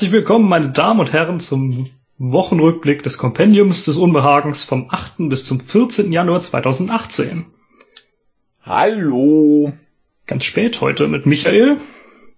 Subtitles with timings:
[0.00, 5.28] Herzlich willkommen, meine Damen und Herren, zum Wochenrückblick des Kompendiums des Unbehagens vom 8.
[5.28, 6.10] bis zum 14.
[6.10, 7.44] Januar 2018.
[8.62, 9.74] Hallo.
[10.26, 11.76] Ganz spät heute mit Michael.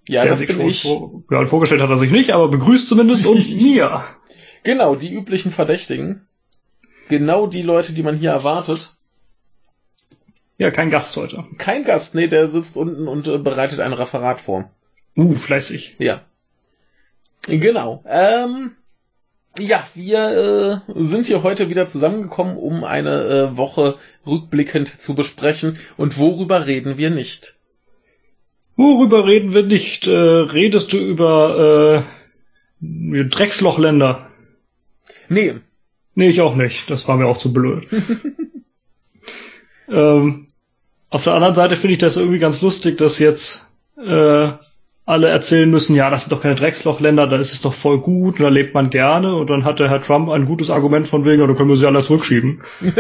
[0.09, 0.83] Ja, der das sich bin schon ich.
[0.83, 4.07] Vor, ja, vorgestellt hat er sich nicht, aber begrüßt zumindest und mir.
[4.65, 6.27] Genau, die üblichen Verdächtigen.
[7.11, 8.97] Genau die Leute, die man hier erwartet.
[10.59, 11.45] Ja, kein Gast heute.
[11.59, 14.69] Kein Gast, nee, der sitzt unten und äh, bereitet ein Referat vor.
[15.17, 15.95] Uh, fleißig.
[16.01, 16.23] Ja.
[17.47, 18.05] Genau.
[18.07, 18.73] Ähm,
[19.59, 23.97] ja, wir äh, sind hier heute wieder zusammengekommen, um eine äh, Woche
[24.27, 25.79] rückblickend zu besprechen.
[25.97, 27.57] Und worüber reden wir nicht?
[28.77, 30.07] Worüber reden wir nicht?
[30.07, 32.05] Äh, redest du über
[32.81, 34.29] äh, Dreckslochländer?
[35.29, 35.57] Nee,
[36.15, 36.91] Nee, ich auch nicht.
[36.91, 37.89] Das war mir auch zu blöd.
[39.89, 40.49] ähm,
[41.09, 43.67] auf der anderen Seite finde ich das irgendwie ganz lustig, dass jetzt
[43.97, 44.53] äh,
[45.05, 48.39] alle erzählen müssen, ja, das sind doch keine Dreckslochländer, da ist es doch voll gut
[48.39, 51.25] und da lebt man gerne und dann hat der Herr Trump ein gutes Argument von
[51.25, 52.63] wegen, ja, da können wir sie alle zurückschieben.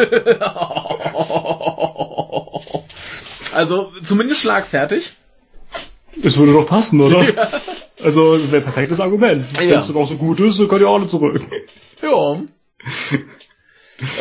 [3.54, 5.12] also zumindest schlagfertig.
[6.22, 7.24] Es würde doch passen, oder?
[8.02, 9.46] Also, es wäre ein perfektes Argument.
[9.56, 9.78] Wenn Ja.
[9.78, 11.40] es auch so gut ist, dann können ja alle zurück.
[12.02, 12.40] Ja.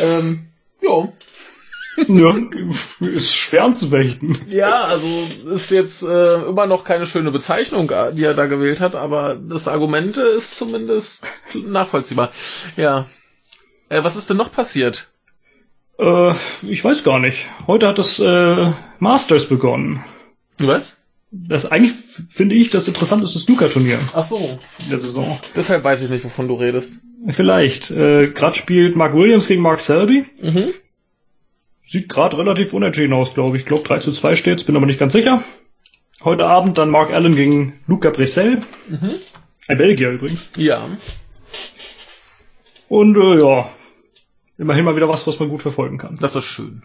[0.00, 0.46] ähm,
[0.80, 1.08] ja.
[2.08, 2.34] Ja,
[3.00, 4.38] ist schwer anzufechten.
[4.48, 5.06] Ja, also
[5.50, 9.34] ist jetzt äh, immer noch keine schöne Bezeichnung, äh, die er da gewählt hat, aber
[9.34, 12.30] das Argument ist zumindest nachvollziehbar.
[12.76, 13.06] Ja.
[13.88, 15.12] Äh, was ist denn noch passiert?
[15.98, 17.46] Äh, ich weiß gar nicht.
[17.66, 20.04] Heute hat das äh, Masters begonnen.
[20.58, 20.96] Was?
[21.30, 21.94] Das eigentlich
[22.28, 24.58] finde ich das interessanteste Snooker-Turnier Ach so.
[24.80, 25.40] in der Saison.
[25.56, 27.00] Deshalb weiß ich nicht, wovon du redest.
[27.30, 27.90] Vielleicht.
[27.90, 30.26] Äh, gerade spielt Mark Williams gegen Mark Selby.
[30.42, 30.74] Mhm.
[31.84, 33.62] Sieht gerade relativ unentschieden aus, glaube ich.
[33.62, 35.42] Ich glaube 3 zu 2 steht's, bin aber nicht ganz sicher.
[36.22, 38.62] Heute Abend dann Mark Allen gegen Luca Bressel.
[38.88, 39.14] Mhm.
[39.68, 40.48] Ein Belgier übrigens.
[40.56, 40.86] Ja.
[42.88, 43.70] Und äh, ja,
[44.58, 46.16] immerhin mal wieder was, was man gut verfolgen kann.
[46.20, 46.82] Das ist schön.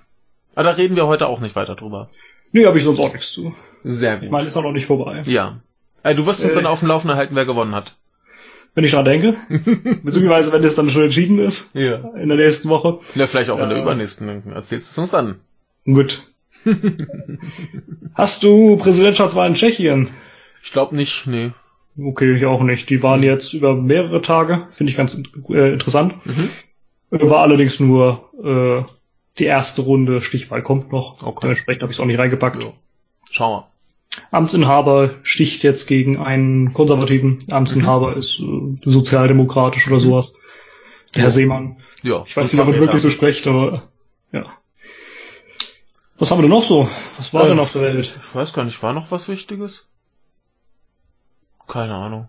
[0.56, 2.08] Aber da reden wir heute auch nicht weiter drüber.
[2.52, 3.54] Nee, habe ich sonst auch nichts zu.
[3.84, 4.32] Sehr Ich gut.
[4.32, 5.22] meine, ist auch noch nicht vorbei.
[5.28, 5.60] Ja.
[6.04, 6.56] Äh, du wirst uns Äh.
[6.56, 7.96] dann auf dem Laufenden halten, wer gewonnen hat.
[8.78, 9.34] Wenn ich dran denke.
[10.04, 11.72] Beziehungsweise, wenn das dann schon entschieden ist.
[11.74, 11.96] Ja.
[12.16, 13.00] In der nächsten Woche.
[13.16, 13.84] Ja, vielleicht auch in der Ja.
[13.84, 14.52] übernächsten.
[14.54, 15.38] Erzählst du es uns dann.
[15.84, 16.28] Gut.
[18.14, 20.12] Hast du Präsidentschaftswahl in Tschechien?
[20.64, 21.54] Ich glaube nicht, nee.
[22.00, 22.88] Okay, ich auch nicht.
[22.92, 24.68] Die waren jetzt über mehrere Tage.
[24.74, 25.18] Finde ich ganz
[25.50, 26.14] äh, interessant.
[26.28, 26.50] Mhm.
[27.10, 28.88] War allerdings nur äh,
[29.40, 30.22] die erste Runde.
[30.22, 31.24] Stichwahl kommt noch.
[31.24, 31.40] Okay.
[31.42, 32.62] Dementsprechend habe ich es auch nicht reingepackt.
[32.62, 32.74] Ja.
[33.32, 33.68] Schauen wir.
[34.32, 37.40] Amtsinhaber sticht jetzt gegen einen konservativen.
[37.50, 40.34] Amtsinhaber ist äh, sozialdemokratisch oder sowas.
[41.16, 41.32] Der Herr.
[41.32, 41.78] Seemann.
[42.04, 42.24] Ja.
[42.28, 43.84] Ich weiß nicht, ob er wirklich so spricht, aber
[44.32, 44.46] ja.
[46.20, 46.90] Was haben wir denn noch so?
[47.18, 48.18] Was war Ähm, denn auf der Welt?
[48.20, 49.88] Ich weiß gar nicht, war noch was Wichtiges?
[51.68, 52.28] Keine Ahnung.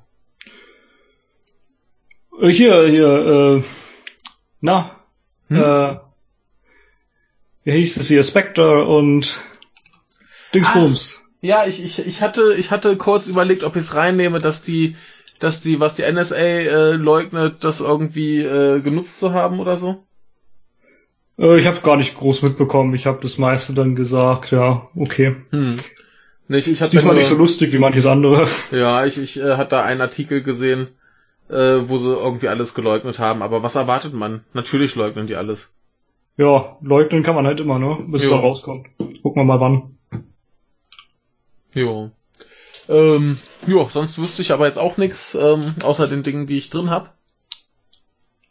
[2.41, 3.62] Äh, hier, hier, äh,
[4.60, 4.97] na,
[5.48, 5.56] Hm?
[5.62, 5.97] äh,
[7.65, 8.22] wie hieß es hier?
[8.22, 9.41] Spectre und
[10.54, 11.22] Dingsbums.
[11.41, 14.97] Ja, ich, ich, ich hatte, ich hatte kurz überlegt, ob ich es reinnehme, dass die,
[15.38, 20.04] dass die, was die NSA äh, leugnet, das irgendwie äh, genutzt zu haben oder so.
[21.38, 22.94] Äh, ich habe gar nicht groß mitbekommen.
[22.94, 25.37] Ich habe das meiste dann gesagt, ja, okay.
[25.50, 25.77] Hm.
[26.48, 28.48] Nicht, ich hatte diesmal nur, nicht so lustig wie manches andere.
[28.72, 30.88] ja, ich, ich äh, hatte da einen Artikel gesehen,
[31.48, 31.54] äh,
[31.84, 33.43] wo sie irgendwie alles geleugnet haben.
[33.43, 34.44] Aber was erwartet man?
[34.54, 35.75] Natürlich leugnen die alles.
[36.37, 37.98] Ja, leugnen kann man halt immer, ne?
[38.09, 38.37] Bis es Jo.
[38.37, 38.87] da rauskommt.
[39.22, 39.97] Gucken wir mal wann.
[41.81, 42.11] Jo.
[42.89, 46.71] Ähm, jo, sonst wüsste ich aber jetzt auch nichts, ähm, außer den Dingen, die ich
[46.71, 47.15] drin hab.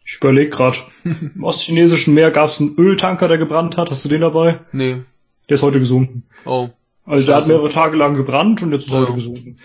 [0.06, 0.78] Ich überlege gerade.
[1.04, 3.90] Im ostchinesischen Meer gab es einen Öltanker, der gebrannt hat.
[3.92, 4.60] Hast du den dabei?
[4.72, 5.02] Nee.
[5.50, 6.24] Der ist heute gesunken.
[6.46, 6.70] Oh.
[7.06, 7.54] Also der hat Scheiße.
[7.54, 9.02] mehrere Tage lang gebrannt und jetzt ist er Ja.
[9.04, 9.60] heute gesunken.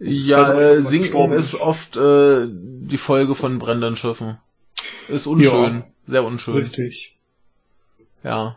[0.00, 1.54] Ja, Also, äh, Sinken ist.
[1.60, 4.38] oft äh, die Folge von brennenden Schiffen.
[5.08, 5.74] Ist unschön.
[5.76, 5.86] Ja.
[6.06, 6.54] Sehr unschön.
[6.54, 7.16] Richtig.
[8.24, 8.56] Ja.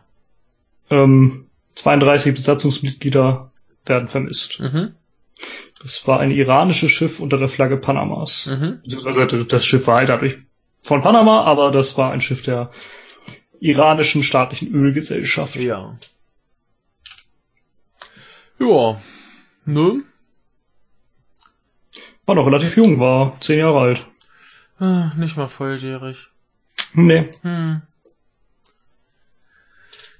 [0.90, 3.50] Ähm, 32 Besatzungsmitglieder
[3.86, 4.60] werden vermisst.
[4.60, 4.94] Mhm.
[5.80, 8.46] Das war ein iranisches Schiff unter der Flagge Panamas.
[8.46, 8.82] Mhm.
[9.48, 10.38] Das Schiff war halt dadurch
[10.82, 12.70] von Panama, aber das war ein Schiff der
[13.60, 15.56] iranischen staatlichen Ölgesellschaft.
[15.56, 15.98] Ja.
[18.58, 19.00] Ja.
[19.64, 20.02] Nö.
[22.26, 24.06] War noch relativ jung, war zehn Jahre alt.
[24.78, 26.28] Ah, Nicht mal volljährig.
[26.94, 27.30] Nee.
[27.42, 27.82] Hm.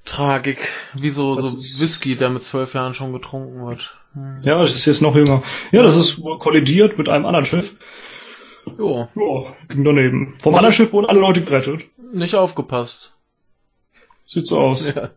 [0.05, 0.69] Tragik.
[0.95, 3.97] Wie so, so Whisky, der mit zwölf Jahren schon getrunken wird.
[4.13, 4.41] Hm.
[4.43, 5.43] Ja, das ist jetzt noch jünger.
[5.73, 7.75] Ja, das ist wohl kollidiert mit einem anderen Schiff.
[8.79, 9.09] Jo.
[9.15, 10.35] Ja, ging daneben.
[10.41, 11.85] Vom Also- anderen Schiff wurden alle Leute gerettet.
[12.13, 13.15] Nicht aufgepasst.
[14.27, 14.87] Sieht so aus.
[14.87, 15.11] Ja.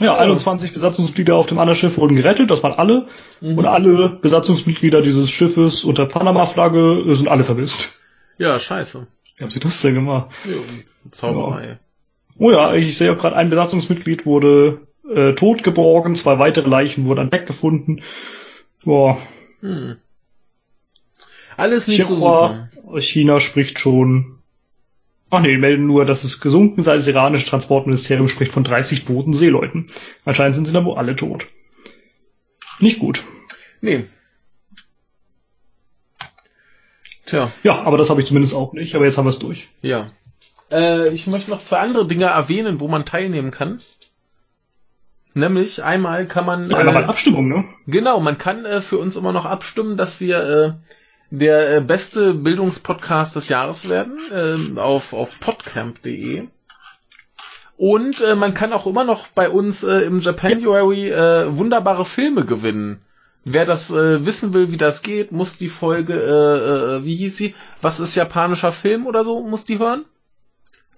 [0.00, 3.08] Ja, 21 Besatzungsmitglieder auf dem anderen Schiff wurden gerettet, das waren alle.
[3.40, 3.58] Mhm.
[3.58, 8.00] Und alle Besatzungsmitglieder dieses Schiffes unter Panama-Flagge sind alle vermisst.
[8.38, 9.06] Ja, scheiße.
[9.36, 10.30] Wie haben sie das denn gemacht?
[10.44, 10.56] Ja,
[11.10, 11.78] Zauberei.
[12.38, 17.06] Oh ja, ich sehe auch gerade, ein Besatzungsmitglied wurde äh, tot geborgen, zwei weitere Leichen
[17.06, 18.02] wurden an Deck gefunden.
[18.84, 19.18] Boah,
[19.60, 19.96] Hm.
[21.56, 23.00] Alles nicht so China, super.
[23.00, 24.40] China spricht schon.
[25.30, 26.96] Ach nee, die melden nur, dass es gesunken sei.
[26.96, 29.86] Das iranische Transportministerium spricht von 30 toten Seeleuten.
[30.26, 31.46] Anscheinend sind sie dann wohl alle tot.
[32.78, 33.24] Nicht gut.
[33.80, 34.04] Nee.
[37.24, 38.94] Tja, Ja, aber das habe ich zumindest auch nicht.
[38.94, 39.68] Aber jetzt haben wir es durch.
[39.82, 40.12] ja.
[40.70, 43.80] Äh, ich möchte noch zwei andere Dinge erwähnen, wo man teilnehmen kann.
[45.34, 47.64] Nämlich einmal kann man Ja, nochmal äh, Abstimmung, ne?
[47.86, 50.72] genau, man kann äh, für uns immer noch abstimmen, dass wir äh,
[51.30, 56.48] der äh, beste Bildungspodcast des Jahres werden ähm, auf auf podcamp.de.
[57.76, 62.46] Und äh, man kann auch immer noch bei uns äh, im Japanuary äh, wunderbare Filme
[62.46, 63.02] gewinnen.
[63.44, 67.36] Wer das äh, wissen will, wie das geht, muss die Folge, äh, äh, wie hieß
[67.36, 67.54] sie?
[67.82, 70.06] Was ist japanischer Film oder so, muss die hören?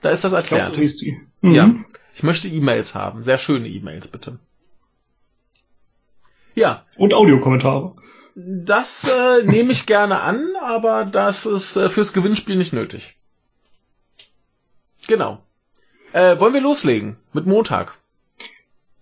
[0.00, 0.77] Da ist das Ich glaub, erklärt.
[0.77, 1.21] hieß die.
[1.41, 1.55] Mhm.
[1.55, 1.75] Ja.
[2.15, 3.23] Ich möchte E-Mails haben.
[3.23, 4.39] Sehr schöne E-Mails, bitte.
[6.55, 7.95] Ja, Und Audiokommentare.
[8.35, 13.17] das äh, nehme ich gerne an, aber das ist äh, fürs Gewinnspiel nicht nötig.
[15.06, 15.39] Genau.
[16.12, 17.97] Äh, wollen wir loslegen mit Montag?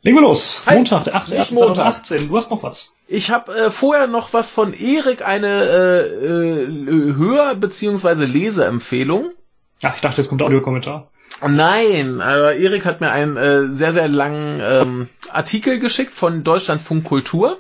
[0.03, 0.63] Legen wir los.
[0.67, 1.29] Halt, Montag, der 8.
[1.31, 2.05] nicht Montag.
[2.07, 2.29] 2018.
[2.29, 2.95] Du hast noch was.
[3.09, 8.25] Ich habe äh, vorher noch was von Erik, eine äh, äh, Hör- bzw.
[8.25, 9.31] Leseempfehlung.
[9.83, 11.11] Ach, ich dachte, jetzt kommt Audiokommentar.
[11.47, 17.05] Nein, aber Erik hat mir einen äh, sehr, sehr langen ähm, Artikel geschickt von Deutschlandfunk
[17.05, 17.59] Kultur,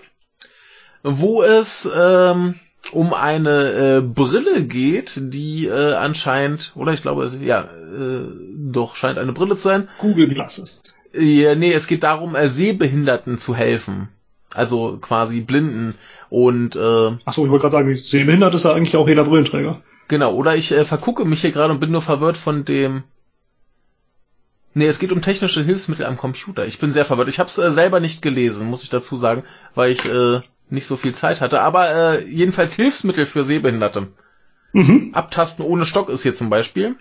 [1.02, 2.54] wo es ähm,
[2.92, 8.24] um eine äh, Brille geht, die äh, anscheinend, oder ich glaube, es- ja, äh,
[8.56, 9.88] doch, scheint eine Brille zu sein.
[9.98, 10.82] Google Glasses.
[11.12, 14.08] Ja, nee, es geht darum, äh, Sehbehinderten zu helfen.
[14.54, 15.96] Also quasi Blinden.
[16.30, 16.78] Und äh,
[17.24, 19.82] Achso, ich wollte gerade sagen, sehbehindert ist ja eigentlich auch jeder Brillenträger.
[20.08, 23.04] Genau, oder ich äh, vergucke mich hier gerade und bin nur verwirrt von dem.
[24.74, 26.66] Nee, es geht um technische Hilfsmittel am Computer.
[26.66, 27.28] Ich bin sehr verwirrt.
[27.28, 29.44] Ich habe es äh, selber nicht gelesen, muss ich dazu sagen,
[29.74, 31.62] weil ich äh, nicht so viel Zeit hatte.
[31.62, 34.08] Aber äh, jedenfalls Hilfsmittel für Sehbehinderte.
[34.72, 35.10] Mhm.
[35.14, 36.96] Abtasten ohne Stock ist hier zum Beispiel.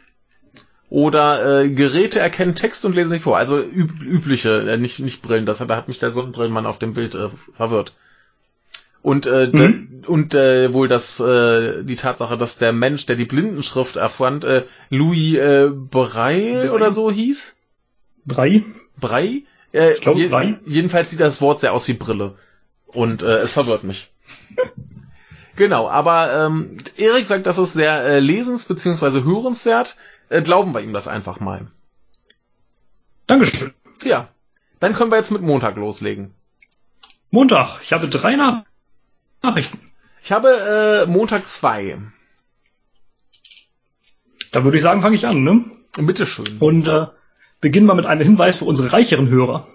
[0.90, 3.38] Oder äh, Geräte erkennen Text und lesen nicht vor.
[3.38, 5.46] Also üb übliche, äh, nicht, nicht Brillen.
[5.46, 7.94] Das hat, da hat mich der Sonnenbrillenmann auf dem Bild äh, verwirrt.
[9.06, 10.04] Und, äh, Mhm.
[10.08, 14.66] und äh, wohl das, äh, die Tatsache, dass der Mensch, der die Blindenschrift erfand, äh,
[14.90, 17.56] Louis äh, Braille oder so hieß.
[18.26, 18.64] Drei.
[19.00, 19.44] Brei?
[19.74, 20.60] Äh, Ich glaube, Brei.
[20.66, 22.34] Jedenfalls sieht das Wort sehr aus wie Brille.
[22.88, 24.10] Und äh, es verwirrt mich.
[25.56, 29.22] genau, aber ähm, Erik sagt, das ist sehr äh, lesens- bzw.
[29.24, 29.98] hörenswert.
[30.30, 31.68] Äh, glauben wir ihm das einfach mal.
[33.28, 33.72] Dankeschön.
[34.04, 34.30] Ja,
[34.80, 36.34] dann können wir jetzt mit Montag loslegen.
[37.30, 37.82] Montag.
[37.84, 38.64] Ich habe drei Nach
[39.46, 39.80] Nachrichten.
[40.24, 41.98] Ich habe äh, Montag zwei.
[44.52, 45.66] Da würde ich sagen, fange ich an, ne?
[45.98, 46.46] Bitteschön.
[46.60, 47.08] Und äh,
[47.62, 49.68] beginnen wir mit einem Hinweis für unsere reicheren Hörer.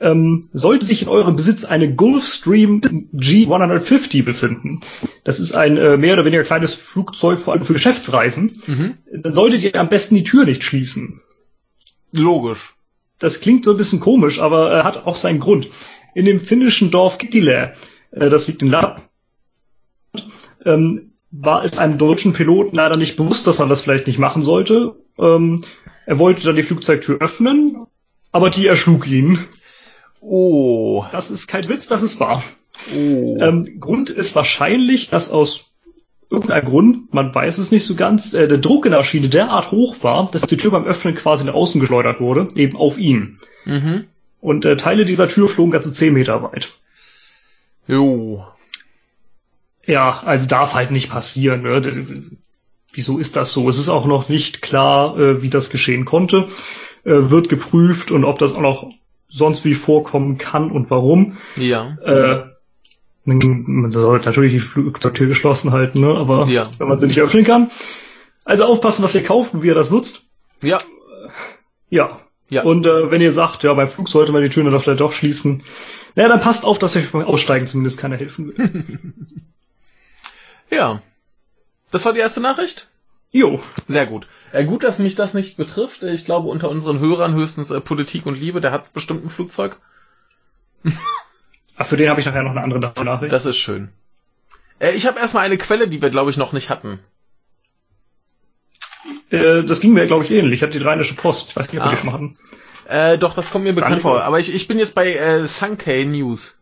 [0.00, 2.80] Ähm, sollte sich in eurem Besitz eine Gulfstream
[3.14, 4.80] G150 befinden,
[5.22, 8.98] das ist ein äh, mehr oder weniger kleines Flugzeug, vor allem für Geschäftsreisen, Mhm.
[9.12, 11.20] dann solltet ihr am besten die Tür nicht schließen.
[12.12, 12.74] Logisch.
[13.20, 15.68] Das klingt so ein bisschen komisch, aber äh, hat auch seinen Grund.
[16.14, 17.72] In dem finnischen Dorf Kittilä,
[18.14, 19.08] äh, das liegt in Lappland,
[20.64, 24.44] ähm, war es einem deutschen Piloten leider nicht bewusst, dass er das vielleicht nicht machen
[24.44, 24.94] sollte.
[25.18, 25.64] Ähm,
[26.06, 27.86] er wollte dann die Flugzeugtür öffnen,
[28.30, 29.38] aber die erschlug ihn.
[30.20, 31.04] Oh.
[31.12, 32.42] Das ist kein Witz, das ist wahr.
[32.94, 33.36] Oh.
[33.40, 35.66] Ähm, Grund ist wahrscheinlich, dass aus
[36.30, 39.70] irgendeinem Grund, man weiß es nicht so ganz, äh, der Druck in der Maschine derart
[39.70, 43.38] hoch war, dass die Tür beim Öffnen quasi nach außen geschleudert wurde, eben auf ihn.
[43.64, 44.04] mhm.
[44.40, 46.72] Und äh, Teile dieser Tür flogen ganze 10 Meter weit.
[47.86, 48.46] Jo.
[49.86, 51.62] Ja, also darf halt nicht passieren.
[51.62, 52.30] Ne?
[52.92, 53.68] Wieso ist das so?
[53.68, 56.46] Es ist auch noch nicht klar, äh, wie das geschehen konnte.
[57.04, 58.90] Äh, wird geprüft und ob das auch noch
[59.28, 61.36] sonst wie vorkommen kann und warum.
[61.56, 61.96] Ja.
[62.04, 62.44] Äh,
[63.24, 66.14] man sollte natürlich die Flugzeugtür geschlossen halten, ne?
[66.14, 66.70] aber Ja.
[66.78, 67.70] wenn man sie nicht öffnen kann.
[68.44, 70.22] Also aufpassen, was ihr kauft und wie ihr das nutzt.
[70.62, 70.78] Ja.
[71.90, 72.20] Ja.
[72.50, 72.62] Ja.
[72.62, 75.12] Und äh, wenn ihr sagt, ja, beim Flug sollte man die Türen dann vielleicht doch
[75.12, 75.62] schließen,
[76.14, 79.02] naja, dann passt auf, dass euch beim Aussteigen zumindest keiner helfen will.
[80.70, 81.02] Ja.
[81.92, 82.90] Das war die erste Nachricht?
[83.30, 83.62] jo.
[83.86, 84.26] Sehr gut.
[84.52, 86.02] Äh, gut, dass mich das nicht betrifft.
[86.02, 89.78] Ich glaube, unter unseren Hörern höchstens äh, Politik und Liebe, der hat bestimmt ein Flugzeug.
[91.76, 93.32] Ah, für den habe ich nachher noch eine andere Nachricht.
[93.32, 93.90] Das ist schön.
[94.80, 96.98] Äh, ich habe erstmal eine Quelle, die wir, glaube ich, noch nicht hatten.
[99.30, 100.60] Äh, das ging mir, glaube ich, ähnlich.
[100.60, 101.50] Ich hatte die Rheinische Post.
[101.50, 101.94] Ich weiß nicht, ob wir Ah.
[101.94, 102.38] die schon mal hatten.
[102.88, 104.22] Äh, doch, das kommt mir bekannt vor.
[104.22, 106.58] Aber ich, ich bin jetzt bei äh, Sankei News.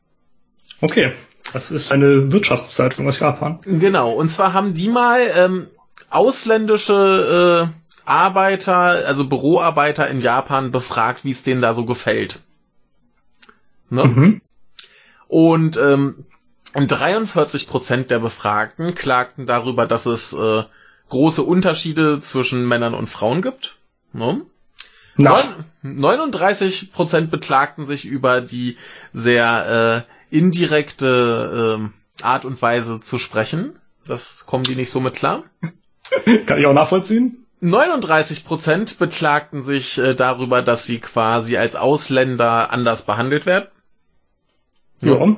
[0.80, 1.12] Okay.
[1.52, 3.58] Das ist eine Wirtschaftszeitung aus Japan.
[3.64, 4.12] Genau.
[4.12, 5.66] Und zwar haben die mal ähm,
[6.08, 12.40] ausländische äh, Arbeiter, also Büroarbeiter in Japan befragt, wie es denen da so gefällt.
[13.90, 14.04] Ne?
[14.04, 14.40] Mhm.
[15.28, 16.24] Und ähm,
[16.74, 20.62] 43% der Befragten klagten darüber, dass es äh,
[21.10, 23.76] große Unterschiede zwischen Männern und Frauen gibt.
[24.12, 24.42] Ne?
[25.16, 28.76] Neun- 39% beklagten sich über die
[29.12, 31.92] sehr äh, indirekte ähm,
[32.22, 33.78] Art und Weise zu sprechen.
[34.06, 35.44] Das kommen die nicht so mit klar.
[36.46, 37.46] kann ich auch nachvollziehen.
[37.62, 43.68] 39% beklagten sich äh, darüber, dass sie quasi als Ausländer anders behandelt werden.
[45.00, 45.36] Ja.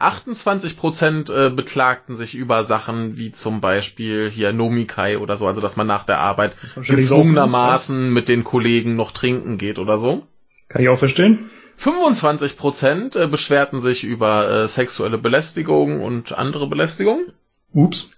[0.00, 5.76] 28% äh, beklagten sich über Sachen wie zum Beispiel hier Nomikai oder so, also dass
[5.76, 10.26] man nach der Arbeit gezwungenermaßen mit den Kollegen noch trinken geht oder so.
[10.68, 11.50] Kann ich auch verstehen.
[11.80, 17.32] 25% äh, beschwerten sich über äh, sexuelle Belästigung und andere Belästigung.
[17.72, 18.10] Ups.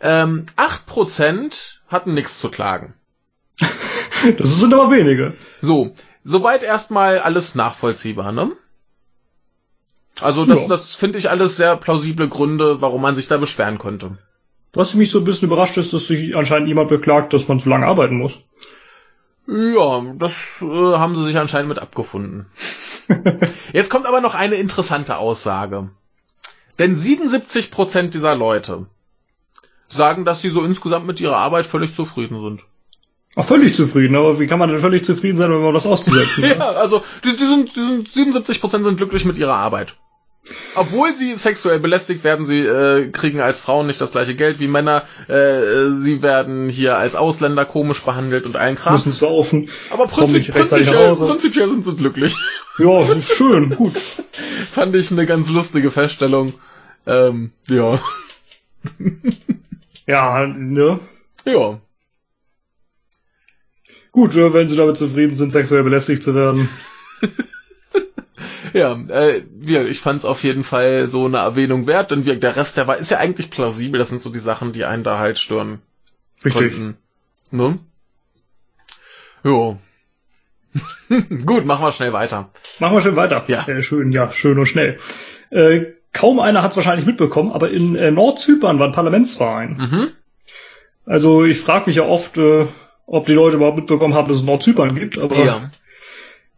[0.00, 2.94] Ähm, 8% hatten nichts zu klagen.
[4.38, 5.34] Das sind aber wenige.
[5.60, 8.52] So, soweit erstmal alles nachvollziehbar, ne?
[10.20, 10.68] Also das, Ja.
[10.68, 14.18] das finde ich alles sehr plausible Gründe, warum man sich da beschweren könnte.
[14.72, 17.68] Was mich so ein bisschen überrascht ist, dass sich anscheinend jemand beklagt, dass man zu
[17.68, 18.40] lange arbeiten muss.
[19.46, 22.46] Ja, das äh, haben sie sich anscheinend mit abgefunden.
[23.72, 25.90] Jetzt kommt aber noch eine interessante Aussage.
[26.78, 28.86] Denn 77% dieser Leute
[29.88, 32.64] sagen, dass sie so insgesamt mit ihrer Arbeit völlig zufrieden sind.
[33.34, 36.44] Auch völlig zufrieden, aber wie kann man denn völlig zufrieden sein, wenn man das auszusetzen
[36.58, 39.94] Ja, also die, die, sind, die sind 77% sind glücklich mit ihrer Arbeit.
[40.74, 44.66] Obwohl sie sexuell belästigt werden, sie äh, kriegen als Frauen nicht das gleiche Geld wie
[44.66, 48.94] Männer, äh, sie werden hier als Ausländer komisch behandelt und allen Kram.
[48.94, 49.70] Müssen saufen.
[49.90, 52.36] Aber prinzip, prinzipiell, prinzipiell sind sie glücklich.
[52.78, 53.94] Ja, schön, gut.
[54.70, 56.54] Fand ich eine ganz lustige Feststellung.
[57.06, 58.00] Ähm, ja.
[60.06, 60.98] Ja, ne?
[61.44, 61.78] Ja.
[64.12, 66.68] Gut, wenn sie damit zufrieden sind, sexuell belästigt zu werden.
[68.72, 72.36] Ja, äh, ja, ich fand es auf jeden Fall so eine Erwähnung wert, denn wir,
[72.36, 73.98] der Rest, der war, ist ja eigentlich plausibel.
[73.98, 75.80] Das sind so die Sachen, die einen da halt stören
[76.44, 76.72] Richtig.
[76.72, 76.96] könnten.
[77.50, 77.78] Ne?
[79.44, 79.78] Jo.
[81.44, 82.50] Gut, machen wir schnell weiter.
[82.78, 83.44] Machen wir schön weiter.
[83.48, 83.66] Ja.
[83.68, 84.96] Äh, schön, ja, schön und schnell.
[85.50, 89.76] Äh, kaum einer hat es wahrscheinlich mitbekommen, aber in äh, Nordzypern waren Parlamentswahlen.
[89.76, 90.08] Mhm.
[91.04, 92.66] Also ich frage mich ja oft, äh,
[93.12, 95.70] ob die Leute überhaupt mitbekommen haben, dass es Nordzypern gibt, aber Ja.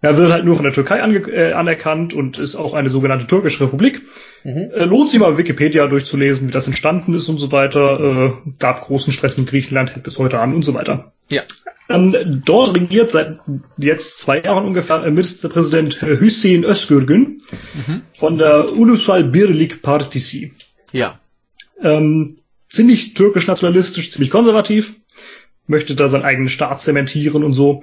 [0.01, 3.65] er wird halt nur von der Türkei äh, anerkannt und ist auch eine sogenannte türkische
[3.65, 4.03] Republik.
[4.45, 4.71] Mhm.
[4.73, 8.01] Äh, lohnt sich mal Wikipedia durchzulesen, wie das entstanden ist und so weiter.
[8.01, 11.13] Äh, gab großen Stress mit Griechenland, hält bis heute an und so weiter.
[11.31, 11.43] Ja.
[11.89, 13.41] Ähm, dort regiert seit
[13.77, 17.39] jetzt zwei Jahren ungefähr äh, Ministerpräsident Hüseyin Özgürgün
[17.87, 18.03] Mhm.
[18.13, 20.53] von der Ulusal Birlik Partisi.
[20.93, 21.19] Ja.
[21.83, 24.95] Ähm, ziemlich türkisch-nationalistisch, ziemlich konservativ,
[25.67, 27.83] möchte da seinen eigenen Staat zementieren und so.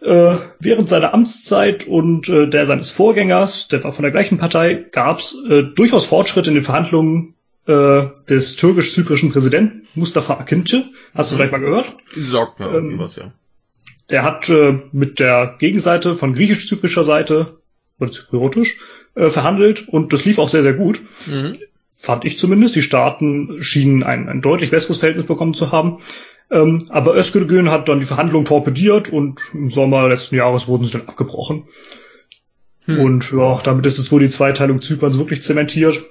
[0.00, 4.74] Äh, während seiner Amtszeit und äh, der seines Vorgängers, der war von der gleichen Partei,
[4.74, 7.34] gab es äh, durchaus Fortschritte in den Verhandlungen
[7.66, 10.86] äh, des türkisch-zyprischen Präsidenten Mustafa Akinci.
[11.14, 11.38] Hast du Mhm.
[11.38, 11.94] vielleicht mal gehört?
[12.16, 13.32] Sagt mir Ähm, irgendwie was, ja.
[14.08, 17.58] Der hat äh, mit der Gegenseite von griechisch-zyprischer Seite
[17.98, 18.78] oder zypriotisch
[19.14, 21.00] äh, verhandelt und das lief auch sehr, sehr gut.
[21.26, 21.52] Mhm.
[21.90, 22.74] Fand ich zumindest.
[22.74, 25.98] Die Staaten schienen ein, ein deutlich besseres Verhältnis bekommen zu haben.
[26.50, 30.92] Ähm, aber Özgürgün hat dann die Verhandlungen torpediert und im Sommer letzten Jahres wurden sie
[30.92, 31.64] dann abgebrochen.
[32.86, 32.98] Hm.
[32.98, 36.02] Und ja, damit ist es wohl die Zweiteilung Zyperns wirklich zementiert.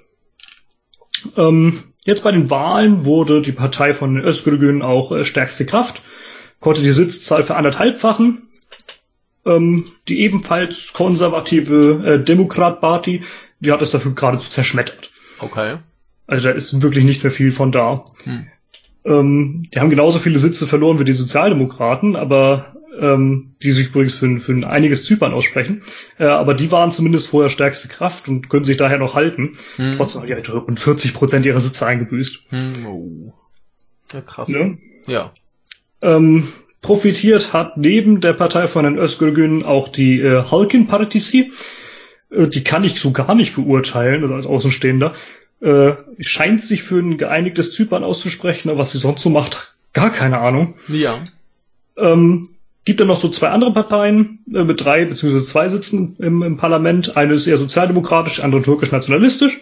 [1.35, 6.01] Ähm, jetzt bei den Wahlen wurde die Partei von Özgürgün auch äh, stärkste Kraft,
[6.61, 8.43] konnte die Sitzzahl für anderthalbfachen.
[9.45, 13.23] Ähm, die ebenfalls konservative äh, Demokrat Party,
[13.59, 15.11] die hat es dafür geradezu zerschmettert.
[15.39, 15.77] Okay.
[16.27, 18.05] Also da ist wirklich nicht mehr viel von da.
[18.23, 18.47] Hm.
[19.05, 24.13] Ähm, die haben genauso viele Sitze verloren wie die Sozialdemokraten, aber ähm, die sich übrigens
[24.13, 25.81] für, ein- für ein einiges Zypern aussprechen.
[26.17, 29.53] Äh, aber die waren zumindest vorher stärkste Kraft und können sich daher noch halten.
[29.77, 29.93] Hm.
[29.95, 32.39] Trotzdem haben die halt rund 40 Prozent ihrer Sitze eingebüßt.
[32.49, 32.85] Hm.
[32.87, 33.33] Oh.
[34.11, 34.49] Ja, krass.
[34.49, 34.77] Ne?
[35.07, 35.31] Ja.
[36.01, 36.49] Ähm,
[36.81, 41.51] profitiert hat neben der Partei von Herrn Özgürgün auch die äh, Halkin Partisi.
[42.31, 45.13] Äh, die kann ich so gar nicht beurteilen, also als Außenstehender.
[45.61, 50.09] Äh, scheint sich für ein geeinigtes Zypern auszusprechen, aber was sie sonst so macht, gar
[50.09, 50.75] keine Ahnung.
[50.87, 51.19] Ja.
[51.97, 52.47] Ähm,
[52.85, 56.57] gibt dann noch so zwei andere Parteien äh, mit drei beziehungsweise zwei Sitzen im, im
[56.57, 57.17] Parlament.
[57.17, 59.59] Eine ist eher sozialdemokratisch, andere türkisch-nationalistisch.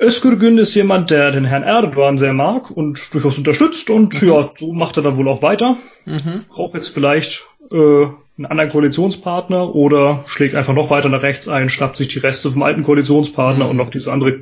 [0.00, 4.72] Özgürgün ist jemand, der den Herrn Erdogan sehr mag und durchaus unterstützt und ja, so
[4.72, 5.76] macht er dann wohl auch weiter.
[6.06, 6.46] Mhm.
[6.48, 11.68] Braucht jetzt vielleicht äh, einen anderen Koalitionspartner oder schlägt einfach noch weiter nach rechts ein,
[11.68, 13.70] schnappt sich die Reste vom alten Koalitionspartner Mhm.
[13.70, 14.40] und noch diese andere,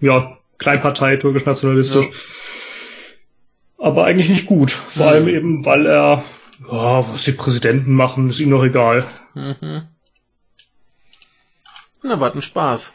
[0.00, 2.06] ja, Kleinpartei, türkisch-nationalistisch.
[2.06, 2.12] Ja.
[3.86, 4.70] Aber eigentlich nicht gut.
[4.70, 5.08] Vor Mhm.
[5.12, 6.24] allem eben, weil er,
[6.70, 9.06] ja, was die Präsidenten machen, ist ihm doch egal.
[9.34, 9.82] Mhm.
[12.02, 12.94] Na, was ein Spaß.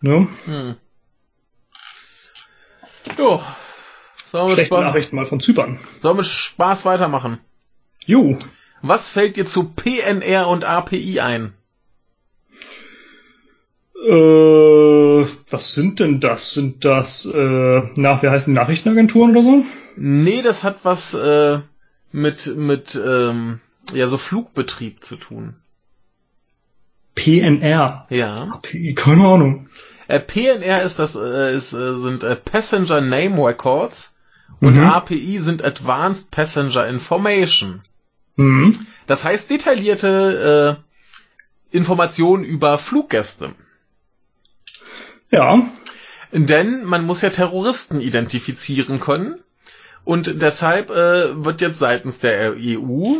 [0.00, 0.28] Ne?
[0.44, 0.76] Hm.
[3.18, 3.42] Jo.
[4.30, 5.78] Sollen wir, mit Schlechte Spaß, Nachrichten mal von Zypern.
[6.00, 7.38] sollen wir mit Spaß weitermachen?
[8.06, 8.38] Jo.
[8.82, 11.52] Was fällt dir zu PNR und API ein?
[14.06, 16.52] Äh, was sind denn das?
[16.52, 19.64] Sind das, äh, nach, wie heißen Nachrichtenagenturen oder so?
[19.96, 21.60] Nee, das hat was äh,
[22.12, 23.60] mit, mit ähm,
[23.92, 25.56] ja, so Flugbetrieb zu tun.
[27.14, 28.06] PNR.
[28.08, 28.58] Ja.
[28.62, 29.68] P keine Ahnung.
[30.08, 34.16] Äh, PNR ist das, äh, ist, äh, sind äh, Passenger Name Records
[34.60, 34.82] und Mhm.
[34.84, 37.82] API sind Advanced Passenger Information.
[38.36, 38.86] Mhm.
[39.06, 40.78] Das heißt detaillierte
[41.72, 43.54] äh, Informationen über Fluggäste.
[45.30, 45.68] Ja.
[46.32, 49.36] Denn man muss ja Terroristen identifizieren können.
[50.04, 53.16] Und deshalb äh, wird jetzt seitens der EU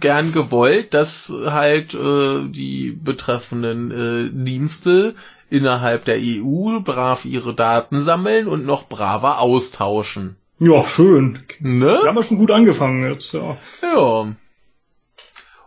[0.00, 5.14] gern gewollt, dass halt äh, die betreffenden äh, Dienste
[5.50, 10.36] innerhalb der EU brav ihre Daten sammeln und noch braver austauschen.
[10.58, 11.40] Ja, schön.
[11.60, 12.00] Wir Ne?
[12.06, 13.58] haben ja schon gut angefangen jetzt, ja.
[13.82, 14.32] Ja.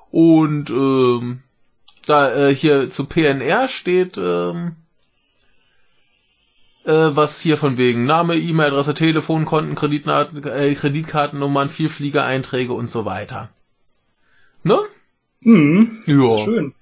[0.09, 1.43] Und ähm,
[2.07, 4.75] da äh, hier zu PNR steht, ähm,
[6.85, 13.49] äh, was hier von wegen Name, E-Mail-Adresse, Telefonkonten, Kreditnaten, äh, Kreditkartennummern, Vielfliegereinträge und so weiter.
[14.63, 14.77] Ne?
[15.41, 16.03] Mhm.
[16.05, 16.37] Ja.
[16.37, 16.73] Schön.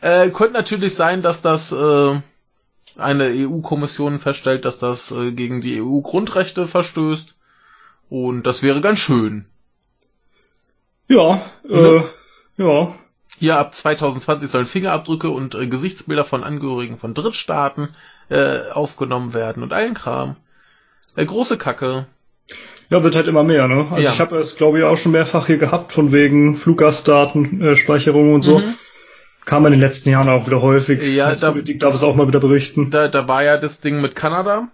[0.00, 2.20] Äh, könnte natürlich sein, dass das äh,
[2.96, 7.36] eine EU-Kommission feststellt, dass das äh, gegen die EU-Grundrechte verstößt.
[8.08, 9.46] Und das wäre ganz schön.
[11.08, 12.04] Ja, Ne?
[12.58, 12.94] äh, ja.
[13.38, 17.94] Hier ab 2020 sollen Fingerabdrücke und äh, Gesichtsbilder von Angehörigen von Drittstaaten
[18.30, 20.36] äh, aufgenommen werden und allen Kram.
[21.16, 22.06] Äh, große Kacke.
[22.88, 23.86] Ja, wird halt immer mehr, ne?
[23.90, 24.10] Also Ja.
[24.12, 28.34] ich habe es, glaube ich, auch schon mehrfach hier gehabt, von wegen Fluggastdaten, äh, Speicherung
[28.34, 28.58] und so.
[28.60, 28.74] Mhm.
[29.44, 31.02] Kam in den letzten Jahren auch wieder häufig.
[31.02, 32.90] Ja, Als da- Politik darf es auch mal wieder berichten.
[32.90, 34.68] Da, da war ja das Ding mit Kanada,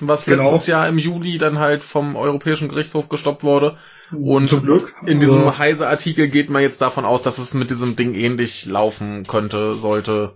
[0.00, 0.50] was Genau.
[0.50, 3.76] letztes Jahr im Juli dann halt vom Europäischen Gerichtshof gestoppt wurde.
[4.12, 4.92] Und Zum Glück.
[5.06, 8.66] in diesem Aber- Heise-Artikel geht man jetzt davon aus, dass es mit diesem Ding ähnlich
[8.66, 10.32] laufen könnte, sollte.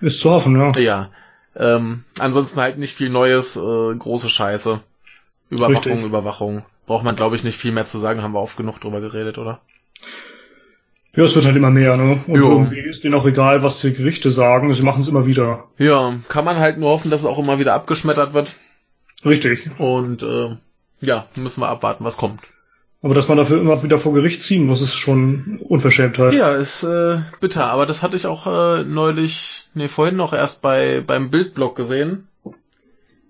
[0.00, 0.72] Ist zu hoffen, ja.
[0.80, 1.10] Ja.
[1.58, 4.80] Ähm, ansonsten halt nicht viel Neues, äh, große Scheiße.
[5.50, 6.02] Überwachung, Richtig.
[6.02, 6.64] Überwachung.
[6.86, 9.38] Braucht man, glaube ich, nicht viel mehr zu sagen, haben wir oft genug drüber geredet,
[9.38, 9.60] oder?
[11.14, 12.22] Ja, es wird halt immer mehr, ne?
[12.26, 12.50] Und Jo.
[12.50, 14.72] irgendwie ist denen auch egal, was die Gerichte sagen.
[14.74, 15.64] Sie machen es immer wieder.
[15.78, 18.54] Ja, kann man halt nur hoffen, dass es auch immer wieder abgeschmettert wird.
[19.24, 19.70] Richtig.
[19.78, 20.56] Und äh,
[21.00, 22.40] ja, müssen wir abwarten, was kommt.
[23.02, 26.32] Aber dass man dafür immer wieder vor Gericht ziehen muss, ist schon Unverschämtheit.
[26.34, 30.62] Ja, ist äh, bitter, aber das hatte ich auch äh, neulich, nee, vorhin noch erst
[30.62, 32.26] bei beim Bildblog gesehen.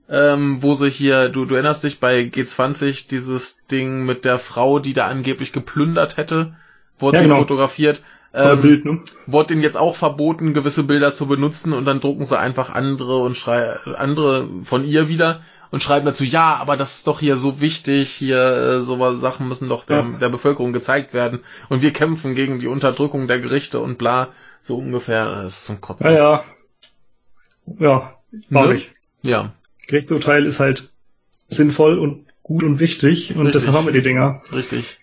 [0.08, 4.78] Ähm, wo sich hier, du, du erinnerst dich bei G20 dieses Ding mit der Frau,
[4.78, 6.54] die da angeblich geplündert hätte,
[6.98, 7.40] wurde Ja, sie genau.
[7.40, 8.02] fotografiert.
[8.36, 9.00] Ähm, Bild, ne?
[9.26, 13.18] wurde ihnen jetzt auch verboten, gewisse Bilder zu benutzen und dann drucken sie einfach andere
[13.18, 17.36] und schrei andere von ihr wieder und schreiben dazu, ja, aber das ist doch hier
[17.36, 20.18] so wichtig, hier äh, sowas Sachen müssen doch der, Ja.
[20.20, 24.28] der Bevölkerung gezeigt werden und wir kämpfen gegen die Unterdrückung der Gerichte und bla,
[24.62, 26.12] so ungefähr, das ist zum Kotzen.
[26.12, 26.44] Ja, ja.
[27.78, 28.12] Ja,
[28.50, 28.74] war Ne?
[28.74, 28.90] ich.
[29.22, 29.52] ja,
[29.88, 30.90] Gerichtsurteil ist halt
[31.48, 33.62] sinnvoll und gut und wichtig und Richtig.
[33.62, 34.40] deshalb haben wir die Dinger.
[34.54, 34.98] richtig.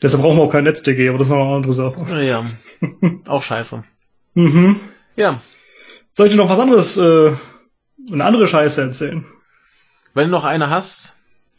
[0.00, 2.24] Deshalb brauchen wir auch kein NetzDG, aber das ist noch eine andere Sache.
[2.24, 2.46] Ja,
[3.26, 3.82] auch scheiße.
[4.34, 4.76] Mhm.
[5.16, 5.40] Ja,
[6.12, 7.32] Soll ich dir noch was anderes, äh,
[8.12, 9.24] eine andere Scheiße erzählen?
[10.14, 11.14] wenn du noch eine hast.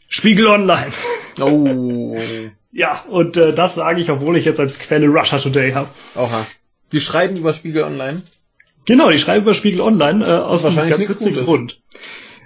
[0.08, 0.90] Spiegel Online.
[1.40, 2.18] Oh,
[2.72, 5.88] Ja, und äh, das sage ich, obwohl ich jetzt als Quelle Russia Today habe.
[6.14, 6.46] oha.
[6.92, 8.22] Die schreiben über Spiegel Online.
[8.86, 11.44] Genau, die schreiben über Spiegel Online äh, aus einem ganz witzigen.
[11.44, 11.80] Grund.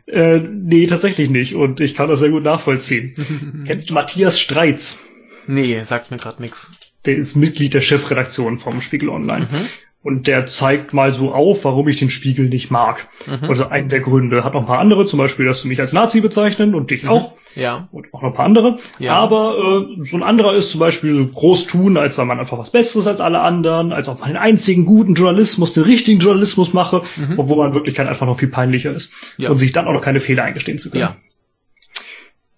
[0.07, 1.55] Äh, nee, tatsächlich nicht.
[1.55, 3.65] Und ich kann das sehr gut nachvollziehen.
[3.67, 4.99] Kennst du Matthias Streitz?
[5.47, 6.73] Nee, sagt mir grad nix.
[7.07, 9.49] Der ist Mitglied der Chefredaktion vom Spiegel Online.
[9.51, 9.67] Mhm.
[10.03, 13.09] Und der zeigt mal so auf, warum ich den Spiegel nicht mag.
[13.27, 13.45] Mhm.
[13.49, 14.45] Also einen der Gründe.
[14.45, 17.09] Hat noch ein paar andere, zum Beispiel, dass sie mich als Nazi bezeichnen und dich
[17.09, 17.33] auch.
[17.55, 17.89] Ja.
[17.91, 18.77] Und auch noch ein paar andere.
[18.99, 19.15] Ja.
[19.15, 22.59] Aber äh, so ein anderer ist zum Beispiel so groß tun, als sei man einfach
[22.59, 26.75] was Besseres als alle anderen, als ob man den einzigen guten Journalismus, den richtigen Journalismus
[26.75, 27.39] mache, Mhm.
[27.39, 29.11] obwohl man in Wirklichkeit einfach noch viel peinlicher ist.
[29.39, 29.49] Ja.
[29.49, 31.01] Und sich dann auch noch keine Fehler eingestehen zu können.
[31.01, 31.17] Ja.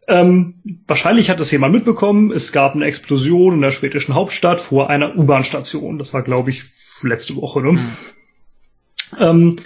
[0.09, 0.55] Ähm,
[0.87, 5.17] wahrscheinlich hat es jemand mitbekommen, es gab eine Explosion in der schwedischen Hauptstadt vor einer
[5.17, 5.99] U-Bahn-Station.
[5.99, 6.63] Das war, glaube ich,
[7.03, 7.61] letzte Woche.
[7.63, 7.73] Ne?
[7.73, 7.97] Mhm.
[9.19, 9.57] Ähm,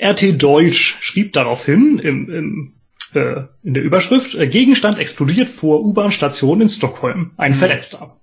[0.00, 2.72] RT Deutsch schrieb daraufhin im, im,
[3.14, 7.32] äh, in der Überschrift, äh, Gegenstand explodiert vor U-Bahn-Station in Stockholm.
[7.36, 7.56] Ein Mhm.
[7.56, 8.16] Verletzter.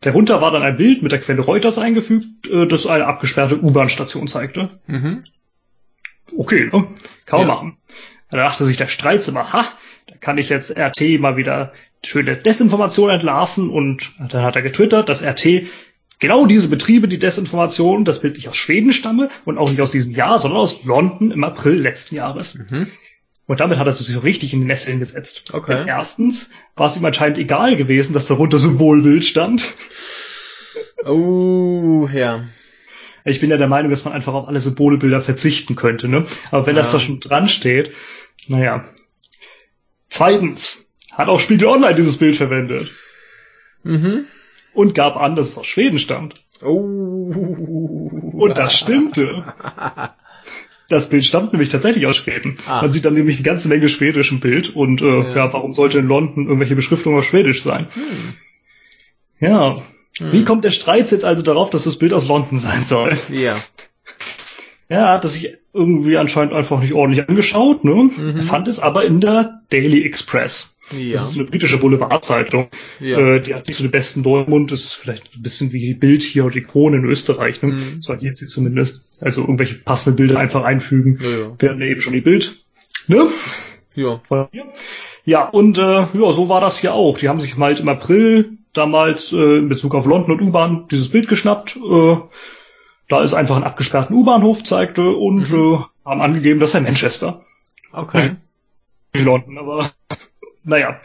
[0.00, 4.28] Darunter war dann ein Bild mit der Quelle Reuters eingefügt, äh, das eine abgesperrte U-Bahn-Station
[4.28, 4.80] zeigte.
[4.86, 5.24] Mhm.
[6.36, 6.88] Okay, ne?
[7.26, 7.54] Kann man Ja.
[7.54, 7.76] machen.
[8.30, 9.66] Da dachte sich der Streitzimmer, ha,
[10.22, 15.22] kann ich jetzt RT mal wieder schöne Desinformation entlarven und dann hat er getwittert, dass
[15.22, 15.64] RT
[16.18, 19.90] genau diese Betriebe, die Desinformation, das Bild nicht aus Schweden stamme und auch nicht aus
[19.90, 22.54] diesem Jahr, sondern aus London im April letzten Jahres.
[22.54, 22.88] Mhm.
[23.46, 25.52] Und damit hat er sich so richtig in die Nesseln gesetzt.
[25.52, 25.78] Okay.
[25.78, 29.74] Denn erstens war es ihm anscheinend egal gewesen, dass darunter Symbolbild stand.
[31.04, 32.44] Oh, ja.
[33.24, 36.24] Ich bin ja der Meinung, dass man einfach auf alle Symbolbilder verzichten könnte, ne?
[36.50, 36.98] Aber wenn das Ja.
[36.98, 37.92] da schon dran steht,
[38.46, 38.84] naja.
[40.12, 42.90] Zweitens hat auch Spiegel Online dieses Bild verwendet
[43.82, 44.26] Mhm.
[44.74, 46.34] und gab an, dass es aus Schweden stammt.
[46.62, 47.32] Oh.
[48.34, 49.44] Und das stimmte.
[50.88, 52.58] Das Bild stammt nämlich tatsächlich aus Schweden.
[52.66, 52.82] Ah.
[52.82, 55.34] Man sieht dann nämlich eine ganze Menge Schwedisch im Bild und äh, Ja.
[55.36, 55.52] ja.
[55.52, 57.88] warum sollte in London irgendwelche Beschriftung auf Schwedisch sein?
[57.94, 58.34] Hm.
[59.40, 59.82] Ja.
[60.18, 60.32] Hm.
[60.32, 63.16] Wie kommt der Streit jetzt also darauf, dass das Bild aus London sein soll?
[63.30, 63.56] Ja.
[64.92, 67.94] Ja, er hat es sich irgendwie anscheinend einfach nicht ordentlich angeschaut, ne?
[67.94, 68.36] Mhm.
[68.36, 70.76] Er fand es aber in der Daily Express.
[70.90, 71.12] Ja.
[71.12, 72.68] Das ist eine britische Boulevardzeitung.
[73.00, 73.18] Ja.
[73.18, 74.70] Äh, die hat nicht so den besten Neumund.
[74.70, 77.62] Das ist vielleicht ein bisschen wie die Bild hier oder die Krone in Österreich.
[77.62, 77.70] Ne?
[77.70, 78.02] Mhm.
[78.02, 79.06] So agiert sie zumindest.
[79.22, 81.18] Also irgendwelche passenden Bilder einfach einfügen.
[81.22, 81.56] Ja, ja.
[81.58, 82.62] Wir hatten ja eben schon die Bild.
[83.06, 83.28] Ne?
[83.94, 84.20] Ja.
[85.24, 87.16] Ja, und äh, ja, so war das hier auch.
[87.16, 91.08] Die haben sich halt im April damals äh, in Bezug auf London und U-Bahn dieses
[91.08, 91.76] Bild geschnappt.
[91.76, 92.16] Äh,
[93.12, 95.74] da es einfach einen abgesperrten U-Bahnhof zeigte und Mhm.
[96.04, 97.44] äh, haben angegeben, das sei Manchester.
[97.92, 98.36] Okay.
[99.12, 99.90] Nicht London, aber
[100.64, 100.98] naja.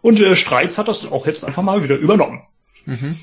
[0.00, 2.42] Und äh, Streitz hat das auch jetzt einfach mal wieder übernommen.
[2.86, 3.18] Mhm.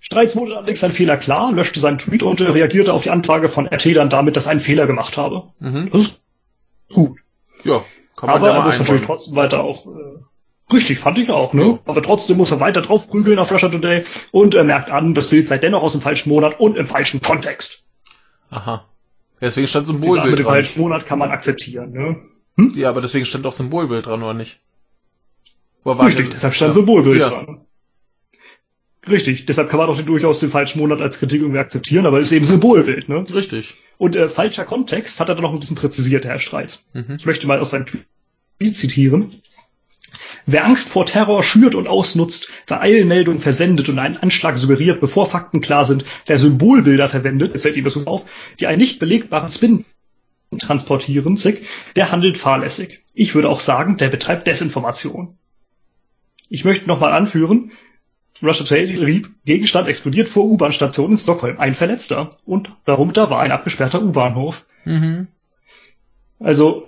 [0.00, 3.48] Streitz wurde allerdings sein Fehler klar, löschte seinen Tweet und äh, reagierte auf die Anfrage
[3.48, 5.48] von RT dann damit, dass er einen Fehler gemacht habe.
[5.58, 5.90] Mhm.
[5.90, 6.22] Das ist
[6.92, 7.18] gut.
[7.64, 7.84] Ja.
[8.14, 10.18] Kann man Aber ja er muss natürlich trotzdem weiter auch, äh,
[10.72, 11.78] richtig, fand ich auch, ne?
[11.84, 15.28] Aber trotzdem muss er weiter drauf prügeln auf Russia Today und er merkt an, das
[15.28, 17.82] Bild sei dennoch aus dem falschen Monat und im falschen Kontext.
[18.50, 18.84] Aha.
[19.40, 20.54] Deswegen stand Die Sache mit Symbolbild dem dran.
[20.54, 22.16] falschen Monat kann man akzeptieren, ne?
[22.74, 24.58] Ja, aber deswegen stand auch Symbolbild dran, oder nicht?
[25.84, 26.74] Oder war Richtig, deshalb stand ja.
[26.74, 27.28] Symbolbild Ja.
[27.30, 27.60] dran.
[29.08, 32.32] Richtig, deshalb kann man auch durchaus den falschen Monat als Kritik irgendwie akzeptieren, aber ist
[32.32, 33.24] eben Symbolbild, ne?
[33.32, 33.74] Richtig.
[33.98, 36.82] Und äh, falscher Kontext hat er dann noch ein bisschen präzisiert, Herr Streitz.
[36.92, 37.14] Mhm.
[37.16, 39.40] Ich möchte mal aus seinem Tweet zitieren.
[40.46, 45.26] Wer Angst vor Terror schürt und ausnutzt, wer Eilmeldungen versendet und einen Anschlag suggeriert, bevor
[45.26, 48.24] Fakten klar sind, wer Symbolbilder verwendet, es fällt ihm das so auf,
[48.60, 49.84] die einen nicht belegbaren Spin
[50.58, 53.02] transportieren, zick, der handelt fahrlässig.
[53.12, 55.36] Ich würde auch sagen, der betreibt Desinformation.
[56.48, 57.72] Ich möchte nochmal anführen,
[58.42, 62.38] Russia Today rieb, Gegenstand explodiert vor U-Bahn-Station in Stockholm, ein Verletzter.
[62.44, 64.64] Und darunter war ein abgesperrter U-Bahnhof.
[64.84, 65.28] Mhm.
[66.38, 66.86] Also,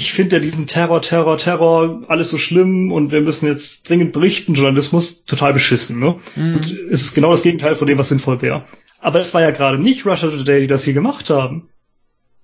[0.00, 4.12] ich, finde ja diesen Terror, Terror, Terror, alles so schlimm und wir müssen jetzt dringend
[4.12, 6.16] berichten, Journalismus, total beschissen, ne?
[6.36, 6.54] Mhm.
[6.54, 8.64] Und es ist genau das Gegenteil von dem, was sinnvoll wäre.
[9.00, 11.68] Aber es war ja gerade nicht Russia Today, die das hier gemacht haben.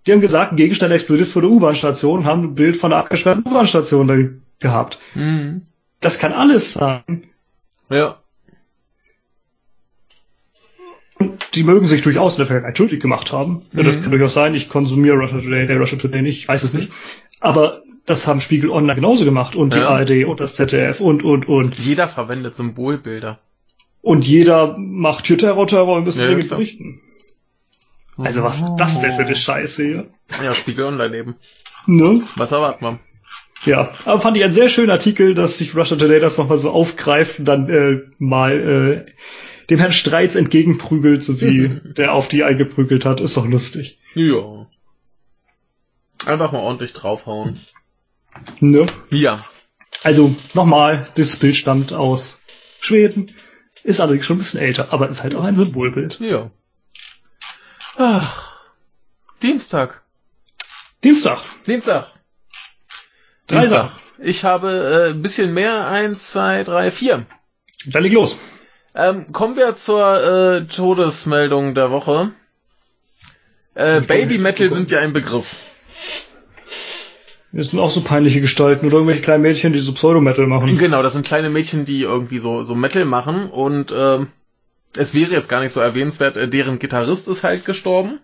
[0.06, 3.00] Die haben gesagt, ein Gegenstand explodiert vor der U-Bahn-Station und haben ein Bild von der
[3.00, 4.16] abgesperrten U-Bahn-Station da
[4.60, 4.98] gehabt.
[5.14, 5.62] Mhm.
[6.00, 7.24] Das kann alles sein.
[7.90, 8.20] Ja.
[11.18, 13.62] Und die mögen sich durchaus in der Vergangenheit schuldig gemacht haben.
[13.72, 14.02] Ja, das Mhm.
[14.02, 14.54] kann durchaus sein.
[14.54, 16.90] Ich konsumiere Russia Today, Russia Today nicht, ich weiß es nicht.
[17.46, 19.88] Aber das haben Spiegel Online genauso gemacht und die Ja.
[19.88, 21.78] ARD und das ZDF und, und, und.
[21.78, 23.38] Jeder verwendet Symbolbilder.
[24.02, 26.58] Und jeder macht hier Terror, Terror und müssen Ja, dringend klar.
[26.58, 27.00] berichten.
[28.18, 30.06] Also was ist das denn für eine Scheiße hier?
[30.42, 31.34] Ja, Spiegel Online eben.
[31.86, 32.22] Ne?
[32.36, 32.98] Was erwarten wir?
[33.64, 36.70] Ja, aber fand ich einen sehr schönen Artikel, dass sich Russia Today das nochmal so
[36.70, 39.12] aufgreift und dann äh, mal äh,
[39.70, 43.20] dem Herrn Streitz entgegenprügelt, so wie der auf die eingeprügelt hat.
[43.20, 43.98] Ist doch lustig.
[44.14, 44.65] Ja.
[46.26, 47.60] Einfach mal ordentlich draufhauen.
[48.60, 48.86] Ne?
[49.10, 49.46] Ja.
[50.02, 52.42] Also nochmal, dieses Bild stammt aus
[52.80, 53.34] Schweden,
[53.82, 56.18] ist allerdings schon ein bisschen älter, aber ist halt auch ein Symbolbild.
[56.20, 56.50] Ja.
[57.96, 58.60] Ach.
[59.42, 60.02] Dienstag.
[61.04, 62.08] Dienstag, Dienstag.
[63.46, 63.92] Drei Dienstag.
[64.18, 65.86] Ich habe äh, ein bisschen mehr.
[65.86, 67.26] Eins, zwei, drei, vier.
[67.86, 68.36] dann leg los.
[68.94, 72.32] Ähm, kommen wir zur äh, Todesmeldung der Woche.
[73.74, 75.54] Äh, Baby Metal sind ja ein Begriff.
[77.56, 80.76] Das sind auch so peinliche Gestalten oder irgendwelche kleinen Mädchen, die so Pseudo-Metal machen.
[80.76, 84.28] Genau, das sind kleine Mädchen, die irgendwie so, so Metal machen und ähm,
[84.94, 88.20] es wäre jetzt gar nicht so erwähnenswert, äh, deren Gitarrist ist halt gestorben.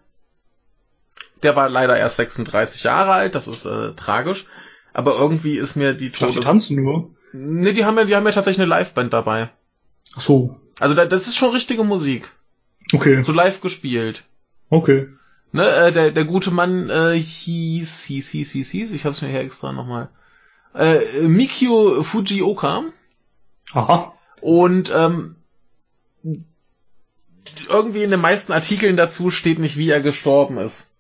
[1.42, 4.45] Der war leider erst 36 Jahre alt, das ist äh, tragisch.
[4.92, 6.47] Aber irgendwie ist mir die Ich dachte, die Todes...
[6.47, 7.11] tanzen nur.
[7.33, 9.51] Ne, die haben ja, die haben ja tatsächlich eine Liveband dabei.
[10.14, 12.31] Ach so, Also da, das ist schon richtige Musik.
[12.92, 14.25] okay, So live gespielt.
[14.68, 15.09] okay.
[15.53, 19.29] Ne, äh, der, der gute Mann äh, hieß, hieß, hieß, hieß, hieß, ich hab's mir
[19.29, 20.09] hier extra nochmal.
[20.75, 22.85] Äh, Mikio Fujioka.
[23.75, 25.37] Aha, Und ähm,
[27.69, 30.91] irgendwie in den meisten Artikeln dazu steht nicht, wie er gestorben ist.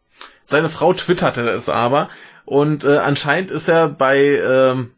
[0.44, 2.10] Seine Frau twitterte es aber
[2.44, 4.90] und äh, anscheinend ist er bei ähm,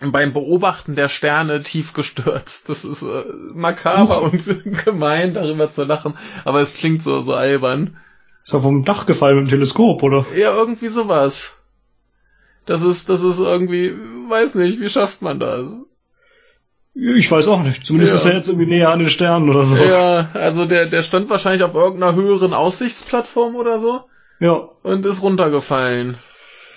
[0.00, 2.68] beim Beobachten der Sterne tief gestürzt.
[2.68, 4.32] Das ist äh, makaber Uch.
[4.32, 7.96] und gemein, darüber zu lachen, aber es klingt so so albern.
[8.48, 10.24] Ist er vom Dach gefallen mit dem Teleskop, oder?
[10.34, 11.58] Ja, irgendwie sowas.
[12.64, 13.94] Das ist, das ist irgendwie,
[14.30, 15.82] weiß nicht, wie schafft man das?
[16.94, 17.84] Ich weiß auch nicht.
[17.84, 18.18] Zumindest ja.
[18.18, 19.76] ist er jetzt irgendwie näher an den Sternen oder so.
[19.76, 24.00] Ja, also der, der stand wahrscheinlich auf irgendeiner höheren Aussichtsplattform oder so.
[24.40, 24.70] Ja.
[24.82, 26.16] Und ist runtergefallen.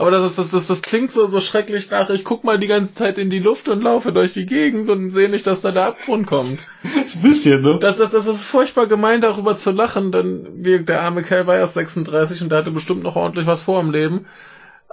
[0.02, 2.66] Aber das ist, das, das, das klingt so, so schrecklich nach, ich guck mal die
[2.66, 5.72] ganze Zeit in die Luft und laufe durch die Gegend und sehe nicht, dass da
[5.72, 6.60] der Abgrund kommt.
[6.82, 7.78] Das ist ein bisschen, ne?
[7.80, 11.56] Das, das, das ist furchtbar gemein, darüber zu lachen, denn wie, der arme Kerl war
[11.56, 14.26] erst 36 und der hatte bestimmt noch ordentlich was vor im Leben.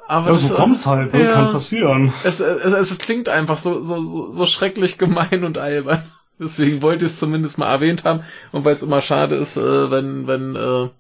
[0.07, 1.25] Aber ja, so kommt's halt, ne?
[1.25, 2.13] ja, kann passieren.
[2.25, 6.03] Es, es, es, es klingt einfach so, so, so, so schrecklich gemein und albern.
[6.39, 8.25] Deswegen wollte ich es zumindest mal erwähnt haben.
[8.53, 10.91] Und weil es immer schade ist, äh, wenn, wenn äh,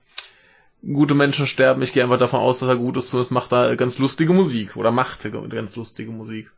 [0.83, 3.75] gute Menschen sterben, ich gehe einfach davon aus, dass er gut ist, es macht da
[3.75, 4.77] ganz lustige Musik.
[4.77, 6.53] Oder machte ganz lustige Musik.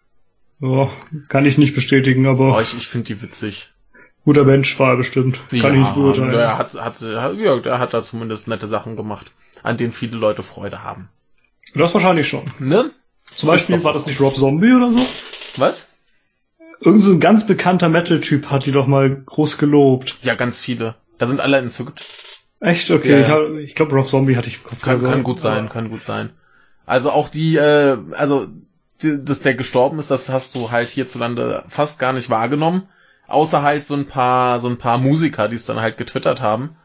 [0.60, 0.90] Ja,
[1.28, 2.56] kann ich nicht bestätigen, aber.
[2.56, 3.72] Oh, ich ich finde die witzig.
[4.24, 5.40] Guter Mensch war er bestimmt.
[5.48, 6.32] Kann ja, ich nicht beurteilen.
[6.32, 10.42] Er hat, hat, ja, er hat da zumindest nette Sachen gemacht, an denen viele Leute
[10.42, 11.08] Freude haben.
[11.74, 12.44] Das wahrscheinlich schon.
[12.58, 12.90] Ne?
[13.24, 15.06] Zum Beispiel war das nicht Rob Zombie oder so?
[15.56, 15.88] Was?
[16.80, 20.16] Irgend so ein ganz bekannter Metal-Typ hat die doch mal groß gelobt.
[20.22, 20.96] Ja, ganz viele.
[21.18, 22.04] Da sind alle entzückt.
[22.60, 22.90] Echt?
[22.90, 23.42] Okay, ja.
[23.54, 24.82] ich, ich glaube Rob Zombie hatte ich im Kopf.
[24.82, 26.30] Kann, kann gut sein, kann gut sein.
[26.86, 28.48] Also auch die, äh, also
[29.02, 32.88] die, dass der gestorben ist, das hast du halt hierzulande fast gar nicht wahrgenommen.
[33.26, 36.76] Außer halt so ein paar, so ein paar Musiker, die es dann halt getwittert haben.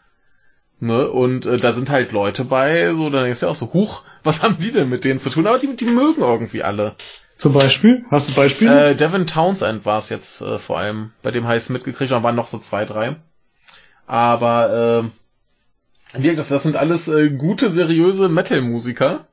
[0.80, 1.10] Ne?
[1.10, 4.04] Und äh, da sind halt Leute bei, so, dann denkst du ja auch so, huch,
[4.24, 5.48] was haben die denn mit denen zu tun?
[5.48, 6.96] Aber die, die mögen irgendwie alle.
[7.38, 8.06] Zum Beispiel?
[8.12, 8.92] Hast du Beispiele?
[8.92, 12.36] Äh, Devin Townsend war es jetzt äh, vor allem, bei dem heißt mitgekriegt, da waren
[12.36, 13.18] noch so zwei, drei.
[14.06, 15.10] Aber äh,
[16.18, 19.28] wie das, das sind alles äh, gute, seriöse Metal-Musiker.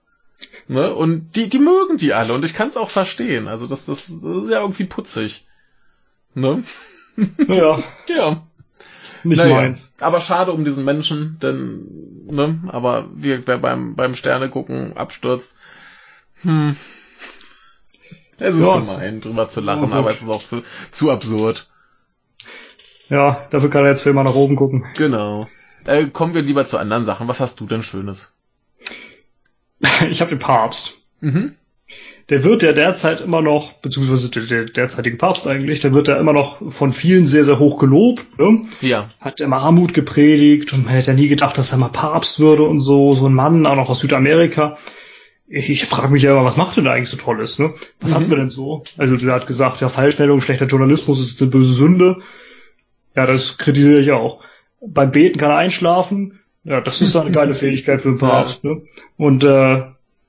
[0.69, 0.93] Ne?
[0.93, 3.49] Und die, die mögen die alle und ich kann es auch verstehen.
[3.49, 5.47] Also das, das, das ist ja irgendwie putzig.
[6.35, 6.65] Ne?
[7.47, 7.83] Ja.
[8.09, 8.43] ja.
[9.23, 9.93] Nicht naja, meins.
[10.01, 15.59] Aber schade um diesen Menschen, denn, ne, aber wie, wer beim, beim Sterne gucken abstürzt,
[16.41, 16.77] hm.
[18.39, 18.79] Es ist ja.
[18.79, 21.71] gemein, drüber zu lachen, oh, aber es ist auch zu, zu absurd.
[23.09, 24.85] Ja, dafür kann er jetzt für immer nach oben gucken.
[24.97, 25.47] Genau.
[25.85, 27.29] Äh, kommen wir lieber zu anderen Sachen.
[27.29, 28.33] Was hast du denn Schönes?
[30.11, 30.95] ich habe den Papst.
[31.21, 31.57] Mhm
[32.29, 36.19] der wird ja derzeit immer noch, beziehungsweise der, der derzeitige Papst eigentlich, der wird ja
[36.19, 38.39] immer noch von vielen sehr, sehr hoch gelobt.
[38.39, 38.63] Ne?
[38.81, 39.11] Ja.
[39.21, 42.63] Hat immer Armut gepredigt und man hätte ja nie gedacht, dass er mal Papst würde
[42.63, 44.77] und so, so ein Mann, auch noch aus Südamerika.
[45.49, 47.75] Ich, ich frage mich ja immer, was macht denn da eigentlich so Tolles, ne?
[48.01, 48.15] Was mhm.
[48.15, 48.85] hatten wir denn so?
[48.97, 52.21] Also der hat gesagt, ja, Falschmeldung, schlechter Journalismus ist eine böse Sünde.
[53.15, 54.43] Ja, das kritisiere ich auch.
[54.87, 56.41] Beim Beten kann er einschlafen.
[56.65, 58.71] Ja, das ist eine geile Fähigkeit für einen Papst, ja.
[58.71, 58.83] ne?
[59.17, 59.83] Und äh,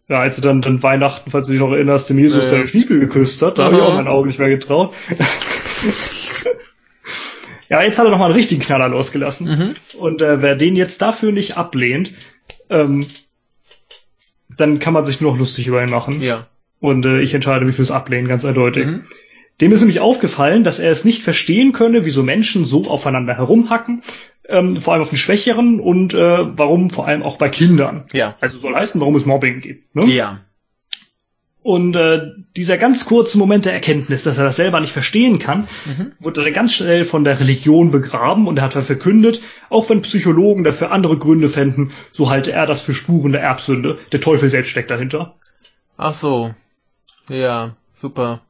[0.09, 2.67] ja, als er dann, dann Weihnachten, falls du dich noch erinnerst, dem Jesus ja, seine
[2.67, 4.93] Schniepel geküsst hat, da habe ich auch meinen Augen nicht mehr getraut.
[7.69, 9.47] ja, jetzt hat er noch mal einen richtigen Knaller losgelassen.
[9.47, 9.75] Mhm.
[9.97, 12.13] Und äh, wer den jetzt dafür nicht ablehnt,
[12.69, 13.07] ähm,
[14.57, 16.21] dann kann man sich nur noch lustig über ihn machen.
[16.21, 16.47] Ja.
[16.79, 18.85] Und äh, ich entscheide mich fürs Ablehnen, ganz eindeutig.
[18.85, 19.03] Mhm.
[19.61, 24.01] Dem ist nämlich aufgefallen, dass er es nicht verstehen könne, wieso Menschen so aufeinander herumhacken
[24.47, 28.05] ähm, vor allem auf den Schwächeren und äh, warum vor allem auch bei Kindern.
[28.13, 28.35] Ja.
[28.41, 29.95] Also soll heißen, warum es Mobbing gibt.
[29.95, 30.05] Ne?
[30.05, 30.41] Ja.
[31.61, 35.69] Und äh, dieser ganz kurze Moment der Erkenntnis, dass er das selber nicht verstehen kann,
[35.85, 36.11] mhm.
[36.19, 40.01] wurde dann ganz schnell von der Religion begraben und er hat dann verkündet, auch wenn
[40.01, 43.97] Psychologen dafür andere Gründe fänden, so halte er das für Spuren der Erbsünde.
[44.11, 45.35] Der Teufel selbst steckt dahinter.
[45.95, 46.53] Ach so.
[47.29, 48.41] Ja, super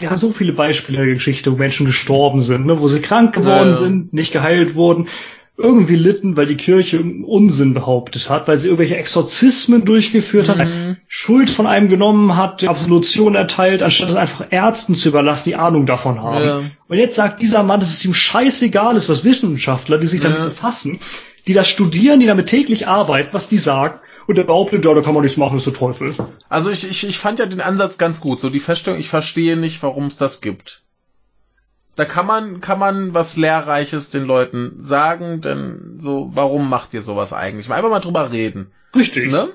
[0.00, 3.34] ja, so viele Beispiele in der Geschichte, wo Menschen gestorben sind, ne, wo sie krank
[3.34, 3.74] geworden ja, ja.
[3.74, 5.08] sind, nicht geheilt wurden,
[5.56, 10.60] irgendwie litten, weil die Kirche Unsinn behauptet hat, weil sie irgendwelche Exorzismen durchgeführt mhm.
[10.60, 10.68] hat,
[11.06, 15.54] Schuld von einem genommen hat, die Absolution erteilt, anstatt es einfach Ärzten zu überlassen, die
[15.54, 16.44] Ahnung davon haben.
[16.44, 16.62] Ja.
[16.88, 20.40] Und jetzt sagt dieser Mann, dass es ihm scheißegal ist, was Wissenschaftler, die sich damit
[20.40, 20.98] befassen,
[21.46, 25.02] die das studieren, die damit täglich arbeiten, was die sagen, und der behauptet, ja, da
[25.02, 26.14] kann man nichts machen, ist der Teufel.
[26.48, 28.40] Also ich, ich, ich fand ja den Ansatz ganz gut.
[28.40, 30.82] So die Feststellung, ich verstehe nicht, warum es das gibt.
[31.96, 37.02] Da kann man, kann man was Lehrreiches den Leuten sagen, denn so, warum macht ihr
[37.02, 37.70] sowas eigentlich?
[37.70, 38.72] Einfach mal drüber reden.
[38.96, 39.30] Richtig.
[39.30, 39.50] Ne?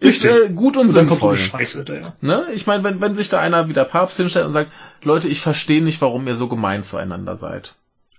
[0.00, 1.36] Ist äh, gut und, und sinnvoll.
[1.36, 2.12] Scheiße, da, ja.
[2.20, 2.46] ne?
[2.52, 4.70] Ich meine, wenn, wenn sich da einer wie der Papst hinstellt und sagt,
[5.02, 7.74] Leute, ich verstehe nicht, warum ihr so gemein zueinander seid.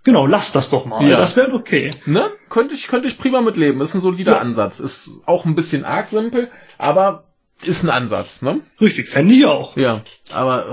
[0.07, 1.05] Genau, lass das doch mal.
[1.05, 1.17] Ja.
[1.17, 1.89] Das wäre okay.
[2.05, 2.29] Ne?
[2.47, 3.81] Könnte ich, könnte ich prima mitleben.
[3.81, 4.39] Ist ein solider ja.
[4.39, 4.79] Ansatz.
[4.79, 7.25] Ist auch ein bisschen arg simpel, aber
[7.65, 8.61] ist ein Ansatz, ne?
[8.79, 9.75] Richtig, fände ich auch.
[9.75, 9.99] Ja.
[10.31, 10.71] Aber, oh,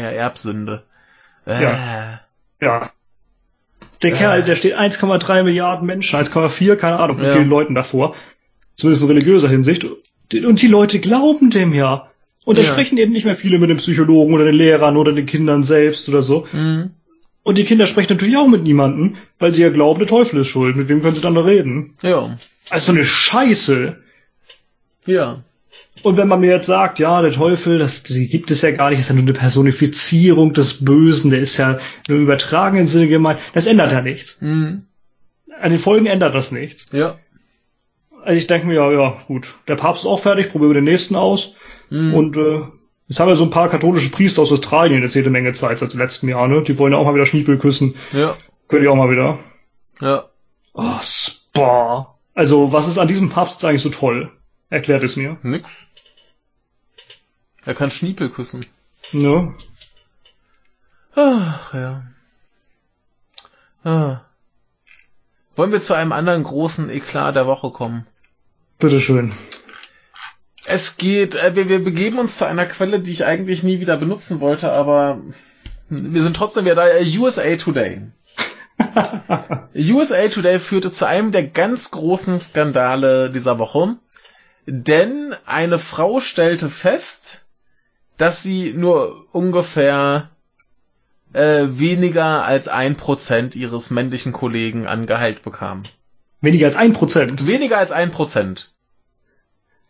[0.00, 0.84] ja, Erbsünde.
[1.46, 1.62] Äh.
[1.62, 2.20] Ja.
[2.62, 2.90] Ja.
[4.02, 7.34] Der Kerl, der steht 1,3 Milliarden Menschen, 1,4, keine Ahnung, wie Ja.
[7.34, 8.14] vielen Leuten davor.
[8.76, 9.84] Zumindest in religiöser Hinsicht.
[9.84, 12.08] Und die Leute glauben dem ja.
[12.46, 12.68] Und da Ja.
[12.68, 16.08] sprechen eben nicht mehr viele mit den Psychologen oder den Lehrern oder den Kindern selbst
[16.08, 16.46] oder so.
[16.52, 16.92] Mhm.
[17.48, 20.48] Und die Kinder sprechen natürlich auch mit niemandem, weil sie ja glauben, der Teufel ist
[20.48, 20.76] schuld.
[20.76, 21.94] Mit wem können sie dann noch reden?
[22.02, 22.38] Ja.
[22.68, 23.96] Also so eine Scheiße.
[25.06, 25.44] Ja.
[26.02, 28.90] Und wenn man mir jetzt sagt, ja, der Teufel, das, die gibt es ja gar
[28.90, 33.40] nicht, ist ja nur eine Personifizierung des Bösen, der ist ja im übertragenen Sinne gemeint,
[33.54, 34.36] das ändert ja nichts.
[34.42, 34.82] Mhm.
[35.58, 36.88] An den Folgen ändert das nichts.
[36.92, 37.18] Ja.
[38.24, 40.84] Also ich denke mir, ja, ja, gut, der Papst ist auch fertig, probieren wir den
[40.84, 41.54] nächsten aus.
[41.88, 42.12] Mhm.
[42.12, 42.60] Und äh,
[43.08, 45.92] jetzt haben wir so ein paar katholische Priester aus Australien jetzt jede Menge Zeit seit
[45.92, 46.62] dem letzten Jahr, ne?
[46.62, 47.94] Die wollen ja auch mal wieder Schniepel küssen.
[48.12, 48.36] ja.
[48.68, 49.38] Können die auch mal wieder.
[50.00, 50.24] Ja.
[50.74, 52.14] Oh, Spa.
[52.34, 54.30] Also, was ist an diesem Papst jetzt eigentlich so toll?
[54.68, 55.38] Erklärt es mir.
[55.42, 55.86] Nix.
[57.64, 58.66] Er kann Schniepel küssen.
[59.12, 59.54] Ne?
[61.14, 62.02] Ach, ja.
[63.84, 64.20] Ah.
[65.56, 68.06] Wollen wir zu einem anderen großen Eklat der Woche kommen?
[68.78, 69.32] Bitteschön.
[70.70, 73.96] Es geht, äh, wir, wir begeben uns zu einer Quelle, die ich eigentlich nie wieder
[73.96, 75.22] benutzen wollte, aber
[75.88, 76.84] wir sind trotzdem wieder da.
[77.18, 78.02] USA Today.
[79.74, 83.96] USA Today führte zu einem der ganz großen Skandale dieser Woche,
[84.66, 87.46] denn eine Frau stellte fest,
[88.18, 90.30] dass sie nur ungefähr
[91.32, 95.84] äh, weniger als ein Prozent ihres männlichen Kollegen an Gehalt bekam.
[96.42, 97.46] Weniger als ein Prozent.
[97.46, 98.74] Weniger als ein Prozent.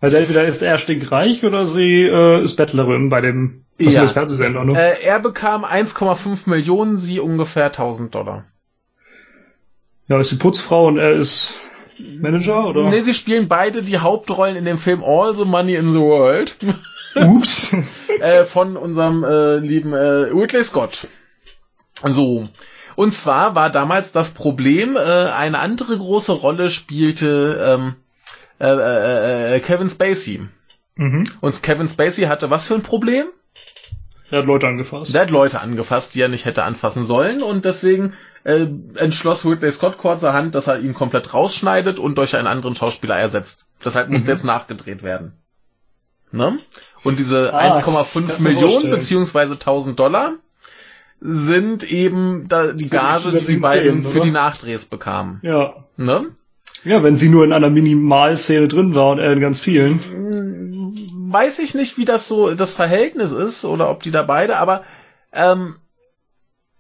[0.01, 4.07] Also entweder ist er stinkreich oder sie äh, ist Bettlerin bei dem Ja.
[4.07, 4.81] Fernsehsender, ne?
[4.81, 8.45] Äh, er bekam 1,5 Millionen, sie ungefähr 1000 Dollar.
[10.07, 11.59] Ja, ist die Putzfrau und er ist
[11.99, 12.89] Manager oder?
[12.89, 16.57] Nee, sie spielen beide die Hauptrollen in dem Film All the Money in the World
[17.17, 17.75] Ups.
[18.21, 21.09] äh, von unserem äh, lieben äh, Ridley Scott.
[22.05, 22.49] So.
[22.95, 27.95] Und zwar war damals das Problem, äh, eine andere große Rolle spielte ähm,
[28.61, 30.41] äh, äh, äh, Kevin Spacey.
[30.97, 31.25] mhm.
[31.41, 33.27] Und Kevin Spacey hatte was für ein Problem?
[34.31, 35.15] Er hat Leute angefasst.
[35.15, 38.13] Der hat Leute angefasst, die er nicht hätte anfassen sollen und deswegen
[38.45, 38.67] äh,
[38.97, 43.71] entschloss Ridley Scott kurzerhand, dass er ihn komplett rausschneidet und durch einen anderen Schauspieler ersetzt.
[43.85, 44.37] Deshalb musste Mhm.
[44.37, 45.33] jetzt nachgedreht werden.
[46.31, 46.59] Ne?
[47.05, 50.35] Und diese Ah, 1,5 kannst du mir Millionen beziehungsweise 1000 Dollar
[51.21, 55.41] sind eben da die Gage, die zusätzlichen beiden für die Nachdrehs bekamen.
[55.43, 55.87] Ja.
[55.97, 56.27] Ne?
[56.85, 60.01] Ja, wenn sie nur in einer Minimalszene drin war und er in ganz vielen.
[61.33, 64.85] weiß ich nicht, wie das so das Verhältnis ist oder ob die da beide, aber
[65.33, 65.77] ähm,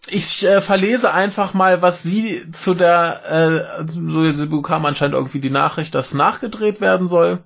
[0.07, 5.41] ich äh, verlese einfach mal, was sie zu der, äh, so, sie bekam anscheinend irgendwie
[5.41, 7.43] die Nachricht, dass nachgedreht werden soll.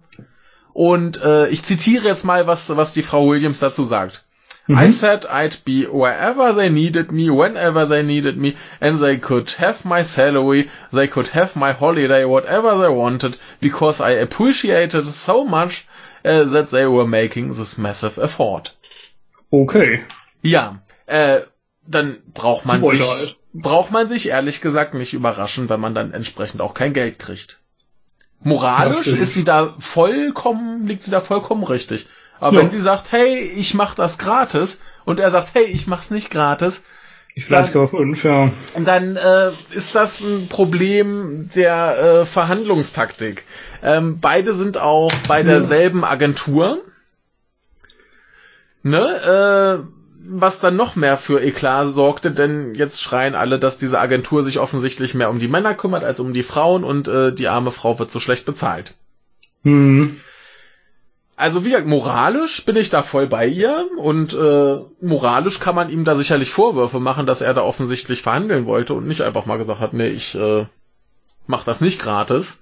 [0.72, 4.24] Und äh, ich zitiere jetzt mal, was, was die Frau Williams dazu sagt.
[4.68, 4.78] Mhm.
[4.78, 9.50] I said I'd be wherever they needed me, whenever they needed me, and they could
[9.58, 15.44] have my salary, they could have my holiday, whatever they wanted, because I appreciated so
[15.44, 15.86] much
[16.24, 18.70] uh, that they were making this massive effort.
[19.50, 20.04] Okay.
[20.42, 21.40] Ja, äh,
[21.86, 23.36] dann braucht man sich, halt.
[23.52, 27.58] braucht man sich ehrlich gesagt nicht überraschen, wenn man dann entsprechend auch kein Geld kriegt.
[28.44, 32.06] Moralisch Ja, ist sie da vollkommen, liegt sie da vollkommen richtig.
[32.42, 32.62] Aber Ja.
[32.62, 36.28] wenn sie sagt, hey, ich mach das gratis, und er sagt, hey, ich mach's nicht
[36.28, 36.82] gratis,
[37.34, 38.52] Ich vielleicht fünf, ja.
[38.84, 43.44] dann äh, ist das ein Problem der äh, Verhandlungstaktik.
[43.82, 46.82] Ähm, beide sind auch bei derselben Agentur.
[48.82, 49.84] Ne?
[49.84, 49.92] Äh,
[50.24, 54.58] was dann noch mehr für Eklat sorgte, denn jetzt schreien alle, dass diese Agentur sich
[54.58, 57.98] offensichtlich mehr um die Männer kümmert als um die Frauen und äh, die arme Frau
[57.98, 58.94] wird so schlecht bezahlt.
[59.62, 60.20] Hm.
[61.36, 65.88] Also wie gesagt, moralisch bin ich da voll bei ihr und äh, moralisch kann man
[65.90, 69.56] ihm da sicherlich Vorwürfe machen, dass er da offensichtlich verhandeln wollte und nicht einfach mal
[69.56, 70.66] gesagt hat, nee, ich äh,
[71.46, 72.60] mach das nicht gratis.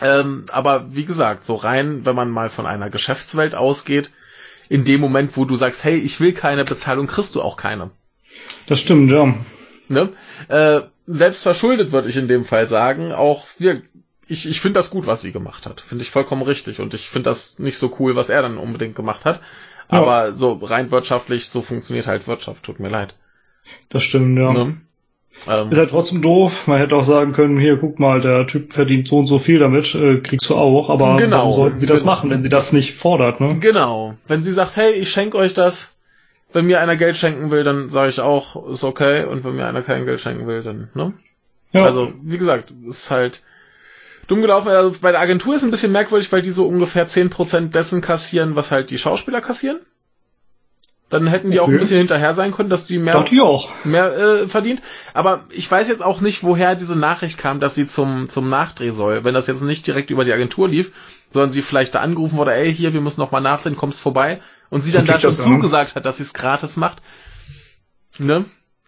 [0.00, 4.12] Ähm, aber wie gesagt, so rein, wenn man mal von einer Geschäftswelt ausgeht,
[4.68, 7.90] in dem Moment, wo du sagst, hey, ich will keine Bezahlung, kriegst du auch keine.
[8.66, 9.34] Das stimmt, ja.
[9.88, 10.10] Ne?
[10.46, 13.82] Äh, selbst verschuldet würde ich in dem Fall sagen, auch wir,
[14.30, 15.80] ich, ich finde das gut, was sie gemacht hat.
[15.80, 16.80] Finde ich vollkommen richtig.
[16.80, 19.40] Und ich finde das nicht so cool, was er dann unbedingt gemacht hat.
[19.90, 19.98] Ja.
[19.98, 23.14] Aber so rein wirtschaftlich, so funktioniert halt Wirtschaft, tut mir leid.
[23.88, 24.52] Das stimmt, ja.
[24.52, 24.80] Ne?
[25.48, 26.66] Ähm, Ist halt trotzdem doof.
[26.66, 29.58] Man hätte auch sagen können, hier, guck mal, der Typ verdient so und so viel
[29.58, 30.90] damit, äh, kriegst du auch.
[30.90, 31.38] Aber Genau.
[31.38, 32.12] warum sollten sie das Genau.
[32.12, 33.58] machen, wenn sie das nicht fordert, ne?
[33.58, 34.14] Genau.
[34.28, 35.96] Wenn sie sagt, hey, ich schenke euch das,
[36.52, 39.24] wenn mir einer Geld schenken will, dann sage ich auch, ist okay.
[39.24, 41.14] Und wenn mir einer kein Geld schenken will, dann, ne?
[41.72, 41.84] Ja.
[41.84, 43.42] Also, wie gesagt, ist halt
[44.30, 44.68] dumm gelaufen.
[44.68, 48.56] Also bei der Agentur ist ein bisschen merkwürdig, weil die so ungefähr 10% dessen kassieren,
[48.56, 49.80] was halt die Schauspieler kassieren.
[51.08, 53.68] Dann hätten die auch ein bisschen hinterher sein können, dass die mehr, ich auch.
[53.84, 54.80] mehr äh, verdient.
[55.12, 58.90] Aber ich weiß jetzt auch nicht, woher diese Nachricht kam, dass sie zum, zum Nachdreh
[58.90, 59.24] soll.
[59.24, 60.92] Wenn das jetzt nicht direkt über die Agentur lief,
[61.32, 64.40] sondern sie vielleicht da angerufen wurde, ey, hier, wir müssen noch mal nachdrehen, kommst vorbei.
[64.68, 66.98] Und sie dann da schon zugesagt hat, dass sie es gratis macht.
[68.18, 68.44] Ne?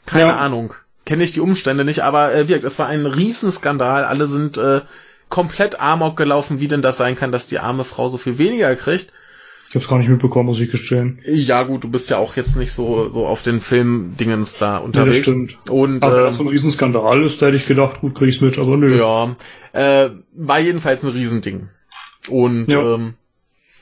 [0.06, 0.36] Keine ja.
[0.36, 0.74] Ahnung.
[1.04, 4.04] Kenne ich die Umstände nicht, aber äh, wirkt, es war ein Riesenskandal.
[4.04, 4.82] Alle sind äh,
[5.32, 8.76] komplett amok gelaufen, wie denn das sein kann, dass die arme Frau so viel weniger
[8.76, 9.10] kriegt.
[9.70, 11.20] Ich hab's gar nicht mitbekommen, muss ich gestehen.
[11.24, 15.26] Ja, gut, du bist ja auch jetzt nicht so, so auf den Filmdingens da unterwegs.
[15.26, 15.70] Ja, das stimmt.
[15.70, 18.42] Und, aber wenn das so ein Riesenskandal ist, da hätte ich gedacht, gut, krieg ich's
[18.42, 18.94] mit, aber nö.
[18.94, 19.34] Ja,
[19.72, 21.70] äh, war jedenfalls ein Riesending.
[22.28, 22.96] Und ja.
[22.96, 23.14] ähm,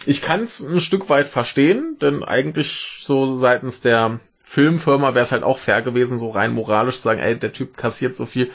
[0.07, 5.43] ich kann's ein Stück weit verstehen, denn eigentlich so seitens der Filmfirma wäre es halt
[5.43, 8.53] auch fair gewesen, so rein moralisch zu sagen, ey, der Typ kassiert so viel,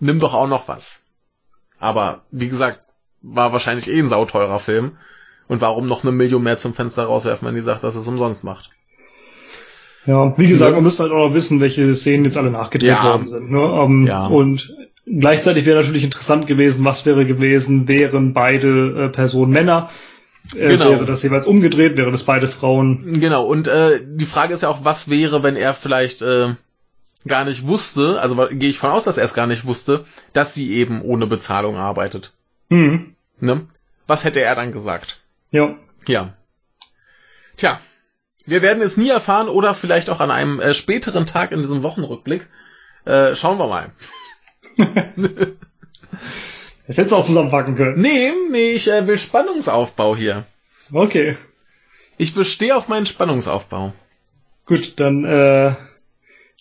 [0.00, 1.02] nimm doch auch noch was.
[1.78, 2.80] Aber wie gesagt,
[3.22, 4.92] war wahrscheinlich eh ein sauteurer Film.
[5.48, 8.44] Und warum noch eine Million mehr zum Fenster rauswerfen, wenn die sagt, dass es umsonst
[8.44, 8.70] macht?
[10.06, 13.04] Ja, wie gesagt, man müsste halt auch noch wissen, welche Szenen jetzt alle nachgedreht ja.
[13.04, 13.50] worden sind.
[13.50, 13.60] Ne?
[13.60, 14.26] Um, ähm, ja.
[14.26, 14.74] Und
[15.06, 19.90] gleichzeitig wäre natürlich interessant gewesen, was wäre gewesen, wären beide äh, Personen Männer.
[20.54, 20.90] Äh, genau.
[20.90, 23.20] Wäre das jeweils umgedreht, wäre das beide Frauen.
[23.20, 26.54] Genau, und äh, die Frage ist ja auch, was wäre, wenn er vielleicht äh,
[27.26, 30.54] gar nicht wusste, also gehe ich von aus, dass er es gar nicht wusste, dass
[30.54, 32.32] sie eben ohne Bezahlung arbeitet.
[32.68, 33.14] Mhm.
[33.40, 33.66] Ne?
[34.06, 35.20] Was hätte er dann gesagt?
[35.50, 35.76] Ja.
[36.06, 36.34] Ja.
[37.56, 37.80] Tja,
[38.46, 41.82] wir werden es nie erfahren oder vielleicht auch an einem äh, späteren Tag in diesem
[41.82, 42.48] Wochenrückblick.
[43.04, 43.90] Äh, schauen wir mal.
[44.76, 44.86] das
[46.96, 48.00] hättest du auch zusammenpacken können.
[48.00, 50.46] Nee, nee, ich äh, will Spannungsaufbau hier.
[50.92, 51.36] Okay.
[52.16, 53.92] Ich bestehe auf meinen Spannungsaufbau.
[54.66, 55.74] Gut, dann äh,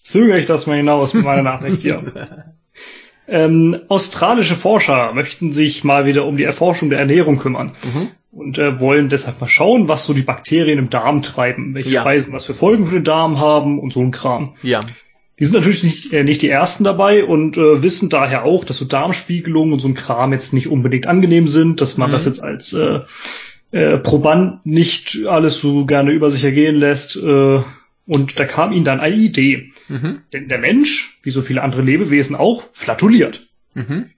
[0.04, 2.12] zögere ich das mal hinaus mit meiner Nachricht hier.
[3.28, 7.74] ähm, australische Forscher möchten sich mal wieder um die Erforschung der Ernährung kümmern.
[7.84, 11.90] Mhm und äh, wollen deshalb mal schauen, was so die Bakterien im Darm treiben, welche
[11.90, 12.02] ja.
[12.02, 14.54] Speisen was für Folgen für den Darm haben und so ein Kram.
[14.62, 14.82] Ja.
[15.40, 18.78] Die sind natürlich nicht, äh, nicht die ersten dabei und äh, wissen daher auch, dass
[18.78, 22.14] so Darmspiegelungen und so ein Kram jetzt nicht unbedingt angenehm sind, dass man mhm.
[22.14, 23.00] das jetzt als äh,
[23.72, 27.16] äh, Proband nicht alles so gerne über sich ergehen lässt.
[27.18, 27.62] Äh,
[28.08, 29.72] und da kam ihnen dann eine Idee.
[29.90, 30.22] Mhm.
[30.34, 33.48] Denn der Mensch, wie so viele andere Lebewesen auch, flatuliert.
[33.74, 34.10] Mhm.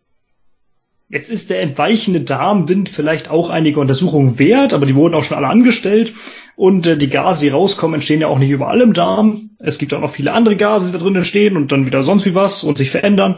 [1.11, 5.37] Jetzt ist der entweichende Darmwind vielleicht auch einige Untersuchungen wert, aber die wurden auch schon
[5.37, 6.13] alle angestellt.
[6.55, 9.49] Und äh, die Gase, die rauskommen, entstehen ja auch nicht überall im Darm.
[9.57, 12.27] Es gibt auch noch viele andere Gase, die da drin entstehen und dann wieder sonst
[12.27, 13.37] wie was und sich verändern.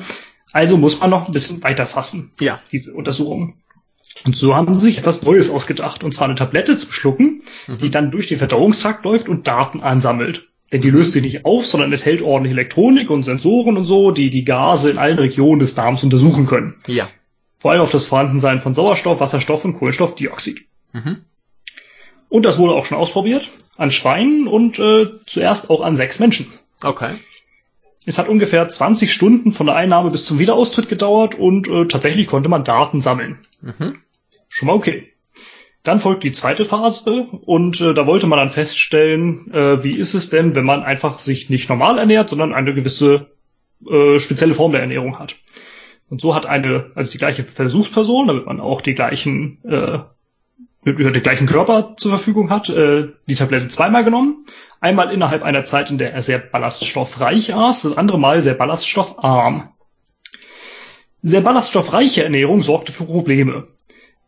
[0.52, 2.60] Also muss man noch ein bisschen weiter fassen, ja.
[2.74, 3.61] diese Untersuchungen.
[4.26, 7.78] Und so haben sie sich etwas Neues ausgedacht, und zwar eine Tablette zu schlucken, mhm.
[7.78, 10.47] die dann durch den Verdauungstrakt läuft und Daten ansammelt.
[10.72, 14.30] Denn die löst sich nicht auf, sondern enthält ordentlich Elektronik und Sensoren und so, die
[14.30, 16.76] die Gase in allen Regionen des Darms untersuchen können.
[16.88, 17.09] Ja
[17.61, 20.65] vor allem auf das Vorhandensein von Sauerstoff, Wasserstoff und Kohlenstoffdioxid.
[20.93, 21.17] Mhm.
[22.28, 26.51] Und das wurde auch schon ausprobiert an Schweinen und äh, zuerst auch an sechs Menschen.
[26.84, 27.19] Okay.
[28.03, 32.26] Es hat ungefähr 20 Stunden von der Einnahme bis zum Wiederaustritt gedauert und äh, tatsächlich
[32.26, 33.38] konnte man Daten sammeln.
[33.61, 33.99] Mhm.
[34.54, 35.08] Schon mal okay.
[35.84, 40.14] Dann folgt die zweite Phase und äh, da wollte man dann feststellen, äh, wie ist
[40.14, 43.32] es denn, wenn man einfach sich nicht normal ernährt, sondern eine gewisse
[43.89, 45.38] äh, spezielle Form der Ernährung hat.
[46.10, 49.99] Und so hat eine, also die gleiche Versuchsperson, damit man auch die gleichen, äh,
[50.86, 54.45] den gleichen Körper zur Verfügung hat, äh, die Tablette zweimal genommen.
[54.82, 59.70] Einmal innerhalb einer Zeit, in der er sehr ballaststoffreich aß, das andere Mal sehr ballaststoffarm.
[61.24, 63.68] Sehr ballaststoffreiche Ernährung sorgte für Probleme.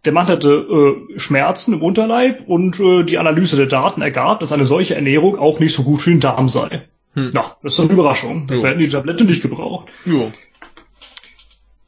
[0.06, 4.52] Der Mann hatte äh, Schmerzen im Unterleib und äh, die Analyse der Daten ergab, dass
[4.52, 6.84] eine solche Ernährung auch nicht so gut für den Darm sei.
[7.14, 7.32] Hm.
[7.34, 8.50] Ja, das ist eine Überraschung.
[8.50, 9.88] Wir hätten die Tablette nicht gebraucht.
[10.04, 10.32] Jo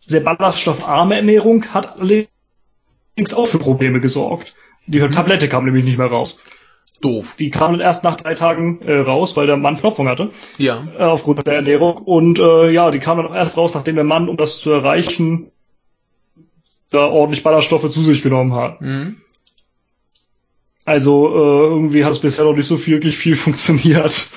[0.06, 4.54] sehr ballaststoffarme Ernährung hat allerdings auch für Probleme gesorgt.
[4.88, 5.12] Die mhm.
[5.12, 6.38] Tablette kam nämlich nicht mehr raus.
[7.02, 7.36] Doof.
[7.38, 10.30] Die kam dann erst nach drei Tagen äh, raus, weil der Mann Verstopfung hatte.
[10.58, 10.88] Ja.
[10.98, 11.98] Äh, aufgrund der Ernährung.
[11.98, 14.72] Und äh, ja, die kam dann auch erst raus, nachdem der Mann, um das zu
[14.72, 15.52] erreichen,
[16.96, 18.82] da ordentlich Ballaststoffe zu sich genommen hat.
[18.82, 19.18] Mhm.
[20.86, 24.30] Also äh, irgendwie hat es bisher noch nicht so wirklich viel funktioniert.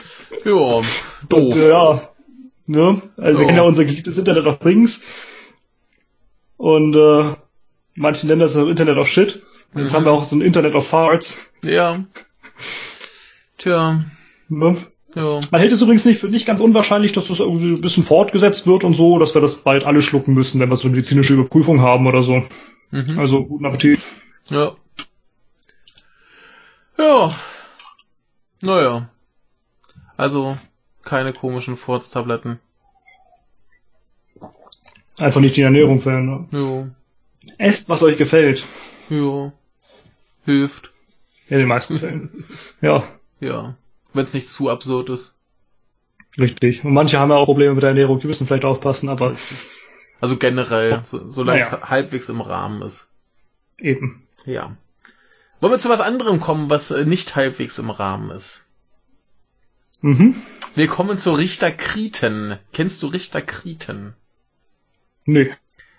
[0.45, 1.03] Ja, doof.
[1.33, 2.09] Und, äh, ja,
[2.67, 3.03] ne?
[3.17, 3.39] Also ja.
[3.39, 5.03] wir kennen ja unser geliebtes Internet of Things.
[6.57, 7.35] Und äh,
[7.95, 9.43] manche nennen das Internet of Shit.
[9.73, 9.97] Und jetzt mhm.
[9.97, 11.39] haben wir auch so ein Internet of Farts.
[11.63, 12.05] Ja.
[13.59, 14.05] Tja.
[14.49, 14.77] Ne?
[15.15, 15.41] Ja.
[15.51, 18.67] Man hält es übrigens nicht für nicht ganz unwahrscheinlich, dass das irgendwie ein bisschen fortgesetzt
[18.67, 21.35] wird und so, dass wir das bald alle schlucken müssen, wenn wir so eine medizinische
[21.35, 22.43] Überprüfung haben oder so.
[22.91, 23.19] Mhm.
[23.19, 24.01] Also guten Appetit.
[24.51, 24.77] Ja.
[26.99, 27.35] Ja.
[28.61, 29.09] Naja.
[30.17, 30.59] Also
[31.03, 32.59] keine komischen Furztabletten.
[35.17, 36.49] Einfach nicht die Ernährung verändern.
[36.53, 36.89] Jo.
[37.57, 38.65] Esst, was euch gefällt.
[39.09, 39.53] Jo.
[40.45, 40.91] Hilft.
[41.49, 42.45] In den meisten Fällen.
[42.81, 43.05] Ja.
[43.41, 43.77] Ja.
[44.13, 45.37] Wenn es nicht zu absurd ist.
[46.39, 46.85] Richtig.
[46.85, 49.37] Und manche haben ja auch Probleme mit der Ernährung, die müssen vielleicht aufpassen, aber.
[50.21, 51.79] Also generell, so, solange naja.
[51.83, 53.13] es halbwegs im Rahmen ist.
[53.79, 54.27] Eben.
[54.47, 54.77] Ja.
[55.61, 58.67] Wollen wir zu was anderem kommen, was äh, nicht halbwegs im Rahmen ist?
[60.01, 60.37] Mhm.
[60.75, 62.59] Wir kommen zu Richter Krieten.
[62.73, 64.15] Kennst du Richter Krieten?
[65.25, 65.55] Nee.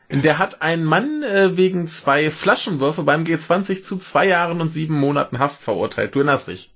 [0.09, 4.95] Der hat einen Mann äh, wegen zwei Flaschenwürfe beim G20 zu zwei Jahren und sieben
[4.95, 6.15] Monaten Haft verurteilt.
[6.15, 6.73] Du erinnerst dich.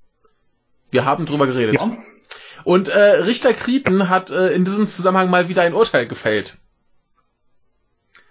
[0.94, 1.76] Wir haben drüber geredet.
[1.80, 1.98] Ja.
[2.64, 6.58] Und äh, Richter Krieten hat äh, in diesem Zusammenhang mal wieder ein Urteil gefällt.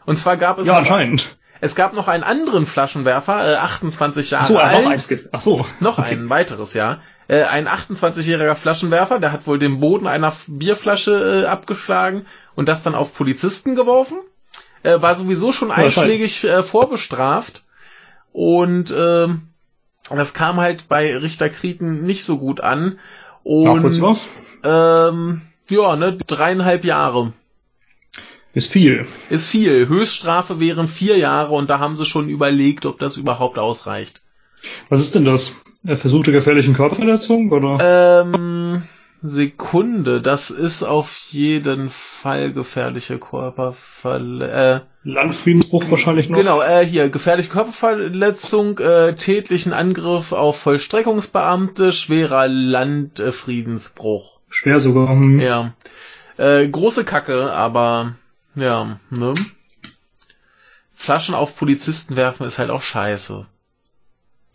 [0.06, 1.36] Und zwar gab es ja, anscheinend.
[1.60, 4.82] Es gab noch einen anderen Flaschenwerfer, äh, 28 Jahre so, alt.
[4.82, 5.66] Noch, eins ach so.
[5.80, 6.10] noch okay.
[6.10, 7.00] ein weiteres, ja.
[7.28, 12.82] Äh, ein 28-jähriger Flaschenwerfer, der hat wohl den Boden einer Bierflasche äh, abgeschlagen und das
[12.82, 14.18] dann auf Polizisten geworfen.
[14.82, 17.64] Äh, war sowieso schon einschlägig äh, vorbestraft.
[18.32, 19.28] Und äh,
[20.18, 22.98] das kam halt bei Richter Krieten nicht so gut an.
[23.42, 24.28] Und was?
[24.64, 27.32] Ähm, ja, ne, dreieinhalb Jahre.
[28.54, 29.06] Ist viel.
[29.30, 29.88] Ist viel.
[29.88, 34.22] Höchststrafe wären vier Jahre und da haben sie schon überlegt, ob das überhaupt ausreicht.
[34.90, 35.54] Was ist denn das?
[35.84, 37.78] Versuchte gefährlichen Körperverletzung oder?
[38.24, 38.82] Ähm,
[39.22, 44.48] Sekunde, das ist auf jeden Fall gefährliche Körperverletzung.
[44.48, 46.38] Äh, Landfriedensbruch wahrscheinlich noch.
[46.38, 54.40] Genau, äh, hier gefährliche Körperverletzung, äh, tätlichen Angriff auf Vollstreckungsbeamte, schwerer Landfriedensbruch.
[54.48, 55.08] Schwer sogar.
[55.08, 55.38] Hm.
[55.38, 55.74] Ja.
[56.36, 58.16] Äh, große Kacke, aber
[58.56, 59.34] ja, ne?
[60.94, 63.46] Flaschen auf Polizisten werfen ist halt auch scheiße.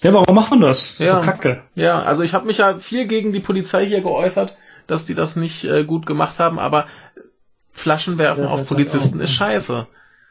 [0.02, 1.00] Ja, warum macht man das?
[1.00, 1.64] Ja, so Kacke.
[1.76, 5.36] Ja, also ich habe mich ja viel gegen die Polizei hier geäußert, dass die das
[5.36, 6.86] nicht äh, gut gemacht haben, aber
[7.72, 9.88] Flaschen werfen ja, auf Polizisten ist scheiße.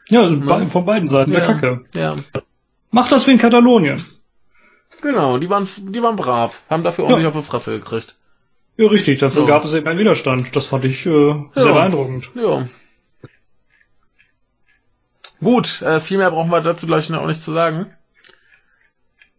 [0.09, 0.67] Ja, ne?
[0.67, 1.85] von beiden Seiten ja, der Kacke.
[1.95, 2.15] Ja.
[2.91, 4.05] Mach das wie in Katalonien.
[5.01, 7.29] Genau, die waren, die waren brav, haben dafür ordentlich ja.
[7.29, 8.15] auf die Fresse gekriegt.
[8.77, 9.47] Ja, richtig, dafür ja.
[9.47, 10.55] gab es eben einen Widerstand.
[10.55, 12.29] Das fand ich äh, sehr beeindruckend.
[12.35, 12.67] Ja.
[15.41, 17.87] Gut, äh, viel mehr brauchen wir dazu gleich noch nicht zu sagen.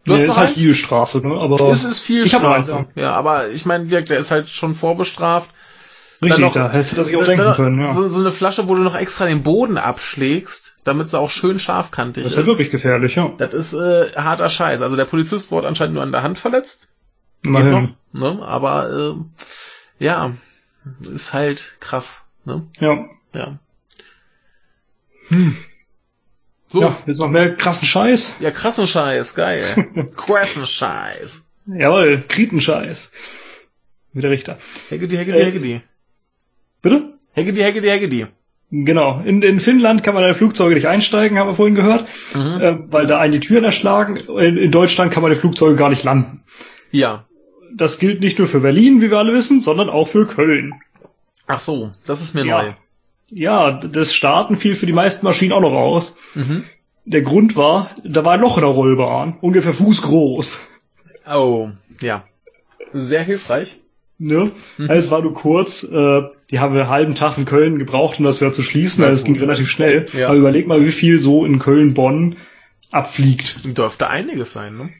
[0.04, 1.34] Du nee, hast noch ist halt viel Strafe, ne?
[1.38, 2.86] Aber es ist viel Strafe.
[2.94, 3.02] Ja.
[3.02, 5.50] ja, aber ich meine, der ist halt schon vorbestraft.
[6.20, 7.92] Richtig, noch, da hättest du das sich auch denken können, ja.
[7.92, 11.60] So, so eine Flasche, wo du noch extra den Boden abschlägst, damit sie auch schön
[11.60, 12.32] scharfkantig ist.
[12.32, 13.32] Das ist ja wirklich gefährlich, ja.
[13.38, 14.82] Das ist äh, harter Scheiß.
[14.82, 16.92] Also der Polizist wurde anscheinend nur an der Hand verletzt.
[17.44, 17.94] Immerhin.
[18.12, 18.42] Noch, ne?
[18.42, 20.34] Aber äh, ja,
[21.02, 22.24] ist halt krass.
[22.44, 22.66] Ne?
[22.80, 23.04] Ja.
[23.32, 23.58] Ja.
[25.28, 25.56] Hm.
[26.68, 26.82] So.
[26.82, 28.36] Ja, jetzt noch mehr krassen Scheiß.
[28.40, 29.88] Ja, krassen Scheiß, geil.
[30.16, 31.42] krassen Scheiß.
[31.66, 33.12] Jawohl, Kritenscheiß.
[34.12, 34.58] Wie der Richter.
[34.88, 35.80] Heggedi, Heggedi, äh, Heggedi.
[36.82, 37.14] Bitte?
[37.32, 38.26] Heggedi, Heggedi, Heggedi.
[38.70, 39.20] Genau.
[39.24, 42.60] In, in Finnland kann man in Flugzeuge nicht einsteigen, haben wir vorhin gehört, mhm.
[42.60, 44.16] äh, weil da einen die Türen erschlagen.
[44.16, 46.42] In, in Deutschland kann man in Flugzeuge gar nicht landen.
[46.90, 47.24] Ja.
[47.74, 50.74] Das gilt nicht nur für Berlin, wie wir alle wissen, sondern auch für Köln.
[51.46, 52.62] Ach so, das ist mir ja.
[52.62, 52.72] neu.
[53.30, 56.16] Ja, das Starten fiel für die meisten Maschinen auch noch aus.
[56.34, 56.64] Mhm.
[57.04, 60.60] Der Grund war, da war ein Loch in der Rollbahn, ungefähr fußgroß.
[61.30, 61.70] Oh,
[62.00, 62.24] ja.
[62.92, 63.80] Sehr hilfreich.
[64.18, 64.50] Ne?
[64.78, 64.90] Mhm.
[64.90, 68.24] Es war nur kurz, äh, die haben wir einen halben Tag in Köln gebraucht, um
[68.24, 70.06] das wieder zu schließen, weil es ging relativ schnell.
[70.12, 70.28] Ja.
[70.28, 72.36] Aber überleg mal, wie viel so in Köln-Bonn
[72.90, 73.76] abfliegt.
[73.76, 74.90] Dürfte einiges sein, ne?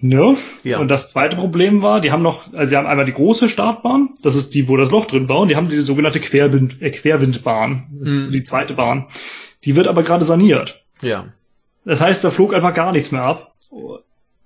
[0.00, 0.36] Ne?
[0.62, 0.78] Ja.
[0.78, 4.10] Und das zweite Problem war, die haben noch, also sie haben einmal die große Startbahn,
[4.22, 6.90] das ist die, wo das Loch drin war, und die haben diese sogenannte Querwind, äh,
[6.90, 7.86] Querwindbahn.
[7.98, 8.32] Das ist mhm.
[8.32, 9.06] die zweite Bahn.
[9.64, 10.82] Die wird aber gerade saniert.
[11.02, 11.26] Ja.
[11.84, 13.52] Das heißt, da flog einfach gar nichts mehr ab.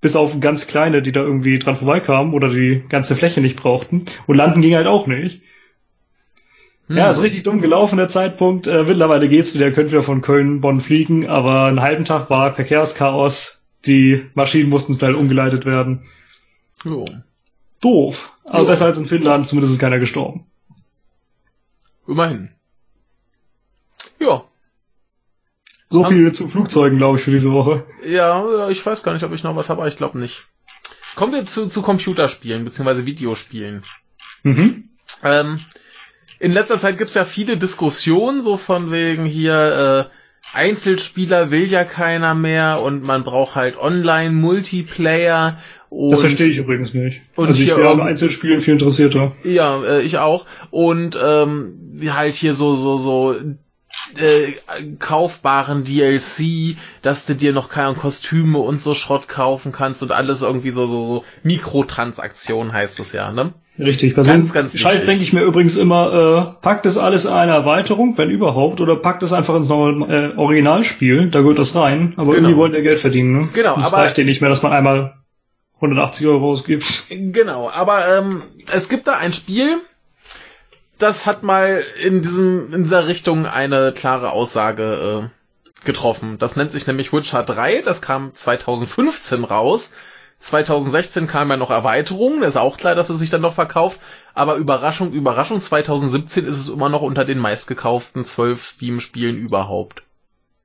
[0.00, 4.04] Bis auf ganz kleine, die da irgendwie dran vorbeikamen oder die ganze Fläche nicht brauchten.
[4.26, 5.42] Und landen ging halt auch nicht.
[6.88, 6.96] Hm.
[6.96, 8.66] Ja, ist richtig dumm gelaufen, der Zeitpunkt.
[8.66, 12.54] Äh, mittlerweile geht's wieder, könnt wieder von Köln, Bonn fliegen, aber einen halben Tag war
[12.54, 16.08] Verkehrschaos die Maschinen mussten schnell umgeleitet werden.
[16.84, 17.04] Jo.
[17.80, 18.32] Doof.
[18.44, 18.66] Aber jo.
[18.66, 20.46] besser als in Finnland, zumindest ist keiner gestorben.
[22.06, 22.50] Immerhin.
[24.18, 24.44] Ja.
[25.88, 27.84] So viel zu Flugzeugen, glaube ich, für diese Woche.
[28.06, 30.46] Ja, ich weiß gar nicht, ob ich noch was habe, aber ich glaube nicht.
[31.16, 33.84] Kommen wir zu, zu Computerspielen, beziehungsweise Videospielen.
[34.42, 34.88] Mhm.
[35.22, 35.60] Ähm,
[36.38, 40.21] in letzter Zeit gibt's ja viele Diskussionen, so von wegen hier, äh,
[40.52, 45.58] Einzelspieler will ja keiner mehr und man braucht halt Online-Multiplayer.
[45.90, 47.22] das verstehe ich übrigens nicht.
[47.36, 49.32] Und also ich wäre an Einzelspielen viel interessierter.
[49.44, 50.46] Ja, äh, ich auch.
[50.70, 53.34] Und ähm, halt hier so so so
[54.16, 54.52] äh,
[54.98, 60.42] kaufbaren DLC, dass du dir noch keine Kostüme und so Schrott kaufen kannst und alles
[60.42, 63.54] irgendwie so so so Mikrotransaktion heißt es ja, ne?
[63.78, 67.24] Richtig, bei ganz, so ganz Scheiß denke ich mir übrigens immer, äh, packt es alles
[67.24, 71.58] in eine Erweiterung, wenn überhaupt, oder packt es einfach ins neue äh, Originalspiel, da gehört
[71.58, 72.48] das rein, aber genau.
[72.48, 73.48] irgendwie wollen der Geld verdienen, ne?
[73.54, 75.14] Genau, das aber reicht dir nicht mehr, dass man einmal
[75.76, 77.06] 180 Euro ausgibst.
[77.08, 79.78] Genau, aber ähm, es gibt da ein Spiel,
[80.98, 86.36] das hat mal in diesem in dieser Richtung eine klare Aussage äh, getroffen.
[86.38, 89.92] Das nennt sich nämlich Witcher 3, das kam 2015 raus.
[90.42, 93.98] 2016 kam ja noch Erweiterung, ist auch klar, dass es sich dann noch verkauft,
[94.34, 100.02] aber Überraschung, Überraschung, 2017 ist es immer noch unter den meistgekauften 12 Steam-Spielen überhaupt.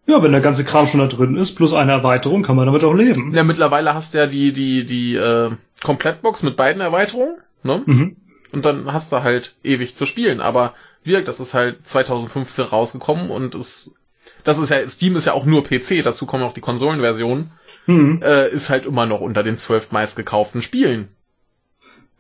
[0.08, 2.84] Ja, wenn der ganze Kram schon da drin ist, plus eine Erweiterung, kann man damit
[2.84, 3.34] auch leben.
[3.36, 5.52] Ja, mittlerweile hast du ja die, die, die äh,
[5.84, 7.84] Komplettbox mit beiden Erweiterungen, ne?
[7.86, 8.16] Mhm.
[8.54, 10.40] Und dann hast du halt ewig zu spielen.
[10.40, 10.74] Aber
[11.04, 13.96] wirkt, das ist halt 2015 rausgekommen und es,
[14.44, 17.52] das ist ja, Steam ist ja auch nur PC, dazu kommen auch die Konsolenversionen,
[17.88, 18.22] mhm.
[18.24, 21.10] äh, ist halt immer noch unter den zwölf meistgekauften Spielen.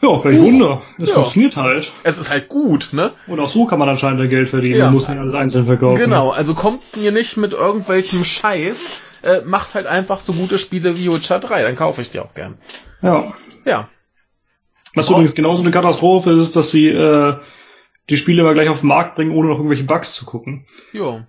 [0.01, 0.83] Ja, vielleicht Wunder.
[0.99, 1.15] Es ja.
[1.15, 1.91] funktioniert halt.
[2.03, 3.13] Es ist halt gut, ne?
[3.25, 4.77] Und auch so kann man anscheinend Geld verdienen.
[4.77, 4.85] Ja.
[4.85, 5.97] Man muss nicht alles einzeln verkaufen.
[5.97, 8.87] Genau, also kommt mir nicht mit irgendwelchem Scheiß.
[9.23, 12.35] Äh, macht halt einfach so gute Spiele wie Witcher 3, dann kaufe ich die auch
[12.35, 12.59] gern.
[13.01, 13.33] Ja.
[13.65, 13.89] Ja.
[14.93, 15.13] Was oh.
[15.13, 17.37] übrigens genauso eine Katastrophe ist, dass sie äh,
[18.09, 20.65] die Spiele immer gleich auf den Markt bringen, ohne noch irgendwelche Bugs zu gucken.
[20.93, 21.25] Ja.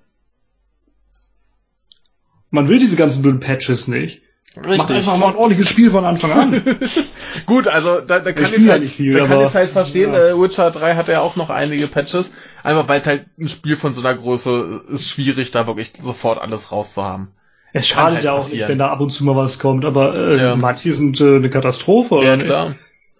[2.51, 4.22] Man will diese ganzen blöden Patches nicht.
[4.57, 4.78] Richtig.
[4.78, 6.62] Mach einfach mal ein ordentliches Spiel von Anfang an.
[7.46, 10.30] Gut, also da, da kann ich es halt, viel, da kann halt verstehen, ja.
[10.30, 12.32] äh, Witcher 3 hat ja auch noch einige Patches,
[12.62, 16.40] einfach weil es halt ein Spiel von so einer Größe ist schwierig, da wirklich sofort
[16.40, 17.28] alles rauszuhaben.
[17.72, 18.59] Es schadet halt ja auch passieren.
[18.59, 20.57] nicht, wenn da ab und zu mal was kommt, aber äh, ja.
[20.57, 22.20] manche sind äh, eine Katastrophe.
[22.24, 22.76] Ja, klar.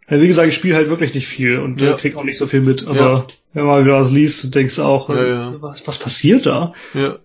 [0.09, 1.97] Ja, wie gesagt, ich spiele halt wirklich nicht viel und äh, ja.
[1.97, 3.26] krieg auch nicht so viel mit, aber ja.
[3.53, 6.72] wenn man wieder was liest, denkst du auch, äh, Was, was passiert da?
[6.95, 7.16] Ja.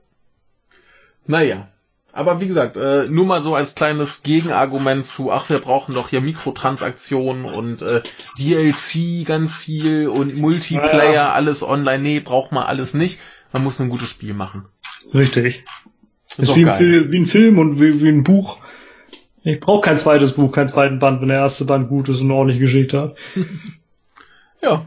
[1.26, 1.70] Naja.
[2.16, 6.09] Aber wie gesagt, äh, nur mal so als kleines Gegenargument zu, ach, wir brauchen doch
[6.09, 8.03] hier Mikrotransaktionen und äh,
[8.38, 12.03] DLC ganz viel und Multiplayer, ja, alles online.
[12.03, 13.20] Nee, braucht man alles nicht.
[13.51, 14.66] Man muss ein gutes Spiel machen.
[15.11, 15.66] Richtig.
[16.30, 18.59] Ist, ist wie, ein wie, ein Film und wie, wie ein Buch.
[19.43, 22.26] Ich brauche kein zweites Buch, keinen zweiten Band, wenn der erste Band gut ist und
[22.28, 23.18] eine ordentliche Geschichte hat.
[24.61, 24.86] ja.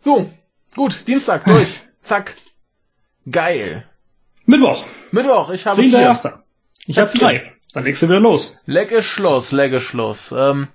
[0.00, 0.30] So,
[0.74, 1.80] gut, Dienstag durch.
[2.02, 2.36] Zack.
[3.30, 3.88] Geil.
[4.44, 4.84] Mittwoch.
[5.14, 5.90] Mittwoch, ich habe 10.
[5.90, 6.00] vier.
[6.00, 6.42] Erster.
[6.86, 7.52] Ich habe drei.
[7.72, 8.56] Dann legst du wieder los.
[8.66, 10.34] Lecke Schluss, lecke Schluss.
[10.36, 10.68] Ähm,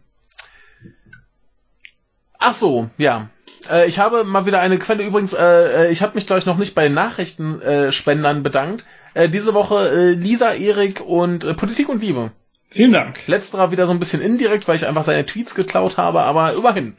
[2.40, 3.30] ach so, ja.
[3.70, 5.04] Äh, ich habe mal wieder eine Quelle.
[5.04, 8.86] Übrigens, äh, äh ich habe mich, glaube ich, noch nicht bei den Nachrichtenspendern bedankt.
[9.14, 12.32] Äh, diese Woche Lisa, Erik und Politik und Liebe.
[12.70, 13.20] Vielen Dank.
[13.28, 16.96] Letzterer wieder so ein bisschen indirekt, weil ich einfach seine Tweets geklaut habe, aber immerhin.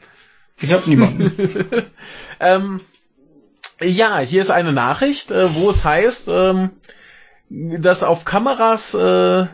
[0.59, 1.31] Ich habe niemanden.
[2.39, 2.81] ähm,
[3.81, 6.71] ja, hier ist eine Nachricht, wo es heißt, ähm,
[7.53, 9.45] dass auf Kameras äh,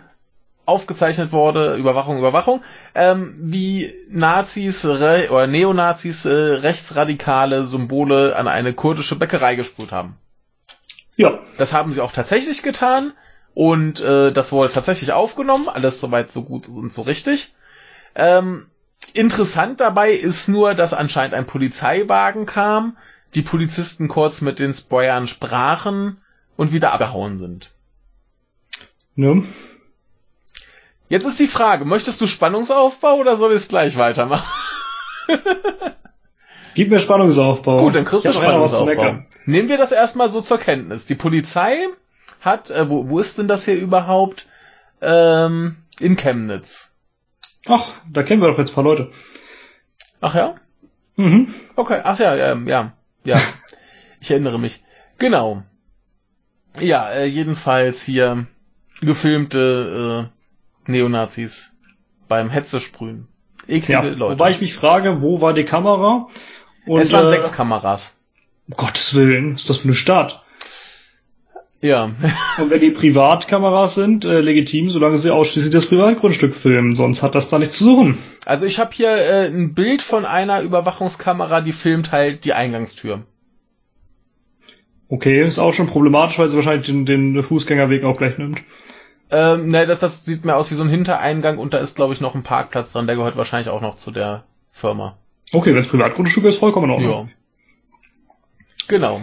[0.66, 2.62] aufgezeichnet wurde, Überwachung, Überwachung,
[2.94, 10.18] ähm, wie Nazis oder Neonazis äh, rechtsradikale Symbole an eine kurdische Bäckerei gesprüht haben.
[11.16, 11.40] Ja.
[11.58, 13.14] Das haben sie auch tatsächlich getan
[13.56, 17.56] und äh, das wurde tatsächlich aufgenommen, alles soweit so gut und so richtig.
[18.14, 18.68] Ähm,
[19.14, 22.98] interessant dabei ist nur, dass anscheinend ein Polizeiwagen kam,
[23.34, 26.22] die Polizisten kurz mit den Spoyern sprachen
[26.58, 27.72] und wieder abgehauen sind.
[29.18, 29.44] Ne?
[31.10, 34.48] Jetzt ist die Frage, möchtest du Spannungsaufbau oder soll ich es gleich weitermachen?
[36.76, 37.80] Gib mir Spannungsaufbau.
[37.80, 39.24] Gut, dann kriegst du Spannungsaufbau.
[39.46, 41.08] Nehmen wir das erstmal so zur Kenntnis.
[41.08, 41.88] Die Polizei
[42.42, 44.46] hat, äh, wo, wo ist denn das hier überhaupt?
[45.02, 46.94] Ähm, in Chemnitz.
[47.68, 49.10] Ach, da kennen wir doch jetzt ein paar Leute.
[50.22, 50.56] Ach ja?
[51.16, 51.54] Mhm.
[51.76, 52.94] Okay, ach ja, ja, ja,
[53.24, 53.40] ja.
[54.20, 54.84] ich erinnere mich.
[55.18, 55.64] Genau.
[56.80, 58.46] Ja, äh, jedenfalls hier
[59.02, 60.30] gefilmte
[60.88, 61.74] äh, Neonazis
[62.28, 63.28] beim Hetze sprühen.
[63.68, 64.34] Eklige ja, Leute.
[64.34, 66.28] Wobei ich mich frage, wo war die Kamera?
[66.86, 68.16] Und, es waren äh, sechs Kameras.
[68.68, 70.44] Um Gottes Willen, ist das für eine Stadt?
[71.82, 72.06] Ja.
[72.58, 77.36] und wenn die Privatkameras sind, äh, legitim, solange sie ausschließlich das Privatgrundstück filmen, sonst hat
[77.36, 78.18] das da nichts zu suchen.
[78.46, 83.24] Also ich habe hier äh, ein Bild von einer Überwachungskamera, die filmt halt die Eingangstür.
[85.10, 88.62] Okay, ist auch schon problematisch, weil sie wahrscheinlich den, den Fußgängerweg auch gleich nimmt.
[89.30, 92.14] Ähm, ne, das, das sieht mir aus wie so ein Hintereingang und da ist, glaube
[92.14, 93.08] ich, noch ein Parkplatz dran.
[93.08, 95.18] Der gehört wahrscheinlich auch noch zu der Firma.
[95.54, 97.30] Okay, wenn es Privatgrundstück ist, vollkommen in Ordnung.
[97.30, 98.34] Ja.
[98.88, 99.22] Genau.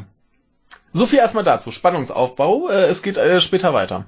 [0.93, 1.72] So viel erstmal dazu.
[1.72, 2.68] Spannungsaufbau.
[2.68, 4.07] Äh, es geht äh, später weiter.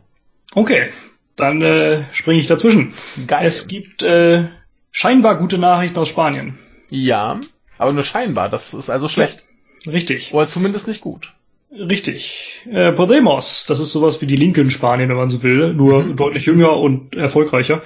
[0.55, 0.89] Okay,
[1.35, 2.95] dann äh, springe ich dazwischen.
[3.27, 3.47] Geil.
[3.47, 4.45] Es gibt äh,
[4.93, 6.59] scheinbar gute Nachrichten aus Spanien.
[6.89, 7.41] Ja,
[7.79, 8.49] aber nur scheinbar.
[8.49, 9.45] Das ist also schlecht.
[9.87, 10.33] Richtig.
[10.33, 11.35] Oder zumindest nicht gut.
[11.71, 12.63] Richtig.
[12.71, 16.03] Äh, Podemos, das ist sowas wie die Linke in Spanien, wenn man so will, nur
[16.03, 16.17] mhm.
[16.17, 17.83] deutlich jünger und erfolgreicher,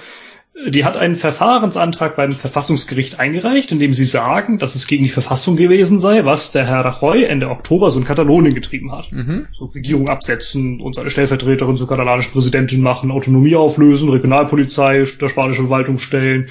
[0.67, 5.09] die hat einen Verfahrensantrag beim Verfassungsgericht eingereicht, in dem sie sagen, dass es gegen die
[5.09, 9.11] Verfassung gewesen sei, was der Herr Rajoy Ende Oktober so in Katalonien getrieben hat.
[9.11, 9.47] Mhm.
[9.51, 15.67] So Regierung absetzen und seine Stellvertreterin zur katalanischen Präsidentin machen, Autonomie auflösen, Regionalpolizei der spanischen
[15.67, 16.49] Verwaltung stellen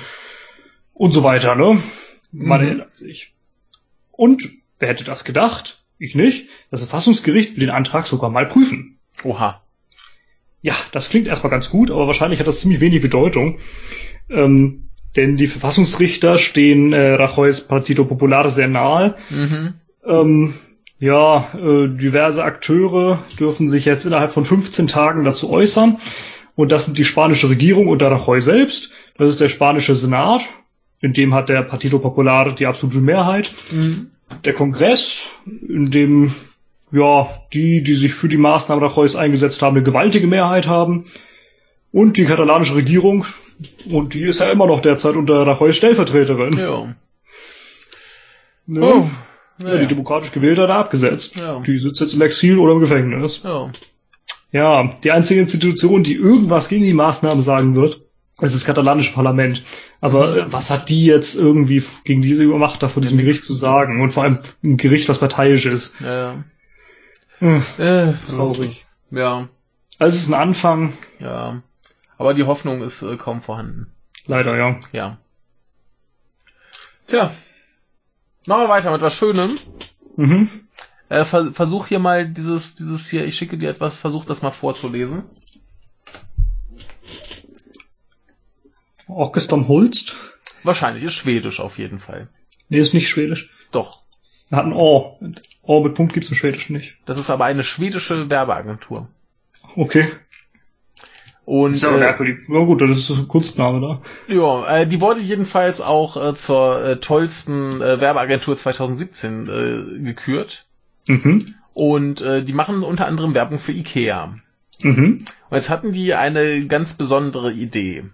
[0.95, 1.79] und so weiter, ne?
[2.33, 2.67] Man mhm.
[2.67, 3.35] erinnert sich.
[4.11, 5.80] Und wer hätte das gedacht?
[6.01, 6.49] Ich nicht.
[6.71, 8.99] Das Verfassungsgericht will den Antrag sogar mal prüfen.
[9.23, 9.61] Oha.
[10.63, 13.59] Ja, das klingt erstmal ganz gut, aber wahrscheinlich hat das ziemlich wenig Bedeutung.
[14.31, 19.17] Ähm, denn die Verfassungsrichter stehen äh, Rajoy's Partido Popular sehr nahe.
[19.29, 19.75] Mhm.
[20.07, 20.55] Ähm,
[20.99, 25.99] ja, äh, diverse Akteure dürfen sich jetzt innerhalb von 15 Tagen dazu äußern.
[26.55, 28.91] Und das sind die spanische Regierung unter Rajoy selbst.
[29.19, 30.43] Das ist der spanische Senat.
[31.01, 33.53] In dem hat der Partido Popular die absolute Mehrheit.
[33.71, 34.11] Mhm.
[34.45, 36.35] Der Kongress, in dem
[36.93, 41.05] ja, die, die sich für die Maßnahmen Rajoy's eingesetzt haben, eine gewaltige Mehrheit haben.
[41.93, 43.27] Und die katalanische Regierung,
[43.89, 46.57] und die ist ja immer noch derzeit unter Rajoy Stellvertreterin.
[46.57, 46.95] Ja.
[48.67, 48.81] Ne?
[48.81, 49.11] Oh,
[49.59, 51.41] ja, die demokratisch gewählte hat er abgesetzt.
[51.41, 51.61] Ja.
[51.61, 53.41] Die sitzt jetzt im Exil oder im Gefängnis.
[53.43, 53.71] Ja.
[54.53, 58.03] ja, die einzige Institution, die irgendwas gegen die Maßnahmen sagen wird,
[58.41, 59.63] ist das katalanische Parlament.
[60.01, 60.53] Aber mhm.
[60.53, 64.01] was hat die jetzt irgendwie gegen diese Macht da vor diesem Gericht zu sagen?
[64.01, 66.01] Und vor allem ein Gericht, was parteiisch ist.
[66.01, 66.45] Ja.
[67.39, 67.63] Hm.
[67.79, 68.87] Äh, traurig.
[69.11, 69.49] Ja.
[69.99, 70.93] Also es ist ein Anfang.
[71.19, 71.63] Ja.
[72.19, 73.93] Aber die Hoffnung ist äh, kaum vorhanden.
[74.27, 74.79] Leider, ja.
[74.93, 75.19] Ja.
[77.07, 77.33] Tja.
[78.47, 79.59] Machen wir weiter mit was Schönem.
[80.17, 80.49] Mhm.
[81.09, 84.51] Äh, ver versuch hier mal dieses, dieses hier, ich schicke dir etwas, versuch das mal
[84.51, 85.25] vorzulesen.
[89.11, 90.15] Orchestern Holst?
[90.63, 92.29] Wahrscheinlich, ist schwedisch auf jeden Fall.
[92.69, 93.51] Nee, ist nicht schwedisch.
[93.73, 94.01] Doch.
[94.51, 95.19] Er hat ein O.
[95.63, 96.97] O mit Punkt gibt's im Schwedischen nicht.
[97.07, 99.09] Das ist aber eine schwedische Werbeagentur.
[99.77, 100.09] Okay.
[101.45, 102.41] Und, ist ja äh, merkwürdig.
[102.49, 104.03] Ja gut, das ist ein Kunstname da.
[104.33, 110.67] Ja, äh, die wurde jedenfalls auch äh, zur äh, tollsten äh, Werbeagentur 2017 äh, gekürt.
[111.07, 111.55] Mhm.
[111.75, 114.37] Und äh, die machen unter anderem Werbung für Ikea.
[114.83, 115.25] Mhm.
[115.49, 118.05] Und jetzt hatten die eine ganz besondere Idee.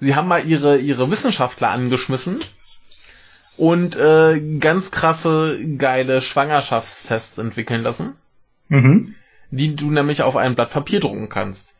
[0.00, 2.40] Sie haben mal ihre, ihre Wissenschaftler angeschmissen
[3.56, 8.14] und äh, ganz krasse, geile Schwangerschaftstests entwickeln lassen,
[8.68, 9.14] mhm.
[9.50, 11.78] die du nämlich auf ein Blatt Papier drucken kannst.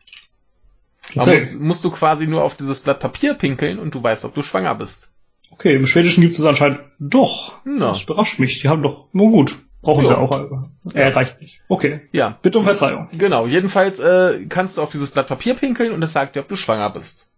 [1.15, 1.31] Okay.
[1.31, 4.43] Musst, musst, du quasi nur auf dieses Blatt Papier pinkeln und du weißt, ob du
[4.43, 5.13] schwanger bist.
[5.51, 7.59] Okay, im Schwedischen gibt es anscheinend doch.
[7.65, 7.89] Na.
[7.89, 8.61] Das überrascht mich.
[8.61, 9.59] Die haben doch, nur gut.
[9.81, 10.09] Brauchen jo.
[10.09, 10.69] sie auch.
[10.93, 11.61] Äh, reicht nicht.
[11.67, 12.01] Okay.
[12.13, 12.39] Ja.
[12.41, 13.09] Bitte um Verzeihung.
[13.11, 13.45] Genau.
[13.45, 16.55] Jedenfalls äh, kannst du auf dieses Blatt Papier pinkeln und es sagt dir, ob du
[16.55, 17.32] schwanger bist.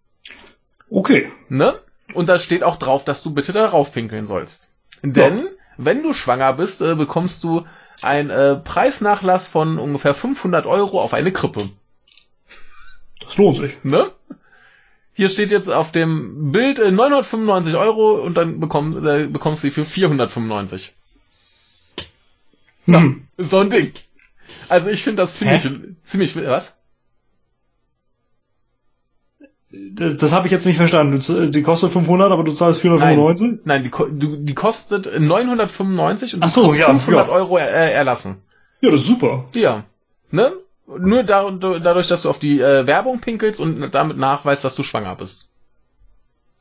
[0.90, 1.30] Okay.
[1.48, 1.78] Ne?
[2.14, 4.72] Und da steht auch drauf, dass du bitte darauf pinkeln sollst.
[5.02, 5.44] Denn, ja.
[5.76, 7.66] wenn du schwanger bist, äh, bekommst du
[8.00, 11.70] einen äh, Preisnachlass von ungefähr 500 Euro auf eine Krippe.
[13.20, 13.82] Das lohnt sich.
[13.82, 14.10] Ne?
[15.12, 19.68] Hier steht jetzt auf dem Bild äh, 995 Euro und dann bekomm, äh, bekommst du
[19.68, 20.94] sie für 495.
[22.84, 22.94] Hm.
[22.94, 23.92] Ja, so ein Ding.
[24.68, 25.96] Also ich finde das ziemlich, Hä?
[26.02, 26.78] ziemlich, was?
[29.92, 31.50] Das, das habe ich jetzt nicht verstanden.
[31.50, 33.46] Die kostet 500, aber du zahlst 495?
[33.46, 37.32] Nein, nein die, du, die kostet 995 und du Ach so, ja, 500 ja.
[37.32, 38.42] Euro er, erlassen.
[38.80, 39.46] Ja, das ist super.
[39.54, 39.84] Ja.
[40.30, 40.52] Ne?
[40.86, 44.82] Nur da, dadurch, dass du auf die äh, Werbung pinkelst und damit nachweist, dass du
[44.82, 45.48] schwanger bist.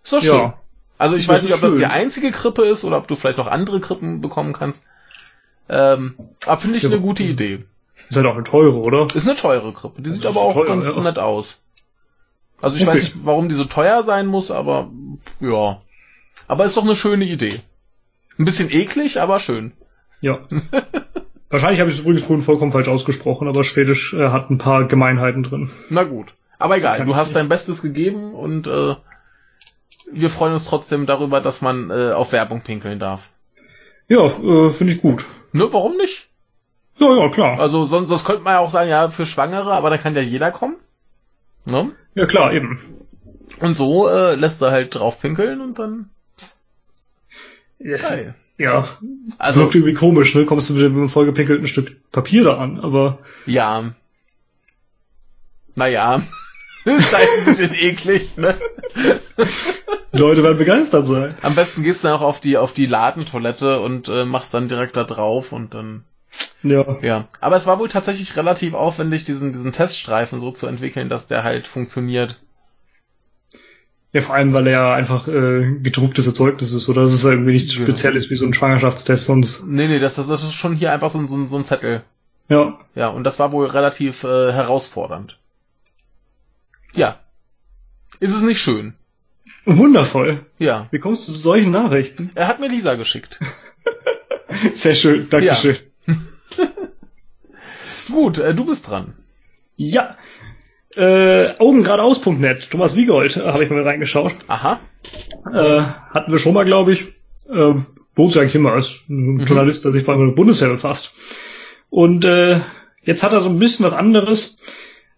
[0.04, 0.36] Ist doch schön.
[0.36, 0.60] Ja.
[0.98, 1.72] Also ich das weiß nicht, ob schön.
[1.72, 4.86] das die einzige Krippe ist oder ob du vielleicht noch andere Krippen bekommen kannst.
[5.68, 7.66] Ähm, aber finde ich ja, eine gute Idee.
[8.10, 9.08] Ist halt auch eine teure, oder?
[9.14, 10.02] Ist eine teure Krippe.
[10.02, 11.02] Die sieht aber auch teuer, ganz ja.
[11.02, 11.58] nett aus.
[12.62, 12.92] Also ich okay.
[12.92, 14.90] weiß nicht, warum die so teuer sein muss, aber
[15.40, 15.82] ja.
[16.48, 17.62] Aber ist doch eine schöne Idee.
[18.38, 19.74] Ein bisschen eklig, aber schön.
[20.22, 20.40] Ja.
[21.50, 24.88] Wahrscheinlich habe ich es übrigens vorhin vollkommen falsch ausgesprochen, aber Schwedisch äh, hat ein paar
[24.88, 25.70] Gemeinheiten drin.
[25.90, 26.34] Na gut.
[26.58, 27.38] Aber egal, du hast nicht.
[27.38, 28.96] dein Bestes gegeben und äh,
[30.12, 33.30] wir freuen uns trotzdem darüber, dass man äh, auf Werbung pinkeln darf.
[34.08, 35.26] Ja, äh, finde ich gut.
[35.52, 36.30] Ne, warum nicht?
[36.98, 37.60] Ja, ja, klar.
[37.60, 40.22] Also sonst, sonst könnte man ja auch sagen, ja, für Schwangere, aber da kann ja
[40.22, 40.76] jeder kommen.
[41.66, 41.92] Ne?
[42.14, 42.80] Ja, klar, eben.
[43.60, 46.10] Und so äh, lässt er halt drauf pinkeln und dann.
[47.80, 48.36] Geil.
[48.58, 48.98] Ja.
[49.38, 49.62] Also.
[49.62, 50.46] Wirkt irgendwie komisch, ne?
[50.46, 53.20] Kommst du mit dem vollgepinkelten Stück Papier da an, aber.
[53.46, 53.94] Ja.
[55.76, 56.22] Naja.
[56.86, 58.58] ist halt ein bisschen eklig, ne?
[60.12, 61.36] Leute werden begeistert sein.
[61.42, 64.70] Am besten gehst du dann auch auf die, auf die Ladentoilette und äh, machst dann
[64.70, 66.04] direkt da drauf und dann.
[66.64, 66.98] Ja.
[67.02, 67.28] Ja.
[67.42, 71.44] Aber es war wohl tatsächlich relativ aufwendig, diesen, diesen Teststreifen so zu entwickeln, dass der
[71.44, 72.40] halt funktioniert.
[74.14, 77.02] Ja, vor allem, weil er ja einfach äh, gedrucktes Erzeugnis ist, oder?
[77.02, 77.86] Das ist irgendwie nichts genau.
[77.86, 79.64] Spezielles wie so ein Schwangerschaftstest sonst.
[79.66, 82.04] Nee, nee, das, das, das ist schon hier einfach so, so, so ein Zettel.
[82.48, 82.80] Ja.
[82.96, 85.38] Ja, und das war wohl relativ äh, herausfordernd.
[86.96, 87.20] Ja.
[88.20, 88.94] Ist es nicht schön?
[89.66, 90.46] Wundervoll.
[90.60, 90.88] Ja.
[90.92, 92.32] Wie kommst du zu solchen Nachrichten?
[92.36, 93.40] Er hat mir Lisa geschickt.
[94.74, 95.76] Sehr schön, Dankeschön.
[98.12, 99.14] Gut, äh, du bist dran.
[99.76, 100.18] Ja.
[100.96, 104.36] Äh, Augengeradeaus.net, Thomas Wiegold, äh, habe ich mal reingeschaut.
[104.48, 104.80] Aha.
[105.52, 107.08] Äh, hatten wir schon mal, glaube ich.
[107.50, 107.74] Äh,
[108.16, 111.14] lohnt sich eigentlich immer als ein Journalist, der sich vor allem mit der Bundeswehr befasst.
[111.90, 112.62] Und äh,
[113.04, 114.56] jetzt hat er so ein bisschen was anderes.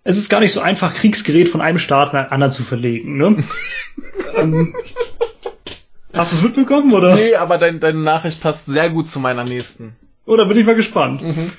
[0.03, 3.17] Es ist gar nicht so einfach, Kriegsgerät von einem Staat nach anderen zu verlegen.
[3.17, 3.43] Ne?
[4.35, 4.73] ähm,
[6.13, 7.15] hast du es mitbekommen, oder?
[7.15, 9.95] Nee, aber dein, deine Nachricht passt sehr gut zu meiner nächsten.
[10.25, 11.21] Oder bin ich mal gespannt.
[11.21, 11.51] Mhm.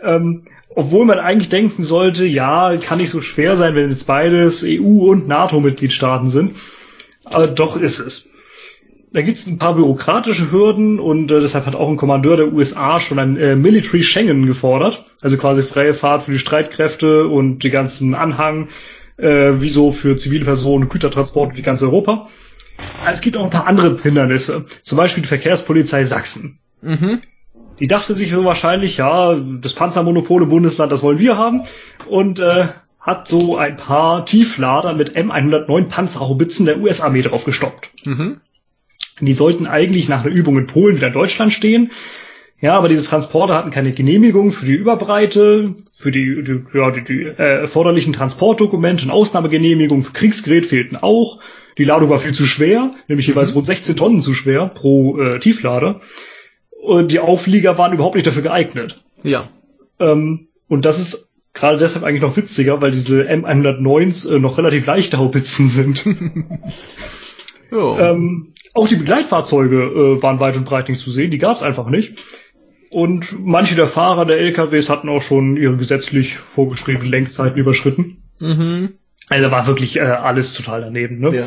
[0.00, 0.44] Ähm,
[0.74, 5.10] obwohl man eigentlich denken sollte, ja, kann nicht so schwer sein, wenn jetzt beides EU-
[5.10, 6.56] und NATO-Mitgliedstaaten sind.
[7.24, 8.28] Aber doch ist es.
[9.12, 12.52] Da gibt es ein paar bürokratische Hürden und äh, deshalb hat auch ein Kommandeur der
[12.52, 15.04] USA schon ein äh, Military Schengen gefordert.
[15.20, 18.68] Also quasi freie Fahrt für die Streitkräfte und die ganzen Anhang,
[19.18, 22.28] äh, wie so für zivile Personen, Gütertransport durch ganz Europa.
[23.02, 24.64] Aber es gibt auch ein paar andere Hindernisse.
[24.82, 26.58] Zum Beispiel die Verkehrspolizei Sachsen.
[26.80, 27.20] Mhm.
[27.82, 31.62] Die dachte sich so wahrscheinlich, ja, das Panzermonopol im Bundesland, das wollen wir haben.
[32.08, 32.68] Und äh,
[33.00, 37.90] hat so ein paar Tieflader mit M109 Panzerhaubitzen der US-Armee drauf gestoppt.
[38.04, 38.40] Mhm.
[39.20, 41.90] Die sollten eigentlich nach einer Übung in Polen wieder in Deutschland stehen.
[42.60, 47.02] Ja, aber diese Transporter hatten keine Genehmigung für die Überbreite, für die, die, ja, die,
[47.02, 51.40] die äh, erforderlichen Transportdokumente und Ausnahmegenehmigungen für Kriegsgerät fehlten auch.
[51.78, 55.40] Die Ladung war viel zu schwer, nämlich jeweils rund 16 Tonnen zu schwer pro äh,
[55.40, 56.00] Tieflader.
[56.82, 59.04] Und die Auflieger waren überhaupt nicht dafür geeignet.
[59.22, 59.48] Ja.
[60.00, 64.84] Ähm, und das ist gerade deshalb eigentlich noch witziger, weil diese M109s äh, noch relativ
[64.84, 66.04] leichte Haubitzen sind.
[67.70, 67.96] Jo.
[67.98, 69.76] ähm, auch die Begleitfahrzeuge
[70.18, 72.18] äh, waren weit und breit nicht zu sehen, die gab es einfach nicht.
[72.90, 78.24] Und manche der Fahrer der LKWs hatten auch schon ihre gesetzlich vorgeschriebenen Lenkzeiten überschritten.
[78.40, 78.94] mhm.
[79.30, 81.18] Also war wirklich äh, alles total daneben.
[81.20, 81.36] Ne?
[81.36, 81.44] Ja.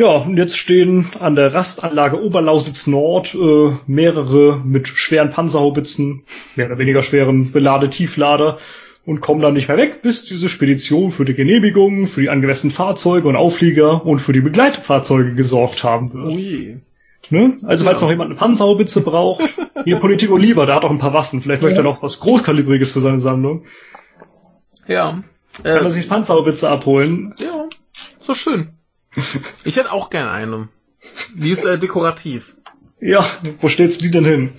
[0.00, 6.22] Ja, und jetzt stehen an der Rastanlage Oberlausitz Nord äh, mehrere mit schweren Panzerhaubitzen,
[6.56, 8.56] mehr oder weniger schweren Beladetieflader
[9.04, 12.72] und kommen dann nicht mehr weg, bis diese Spedition für die Genehmigung, für die angemessenen
[12.72, 16.34] Fahrzeuge und Auflieger und für die Begleitfahrzeuge gesorgt haben wird.
[16.34, 16.80] Ui.
[17.28, 17.56] Ne?
[17.66, 18.06] Also falls Ja.
[18.06, 19.42] noch jemand eine Panzerhaubitze braucht,
[19.84, 21.42] hier Politik Oliver, der hat auch ein paar Waffen.
[21.42, 23.64] Vielleicht möchte er noch was Großkalibriges für seine Sammlung.
[24.86, 25.22] Ja.
[25.62, 27.34] Kann er Äh, sich Panzerhaubitze abholen.
[27.38, 27.66] ja.
[28.18, 28.70] So schön.
[29.64, 30.68] Ich hätte auch gerne eine.
[31.34, 32.56] Die ist äh, dekorativ.
[33.00, 33.24] Ja,
[33.60, 34.52] wo stellst du die denn hin?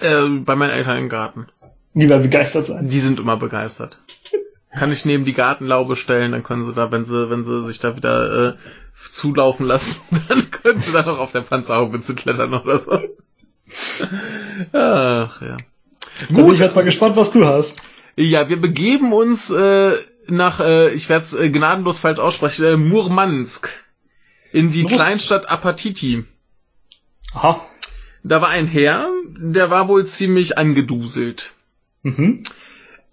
[0.00, 1.46] Äh, bei meinen Eltern im Garten.
[1.94, 2.88] Die werden begeistert sein.
[2.88, 3.98] Die sind immer begeistert.
[4.74, 7.78] Kann ich neben die Gartenlaube stellen, dann können sie da, wenn sie, wenn sie sich
[7.78, 8.54] da wieder äh,
[9.10, 12.92] zulaufen lassen, dann können sie da noch auf der Panzerhaubitze klettern oder so.
[14.72, 15.56] Ach ja.
[16.28, 17.82] Dann bin ich jetzt mal gespannt, was du hast.
[18.16, 19.92] Ja, wir begeben uns äh,
[20.26, 23.70] nach, äh, ich werde es äh, gnadenlos falsch aussprechen, äh, Murmansk
[24.52, 24.92] in die Los.
[24.92, 26.24] Kleinstadt Apatiti.
[27.34, 27.66] Aha.
[28.22, 31.54] Da war ein Herr, der war wohl ziemlich angeduselt.
[32.02, 32.44] Mhm.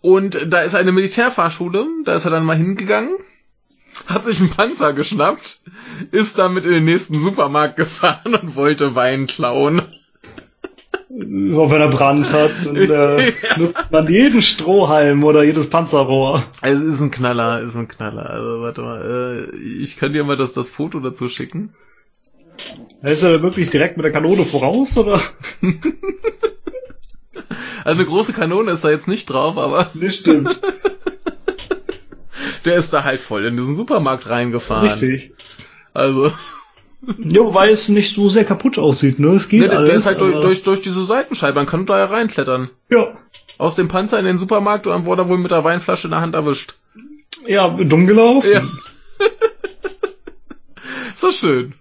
[0.01, 3.15] Und da ist eine Militärfahrschule, da ist er dann mal hingegangen,
[4.07, 5.61] hat sich einen Panzer geschnappt,
[6.11, 9.81] ist damit in den nächsten Supermarkt gefahren und wollte Wein klauen.
[11.11, 12.67] Auch wenn er Brand hat.
[12.67, 16.43] Und äh, nutzt man jeden Strohhalm oder jedes Panzerrohr.
[16.61, 18.29] Also ist ein Knaller, ist ein Knaller.
[18.29, 21.73] Also warte mal, äh, ich kann dir mal das, das Foto dazu schicken.
[23.01, 25.19] Ist er wirklich direkt mit der Kanone voraus, oder?
[27.85, 30.59] Also eine große Kanone ist da jetzt nicht drauf, aber Das stimmt.
[32.65, 34.89] der ist da halt voll in diesen Supermarkt reingefahren.
[34.89, 35.33] Richtig.
[35.93, 36.31] Also,
[37.17, 39.29] Jo, weil es nicht so sehr kaputt aussieht, ne?
[39.29, 39.95] Es geht der, der alles.
[39.95, 42.69] ist halt durch, durch, durch diese Seitenscheibe, man kann da ja reinklettern.
[42.89, 43.17] Ja.
[43.57, 46.11] Aus dem Panzer in den Supermarkt und dann wurde er wohl mit der Weinflasche in
[46.11, 46.75] der Hand erwischt.
[47.47, 48.51] Ja, dumm gelaufen.
[48.51, 48.63] Ja.
[51.15, 51.73] so schön.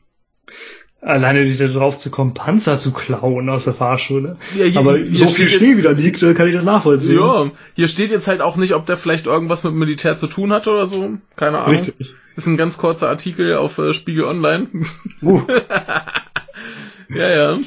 [1.00, 4.36] Alleine wieder drauf zu kommen, Panzer zu klauen aus der Fahrschule.
[4.56, 7.16] Ja, hier- Aber hier so viel Schnee wieder liegt, äh, kann ich das nachvollziehen.
[7.18, 10.52] Ja, hier steht jetzt halt auch nicht, ob der vielleicht irgendwas mit Militär zu tun
[10.52, 11.18] hatte oder so.
[11.36, 11.70] Keine Ahnung.
[11.78, 12.14] Richtig.
[12.34, 14.66] Ist ein ganz kurzer Artikel auf äh, Spiegel Online.
[15.22, 15.42] Uh,
[17.08, 17.58] ja, ja.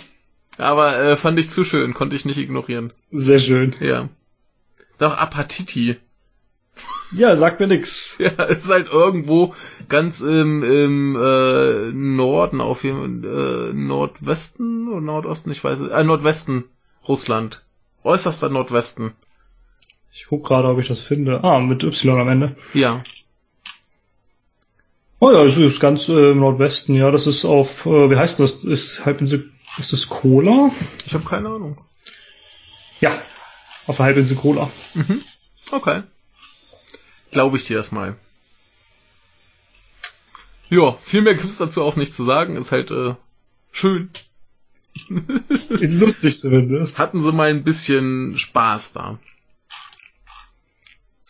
[0.58, 2.92] Aber äh, fand ich zu schön, konnte ich nicht ignorieren.
[3.12, 3.76] sehr schön.
[3.80, 4.10] Ja.
[4.98, 5.98] Doch Apatiti.
[7.12, 8.18] Ja, sagt mir nix.
[8.20, 9.56] Ja, es ist halt irgendwo
[9.90, 16.04] ganz im, im äh, Norden, auf jeden äh, Nordwesten oder Nordosten, ich weiß es, äh,
[16.04, 16.66] Nordwesten
[17.08, 17.64] Russland.
[18.04, 19.14] Äußerster Nordwesten.
[20.14, 21.44] Ich guck gerade, ob ich das finde.
[21.44, 22.56] Ah, mit Y am Ende.
[22.74, 23.04] Ja.
[25.20, 27.12] Oh ja, es ist ganz äh, im Nordwesten, ja.
[27.12, 28.64] Das ist auf, äh, wie heißt das?
[28.64, 30.72] Ist Halbinsel, ist das Kola?
[31.06, 31.80] Ich habe keine Ahnung.
[33.00, 33.22] Ja,
[33.88, 34.72] auf der Halbinsel Kola.
[34.94, 35.22] Mhm.
[35.72, 36.04] Okay.
[37.32, 38.16] Glaube ich dir das mal.
[40.70, 42.56] Ja, viel mehr gibt's dazu auch nicht zu sagen.
[42.56, 43.16] Ist halt äh,
[43.72, 44.10] schön.
[45.10, 46.98] Lustig zumindest.
[46.98, 49.20] Hatten sie mal ein bisschen Spaß da.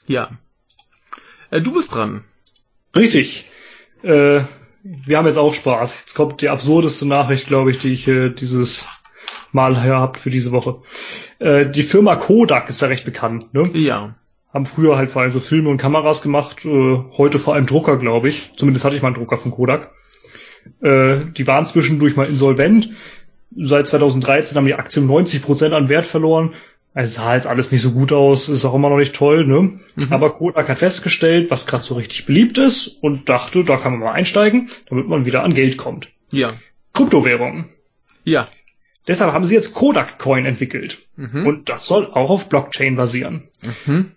[0.07, 0.31] Ja.
[1.49, 2.23] Äh, du bist dran.
[2.95, 3.49] Richtig.
[4.03, 4.43] Äh,
[4.83, 6.01] wir haben jetzt auch Spaß.
[6.01, 8.89] Jetzt kommt die absurdeste Nachricht, glaube ich, die ich äh, dieses
[9.51, 10.81] Mal her habt für diese Woche.
[11.39, 13.69] Äh, die Firma Kodak ist ja recht bekannt, ne?
[13.73, 14.15] Ja.
[14.53, 17.97] Haben früher halt vor allem so Filme und Kameras gemacht, äh, heute vor allem Drucker,
[17.97, 18.51] glaube ich.
[18.57, 19.91] Zumindest hatte ich mal einen Drucker von Kodak.
[20.81, 22.91] Äh, die waren zwischendurch mal insolvent.
[23.55, 26.53] Seit 2013 haben die Aktien 90 Prozent an Wert verloren.
[26.93, 29.61] Also sah jetzt alles nicht so gut aus, ist auch immer noch nicht toll, ne?
[29.61, 29.79] Mhm.
[30.09, 34.01] Aber Kodak hat festgestellt, was gerade so richtig beliebt ist und dachte, da kann man
[34.01, 36.09] mal einsteigen, damit man wieder an Geld kommt.
[36.33, 36.53] Ja.
[36.93, 37.69] Kryptowährungen.
[38.25, 38.49] Ja.
[39.07, 40.99] Deshalb haben sie jetzt Kodak Coin entwickelt.
[41.15, 41.47] Mhm.
[41.47, 43.47] Und das soll auch auf Blockchain basieren.
[43.85, 44.11] Mhm.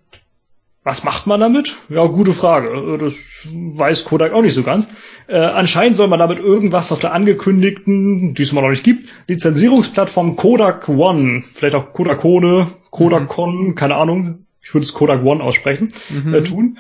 [0.85, 1.77] Was macht man damit?
[1.89, 2.99] Ja, gute Frage.
[3.01, 3.15] Das
[3.51, 4.87] weiß Kodak auch nicht so ganz.
[5.27, 9.09] Äh, anscheinend soll man damit irgendwas auf der angekündigten, die es immer noch nicht gibt,
[9.27, 15.89] Lizenzierungsplattform Kodak One, vielleicht auch Kodakone, Kodakon, keine Ahnung, ich würde es Kodak One aussprechen,
[16.11, 16.35] Mhm.
[16.35, 16.79] äh, tun.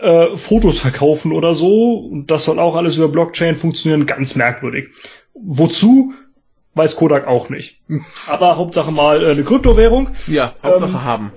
[0.00, 1.94] Äh, Fotos verkaufen oder so.
[1.94, 4.06] Und das soll auch alles über Blockchain funktionieren.
[4.06, 4.88] Ganz merkwürdig.
[5.34, 6.12] Wozu?
[6.74, 7.80] Weiß Kodak auch nicht.
[8.26, 10.10] Aber Hauptsache mal äh, eine Kryptowährung.
[10.26, 11.32] Ja, Hauptsache Ähm, haben.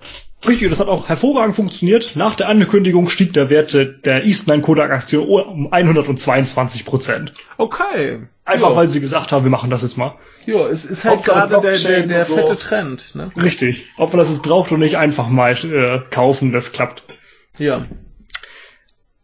[0.45, 2.15] Richtig, das hat auch hervorragend funktioniert.
[2.15, 7.31] Nach der Ankündigung stieg der Wert der- Eastman Kodak Aktie um 122 Prozent.
[7.57, 8.27] Okay.
[8.45, 8.75] Einfach ja.
[8.75, 10.15] weil sie gesagt haben, wir machen das jetzt mal.
[10.45, 12.35] Ja, es ist halt gerade der, der, der so.
[12.35, 13.31] fette Trend, ne?
[13.35, 13.87] Richtig.
[13.97, 17.03] Ob man das jetzt braucht oder nicht, einfach mal äh, kaufen, das klappt.
[17.57, 17.85] Ja.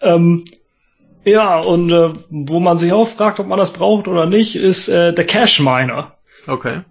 [0.02, 0.46] Ähm,
[1.24, 4.90] ja, und äh, wo man sich auch fragt, ob man das braucht oder nicht, ist
[4.90, 6.18] äh, der Cash Miner.
[6.48, 6.82] Okay.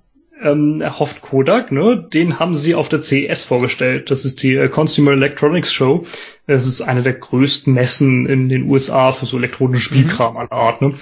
[0.43, 1.97] Ähm, erhofft Kodak, ne?
[1.97, 4.11] Den haben sie auf der CES vorgestellt.
[4.11, 6.05] Das ist die äh, Consumer Electronics Show.
[6.47, 10.83] Das ist eine der größten Messen in den USA für so elektronischen Spielkram aller Art,
[10.83, 10.95] ne?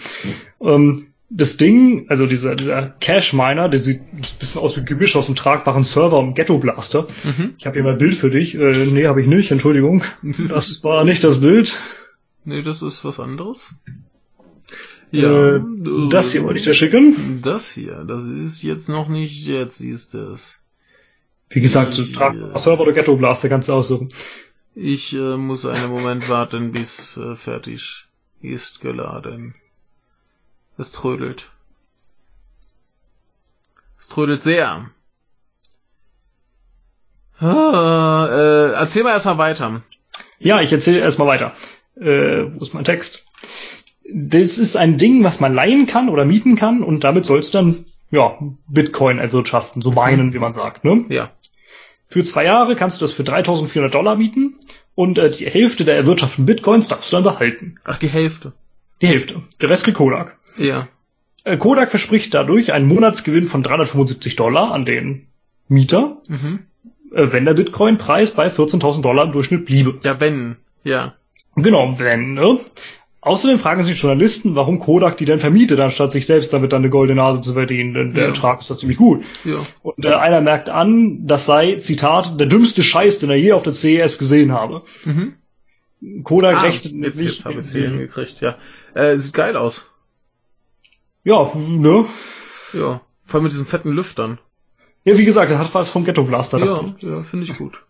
[0.60, 5.14] Ähm, das Ding, also dieser, dieser Cash Miner, der sieht ein bisschen aus wie Gemisch
[5.14, 7.06] aus einem tragbaren Server und Ghetto Blaster.
[7.22, 7.54] Mhm.
[7.56, 8.56] Ich habe hier mal ein Bild für dich.
[8.56, 10.02] Äh, nee, habe ich nicht, Entschuldigung.
[10.48, 11.78] Das war nicht das Bild.
[12.44, 13.74] Nee, das ist was anderes.
[15.10, 15.56] Ja.
[15.56, 15.60] Äh,
[16.10, 17.40] das hier wollte ich dir schicken.
[17.42, 20.60] Das hier, das ist jetzt noch nicht, jetzt siehst du es.
[21.48, 22.16] Wie gesagt, so Ja.
[22.16, 24.08] tragbarer Server oder Ghetto Blaster kannst du aussuchen.
[24.74, 28.06] Ich äh, muss einen Moment warten, bis äh, fertig
[28.40, 29.54] ist geladen.
[30.78, 31.50] Es trödelt.
[33.98, 34.90] Es trödelt sehr.
[37.38, 39.82] Ah, äh, erzähl mal erstmal weiter.
[40.38, 41.54] Ja, ich erzähle erstmal weiter.
[41.96, 43.24] Äh, wo ist mein Text?
[44.12, 47.58] Das ist ein Ding, was man leihen kann oder mieten kann und damit sollst du
[47.58, 48.36] dann ja,
[48.68, 50.84] Bitcoin erwirtschaften, so meinen, wie man sagt.
[50.84, 51.04] Ne?
[51.10, 51.30] Ja.
[52.06, 54.56] Für zwei Jahre kannst du das für 3400 Dollar mieten
[54.96, 57.76] und äh, die Hälfte der erwirtschafteten Bitcoins darfst du dann behalten.
[57.84, 58.52] Ach, die Hälfte.
[59.00, 59.42] Die Hälfte.
[59.60, 60.36] Der Rest kriegt Kodak.
[60.58, 60.88] Ja.
[61.44, 65.28] Äh, Kodak verspricht dadurch einen Monatsgewinn von 375 Dollar an den
[65.68, 66.64] Mieter, Mhm.
[67.14, 70.00] äh, wenn der Bitcoin-Preis bei 14.000 Dollar im Durchschnitt bliebe.
[70.02, 70.56] Ja, wenn.
[70.82, 71.14] Ja.
[71.54, 72.58] Genau, wenn, ne?
[73.22, 76.88] Außerdem fragen sich Journalisten, warum Kodak die denn vermietet, anstatt sich selbst damit dann eine
[76.90, 78.28] goldene Nase zu verdienen, denn der Ja.
[78.30, 79.22] Ertrag ist da ziemlich gut.
[79.44, 79.62] Ja.
[79.82, 83.62] Und äh, einer merkt an, das sei, Zitat, der dümmste Scheiß, den er je auf
[83.62, 84.82] der CES gesehen habe.
[85.04, 85.34] Mhm.
[86.24, 87.30] Kodak Ah, rechnet jetzt, nicht.
[87.30, 88.56] jetzt habe ich es hier hingekriegt, ja.
[88.94, 89.90] Äh, sieht geil aus.
[91.24, 92.06] ja, ne?
[92.72, 93.02] Ja.
[93.24, 94.38] Vor allem mit diesen fetten Lüftern.
[95.04, 96.58] Ja, wie gesagt, das hat was vom Ghetto Blaster.
[96.58, 97.82] Ja, ja, finde ich gut.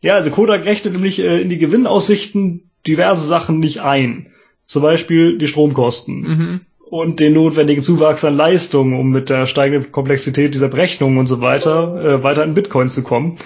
[0.00, 4.32] Ja, also Kodak rechnet nämlich äh, in die Gewinnaussichten diverse Sachen nicht ein.
[4.66, 6.20] Zum Beispiel die Stromkosten.
[6.20, 6.60] Mhm.
[6.90, 11.40] und den notwendigen Zuwachs an Leistung, um mit der steigenden Komplexität dieser Berechnungen und so
[11.40, 13.36] weiter äh, weiter in Bitcoin zu kommen.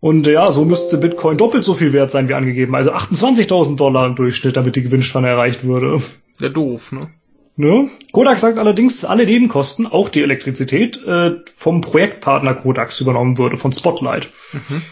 [0.00, 3.76] Und äh, ja, so müsste Bitcoin doppelt so viel wert sein wie angegeben, also 28.000
[3.76, 6.02] Dollar im Durchschnitt, damit die Gewinnspanne erreicht würde.
[6.40, 7.10] Ja, doof, ne?
[7.56, 7.90] Ne?
[8.12, 13.56] Kodak sagt allerdings, dass alle Nebenkosten, auch die Elektrizität, äh, vom Projektpartner Kodaks übernommen würde,
[13.56, 14.30] von Spotlight.
[14.52, 14.82] Mhm.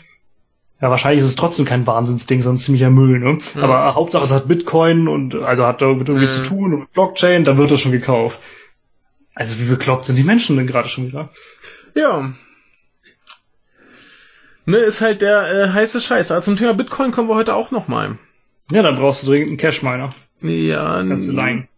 [0.81, 3.37] Ja, wahrscheinlich ist es trotzdem kein Wahnsinnsding, sondern ziemlicher Müll, ne?
[3.55, 3.63] Ja.
[3.63, 6.33] Aber äh, Hauptsache es hat Bitcoin und also hat damit irgendwie Ja.
[6.33, 8.39] zu tun und Blockchain, dann wird das schon gekauft.
[9.35, 11.31] Also wie bekloppt sind die Menschen denn gerade schon wieder?
[11.95, 12.33] Ja.
[14.67, 16.31] Ne, ist halt der äh, heiße Scheiß.
[16.31, 18.19] Also zum Thema Bitcoin kommen wir heute auch noch mal.
[18.71, 20.15] Ja, dann brauchst du dringend einen Cash-Miner.
[20.43, 21.69] Ja, Kannst du leihen.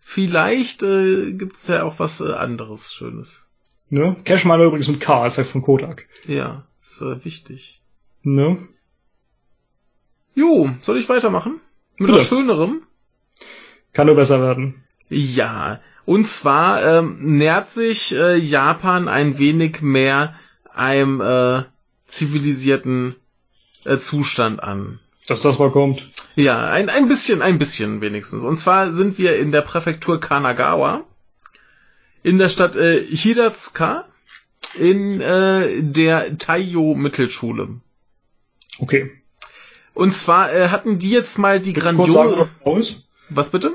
[0.00, 3.48] vielleicht äh, gibt's ja auch was äh, anderes Schönes.
[3.88, 4.16] Ne?
[4.24, 6.06] Cash-Miner übrigens mit K, ist halt von Kodak.
[6.26, 7.80] Ja, ist äh, wichtig.
[8.24, 8.58] Ne?
[10.34, 11.60] Jo, soll ich weitermachen?
[11.96, 12.18] Mit Bitte.
[12.18, 12.82] was Schönerem?
[13.92, 14.82] Kann nur besser werden.
[15.08, 20.34] Ja, und zwar ähm, nähert sich äh, Japan ein wenig mehr
[20.72, 21.64] einem äh,
[22.06, 23.14] zivilisierten
[23.84, 24.98] äh, Zustand an.
[25.26, 26.10] Dass das mal kommt.
[26.34, 28.44] Ja, ein, ein bisschen, ein bisschen wenigstens.
[28.44, 31.04] Und zwar sind wir in der Präfektur Kanagawa,
[32.22, 34.06] in der Stadt äh, Hidatsuka,
[34.74, 37.80] in äh, der Taiyo Mittelschule.
[38.78, 39.10] Okay.
[39.94, 42.36] Und zwar äh, hatten die jetzt mal die du kurz sagen, wo grandiose...
[42.36, 43.02] das genau ist?
[43.30, 43.72] Was bitte?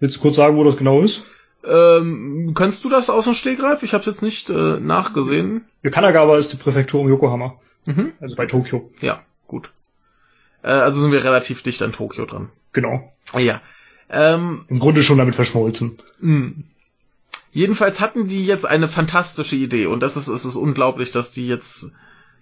[0.00, 1.24] Willst du kurz sagen, wo das genau ist?
[1.64, 3.82] Ähm, kannst du das aus dem Stegreif?
[3.82, 5.66] Ich habe jetzt nicht äh, nachgesehen.
[5.82, 7.58] Ja, Kanagawa ist die Präfektur um Yokohama.
[7.86, 8.12] Mhm.
[8.20, 8.90] Also bei Tokio.
[9.02, 9.70] Ja, gut.
[10.62, 12.48] Äh, also sind wir relativ dicht an Tokio dran.
[12.72, 13.12] Genau.
[13.38, 13.60] Ja.
[14.08, 15.98] Ähm, Im Grunde schon damit verschmolzen.
[16.20, 16.52] mh.
[17.52, 21.48] Jedenfalls hatten die jetzt eine fantastische Idee und das ist, es ist unglaublich, dass die
[21.48, 21.90] jetzt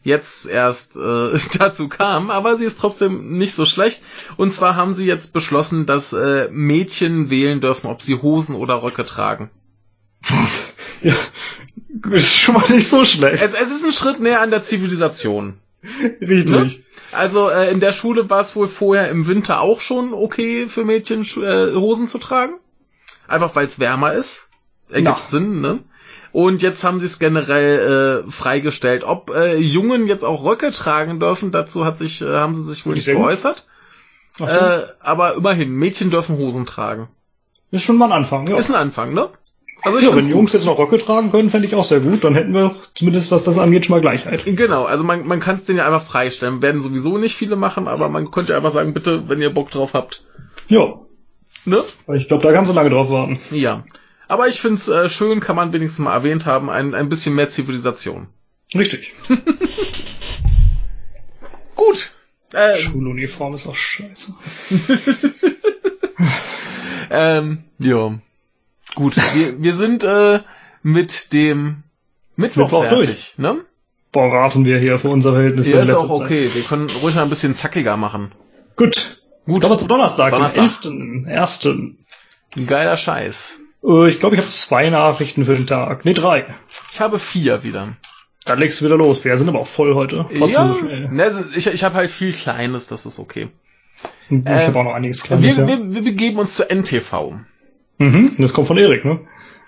[0.02, 4.02] jetzt erst äh, dazu kam, aber sie ist trotzdem nicht so schlecht.
[4.36, 8.82] Und zwar haben sie jetzt beschlossen, dass äh, Mädchen wählen dürfen, ob sie Hosen oder
[8.82, 9.50] Röcke tragen.
[11.00, 11.14] Ja.
[12.10, 13.40] Ist schon mal nicht so schlecht.
[13.40, 15.60] Es, es ist ein Schritt näher an der Zivilisation.
[16.20, 16.82] Richtig.
[17.12, 20.84] Also äh, in der Schule war es wohl vorher im Winter auch schon okay für
[20.84, 22.54] Mädchen Schu- äh, Hosen zu tragen.
[23.28, 24.48] Einfach weil es wärmer ist.
[24.88, 25.26] Ergibt Ja.
[25.26, 25.78] Sinn, ne?
[26.38, 29.02] Und jetzt haben sie es generell äh, freigestellt.
[29.02, 32.86] Ob äh, Jungen jetzt auch Röcke tragen dürfen, dazu hat sich, äh, haben sie sich
[32.86, 33.66] wohl nicht geäußert.
[34.34, 34.54] Ach so.
[34.54, 37.08] Äh, aber immerhin, Mädchen dürfen Hosen tragen.
[37.72, 38.56] ist schon mal ein Anfang, ja.
[38.56, 39.30] Ist ein Anfang, ne?
[39.82, 40.30] Also ich ja, wenn die.
[40.30, 42.22] Jungs jetzt noch Röcke tragen können, fände ich auch sehr gut.
[42.22, 44.44] Dann hätten wir zumindest, was das angeht, schon mal Gleichheit.
[44.46, 46.62] Genau, also man, man kann es denen ja einfach freistellen.
[46.62, 49.92] Werden sowieso nicht viele machen, aber man könnte einfach sagen, bitte, wenn ihr Bock drauf
[49.92, 50.22] habt.
[50.68, 51.00] Ja.
[51.64, 51.82] Ne?
[52.14, 53.40] Ich glaube, da kannst du lange drauf warten.
[53.50, 53.82] Ja.
[54.28, 57.48] Aber ich find's äh, schön, kann man wenigstens mal erwähnt haben, ein, ein bisschen mehr
[57.48, 58.28] Zivilisation.
[58.74, 59.14] Richtig.
[61.74, 62.12] Gut.
[62.52, 64.34] Äh, Schuluniform ist auch scheiße.
[67.10, 68.18] ähm, ja.
[68.94, 69.16] Gut.
[69.34, 70.40] Wir, wir sind äh,
[70.82, 71.84] mit dem
[72.36, 73.64] Mittwoch, Mittwoch fertig, ne?
[74.12, 75.70] Boah, rasen wir hier für unser Verhältnis.
[75.70, 76.26] Ja, ist auch Zeit.
[76.26, 76.50] okay.
[76.52, 78.32] Wir können ruhig mal ein bisschen zackiger machen.
[78.76, 79.22] Gut.
[79.46, 79.62] Gut.
[79.62, 80.82] Kommen wir zum Donnerstag, Donnerstag.
[80.82, 81.40] den 11.
[81.40, 81.66] 1.
[82.56, 83.60] Ein geiler Scheiß.
[83.84, 86.04] Äh, Ich glaube, ich habe zwei Nachrichten für den Tag.
[86.04, 86.46] Nee, drei.
[86.90, 87.96] Ich habe vier wieder.
[88.44, 89.24] Dann legst du wieder los.
[89.24, 90.26] Wir sind aber auch voll heute.
[90.36, 93.48] Trotzdem ja, so ne, ich, ich habe halt viel Kleines, das ist okay.
[94.30, 95.68] Ich äh, habe auch noch einiges Kleines, Wir, ja.
[95.68, 97.34] wir, wir begeben uns zur NTV.
[97.98, 98.36] Mhm.
[98.38, 99.20] Das kommt von Erik, ne?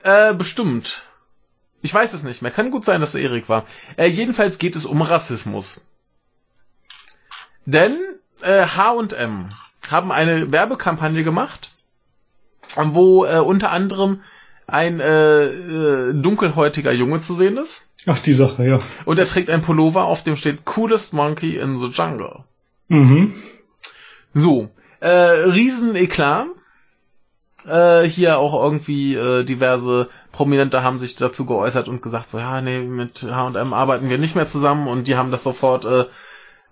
[0.03, 1.03] Äh, bestimmt.
[1.83, 2.51] Ich weiß es nicht mehr.
[2.51, 3.67] Kann gut sein, dass es Erik war.
[3.97, 5.81] Äh, jedenfalls geht es um Rassismus.
[7.67, 7.99] Denn
[8.43, 9.53] äh, H&M
[9.91, 11.71] haben eine Werbekampagne gemacht,
[12.77, 14.21] wo äh, unter anderem
[14.67, 17.89] ein äh, äh, dunkelhäutiger Junge zu sehen ist.
[18.07, 18.79] Ach, die Sache, ja.
[19.05, 22.45] Und er trägt ein Pullover, auf dem steht Coolest Monkey in the Jungle.
[22.89, 23.35] Mhm.
[24.33, 26.47] So, äh, Riesen-Eklat.
[27.67, 32.63] Äh, hier auch irgendwie äh, diverse Prominente haben sich dazu geäußert und gesagt, so ja,
[32.63, 36.07] nee, mit H&M arbeiten wir nicht mehr zusammen und die haben das sofort äh,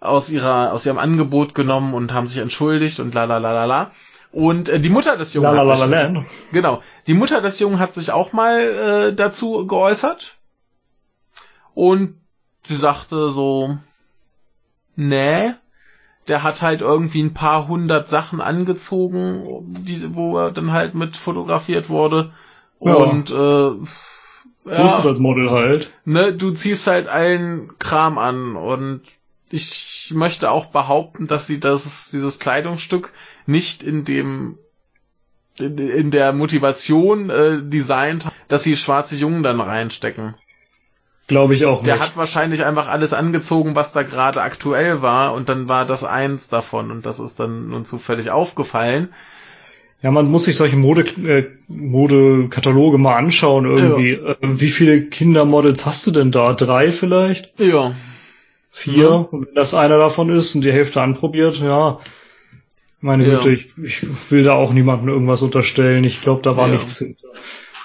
[0.01, 3.65] aus ihrer aus ihrem Angebot genommen und haben sich entschuldigt und la la la la
[3.67, 3.91] la.
[4.33, 6.27] Und äh, die Mutter des Jungen La la la hat sich, land.
[6.53, 10.37] genau, die Mutter des Jungen hat sich auch mal äh, dazu geäußert
[11.75, 12.21] und
[12.63, 13.79] sie sagte so,
[14.97, 15.53] nee,
[16.29, 21.17] der hat halt irgendwie ein paar hundert Sachen angezogen, die, wo er dann halt mit
[21.17, 22.33] fotografiert wurde.
[22.81, 22.95] Ja.
[22.95, 23.81] Und äh, So
[24.71, 25.91] ja, ist es als Model halt.
[26.05, 29.01] ne, du ziehst halt allen Kram an und
[29.51, 33.13] ich möchte auch behaupten, dass sie das, dieses Kleidungsstück
[33.47, 34.59] nicht in dem
[35.59, 40.35] in, in der Motivation äh, designt, dass sie schwarze Jungen dann reinstecken.
[41.27, 42.03] Glaube ich auch Der nicht.
[42.03, 46.49] hat wahrscheinlich einfach alles angezogen, was da gerade aktuell war, und dann war das eins
[46.49, 49.11] davon, und das ist dann nun zufällig aufgefallen.
[50.01, 54.13] Ja, man muss sich solche Mode, äh, Modekataloge mal anschauen irgendwie.
[54.13, 56.55] Äh, wie viele Kindermodels hast du denn da?
[56.55, 57.53] Drei vielleicht?
[57.59, 57.95] Ja.
[58.79, 59.29] Vier?
[59.33, 61.99] Und wenn das einer davon ist und die Hälfte anprobiert, ja.
[63.01, 63.37] Meine Ja.
[63.37, 66.05] Güte, ich, ich will da auch niemandem irgendwas unterstellen.
[66.05, 66.75] Ich glaube, da war Ja.
[66.75, 67.29] nichts hinter.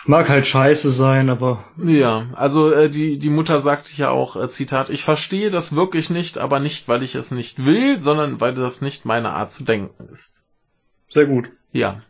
[0.05, 4.49] Mag halt scheiße sein, aber Ja, also äh, die, die Mutter sagte ja auch, äh,
[4.49, 8.53] Zitat, ich verstehe das wirklich nicht, aber nicht, weil ich es nicht will, sondern weil
[8.53, 10.45] das nicht meine Art zu denken ist.
[11.09, 11.49] sehr gut.
[11.71, 12.01] Ja.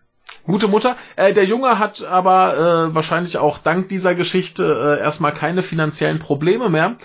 [0.45, 0.97] Gute Mutter.
[1.17, 6.19] Äh, der Junge hat aber äh, wahrscheinlich auch dank dieser Geschichte äh, erstmal keine finanziellen
[6.19, 6.95] Probleme mehr.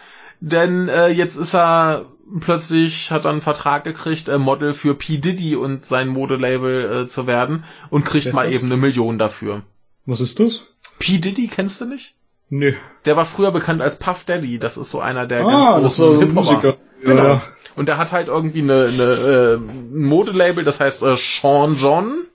[0.41, 2.07] Denn äh, jetzt ist er
[2.41, 5.19] plötzlich, hat er einen Vertrag gekriegt, äh, Model für P.
[5.19, 8.55] Diddy und sein Modelabel äh, zu werden und kriegt Wer mal das?
[8.55, 9.63] eben eine Million dafür.
[10.07, 10.67] Was ist das?
[10.99, 11.19] P.
[11.19, 12.15] Diddy kennst du nicht?
[12.51, 12.77] Nee.
[13.05, 14.59] Der war früher bekannt als Puff Daddy.
[14.59, 16.41] Das ist so einer der ah, so ein Hip-Hopper.
[16.41, 16.77] Musiker.
[17.03, 17.23] Genau.
[17.23, 17.43] Ja.
[17.77, 22.27] Und der hat halt irgendwie eine, eine äh, Modelabel, das heißt äh, Sean John.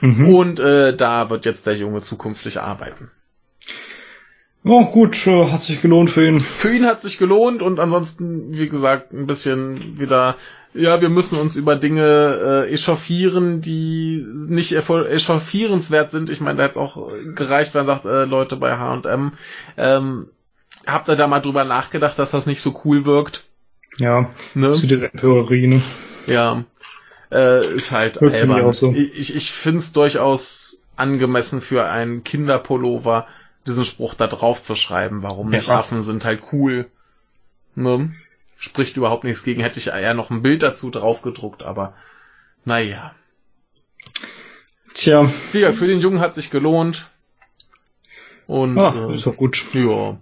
[0.00, 0.28] Mhm.
[0.28, 3.10] Und äh, da wird jetzt der Junge zukünftig arbeiten.
[4.66, 6.40] Ja, gut, äh, hat sich gelohnt für ihn.
[6.40, 10.34] Für ihn hat sich gelohnt und ansonsten, wie gesagt, ein bisschen wieder,
[10.74, 16.30] ja, wir müssen uns über Dinge äh, echauffieren, die nicht echauffierenswert sind.
[16.30, 19.32] Ich meine, da hätte es auch gereicht, wenn man sagt, äh, Leute bei H&M,
[19.76, 20.26] ähm,
[20.84, 23.46] habt ihr da mal drüber nachgedacht, dass das nicht so cool wirkt?
[23.98, 24.72] Ja, ne?
[24.72, 25.82] zu dieser Empörerie, ne?
[26.26, 26.64] Ja,
[27.30, 28.72] äh, ist halt Wirkt albern.
[28.72, 28.92] So.
[28.92, 33.28] Ich, ich finde es durchaus angemessen für einen Kinderpullover,
[33.66, 35.22] diesen Spruch da drauf zu schreiben.
[35.22, 35.68] Warum nicht?
[35.68, 35.78] Ja.
[35.78, 36.90] Affen sind halt cool.
[37.74, 38.14] Ne?
[38.56, 39.60] Spricht überhaupt nichts gegen.
[39.60, 41.94] Hätte ich eher noch ein Bild dazu drauf gedruckt, aber
[42.64, 43.14] naja.
[44.94, 45.30] Tja.
[45.52, 47.08] Ja, für den Jungen hat sich gelohnt.
[48.46, 49.62] Und ah, äh, ist doch gut.
[49.74, 50.18] Ja.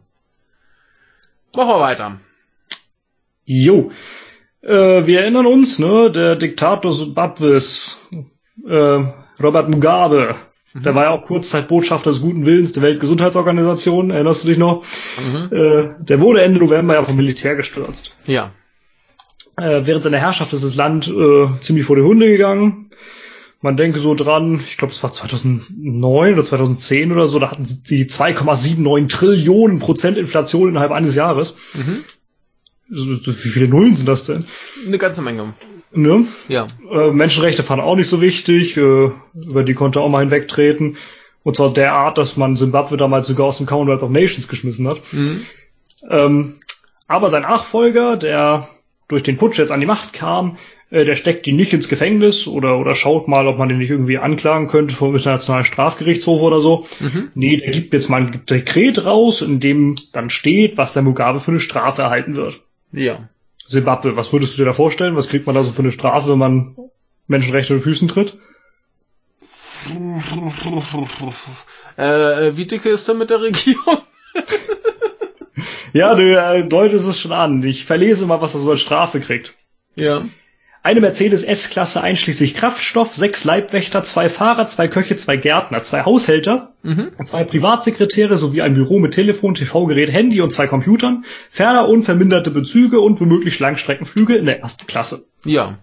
[1.55, 2.21] Machen wir weiter.
[3.45, 3.93] Jo.
[4.63, 8.01] Äh, wir erinnern uns, ne, der Diktator Zimbabwes,
[8.67, 9.01] äh,
[9.41, 10.37] Robert Mugabe,
[10.75, 10.83] mhm.
[10.83, 14.85] der war ja auch Kurzzeit-Botschafter des guten Willens der Weltgesundheitsorganisation, erinnerst du dich noch?
[15.19, 15.49] Mhm.
[15.51, 18.15] Äh, der wurde Ende November ja vom Militär gestürzt.
[18.27, 18.53] Ja.
[19.57, 22.91] Äh, während seiner Herrschaft ist das Land äh, ziemlich vor die Hunde gegangen.
[23.65, 27.65] Man denke so dran, ich glaube, es war 2009 oder 2010 oder so, da hatten
[27.65, 31.55] sie 2,79 Trillionen Prozent Inflation innerhalb eines Jahres.
[31.73, 32.05] Mhm.
[32.89, 34.45] Wie viele Nullen sind das denn?
[34.87, 35.55] Eine ganze Menge.
[35.95, 36.27] Ne?
[36.49, 36.67] Ja.
[36.91, 40.97] Äh, Menschenrechte fanden auch nicht so wichtig, äh, über die konnte auch mal hinwegtreten.
[41.43, 44.89] Und zwar der Art, dass man Zimbabwe damals sogar aus dem Commonwealth of Nations geschmissen
[44.89, 45.01] hat.
[45.13, 45.47] Mhm.
[46.11, 46.55] Ähm,
[47.07, 48.69] aber sein Nachfolger, der
[49.09, 50.57] durch den Putsch jetzt an die Macht kam,
[50.91, 53.91] äh, der steckt die nicht ins Gefängnis oder, oder schaut mal, ob man den nicht
[53.91, 56.85] irgendwie anklagen könnte vom Internationalen Strafgerichtshof oder so.
[57.01, 57.31] Mhm.
[57.35, 61.41] Nee, der gibt jetzt mal ein Dekret raus, in dem dann steht, was der Mugabe
[61.41, 62.61] für eine Strafe erhalten wird.
[62.93, 63.29] Ja.
[63.67, 65.17] Zimbabwe, was würdest du dir da vorstellen?
[65.17, 66.77] Was kriegt man da so für eine Strafe, wenn man
[67.27, 68.39] Menschenrechte in Füßen tritt?
[71.97, 73.99] Äh, wie dicke ist er mit der Regierung?
[75.93, 77.63] ja, du äh, deutest es schon an.
[77.63, 79.55] Ich verlese mal, was er so als Strafe kriegt.
[79.99, 80.25] Ja.
[80.85, 86.75] Eine Mercedes S-Klasse einschließlich Kraftstoff, sechs Leibwächter, zwei Fahrer, zwei Köche, zwei Gärtner, zwei Haushälter,
[86.83, 87.13] mhm.
[87.25, 93.01] zwei Privatsekretäre sowie ein Büro mit Telefon, TV-Gerät, Handy und zwei Computern, ferner unverminderte Bezüge
[93.01, 95.25] und womöglich Langstreckenflüge in der ersten Klasse.
[95.47, 95.79] Ja.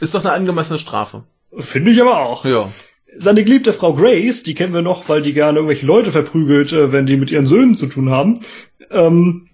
[0.00, 1.22] Ist doch eine angemessene Strafe.
[1.56, 2.44] Finde ich aber auch.
[2.44, 2.72] Ja.
[3.16, 6.90] Seine geliebte Frau Grace, die kennen wir noch, weil die gerne irgendwelche Leute verprügelt, äh,
[6.90, 8.40] wenn die mit ihren Söhnen zu tun haben.
[8.90, 9.50] Ähm,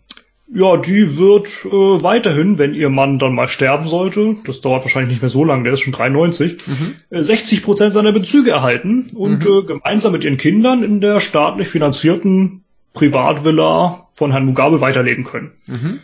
[0.52, 5.10] ja, die wird äh, weiterhin, wenn ihr Mann dann mal sterben sollte, das dauert wahrscheinlich
[5.10, 6.94] nicht mehr so lange, der ist schon 93, mhm.
[7.10, 9.52] äh, 60 Prozent seiner Bezüge erhalten und mhm.
[9.52, 12.64] äh, gemeinsam mit ihren Kindern in der staatlich finanzierten
[12.94, 15.52] Privatvilla von Herrn Mugabe weiterleben können.
[15.66, 16.00] Mhm.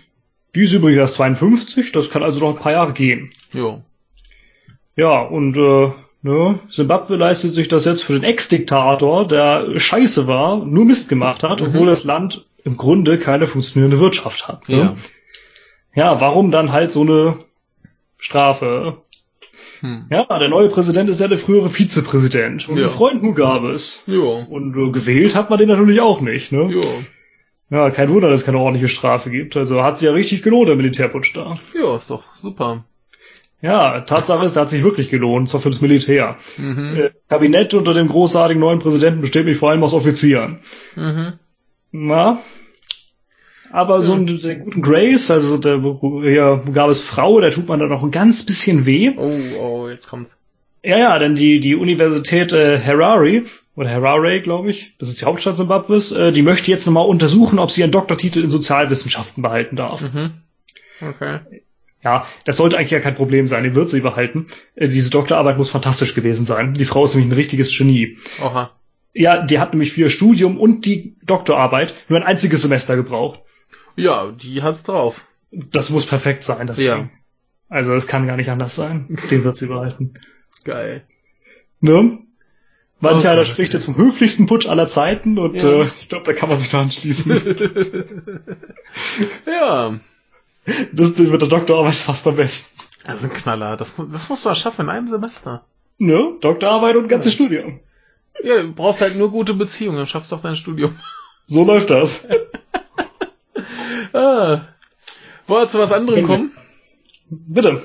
[0.55, 3.33] Die ist übrigens erst 52, das kann also noch ein paar Jahre gehen.
[3.53, 3.83] Jo.
[4.95, 5.91] Ja, und äh,
[6.23, 11.43] ne, Zimbabwe leistet sich das jetzt für den Ex-Diktator, der scheiße war, nur Mist gemacht
[11.43, 11.69] hat, mhm.
[11.69, 14.69] obwohl das Land im Grunde keine funktionierende Wirtschaft hat.
[14.69, 14.97] Ne?
[15.95, 16.05] Ja.
[16.12, 17.36] ja, warum dann halt so eine
[18.19, 19.03] Strafe?
[19.81, 20.07] Hm.
[20.11, 22.85] Ja, der neue Präsident ist ja der frühere Vizepräsident und ja.
[22.85, 24.03] ein Freund Mugabes.
[24.07, 24.19] Ja.
[24.19, 26.70] Und äh, gewählt hat man den natürlich auch nicht, ne?
[26.73, 26.89] Ja.
[27.70, 29.57] Ja, kein Wunder, dass es keine ordentliche Strafe gibt.
[29.57, 31.59] Also hat sich ja richtig gelohnt, der Militärputsch da.
[31.74, 32.85] Ja, ist doch super.
[33.62, 36.36] Ja, Tatsache ist, der hat sich wirklich gelohnt, zwar für das Militär.
[36.59, 36.97] Mhm.
[36.97, 40.61] Äh, Kabinett unter dem großartigen neuen Präsidenten besteht mich vor allem aus Offizieren.
[40.95, 41.39] Mhm.
[41.91, 42.43] Na,
[43.74, 45.82] aber so einen, der guten Grace, also der
[46.30, 49.10] ja, Mugabes Frau, da tut man dann noch ein ganz bisschen weh.
[49.16, 50.38] Oh, oh, jetzt kommt's.
[50.84, 53.42] Ja, ja, denn die, die Universität äh, Harare,
[53.74, 57.59] oder Harare, glaube ich, das ist die Hauptstadt Zimbabwes, äh, die möchte jetzt nochmal untersuchen,
[57.59, 60.02] ob sie ihren Doktortitel in Sozialwissenschaften behalten darf.
[60.02, 60.34] Mhm.
[61.01, 61.40] Okay.
[62.05, 64.46] Ja, das sollte eigentlich ja kein Problem sein, die wird sie behalten.
[64.76, 66.74] Äh, diese Doktorarbeit muss fantastisch gewesen sein.
[66.74, 68.18] Die Frau ist nämlich ein richtiges Genie.
[68.40, 68.70] Oha.
[69.14, 73.40] Ja, die hat nämlich für ihr Studium und die Doktorarbeit nur ein einziges Semester gebraucht.
[73.97, 75.27] Ja, die hat's drauf.
[75.51, 76.97] Das muss perfekt sein, das ja.
[76.97, 77.11] Ding.
[77.69, 79.19] Also es kann gar nicht anders sein.
[79.31, 80.15] Den wird sie behalten.
[80.65, 81.05] Geil.
[81.81, 82.19] Ne?
[83.01, 85.83] Manch einer spricht jetzt vom höflichsten Putsch aller Zeiten und ja.
[85.83, 87.33] äh, ich glaube, da kann man sich noch anschließen.
[89.47, 90.01] ja.
[90.93, 92.75] Das mit der Doktorarbeit fast am besten.
[93.05, 93.77] Also ein Knaller.
[93.77, 95.65] Das, das musst du ja schaffen in einem Semester.
[95.99, 96.35] Ne?
[96.41, 97.37] Doktorarbeit und ganzes ja.
[97.37, 97.81] Studium.
[98.43, 100.99] Ja, du brauchst halt nur gute Beziehungen, dann schaffst du auch dein Studium.
[101.45, 102.27] So läuft das.
[104.12, 104.61] ah.
[105.47, 106.53] Wollen wir zu was anderem kommen?
[107.28, 107.82] Bitte.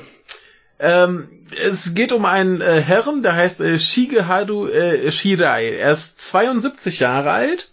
[0.79, 1.29] Ähm,
[1.61, 5.75] es geht um einen äh, Herren, der heißt äh, Shigehadu äh, Shirai.
[5.75, 7.71] Er ist 72 Jahre alt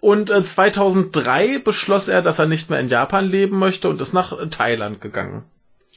[0.00, 4.12] und äh, 2003 beschloss er, dass er nicht mehr in Japan leben möchte und ist
[4.12, 5.44] nach Thailand gegangen.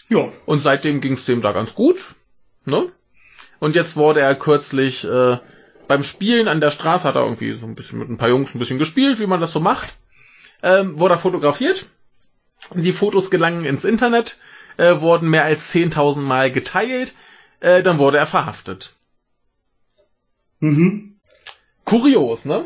[0.09, 0.29] Ja.
[0.45, 2.15] Und seitdem ging es dem da ganz gut.
[2.65, 2.91] Ne?
[3.59, 5.39] Und jetzt wurde er kürzlich äh,
[5.87, 8.53] beim Spielen an der Straße hat er irgendwie so ein bisschen mit ein paar Jungs
[8.53, 9.95] ein bisschen gespielt, wie man das so macht.
[10.63, 11.85] Ähm, wurde er fotografiert.
[12.73, 14.39] Die Fotos gelangen ins Internet,
[14.77, 17.13] äh, wurden mehr als 10.000 Mal geteilt,
[17.59, 18.95] äh, dann wurde er verhaftet.
[20.59, 21.15] Mhm.
[21.83, 22.65] Kurios, ne?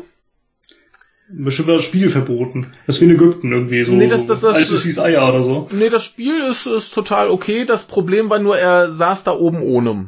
[1.32, 2.72] Bestimmt war das Spiel verboten.
[2.86, 3.92] Das ist wie in Ägypten irgendwie so.
[3.92, 5.68] Nee, das- das- das- Altes hieß Eier oder so.
[5.70, 7.64] Nee, das Spiel ist, ist total okay.
[7.66, 10.06] Das Problem war nur, er saß da oben ohne.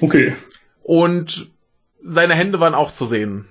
[0.00, 0.34] Okay.
[0.82, 1.50] Und
[2.02, 3.46] seine Hände waren auch zu sehen.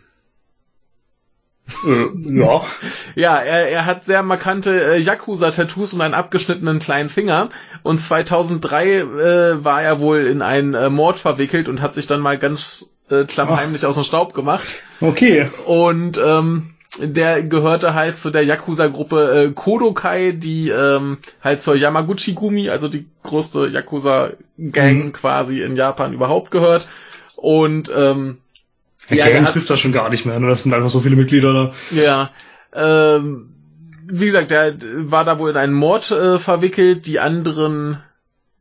[1.86, 2.64] Äh, ja.
[3.16, 7.50] Ja, er, er hat sehr markante äh, Yakuza-Tattoos und einen abgeschnittenen kleinen Finger.
[7.82, 12.20] Und 2003 äh, war er wohl in einen äh, Mord verwickelt und hat sich dann
[12.20, 14.66] mal ganz äh, klammheimlich aus dem Staub gemacht.
[15.00, 15.50] Okay.
[15.66, 22.70] Und ähm, der gehörte halt zu der Yakuza-Gruppe äh, Kodokai, die ähm, halt zur Yamaguchi-Gumi,
[22.70, 25.12] also die größte Yakuza-Gang Mhm.
[25.14, 26.88] quasi in Japan überhaupt gehört.
[27.36, 28.38] Und ähm,
[29.10, 30.40] Ja, Gang trifft das schon gar nicht mehr.
[30.40, 30.48] Ne?
[30.48, 31.74] Das sind einfach so viele Mitglieder da.
[31.92, 32.32] Ja,
[32.74, 33.54] ähm,
[34.08, 34.76] wie gesagt, der
[35.10, 37.06] war da wohl in einen Mord äh, verwickelt.
[37.06, 38.02] Die anderen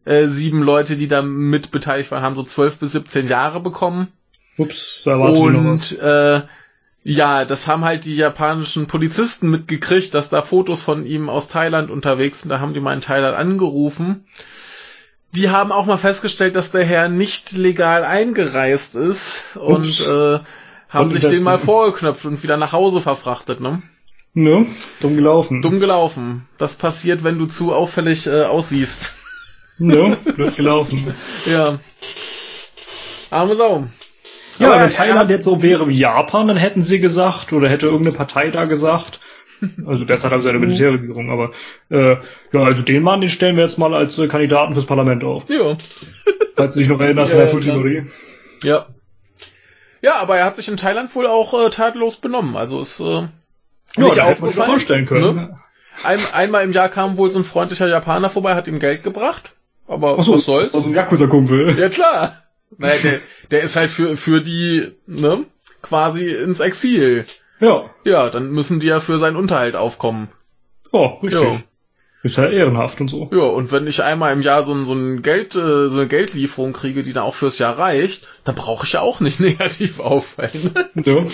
[0.04, 4.08] äh, sieben Leute, die da mit beteiligt waren, haben so zwölf bis 17 Jahre bekommen.
[4.56, 5.38] Ups, da was.
[5.38, 6.42] Und äh,
[7.02, 11.90] ja, das haben halt die japanischen Polizisten mitgekriegt, dass da Fotos von ihm aus Thailand
[11.90, 12.50] unterwegs sind.
[12.50, 14.24] Da haben die mal in Thailand angerufen.
[15.34, 20.00] Die haben auch mal festgestellt, dass der Herr nicht legal eingereist ist und Ups.
[20.00, 20.38] äh,
[20.88, 23.82] haben Konnten sich den mal vorgeknöpft und wieder nach Hause verfrachtet, ne?
[24.32, 24.66] Ne?
[25.00, 25.62] Dumm gelaufen.
[25.62, 26.48] Dumm gelaufen.
[26.58, 29.14] Das passiert, wenn du zu auffällig äh, aussiehst.
[29.78, 30.16] Ne?
[30.36, 31.14] Blöd gelaufen.
[31.46, 31.78] Ja.
[33.30, 33.86] Arme Sau.
[34.60, 37.68] Ja, Aber wenn Thailand hat- jetzt so wäre wie Japan, dann hätten sie gesagt, oder
[37.68, 39.18] hätte irgendeine Partei da gesagt.
[39.86, 41.52] Also derzeit haben sie eine Militärregierung, aber
[41.90, 42.16] äh,
[42.52, 45.48] ja, also den Mann, den stellen wir jetzt mal als äh, Kandidaten fürs Parlament auf.
[45.48, 45.76] Ja.
[46.56, 47.76] Falls du dich noch erinnerst Ja, an der ja, klar.
[47.76, 48.06] Fujimori.
[48.62, 48.86] Ja.
[50.02, 52.56] Ja, aber er hat sich in Thailand wohl auch äh, tadellos benommen.
[52.56, 53.30] Also ist äh, Ja,
[53.96, 55.36] nicht doch vorstellen können.
[55.36, 55.58] Ne?
[56.02, 59.52] Ein, einmal im Jahr kam wohl so ein freundlicher Japaner vorbei, hat ihm Geld gebracht.
[59.86, 60.74] Aber Achso, was soll's?
[60.74, 61.78] Also ein Yakuza-Kumpel.
[61.78, 62.36] Ja klar.
[62.76, 63.20] Naja, der,
[63.50, 65.44] der ist halt für, für die, ne,
[65.82, 67.26] quasi ins Exil.
[67.64, 70.28] Ja, Ja, dann müssen die ja für seinen Unterhalt aufkommen.
[70.92, 71.32] ja, richtig.
[71.32, 71.62] Ja.
[72.22, 73.28] Ist ja ehrenhaft und so.
[73.32, 76.08] Ja, und wenn ich einmal im Jahr so ein, so ein Geld, äh, so eine
[76.08, 80.00] Geldlieferung kriege, die dann auch fürs Jahr reicht, dann brauche ich ja auch nicht negativ
[80.00, 80.72] auffallen.
[81.04, 81.26] Ja.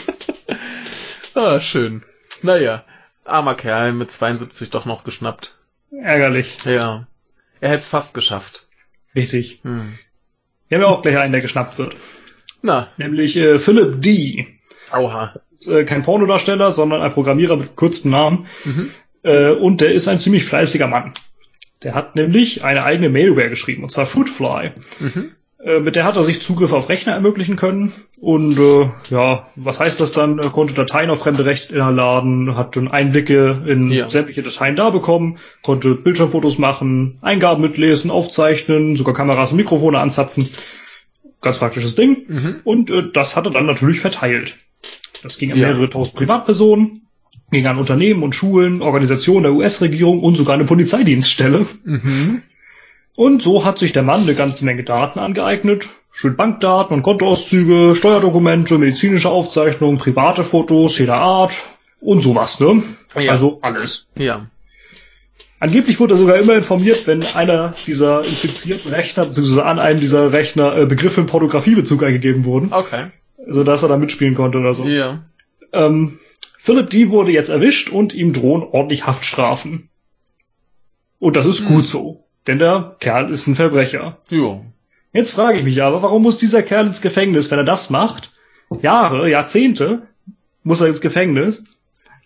[1.34, 2.02] ah, schön.
[2.42, 2.84] Naja,
[3.24, 5.54] armer Kerl mit 72 doch noch geschnappt.
[5.92, 6.56] Ärgerlich.
[6.64, 7.06] Ja.
[7.60, 8.66] Er hätte es fast geschafft.
[9.14, 9.60] Richtig.
[9.62, 9.96] Hm.
[10.68, 11.94] Wir haben ja auch gleich einen, der geschnappt wird.
[12.62, 14.56] Na, Nämlich äh, Philip D.
[14.92, 15.34] auha.
[15.58, 18.46] Ist, äh, kein Pornodarsteller, sondern ein Programmierer mit kurzem Namen.
[18.64, 18.90] Mhm.
[19.22, 21.12] Äh, und der ist ein ziemlich fleißiger Mann.
[21.82, 24.72] Der hat nämlich eine eigene Mailware geschrieben, und zwar Foodfly.
[24.98, 25.30] Mhm.
[25.62, 27.92] Äh, mit der hat er sich Zugriff auf Rechner ermöglichen können.
[28.18, 30.38] Und äh, ja, was heißt das dann?
[30.38, 34.08] Er konnte Dateien auf fremde Rechner laden, hat dann Einblicke in Ja.
[34.10, 40.48] sämtliche Dateien da bekommen, konnte Bildschirmfotos machen, Eingaben mitlesen, aufzeichnen, sogar Kameras und Mikrofone anzapfen.
[41.40, 42.24] Ganz praktisches Ding.
[42.28, 42.60] Mhm.
[42.64, 44.56] Und äh, das hat er dann natürlich verteilt.
[45.22, 45.68] Das ging an Ja.
[45.68, 47.02] mehrere tausend Privatpersonen,
[47.50, 51.66] ging an Unternehmen und Schulen, Organisationen der US-Regierung und sogar eine Polizeidienststelle.
[51.84, 52.42] Mhm.
[53.16, 55.88] Und so hat sich der Mann eine ganze Menge Daten angeeignet.
[56.12, 61.54] Schön Bankdaten und Kontoauszüge, Steuerdokumente, medizinische Aufzeichnungen, private Fotos jeder Art
[62.00, 62.82] und sowas, ne?
[63.18, 63.32] Ja.
[63.32, 64.08] Also alles.
[64.16, 64.46] Ja.
[65.60, 70.32] Angeblich wurde er sogar immer informiert, wenn einer dieser infizierten Rechner, beziehungsweise an einem dieser
[70.32, 73.08] Rechner äh, Begriffe im Pornografiebezug eingegeben wurden, Okay.
[73.46, 74.84] sodass er da mitspielen konnte oder so.
[74.86, 75.16] Ja.
[75.72, 76.18] Ähm,
[76.58, 77.10] Philip D.
[77.10, 79.90] wurde jetzt erwischt und ihm drohen ordentlich Haftstrafen.
[81.18, 81.66] Und das ist Hm.
[81.68, 84.18] gut so, denn der Kerl ist ein Verbrecher.
[84.30, 84.64] Jo.
[85.12, 88.32] Jetzt frage ich mich aber, warum muss dieser Kerl ins Gefängnis, wenn er das macht?
[88.80, 90.02] Jahre, Jahrzehnte
[90.62, 91.64] muss er ins Gefängnis.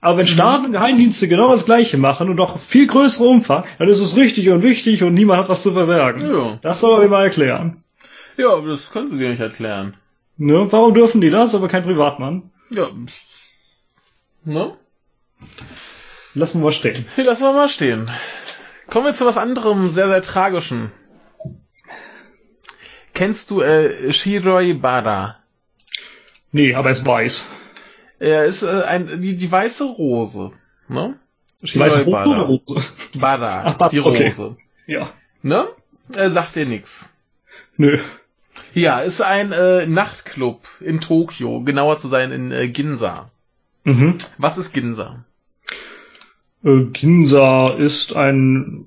[0.04, 3.88] Aber wenn Staaten und Geheimdienste genau das Gleiche machen und doch viel größere Umfang, dann
[3.88, 6.30] ist es richtig und wichtig und niemand hat was zu verbergen.
[6.30, 6.58] Ja.
[6.60, 7.82] Das soll mir mal erklären.
[8.36, 9.96] Ja, aber das können sie dir nicht erklären.
[10.36, 10.66] Ne?
[10.70, 12.50] Warum dürfen die das, aber kein Privatmann?
[12.68, 12.90] Ja.
[14.44, 14.76] Ne?
[16.34, 17.06] Lassen wir mal stehen.
[17.16, 18.10] Lassen wir mal stehen.
[18.90, 20.90] Kommen wir zu was anderem, sehr, sehr tragischem.
[23.14, 25.38] Kennst du äh, Shiroi Bada?
[26.52, 27.46] Nee, aber es weiß.
[28.18, 30.52] Er ist äh, ein, die, die weiße Rose.
[30.88, 31.18] Ne?
[31.62, 32.88] Die weiße Rose oder Rose?
[33.14, 34.26] Bada, Ach, Bada, die okay.
[34.26, 34.56] Rose.
[34.86, 35.10] Ja.
[35.42, 35.66] Ne?
[36.14, 37.14] Äh, sagt dir nix.
[37.76, 37.98] Nö.
[38.72, 43.30] Ja, ist ein äh, Nachtclub in Tokio, genauer zu sein in äh, Ginza.
[43.84, 44.18] Mhm.
[44.38, 45.24] Was ist Ginza?
[46.64, 48.86] Äh, Ginza ist ein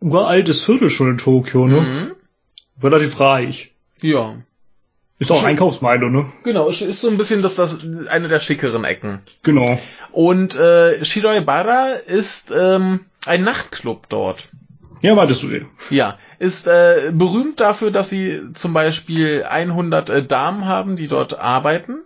[0.00, 1.80] uraltes Viertel schon in Tokio, ne?
[1.80, 2.82] Mhm.
[2.82, 3.74] Relativ reich.
[4.02, 4.36] Ja.
[5.18, 5.44] Ist auch.
[5.44, 6.30] Einkaufsmeile, ne?
[6.44, 9.22] Genau, ist so ein bisschen das, das eine der schickeren Ecken.
[9.42, 9.80] Genau.
[10.12, 14.48] Und äh, Shiroibara ist ähm, ein Nachtclub dort.
[15.00, 15.66] Ja, meintest du eh.
[15.90, 21.38] Ja, ist äh, berühmt dafür, dass sie zum Beispiel 100 äh, Damen haben, die dort
[21.38, 21.98] arbeiten,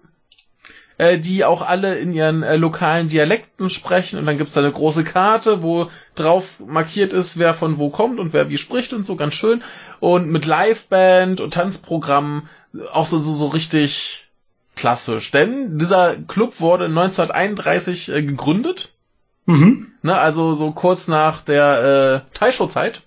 [0.99, 4.73] äh, die auch alle in ihren äh, lokalen Dialekten sprechen und dann gibt's da eine
[4.73, 9.07] große Karte, wo drauf markiert ist, wer von wo kommt und wer wie spricht und
[9.07, 9.63] so, ganz schön.
[10.01, 12.49] Und mit Liveband und Tanzprogramm
[12.93, 14.29] auch so, so, so richtig
[14.77, 15.31] klassisch.
[15.31, 18.93] Denn dieser Club wurde 1931 äh, gegründet,
[19.47, 19.93] Mhm.
[20.03, 23.03] ne, also so kurz nach der äh, Taisho-Zeit.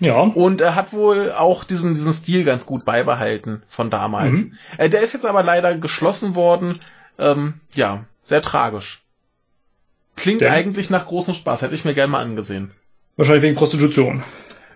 [0.00, 0.20] Ja.
[0.20, 4.36] Und er hat wohl auch diesen, diesen Stil ganz gut beibehalten von damals.
[4.38, 4.54] Mhm.
[4.78, 6.80] Äh, der ist jetzt aber leider geschlossen worden.
[7.18, 9.02] Ähm, ja, sehr tragisch.
[10.16, 10.52] Klingt Denn?
[10.52, 12.70] eigentlich nach großem Spaß, hätte ich mir gerne mal angesehen.
[13.16, 14.22] Wahrscheinlich wegen Prostitution.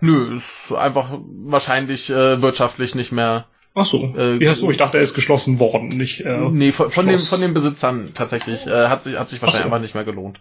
[0.00, 3.46] Nö, ist einfach wahrscheinlich äh, wirtschaftlich nicht mehr.
[3.78, 4.12] Ach so.
[4.16, 6.22] Äh, ja, so, ich dachte, er ist geschlossen worden, nicht.
[6.22, 8.66] Äh, nee, von, von, dem, von den Besitzern tatsächlich.
[8.66, 9.66] Äh, hat sich, hat sich wahrscheinlich so.
[9.66, 10.40] einfach nicht mehr gelohnt.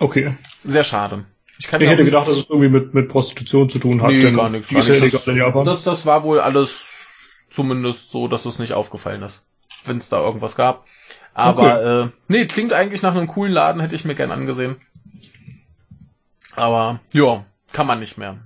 [0.00, 0.34] Okay.
[0.64, 1.24] Sehr schade.
[1.58, 4.10] Ich, Ich hätte gedacht, dass es irgendwie mit, mit Prostitution zu tun hat.
[4.10, 4.68] nee, gar nichts.
[4.68, 4.86] Gar
[5.28, 5.64] in Japan.
[5.64, 9.46] Das, das war wohl alles zumindest so, dass es nicht aufgefallen ist,
[9.84, 10.84] wenn es da irgendwas gab.
[11.32, 14.76] Aber äh, nee, klingt eigentlich nach einem coolen Laden, hätte ich mir gern angesehen.
[16.54, 18.38] Aber ja, kann man nicht mehr.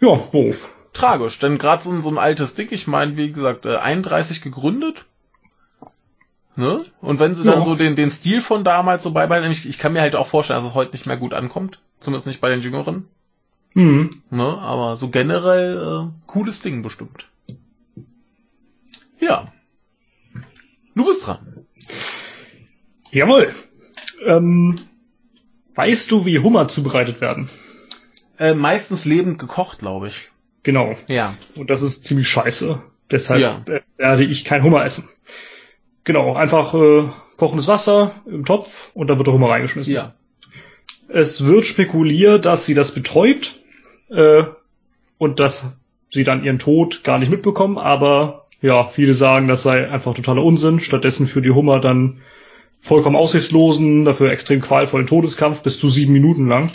[0.00, 0.70] ja, doof.
[0.92, 4.42] Tragisch, denn gerade so, ein- so ein altes Ding, ich meine, wie gesagt, äh, 31
[4.42, 5.06] gegründet.
[6.54, 6.84] Ne?
[7.00, 7.64] Und wenn sie dann Ja.
[7.64, 10.60] so den, den Stil von damals so beibehalten, ich, ich kann mir halt auch vorstellen,
[10.60, 11.80] dass es heute nicht mehr gut ankommt.
[12.00, 13.08] Zumindest nicht bei den Jüngeren.
[13.72, 14.10] Mhm.
[14.30, 14.58] Ne?
[14.58, 17.26] Aber so generell äh, cooles Ding bestimmt.
[19.18, 19.50] Ja.
[20.94, 21.64] Du bist dran.
[23.10, 23.54] Jawohl.
[24.26, 24.78] Ähm,
[25.74, 27.48] weißt du, wie Hummer zubereitet werden?
[28.38, 30.30] Äh, meistens lebend gekocht, glaube ich.
[30.62, 30.94] Genau.
[31.08, 31.34] Ja.
[31.56, 32.80] Und das ist ziemlich scheiße.
[33.10, 33.62] Deshalb Ja.
[33.66, 35.08] äh, werde ich kein Hummer essen.
[36.04, 37.04] Genau, einfach äh,
[37.36, 39.92] kochendes Wasser im Topf und dann wird der Hummer reingeschmissen.
[39.92, 40.14] Ja.
[41.08, 43.60] Es wird spekuliert, dass sie das betäubt
[44.10, 44.44] äh,
[45.18, 45.66] und dass
[46.10, 50.44] sie dann ihren Tod gar nicht mitbekommen, aber ja, viele sagen, das sei einfach totaler
[50.44, 50.78] Unsinn.
[50.80, 52.20] Stattdessen für die Hummer dann
[52.80, 56.72] vollkommen aussichtslosen, dafür extrem qualvollen Todeskampf bis zu sieben Minuten lang.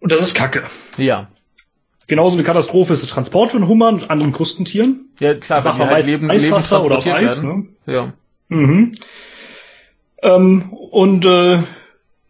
[0.00, 0.64] Und das ist Kacke.
[0.96, 1.28] Ja.
[2.06, 5.08] Genauso eine Katastrophe ist der Transport von Hummern und anderen Krustentieren.
[5.20, 7.74] Ja, klar, Das wenn macht die halt lebend Eiswasser oder auf Eis, werden.
[7.86, 7.92] ne?
[7.92, 8.12] Ja.
[8.48, 8.92] Mhm.
[10.22, 11.58] Ähm, und äh,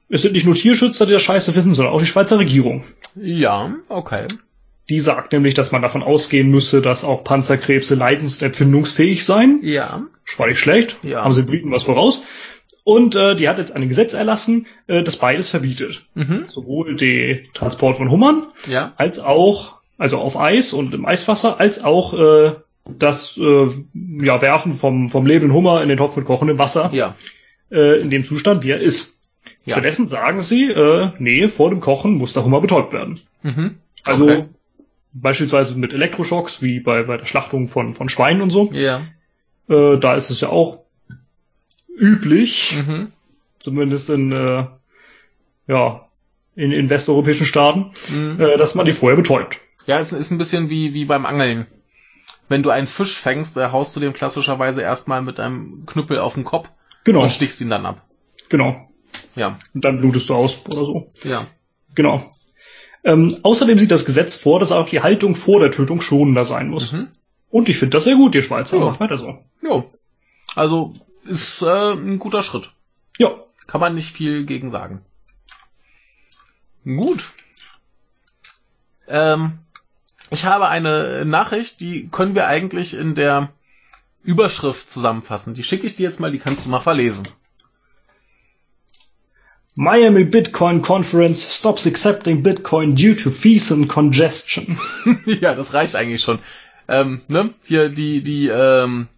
[0.08, 2.84] es sind nicht nur Tierschützer, die das scheiße finden, sondern auch die Schweizer Regierung.
[3.16, 4.26] Ja, okay.
[4.90, 9.60] Die sagt nämlich, dass man davon ausgehen müsse, dass auch Panzerkrebse leidens- und empfindungsfähig seien.
[9.62, 10.02] Ja.
[10.36, 10.98] War nicht schlecht.
[11.04, 11.24] Ja.
[11.24, 12.22] Haben sie den Briten was voraus.
[12.84, 16.04] Und äh, die hat jetzt ein Gesetz erlassen, äh, das beides verbietet.
[16.14, 16.44] Mhm.
[16.46, 18.92] Sowohl den Transport von Hummern Ja.
[18.96, 22.52] als auch, also auf Eis und im Eiswasser, als auch äh,
[22.98, 23.66] das äh,
[24.22, 27.14] ja, Werfen vom, vom lebenden Hummer in den Topf mit kochendem Wasser, Ja.
[27.70, 29.14] äh, in dem Zustand, wie er ist.
[29.64, 29.76] Ja.
[29.76, 33.20] Stattdessen sagen sie, äh, nee, vor dem Kochen muss der Hummer betäubt werden.
[33.42, 33.76] Mhm.
[34.04, 34.44] Also Okay.
[35.14, 38.70] beispielsweise mit Elektroschocks, wie bei, bei der Schlachtung von, von Schweinen und so.
[38.74, 39.00] Ja.
[39.70, 40.83] Äh, da ist es ja auch
[41.96, 43.12] üblich, Mhm.
[43.58, 44.66] zumindest in, äh,
[45.66, 46.08] ja,
[46.56, 48.40] in, in westeuropäischen Staaten, Mhm.
[48.40, 49.58] äh, dass man die vorher betäubt.
[49.86, 51.66] Ja, es ist ein bisschen wie, wie beim Angeln.
[52.48, 56.34] Wenn du einen Fisch fängst, äh, haust du dem klassischerweise erstmal mit einem Knüppel auf
[56.34, 56.68] den Kopf
[57.04, 58.02] Genau, und stichst ihn dann ab.
[58.48, 58.88] genau.
[59.36, 59.58] Ja.
[59.74, 61.08] Und dann blutest du aus oder so.
[61.22, 61.46] Ja.
[61.94, 62.30] Genau.
[63.04, 66.68] Ähm, außerdem sieht das Gesetz vor, dass auch die Haltung vor der Tötung schonender sein
[66.68, 66.92] muss.
[66.92, 67.08] Mhm.
[67.50, 68.78] Und ich finde das sehr gut, ihr Schweizer.
[68.78, 68.84] Ja.
[68.86, 69.38] Macht weiter so.
[69.62, 69.90] Jo.
[70.56, 70.94] Also,
[71.24, 72.70] ist äh, ein guter Schritt.
[73.18, 73.30] Ja.
[73.66, 75.02] Kann man nicht viel gegen sagen.
[76.84, 77.24] Gut.
[79.08, 79.58] Ähm,
[80.30, 83.50] ich habe eine Nachricht, die können wir eigentlich in der
[84.22, 85.54] Überschrift zusammenfassen.
[85.54, 87.28] Die schicke ich dir jetzt mal, die kannst du mal verlesen.
[89.76, 94.78] Miami Bitcoin Conference stops accepting Bitcoin due to fees and congestion.
[95.26, 96.38] ja, das reicht eigentlich schon.
[96.86, 97.50] Ähm, ne?
[97.64, 99.08] Hier die, die, ähm,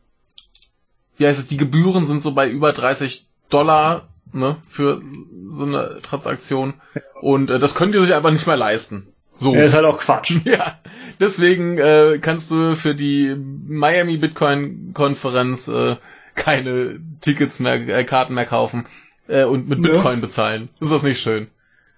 [1.16, 5.02] wie heißt es, die Gebühren sind so bei über 30 Dollar, ne, für
[5.48, 6.74] so eine Transaktion.
[7.20, 9.08] Und äh, das könnt ihr sich einfach nicht mehr leisten.
[9.38, 9.54] So.
[9.54, 10.32] Ja, ist halt auch Quatsch.
[10.44, 10.78] Ja,
[11.20, 15.96] deswegen äh, kannst du für die Miami Bitcoin Konferenz äh,
[16.34, 18.86] keine Tickets mehr, äh, Karten mehr kaufen
[19.28, 19.90] äh, und mit Ne?
[19.90, 20.68] Bitcoin bezahlen.
[20.80, 21.48] Ist das nicht schön?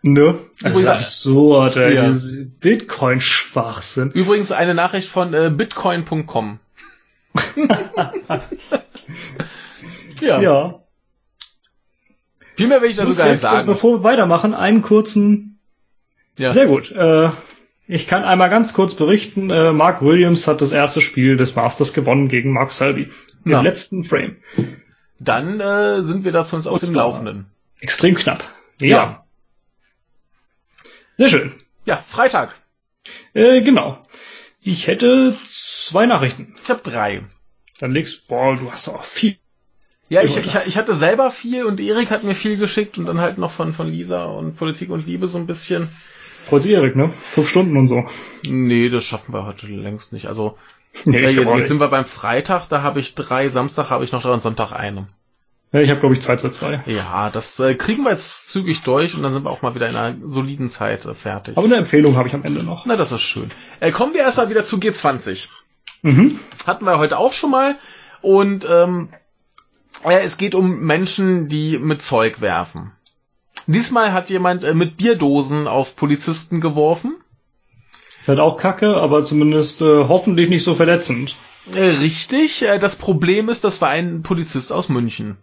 [0.03, 0.39] Ne?
[0.63, 1.97] Das ist absurd, ey.
[1.97, 2.17] Ja.
[2.61, 4.13] Bitcoin-Schwachsinn.
[4.13, 6.61] Übrigens eine Nachricht von äh, bitcoin.com.
[10.21, 10.41] ja.
[10.41, 10.83] Ja.
[12.57, 13.67] Viel mehr will ich dazu gar nicht äh, sagen.
[13.67, 15.61] Bevor wir weitermachen, einen kurzen.
[16.37, 16.53] Ja.
[16.53, 16.91] Sehr gut.
[16.93, 17.31] Äh,
[17.87, 21.95] Ich kann einmal ganz kurz berichten, äh, Mark Williams hat das erste Spiel des Masters
[21.95, 23.05] gewonnen gegen Mark Selby.
[23.05, 23.13] Im
[23.53, 23.61] Na.
[23.63, 24.37] letzten Frame.
[25.19, 26.95] Dann äh, sind wir dazu uns auf dem.
[26.95, 27.47] Laufenden.
[27.81, 28.45] Extrem knapp.
[28.81, 29.25] Ja.
[31.17, 31.53] Sehr schön.
[31.87, 32.55] Ja, Freitag.
[33.35, 34.03] Äh, genau.
[34.63, 36.53] Ich hätte zwei Nachrichten.
[36.63, 37.23] Ich habe drei.
[37.79, 39.37] Dann legst boah, du hast auch viel.
[40.09, 43.21] Ja, ich, ich, ich hatte selber viel und Erik hat mir viel geschickt und dann
[43.21, 45.89] halt noch von, von Lisa und Politik und Liebe so ein bisschen.
[46.51, 47.13] Sich Erik, ne?
[47.35, 48.07] Fünf Stunden und so.
[48.49, 50.27] Nee, das schaffen wir heute längst nicht.
[50.27, 50.57] Also
[51.05, 54.05] Nee, äh, ich jetzt, jetzt sind wir beim Freitag, da habe ich drei, Samstag habe
[54.05, 55.07] ich noch drei und Sonntag eine.
[55.73, 56.83] Ja, ich habe glaube ich zwei zu zwei.
[56.87, 59.89] Ja, das äh, kriegen wir jetzt zügig durch und dann sind wir auch mal wieder
[59.89, 61.59] in einer soliden Zeit äh, fertig.
[61.59, 62.87] Aber eine Empfehlung habe ich am Ende noch.
[62.87, 63.51] Na, das ist schön.
[63.81, 65.49] Äh, kommen wir erstmal wieder zu G20.
[66.03, 66.39] Mhm.
[66.67, 67.77] Hatten wir heute auch schon mal.
[68.21, 69.09] Und ähm,
[70.05, 72.93] ja, es geht um Menschen, die mit Zeug werfen.
[73.67, 77.17] Diesmal hat jemand äh, mit Bierdosen auf Polizisten geworfen.
[78.21, 81.37] Ist halt auch kacke, aber zumindest äh, hoffentlich nicht so verletzend.
[81.75, 82.63] Äh, richtig.
[82.67, 85.37] Äh, das Problem ist, das war ein Polizist aus München.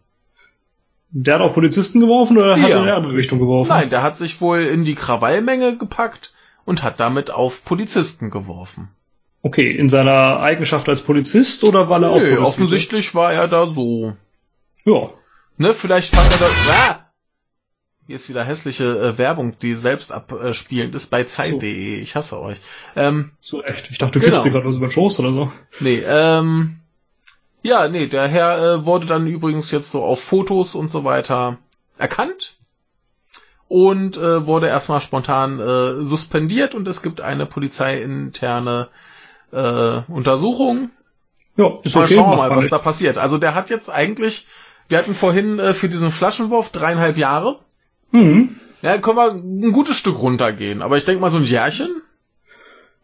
[1.11, 2.67] Der hat auf Polizisten geworfen oder hat Ja.
[2.69, 3.69] er in eine andere Richtung geworfen?
[3.69, 6.33] Nein, der hat sich wohl in die Krawallmenge gepackt
[6.65, 8.89] und hat damit auf Polizisten geworfen.
[9.45, 13.47] Okay, in seiner Eigenschaft als Polizist oder weil er auch Nö, Polizist offensichtlich war er
[13.47, 14.15] da so.
[14.85, 15.11] Ja.
[15.57, 16.73] Ne, vielleicht fand er da.
[16.73, 17.11] Ah!
[18.07, 21.99] Hier ist wieder hässliche äh, Werbung, die selbst abspielend ist bei Zeit.de.
[21.99, 22.57] Ich hasse euch.
[22.95, 23.91] Ähm, Zu Recht.
[23.91, 24.31] Ich dachte, du Genau.
[24.31, 25.51] gibst dir gerade was über den Schoß oder so.
[25.79, 26.77] nee, ähm.
[27.61, 31.59] Ja, nee, der Herr äh, wurde dann übrigens jetzt so auf Fotos und so weiter
[31.99, 32.57] erkannt
[33.67, 38.89] und äh, wurde erstmal spontan äh, suspendiert und es gibt eine polizeiinterne
[39.55, 40.89] äh, Untersuchung
[41.57, 42.15] Ja, ist Mal okay.
[42.15, 43.17] schauen wir mal, was da passiert.
[43.17, 44.47] Also der hat jetzt eigentlich,
[44.89, 47.59] wir hatten vorhin äh, für diesen Flaschenwurf dreieinhalb Jahre.
[48.11, 48.57] Mhm.
[48.81, 50.81] Ja, können wir ein gutes Stück runtergehen.
[50.81, 52.01] Aber ich denke mal, so ein Jährchen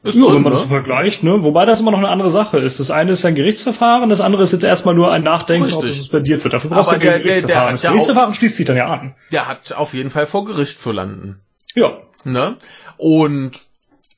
[0.04, 0.72] ist Ja, drin, wenn man das so ne?
[0.72, 1.44] vergleicht, ne?
[1.44, 2.80] Wobei das immer noch eine andere Sache ist.
[2.80, 5.92] Das eine ist ein Gerichtsverfahren, das andere ist jetzt erstmal nur ein Nachdenken, ob Richtig.
[5.92, 6.54] es suspendiert wird.
[6.54, 7.72] Dafür brauchst Aber du der- kein der- der Gerichtsverfahren.
[7.74, 9.16] das ja auch- Gerichtsverfahren schließt sich dann ja an.
[9.32, 11.40] Der hat auf jeden Fall vor Gericht zu landen.
[11.76, 11.94] Ja.
[12.24, 12.58] Ne?
[12.98, 13.52] Und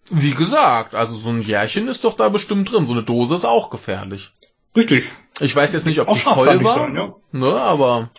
[0.10, 2.86] wie gesagt, also so ein Jährchen ist doch da bestimmt drin.
[2.86, 4.32] So eine Dose ist auch gefährlich.
[4.76, 5.12] Richtig.
[5.40, 7.14] Ich weiß jetzt nicht, ob Auch die voll war, sein, ja.
[7.32, 8.10] ne, aber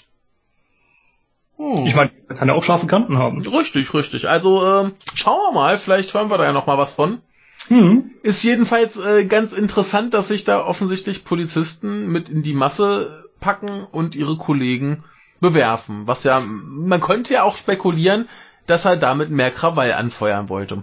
[1.57, 1.87] Hm.
[1.87, 3.41] Ich meine, man kann ja auch scharfe Kanten haben.
[3.47, 4.29] richtig, richtig.
[4.29, 7.21] Also ähm, schauen wir mal, vielleicht hören wir da ja noch mal was von.
[7.69, 8.11] Mhm.
[8.23, 13.85] Ist jedenfalls äh, ganz interessant, dass sich da offensichtlich Polizisten mit in die Masse packen
[13.85, 15.05] und ihre Kollegen
[15.41, 16.07] bewerfen.
[16.07, 18.29] Was ja, man könnte ja auch spekulieren,
[18.67, 20.83] dass er damit mehr Krawall anfeuern wollte.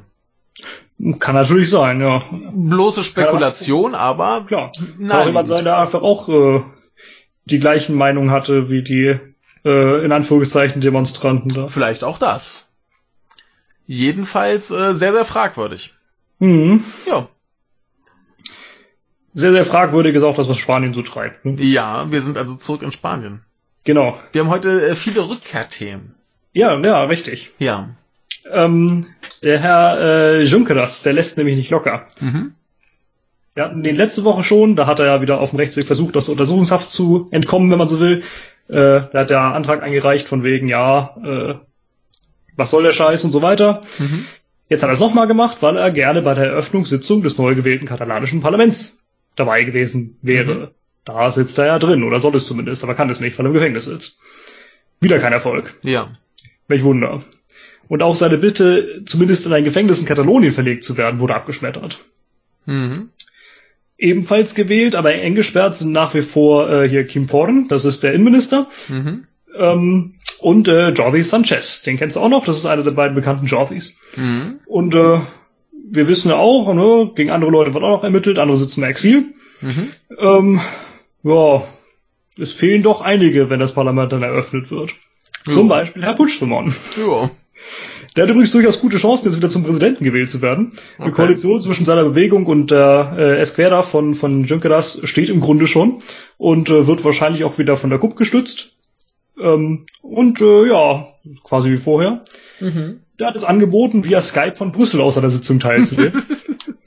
[1.20, 2.24] Kann natürlich sein, ja.
[2.54, 4.72] Bloße Spekulation, aber Klar.
[4.72, 5.28] Kann auch nein.
[5.28, 6.64] jemand sein, der einfach auch äh,
[7.46, 9.18] die gleichen Meinungen hatte wie die
[9.66, 11.68] äh, in Anführungszeichen Demonstranten da.
[11.68, 12.68] Vielleicht auch das.
[13.88, 15.96] Jedenfalls äh, sehr, sehr fragwürdig.
[16.40, 16.86] Mhm.
[17.08, 17.28] Ja.
[19.34, 21.46] Sehr, sehr fragwürdig ist auch das, was Spanien so treibt.
[21.46, 21.56] Ne?
[21.62, 23.42] Ja, wir sind also zurück in Spanien.
[23.84, 24.20] Genau.
[24.32, 26.16] Wir haben heute äh, viele Rückkehrthemen.
[26.54, 27.52] Ja, ja, richtig.
[27.60, 27.90] Ja.
[28.52, 29.08] Ähm,
[29.44, 32.06] der Herr äh, Junkeras, der lässt nämlich nicht locker.
[32.20, 32.54] Mhm.
[33.54, 36.16] Wir hatten den letzte Woche schon, da hat er ja wieder auf dem Rechtsweg versucht,
[36.16, 38.24] aus der Untersuchungshaft zu entkommen, wenn man so will.
[38.70, 41.56] Äh, da hat der Antrag eingereicht von wegen, ja, äh,
[42.56, 43.82] was soll der Scheiß und so weiter.
[44.00, 44.26] Mhm.
[44.70, 47.86] Jetzt hat er es nochmal gemacht, weil er gerne bei der Eröffnungssitzung des neu gewählten
[47.86, 49.00] katalanischen Parlaments
[49.36, 50.56] dabei gewesen wäre.
[50.56, 50.68] Mhm.
[51.04, 53.50] Da sitzt er ja drin, oder soll es zumindest, aber kann es nicht, weil er
[53.50, 54.18] im Gefängnis sitzt.
[55.02, 55.74] Wieder kein Erfolg.
[55.84, 56.12] Ja.
[56.68, 57.24] Welch Wunder.
[57.92, 62.00] Und auch seine Bitte, zumindest in ein Gefängnis in Katalonien verlegt zu werden, wurde abgeschmettert.
[62.66, 63.10] Mhm.
[63.98, 68.02] Ebenfalls gewählt, aber eng gesperrt sind nach wie vor äh, hier Kim Forn, das ist
[68.04, 69.26] der Innenminister, Mhm.
[69.58, 73.14] ähm, und äh, Jordi Sanchez, den kennst du auch noch, das ist einer der beiden
[73.14, 73.94] bekannten Jordis.
[74.16, 74.60] Mhm.
[74.68, 75.20] Und äh,
[75.92, 78.90] wir wissen ja auch, ne, gegen andere Leute wird auch noch ermittelt, andere sitzen im
[78.90, 79.34] Exil.
[79.60, 79.90] Mhm.
[80.18, 80.62] Ähm,
[81.24, 81.64] ja,
[82.40, 84.94] es fehlen doch einige, wenn das Parlament dann eröffnet wird.
[85.44, 85.76] Zum Ja.
[85.76, 86.74] Beispiel Herr Puigdemont.
[86.98, 87.32] Ja.
[88.16, 90.70] Der hat übrigens durchaus gute Chancen, jetzt wieder zum Präsidenten gewählt zu werden.
[90.98, 91.12] Okay.
[91.12, 96.02] Koalition zwischen seiner Bewegung und der äh, Esquerda von, von Junqueras steht im Grunde schon
[96.38, 98.74] und äh, wird wahrscheinlich auch wieder von der KUP gestützt.
[99.40, 101.08] Ähm, und äh, ja,
[101.44, 102.24] quasi wie vorher.
[102.60, 103.00] Mhm.
[103.20, 106.22] Der hat es angeboten, via Skype von Brüssel aus an der Sitzung teilzunehmen.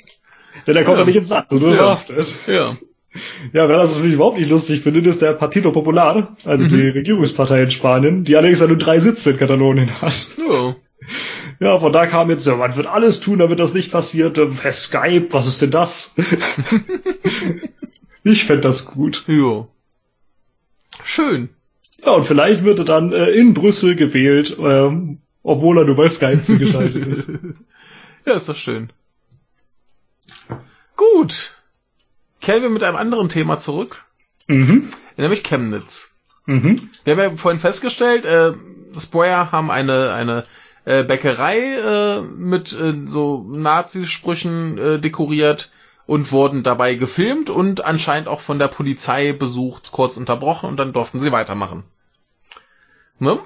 [0.66, 1.02] Denn der kommt Ja.
[1.02, 1.76] ja nicht ins Land, so nur Ja.
[1.76, 2.34] verhaftet.
[2.46, 2.76] Ja.
[3.52, 6.68] Ja, wer das natürlich überhaupt nicht lustig findet, ist der Partido Popular, also Mhm.
[6.68, 10.28] die Regierungspartei in Spanien, die allerdings ja nur drei Sitze in Katalonien hat.
[10.36, 10.74] Ja.
[11.60, 14.36] Ja, von da kam jetzt, ja, man wird alles tun, damit das nicht passiert.
[14.38, 16.14] Ähm, Per Skype, was ist denn das?
[18.24, 19.24] ich fänd das gut.
[19.28, 19.68] Ja.
[21.04, 21.50] Schön.
[22.04, 26.08] Ja, und vielleicht wird er dann äh, in Brüssel gewählt, ähm, obwohl er nur bei
[26.08, 27.30] Skype zugeschaltet ist.
[28.26, 28.90] Ja, ist doch schön.
[30.96, 31.54] Gut.
[32.44, 34.04] Kehren wir mit einem anderen Thema zurück,
[34.46, 34.90] Mhm.
[35.16, 36.12] nämlich Chemnitz.
[36.46, 36.90] Mhm.
[37.04, 38.52] Wir haben ja vorhin festgestellt, äh,
[38.98, 40.44] Spoyer haben eine, eine
[40.84, 45.70] äh, Bäckerei äh, mit äh, so Nazisprüchen äh, dekoriert
[46.06, 50.92] und wurden dabei gefilmt und anscheinend auch von der Polizei besucht, kurz unterbrochen und dann
[50.92, 51.84] durften sie weitermachen.
[53.18, 53.40] Ne?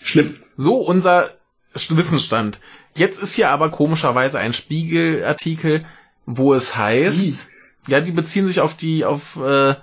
[0.00, 0.36] Schlimm.
[0.56, 1.30] So unser
[1.74, 2.60] Wissensstand.
[2.94, 5.84] Jetzt ist hier aber komischerweise ein Spiegelartikel,
[6.26, 7.48] wo es heißt,
[7.86, 9.74] ja, die beziehen sich auf die auf äh,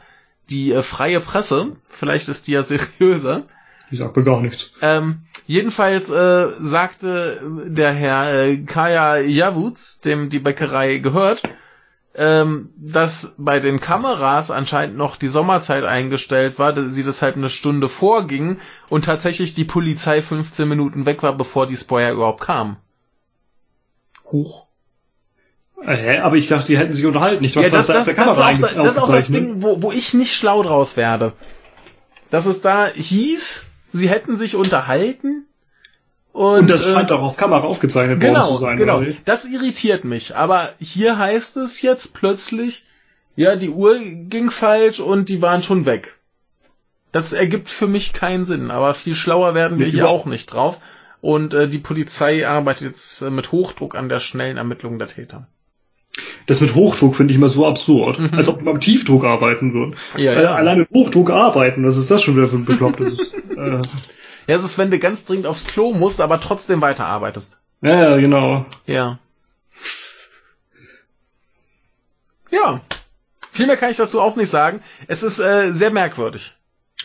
[0.50, 1.76] die äh, freie Presse.
[1.90, 3.44] Vielleicht ist die ja seriöser.
[3.92, 4.72] Die sagt mir gar nichts.
[4.82, 11.44] Ähm, jedenfalls äh, sagte der Herr äh, Kaya Javuz, dem die Bäckerei gehört,
[12.16, 17.50] ähm, dass bei den Kameras anscheinend noch die Sommerzeit eingestellt war, dass sie deshalb eine
[17.50, 18.60] Stunde vorging
[18.90, 22.78] und tatsächlich die Polizei 15 Minuten weg war, bevor die Spoiler überhaupt kam.
[24.32, 24.68] Huch.
[25.82, 26.20] Hä?
[26.20, 27.44] Aber ich dachte, die hätten sich unterhalten.
[27.44, 29.28] Ich Ja, dachte, das, das, der das, ist auch, das ist auch das.
[29.28, 31.34] Ding, wo, wo ich nicht schlau draus werde.
[32.30, 35.46] Dass es da hieß, sie hätten sich unterhalten
[36.32, 38.78] und, Und das äh, scheint auch auf Kamera aufgezeichnet worden Genau, zu sein.
[38.78, 38.98] genau.
[39.00, 39.12] oder?
[39.26, 40.36] Das irritiert mich.
[40.36, 42.86] Aber hier heißt es jetzt plötzlich,
[43.36, 46.18] ja, die Uhr ging falsch und die waren schon weg.
[47.12, 50.48] Das ergibt für mich keinen Sinn, aber viel schlauer werden wir Nee, hier auch nicht
[50.52, 50.80] drauf.
[51.22, 55.48] Und äh, die Polizei arbeitet jetzt äh, mit Hochdruck an der schnellen Ermittlung der Täter.
[56.48, 58.20] Das mit Hochdruck finde ich immer so absurd.
[58.20, 58.34] Mhm.
[58.34, 59.96] Als ob die beim Tiefdruck arbeiten würden.
[60.18, 60.56] Ja, äh, ja.
[60.56, 63.34] Allein mit Hochdruck arbeiten, was ist das schon wieder für ein beklopptes?
[63.58, 63.82] äh,
[64.48, 67.62] Ja, es ist, wenn du ganz dringend aufs Klo musst, aber trotzdem weiterarbeitest.
[67.82, 68.66] ja, ja, genau.
[68.86, 69.20] Ja.
[72.52, 72.82] Ja.
[73.52, 74.82] Viel mehr kann ich dazu auch nicht sagen.
[75.08, 76.54] Es ist äh, sehr merkwürdig.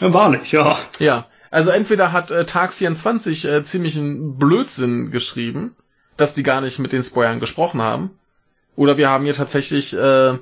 [0.01, 0.79] Ja, wahrlich, ja.
[0.99, 1.27] Ja.
[1.51, 5.75] Also entweder hat äh, Tag 24 äh, ziemlichen Blödsinn geschrieben,
[6.17, 8.11] dass die gar nicht mit den Spoilern gesprochen haben.
[8.77, 10.39] Oder wir haben hier tatsächlich äh,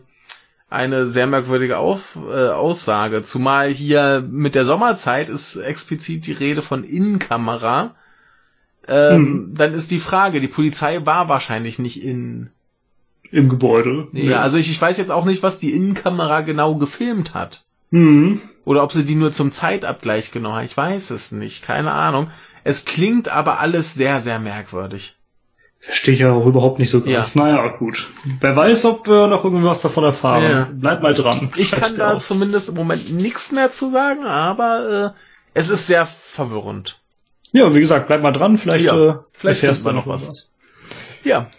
[0.68, 3.22] eine sehr merkwürdige Auf, äh, Aussage.
[3.22, 7.94] Zumal hier mit der Sommerzeit ist explizit die Rede von Innenkamera.
[8.88, 9.54] Ähm, Hm.
[9.54, 12.50] Dann ist die Frage, die Polizei war wahrscheinlich nicht in.
[13.32, 14.06] Im Gebäude.
[14.12, 17.64] Ja, also ich, ich weiß jetzt auch nicht, was die Innenkamera genau gefilmt hat.
[17.90, 18.40] Hm.
[18.64, 20.64] Oder ob sie die nur zum Zeitabgleich genommen hat.
[20.64, 21.62] Ich weiß es nicht.
[21.62, 22.30] Keine Ahnung.
[22.62, 25.16] Es klingt aber alles sehr, sehr merkwürdig.
[25.86, 27.36] Verstehe ich ja auch überhaupt nicht so ganz.
[27.36, 28.08] Naja, gut.
[28.40, 30.42] Wer weiß, ob wir noch irgendwas davon erfahren.
[30.42, 30.68] Ja.
[30.72, 31.48] Bleib mal dran.
[31.56, 32.24] Ich kann Schreib's da auf.
[32.24, 35.18] zumindest im Moment nichts mehr zu sagen, aber äh,
[35.54, 36.98] es ist sehr verwirrend.
[37.52, 38.58] Ja, wie gesagt, bleib mal dran.
[38.58, 40.50] Vielleicht, Ja, äh, vielleicht erfährst du noch was.
[41.22, 41.50] Ja.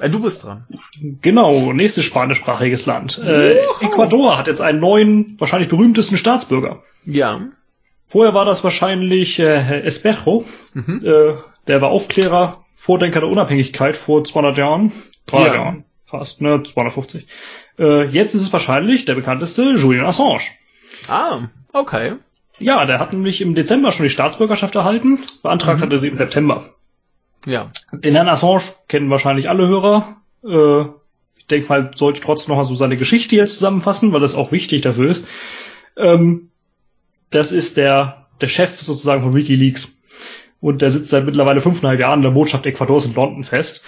[0.00, 0.66] Äh, du bist dran.
[1.20, 3.18] Genau, nächstes spanischsprachiges Land.
[3.18, 6.82] Äh, Ecuador hat jetzt einen neuen, wahrscheinlich berühmtesten Staatsbürger.
[7.04, 7.42] Ja.
[8.06, 10.46] Vorher war das wahrscheinlich äh, Espejo.
[10.72, 11.02] Mhm.
[11.04, 11.34] Äh,
[11.66, 14.92] der war Aufklärer, Vordenker der Unabhängigkeit vor 200 Jahren.
[15.26, 15.60] 300 Ja.
[15.60, 15.84] Jahren.
[16.06, 16.62] Fast, ne?
[16.62, 17.26] 250.
[17.78, 20.40] Äh, jetzt ist es wahrscheinlich der bekannteste Julian Assange.
[21.08, 22.14] Ah, okay.
[22.60, 25.18] Ja, der hat nämlich im Dezember schon die Staatsbürgerschaft erhalten.
[25.42, 25.82] Beantragt Mhm.
[25.82, 26.70] hat er sie im September.
[27.46, 27.70] Ja.
[27.92, 30.16] Den Herrn Assange kennen wahrscheinlich alle Hörer.
[30.44, 30.82] Äh,
[31.36, 34.50] ich denke mal, sollte trotzdem noch mal so seine Geschichte jetzt zusammenfassen, weil das auch
[34.52, 35.26] wichtig dafür ist.
[35.96, 36.50] Ähm,
[37.30, 39.92] das ist der, der Chef sozusagen von WikiLeaks.
[40.60, 43.82] Und der sitzt seit mittlerweile fünfeinhalb Jahren in der Botschaft Ecuadors in London fest.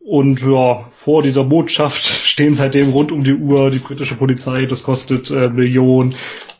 [0.00, 4.66] Und ja, vor dieser Botschaft stehen seitdem rund um die Uhr die britische Polizei.
[4.66, 6.14] Das kostet äh, Millionen.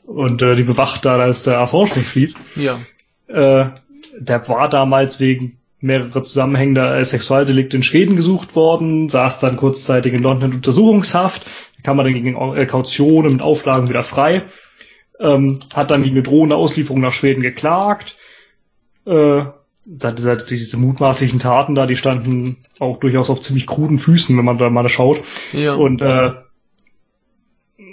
[0.07, 2.35] Und äh, die bewacht da, dass der Assange nicht flieht.
[2.57, 2.79] Ja.
[3.29, 3.71] Äh,
[4.19, 10.15] der war damals wegen mehrere zusammenhängender äh, Sexualdelikte in Schweden gesucht worden, saß dann kurzzeitig
[10.15, 11.45] in London in Untersuchungshaft,
[11.83, 14.43] kam dann gegen äh, Kaution und Auflagen wieder frei,
[15.21, 18.17] ähm, hat dann gegen eine drohende Auslieferung nach Schweden geklagt.
[19.07, 19.45] Äh,
[19.87, 24.59] diese, diese mutmaßlichen Taten da, die standen auch durchaus auf ziemlich kruden Füßen, wenn man
[24.59, 25.21] da mal schaut.
[25.53, 25.75] Ja.
[25.75, 26.33] Und äh,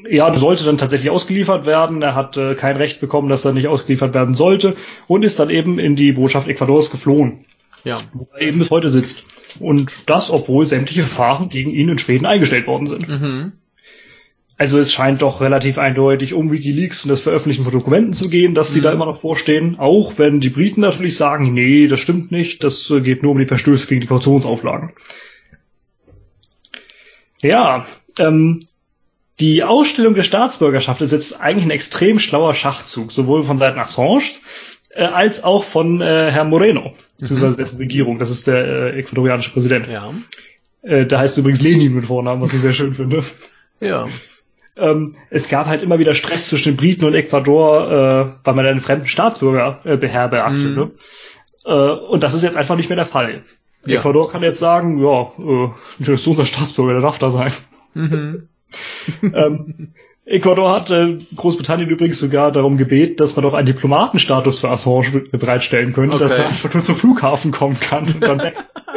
[0.09, 2.01] ja, sollte dann tatsächlich ausgeliefert werden.
[2.01, 4.75] Er hat äh, kein Recht bekommen, dass er nicht ausgeliefert werden sollte
[5.07, 7.45] und ist dann eben in die Botschaft Ecuadors geflohen,
[7.83, 7.97] ja.
[8.13, 9.23] wo er eben bis heute sitzt.
[9.59, 13.07] Und das, obwohl sämtliche Verfahren gegen ihn in Schweden eingestellt worden sind.
[13.07, 13.51] Mhm.
[14.61, 18.53] Also es scheint doch relativ eindeutig um Wikileaks und das Veröffentlichen von Dokumenten zu gehen,
[18.53, 18.83] dass sie Mhm.
[18.83, 19.79] da immer noch vorstehen.
[19.79, 23.39] Auch wenn die Briten natürlich sagen, nee, das stimmt nicht, das äh, geht nur um
[23.39, 24.91] die Verstöße gegen die Kautionsauflagen.
[27.41, 27.88] Ja,
[28.19, 28.67] ähm,
[29.39, 34.21] die Ausstellung der Staatsbürgerschaft ist jetzt eigentlich ein extrem schlauer Schachzug, sowohl von Seiten Assange
[34.91, 38.19] äh, als auch von äh, Herrn Moreno, beziehungsweise dessen Regierung.
[38.19, 38.63] Das ist der
[38.93, 39.88] äh, ecuadorianische Präsident.
[39.88, 40.13] Ja.
[40.83, 43.23] Äh, der heißt übrigens Lenin mit Vornamen, was ich sehr schön finde.
[43.79, 44.07] Ja.
[44.81, 48.65] Ähm, es gab halt immer wieder Stress zwischen den Briten und Ecuador, äh, weil man
[48.65, 50.53] einen fremden Staatsbürger äh, beherbergte.
[50.53, 50.75] Mhm.
[50.75, 50.91] Ne?
[51.65, 53.43] Äh, und das ist jetzt einfach nicht mehr der Fall.
[53.85, 53.99] Ja.
[53.99, 57.51] Ecuador kann jetzt sagen, ja, äh, das ist unser Staatsbürger, der darf da sein.
[57.93, 58.47] Mhm.
[59.21, 59.93] ähm,
[60.25, 65.25] Ecuador hat äh, Großbritannien übrigens sogar darum gebeten, dass man doch einen Diplomatenstatus für Assange
[65.31, 66.23] bereitstellen könnte, okay.
[66.23, 68.55] dass er einfach nur zum Flughafen kommen kann und dann weg.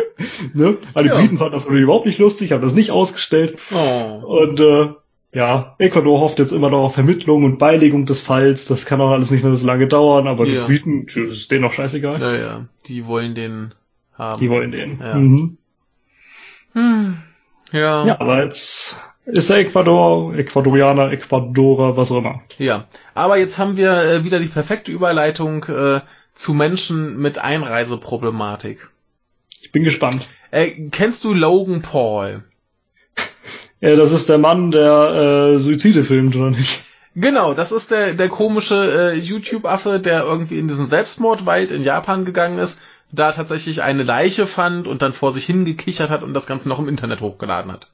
[0.55, 0.77] ne?
[0.93, 1.17] Weil die ja.
[1.17, 3.59] Briten fanden das überhaupt nicht lustig, haben das nicht ausgestellt.
[3.75, 4.41] Oh.
[4.41, 4.91] Und äh,
[5.35, 8.67] ja, Ecuador hofft jetzt immer noch auf Vermittlung und Beilegung des Falls.
[8.67, 10.61] Das kann auch alles nicht mehr so lange dauern, aber ja.
[10.61, 12.21] die Briten, ist denen auch scheißegal.
[12.21, 13.75] Ja, ja, die wollen den
[14.17, 14.41] haben.
[14.41, 15.01] Die wollen den.
[15.01, 15.15] Ja.
[15.17, 15.59] Mhm.
[16.73, 17.17] Hm.
[17.73, 18.07] Ja.
[18.07, 18.97] Ja, aber jetzt
[19.27, 22.43] ist er Ecuador, Ecuadorianer, Ecuadorer, was auch immer.
[22.59, 26.01] Ja, aber jetzt haben wir äh, wieder die perfekte Überleitung äh,
[26.33, 28.91] zu Menschen mit Einreiseproblematik.
[29.63, 30.29] Ich bin gespannt.
[30.53, 32.45] Äh, kennst du Logan Paul?
[33.85, 36.83] Ja, das ist der Mann, der äh, Suizide filmt, oder nicht?
[37.15, 42.25] Genau, das ist der, der komische äh, YouTube-Affe, der irgendwie in diesen Selbstmordwald in Japan
[42.25, 42.81] gegangen ist,
[43.13, 46.79] da tatsächlich eine Leiche fand und dann vor sich hingekichert hat und das Ganze noch
[46.79, 47.89] im Internet hochgeladen hat.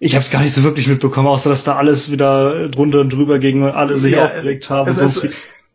[0.00, 3.12] Ich habe es gar nicht so wirklich mitbekommen, außer dass da alles wieder drunter und
[3.12, 4.90] drüber ging und alle sich ja, aufgeregt haben.
[4.90, 5.30] Und, wie.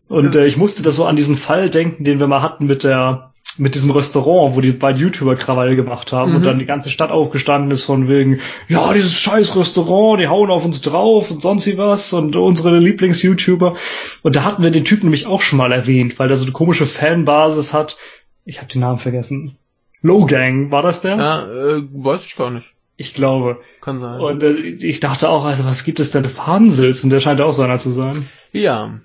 [0.09, 2.83] und äh, ich musste da so an diesen Fall denken, den wir mal hatten mit
[2.83, 6.38] der mit diesem Restaurant, wo die beiden YouTuber Krawall gemacht haben mhm.
[6.38, 10.49] und dann die ganze Stadt aufgestanden ist von wegen, ja, dieses scheiß Restaurant, die hauen
[10.49, 13.76] auf uns drauf und sonst wie was und unsere Lieblings-YouTuber.
[14.23, 16.52] Und da hatten wir den Typen nämlich auch schon mal erwähnt, weil der so eine
[16.52, 17.98] komische Fanbasis hat.
[18.44, 19.57] Ich habe den Namen vergessen.
[20.02, 21.15] Logang, war das der?
[21.15, 22.68] Ja, äh, weiß ich gar nicht.
[22.98, 23.60] Ich glaube.
[23.82, 24.19] Kann sein.
[24.19, 27.03] Und äh, ich dachte auch, also was gibt es denn für Hansels?
[27.03, 28.27] Und der scheint auch so einer zu sein.
[28.52, 28.99] Ja.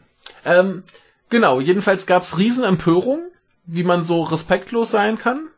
[0.45, 0.83] Ähm,
[1.29, 3.21] genau, jedenfalls gab's Riesenempörung,
[3.71, 5.49] wie man so respektlos sein kann.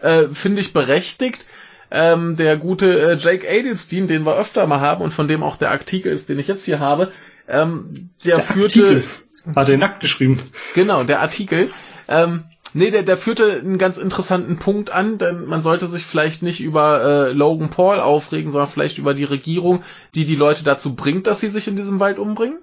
[0.00, 1.46] Äh, Finde ich berechtigt.
[1.90, 5.56] Ähm, der gute äh, Jake Adelstein, den wir öfter mal haben und von dem auch
[5.56, 7.12] der Artikel ist, den ich jetzt hier habe,
[7.48, 8.86] ähm, der, der führte.
[8.86, 9.04] Artikel.
[9.56, 10.38] Hat er nackt geschrieben.
[10.74, 11.70] Genau, der Artikel.
[12.06, 12.44] Ähm,
[12.74, 16.60] Nee, der, der führte einen ganz interessanten Punkt an, denn man sollte sich vielleicht nicht
[16.60, 19.82] über äh, Logan Paul aufregen, sondern vielleicht über die Regierung,
[20.14, 22.58] die die Leute dazu bringt, dass sie sich in diesem Wald umbringen.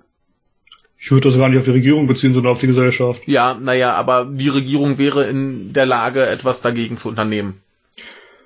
[0.98, 3.22] Ich würde das gar nicht auf die Regierung beziehen, sondern auf die Gesellschaft.
[3.26, 7.62] Ja, naja, aber die Regierung wäre in der Lage, etwas dagegen zu unternehmen.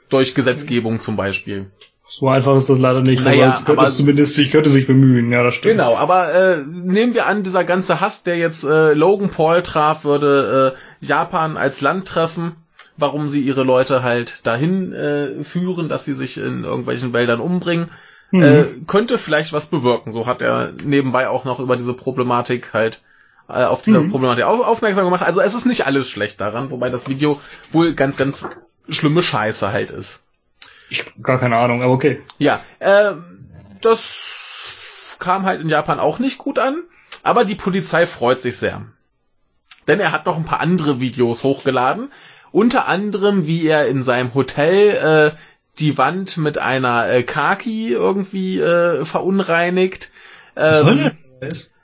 [0.10, 1.68] Durch Gesetzgebung zum Beispiel.
[2.12, 4.88] So einfach ist das leider nicht, naja, aber ich könnte aber, zumindest, ich könnte sich
[4.88, 5.74] bemühen, ja, das stimmt.
[5.74, 10.06] Genau, aber äh, nehmen wir an, dieser ganze Hass, der jetzt äh, Logan Paul traf,
[10.06, 12.56] würde äh, Japan als Land treffen,
[12.98, 17.90] warum sie ihre Leute halt dahin äh, führen, dass sie sich in irgendwelchen Wäldern umbringen,
[18.32, 18.44] mhm.
[18.44, 20.12] äh, könnte vielleicht was bewirken.
[20.12, 23.02] So hat er nebenbei auch noch über diese Problematik halt
[23.48, 24.12] äh, auf diese mhm.
[24.12, 25.24] Problematik auf, aufmerksam gemacht.
[25.24, 27.42] Also es ist nicht alles schlecht daran, wobei das Video
[27.72, 28.50] wohl ganz, ganz
[28.88, 30.24] schlimme Scheiße halt ist.
[30.90, 32.22] Ich gar keine Ahnung, aber okay.
[32.38, 33.14] Ja, äh,
[33.82, 36.84] das kam halt in Japan auch nicht gut an,
[37.24, 38.86] aber die Polizei freut sich sehr.
[39.88, 42.12] Denn er hat noch ein paar andere Videos hochgeladen,
[42.52, 45.38] unter anderem wie er in seinem Hotel äh,
[45.80, 50.12] die Wand mit einer äh, Kaki irgendwie äh, verunreinigt.
[50.56, 51.12] Ähm,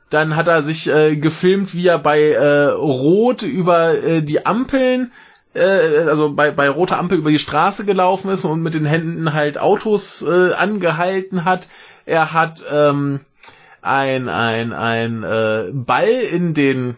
[0.10, 5.12] dann hat er sich äh, gefilmt, wie er bei äh, Rot über äh, die Ampeln
[5.56, 9.34] äh, also bei, bei roter Ampel über die Straße gelaufen ist und mit den Händen
[9.34, 11.68] halt Autos äh, angehalten hat.
[12.06, 13.22] Er hat ähm,
[13.82, 16.98] ein, ein, ein äh, Ball in den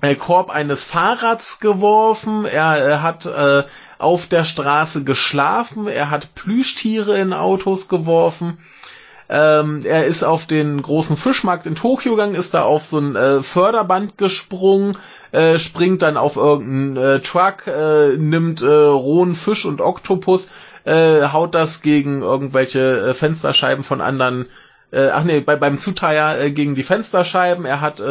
[0.00, 2.46] äh, Korb eines Fahrrads geworfen.
[2.46, 3.64] Er, er hat äh,
[4.00, 5.86] auf der Straße geschlafen.
[5.86, 8.58] Er hat Plüschtiere in Autos geworfen.
[9.32, 13.14] Ähm, er ist auf den großen Fischmarkt in Tokio gegangen, ist da auf so ein
[13.14, 14.96] äh, Förderband gesprungen,
[15.30, 20.50] äh, springt dann auf irgendeinen äh, Truck, äh, nimmt äh, rohen Fisch und Oktopus,
[20.82, 24.46] äh, haut das gegen irgendwelche Fensterscheiben von anderen,
[24.92, 27.64] ach nee, bei, beim Zuteier gegen die Fensterscheiben.
[27.64, 28.02] Er hat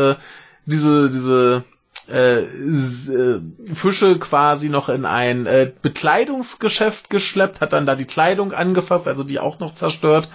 [0.65, 1.65] diese, diese
[2.09, 3.41] äh, äh,
[3.73, 9.23] Fische quasi noch in ein äh, Bekleidungsgeschäft geschleppt, hat dann da die Kleidung angefasst, also
[9.23, 10.29] die auch noch zerstört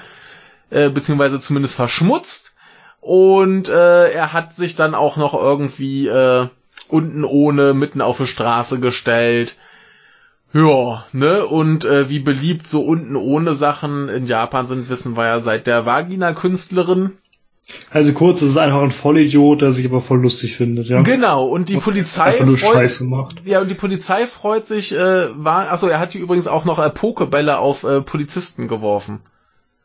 [0.70, 2.55] äh, beziehungsweise zumindest verschmutzt.
[3.01, 6.48] Und äh, er hat sich dann auch noch irgendwie äh,
[6.88, 9.59] unten ohne mitten auf die Straße gestellt.
[10.52, 11.44] Ja, ne?
[11.44, 15.66] Und äh, wie beliebt so unten ohne Sachen in Japan sind, wissen wir ja seit
[15.66, 17.12] der Vagina-Künstlerin.
[17.90, 21.02] Also kurz, es ist einfach ein Vollidiot, der sich aber voll lustig findet, ja.
[21.02, 23.42] Genau, und die und Polizei freut, Scheiße macht.
[23.44, 26.78] Ja, und die Polizei freut sich, äh, war, achso, er hat hier übrigens auch noch
[26.78, 29.20] äh, Pokebälle auf äh, Polizisten geworfen.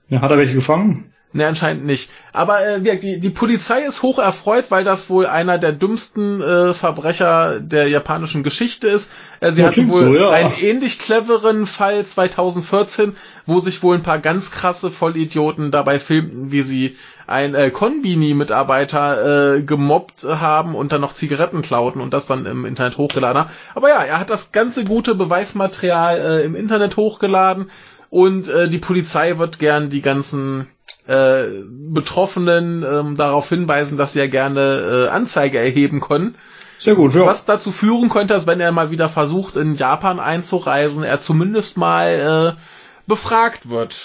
[0.09, 1.13] Ja, hat er welche gefangen?
[1.31, 2.09] Ne, anscheinend nicht.
[2.33, 6.73] Aber äh, die, die Polizei ist hoch erfreut, weil das wohl einer der dümmsten äh,
[6.73, 9.11] Verbrecher der japanischen Geschichte ist.
[9.39, 10.31] Äh, sie Ja, hatten wohl so, ja.
[10.31, 13.15] einen ähnlich cleveren Fall 2014,
[13.45, 16.97] wo sich wohl ein paar ganz krasse Vollidioten dabei filmten, wie sie
[17.27, 22.65] ein äh, Konbini-Mitarbeiter äh, gemobbt haben und dann noch Zigaretten klauten und das dann im
[22.65, 23.51] Internet hochgeladen haben.
[23.75, 27.69] Aber ja, er hat das ganze gute Beweismaterial äh, im Internet hochgeladen
[28.09, 30.67] und äh, die Polizei wird gern die ganzen
[31.07, 36.35] äh, Betroffenen ähm, darauf hinweisen, dass sie ja gerne äh, Anzeige erheben können.
[36.77, 37.25] Sehr gut, ja.
[37.25, 41.77] Was dazu führen könnte, dass wenn er mal wieder versucht, in Japan einzureisen, er zumindest
[41.77, 42.61] mal äh,
[43.07, 43.95] befragt wird.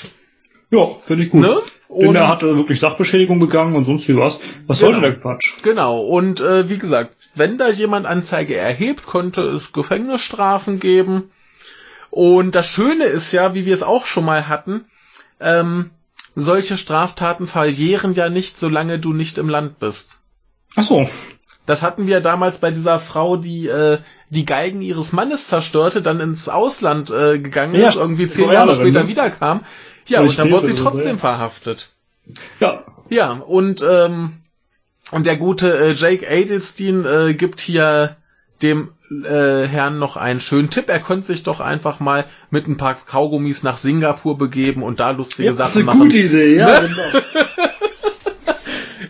[0.70, 1.42] Ja, finde ich gut.
[1.42, 1.58] Ne?
[1.88, 4.40] Denn Und- er hat äh, wirklich Sachbeschädigung begangen und sonst wie was.
[4.66, 4.90] Was Genau.
[4.92, 5.52] sollte der Quatsch?
[5.62, 11.30] Genau, und äh, wie gesagt, wenn da jemand Anzeige erhebt, könnte es Gefängnisstrafen geben.
[12.10, 14.84] Und das Schöne ist ja, wie wir es auch schon mal hatten,
[15.40, 15.90] ähm,
[16.34, 20.22] solche Straftaten verjähren ja nicht, solange du nicht im Land bist.
[20.76, 21.08] Ach so.
[21.66, 23.98] Das hatten wir damals bei dieser Frau, die äh,
[24.28, 28.74] die Geigen ihres Mannes zerstörte, dann ins Ausland äh, gegangen Ja, ist, irgendwie zehn Jahre
[28.74, 29.08] später ne?
[29.08, 29.64] wiederkam.
[30.06, 31.16] Ja, und dann wurde sie so, trotzdem ja.
[31.16, 31.90] verhaftet.
[32.60, 32.84] Ja.
[33.08, 34.42] Ja, und, ähm,
[35.10, 38.16] und der gute äh, Jake Adelstein äh, gibt hier
[38.64, 38.88] dem
[39.24, 40.88] äh, Herrn noch einen schönen Tipp.
[40.88, 45.10] Er könnte sich doch einfach mal mit ein paar Kaugummis nach Singapur begeben und da
[45.10, 45.98] lustige das ist Sachen eine machen.
[46.00, 46.88] gute Idee, ja, Ne?
[46.88, 47.43] genau.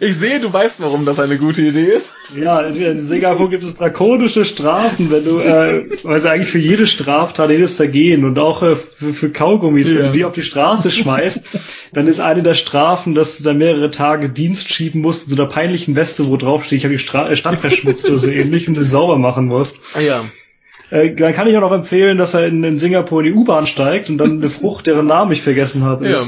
[0.00, 2.06] Ich sehe, du weißt, warum das eine gute Idee ist.
[2.36, 7.50] Ja, in Singapur gibt es drakonische Strafen, wenn du, äh, also eigentlich für jede Straftat,
[7.50, 10.06] jedes Vergehen und auch äh, für, für Kaugummis, wenn Ja.
[10.06, 11.44] du die auf die Straße schmeißt,
[11.92, 15.42] dann ist eine der Strafen, dass du dann mehrere Tage Dienst schieben musst in so
[15.42, 18.30] einer peinlichen Weste, wo drauf steht, ich habe die Stra äh, Stadt verschmutzt oder so
[18.30, 19.78] ähnlich und den sauber machen musst.
[20.02, 20.24] Ja.
[20.90, 23.66] Äh, dann kann ich auch noch empfehlen, dass er in, in Singapur in die U-Bahn
[23.66, 26.08] steigt und dann eine Frucht, deren Namen ich vergessen habe.
[26.08, 26.20] Ja.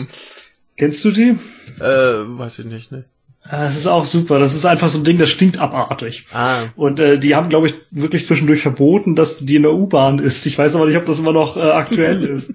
[0.77, 1.37] Kennst du die?
[1.81, 3.05] Äh, weiß ich nicht, ne?
[3.49, 4.39] Ah, Das ist auch super.
[4.39, 6.27] Das ist einfach so ein Ding, das stinkt abartig.
[6.33, 6.65] Ah.
[6.77, 10.45] Und äh, die haben, glaube ich, wirklich zwischendurch verboten, dass die in der U-Bahn ist.
[10.47, 12.55] Ich weiß aber nicht, ob das immer noch äh, aktuell ist.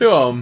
[0.00, 0.34] Ja.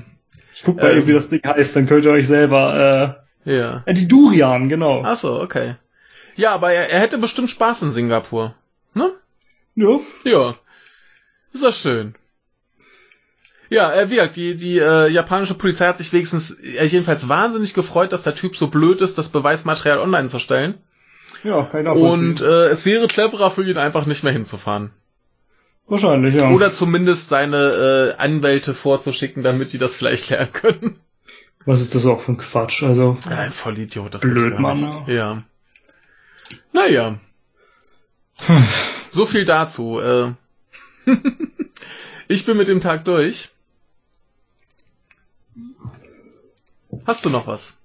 [0.55, 1.07] Ich guck mal, Ähm.
[1.07, 3.17] wie das Ding heißt, dann könnt ihr euch selber.
[3.45, 3.83] Ja.
[3.87, 5.03] Äh, äh, die Durian, genau.
[5.05, 5.77] Ach so, okay.
[6.37, 8.55] Ja, aber er, er hätte bestimmt Spaß in Singapur.
[8.95, 9.13] Ne?
[9.77, 10.01] Ja.
[10.25, 10.55] Ja.
[11.53, 12.15] Ist das schön.
[13.71, 17.73] Ja, äh, wie gesagt, die, die äh, japanische Polizei hat sich wenigstens äh, jedenfalls wahnsinnig
[17.73, 20.75] gefreut, dass der Typ so blöd ist, das Beweismaterial online zu stellen.
[21.45, 21.93] Ja, kann ich.
[21.93, 24.91] Und äh, es wäre cleverer für ihn einfach nicht mehr hinzufahren.
[25.87, 26.51] Wahrscheinlich, ja.
[26.51, 31.01] Oder zumindest seine äh, Anwälte vorzuschicken, damit die das vielleicht lernen können.
[31.65, 32.83] Was ist das auch für ein Quatsch?
[32.83, 35.09] Also, Ja, ein Vollidiot, das Blöd, gibt's Mann, nicht.
[35.09, 35.43] Ja.
[36.73, 37.19] Naja.
[39.13, 39.99] So viel dazu.
[39.99, 40.35] Äh,
[42.29, 43.51] ich bin mit dem Tag durch.
[47.07, 47.77] Hast du noch was?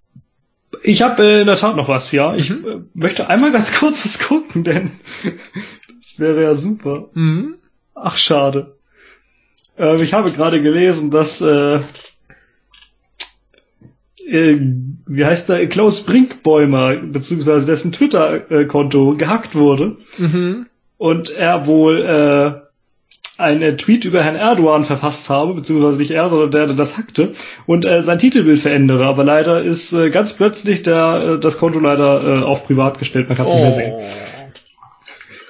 [0.83, 2.35] ich habe äh, in der Tat noch was, ja.
[2.35, 2.65] Ich Mhm.
[2.67, 4.91] äh, möchte einmal ganz kurz was gucken, denn
[5.99, 7.09] das wäre ja super.
[7.13, 7.55] Mhm.
[7.93, 8.75] Ach, schade.
[9.79, 11.79] Äh, ich habe gerade gelesen, dass äh,
[14.27, 14.57] äh,
[15.07, 20.65] wie heißt der Klaus Brinkbäumer beziehungsweise dessen Twitter-Konto gehackt wurde Mhm.
[20.97, 22.64] und er wohl äh,
[23.37, 27.33] einen Tweet über Herrn Erdogan verfasst habe, beziehungsweise nicht er, sondern der, der das hackte
[27.65, 29.05] und äh, sein Titelbild verändere.
[29.05, 33.27] Aber leider ist äh, ganz plötzlich der äh, das Konto leider äh, auf privat gestellt.
[33.27, 33.93] Man kann es nicht mehr sehen.
[33.93, 34.07] Oh.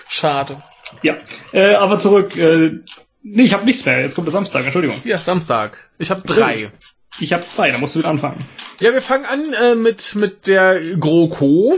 [0.10, 0.58] Schade.
[1.04, 1.16] Ja,
[1.52, 2.36] äh, aber zurück.
[2.36, 2.80] Äh,
[3.22, 4.00] nee, ich habe nichts mehr.
[4.02, 4.64] Jetzt kommt der Samstag.
[4.64, 5.02] Entschuldigung.
[5.04, 5.90] Ja, Samstag.
[5.98, 6.72] Ich habe drei.
[7.20, 7.72] Ich habe zwei.
[7.72, 8.46] Da musst du wieder anfangen.
[8.80, 11.78] Ja, wir fangen an äh, mit mit der GroKo,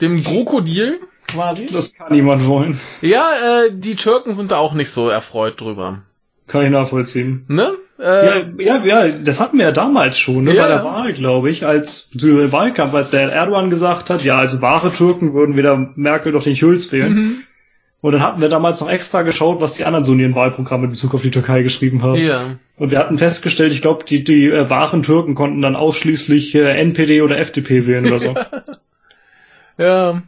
[0.00, 1.68] dem Krokodil quasi.
[1.72, 2.80] Das kann niemand wollen.
[3.00, 3.30] Ja,
[3.66, 6.02] äh, die Türken sind da auch nicht so erfreut drüber.
[6.46, 7.44] Kann ich nachvollziehen.
[7.48, 7.72] Ne?
[7.98, 10.84] Äh, Ja, ja, ja, das hatten wir ja damals schon, ne, Ja, bei der.
[10.84, 14.92] Wahl, glaube ich, als beziehungsweise im Wahlkampf, als der Erdogan gesagt hat, ja, also wahre
[14.92, 17.14] Türken würden weder Merkel noch den Schulz wählen.
[17.14, 17.36] Mhm.
[18.02, 20.84] Und dann hatten wir damals noch extra geschaut, was die anderen so in ihren Wahlprogrammen
[20.84, 22.14] in Bezug auf die Türkei geschrieben haben.
[22.16, 22.42] Ja.
[22.76, 26.74] Und wir hatten festgestellt, ich glaube, die, die äh, wahren Türken konnten dann ausschließlich äh,
[26.74, 28.34] NPD oder FDP wählen oder so.
[29.78, 30.22] Ja.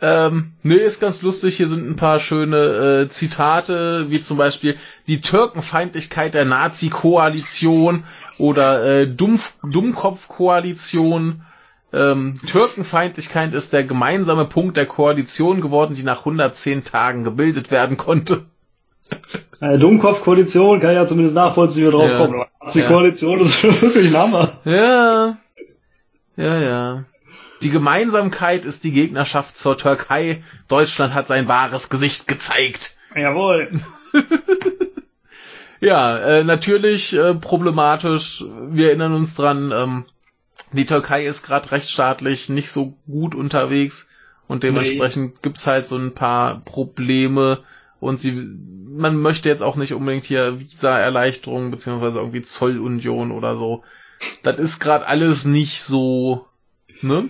[0.00, 1.56] Ähm, nee, ist ganz lustig.
[1.56, 4.76] Hier sind ein paar schöne äh, Zitate, wie zum Beispiel
[5.08, 8.04] die Türkenfeindlichkeit der Nazi-Koalition
[8.38, 11.42] oder äh, Dumpf Dummkopf-Koalition.
[11.92, 17.96] Ähm, Türkenfeindlichkeit ist der gemeinsame Punkt der Koalition geworden, die nach 110 Tagen gebildet werden
[17.96, 18.44] konnte.
[19.60, 22.18] Eine Dummkopf-Koalition kann ja zumindest nachvollziehen, wie wir drauf Ja.
[22.18, 22.44] kommen.
[22.60, 23.04] Aber die Ja.
[23.04, 23.22] Ist
[23.82, 24.52] wirklich ein Hammer.
[24.64, 25.38] Ja.
[26.36, 27.04] Ja, ja.
[27.62, 30.42] Die Gemeinsamkeit ist die Gegnerschaft zur Türkei.
[30.68, 32.96] Deutschland hat sein wahres Gesicht gezeigt.
[33.14, 33.70] Jawohl.
[35.80, 38.44] Ja, äh, natürlich äh, problematisch.
[38.70, 40.04] Wir erinnern uns dran, ähm,
[40.72, 44.08] Die Türkei ist gerade rechtsstaatlich nicht so gut unterwegs
[44.48, 45.38] und dementsprechend nee.
[45.40, 47.60] gibt's halt so ein paar Probleme
[48.00, 53.82] und sie, man möchte jetzt auch nicht unbedingt hier Visa-Erleichterung beziehungsweise irgendwie Zollunion oder so.
[54.42, 56.47] Das ist gerade alles nicht so,
[57.02, 57.28] ne?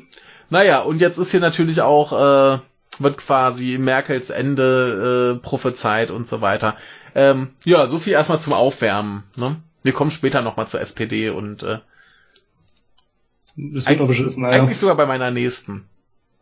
[0.51, 2.59] Naja, und jetzt ist hier natürlich auch, äh,
[2.99, 6.77] wird quasi Merkels Ende äh, prophezeit und so weiter.
[7.15, 9.25] Ähm, ja, so viel erstmal zum Aufwärmen.
[9.37, 9.57] Ne?
[9.83, 11.79] Wir kommen später nochmal zur SPD und äh,
[13.57, 14.61] wird Eig beschissen, naja.
[14.61, 15.85] eigentlich sogar bei meiner nächsten.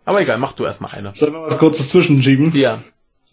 [0.05, 1.13] Aber egal, mach du erstmal eine.
[1.15, 2.55] Sollen wir was kurzes zwischenschieben?
[2.55, 2.83] Ja.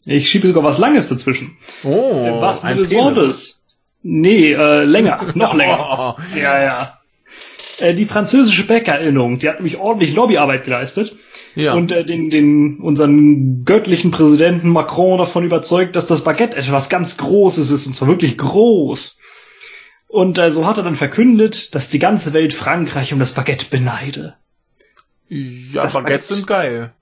[0.06, 1.58] Ich schiebe sogar was Langes dazwischen.
[1.84, 3.62] Oh, was ein des Wortes.
[4.02, 6.18] Nee, äh, länger, noch länger.
[6.18, 6.22] Oh.
[6.38, 7.00] Ja, ja.
[7.84, 11.16] Äh, die französische Bäckerinnung, die hat nämlich ordentlich Lobbyarbeit geleistet
[11.56, 11.74] Ja.
[11.74, 17.18] und äh, den, den unseren göttlichen Präsidenten Macron davon überzeugt, dass das Baguette etwas ganz
[17.18, 19.18] Großes ist, und zwar wirklich groß.
[20.08, 23.66] Und äh, so hat er dann verkündet, dass die ganze Welt Frankreich um das Baguette
[23.70, 24.36] beneide.
[25.28, 26.94] ja, das Baguettes Baguette- sind geil.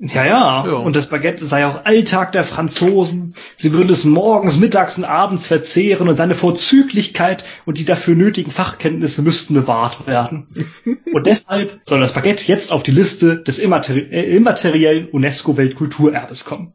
[0.00, 0.72] Ja, ja, Ja.
[0.76, 3.34] Und das Baguette sei auch Alltag der Franzosen.
[3.56, 8.50] Sie würden es morgens, mittags und abends verzehren und seine Vorzüglichkeit und die dafür nötigen
[8.50, 10.46] Fachkenntnisse müssten bewahrt werden.
[11.12, 16.72] und deshalb soll das Baguette jetzt auf die Liste des immateri äh, immateriellen UNESCO-Weltkulturerbes kommen.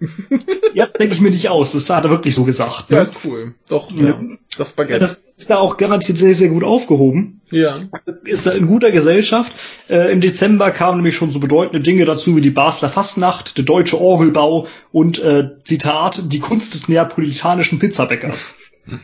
[0.74, 1.72] ja, denke ich mir nicht aus.
[1.72, 2.90] Das hat er wirklich so gesagt.
[2.90, 2.96] Ne?
[2.96, 3.54] Ja, ist cool.
[3.68, 4.06] Doch, ja.
[4.08, 4.20] Ja.
[4.56, 5.00] Das Ja, Baguette.
[5.00, 7.76] das ist da auch garantiert sehr, sehr gut aufgehoben Ja.
[8.24, 9.52] ist in guter Gesellschaft.
[9.88, 13.64] Äh, Im Dezember kamen nämlich schon so bedeutende Dinge dazu wie die Basler Fastnacht, der
[13.64, 18.54] deutsche Orgelbau und äh, Zitat, die Kunst des neapolitanischen Pizzabäckers.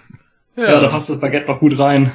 [0.59, 2.13] Ja, da passt das Baguette noch gut rein.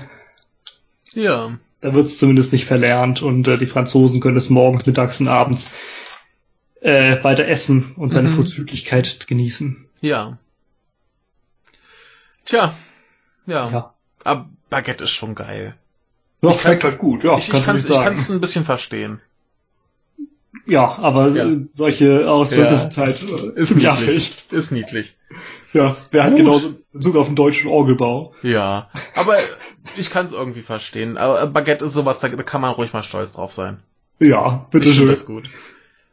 [1.13, 1.59] Ja.
[1.81, 5.27] Da wird es zumindest nicht verlernt und äh, die Franzosen können es morgens, mittags und
[5.27, 5.69] abends
[6.81, 8.33] äh, weiter essen und seine Mhm.
[8.37, 9.85] Vorzüglichkeit genießen.
[10.01, 10.39] Ja.
[12.45, 12.73] Tja.
[13.45, 13.69] Ja.
[13.69, 13.93] Ja.
[14.23, 15.75] Aber Baguette ist schon geil.
[16.41, 19.21] Ja, Ich schmeckt halt gut, ja, ich ich kann kann's ein bisschen verstehen.
[20.65, 21.45] ja, aber Ja.
[21.47, 22.75] äh, solche Ausdrücke Ja.
[22.75, 24.35] sind halt äh, Ist ziemlich niedlich.
[24.51, 25.15] Ist niedlich.
[25.73, 28.33] Ja, wer hat genauso Bezug auf den deutschen Orgelbau?
[28.43, 28.89] Ja.
[29.15, 29.35] Aber
[29.97, 31.17] ich kann es irgendwie verstehen.
[31.17, 33.79] Aber Baguette ist sowas, da, da kann man ruhig mal stolz drauf sein.
[34.19, 35.07] Ja, bitteschön.
[35.07, 35.49] das gut.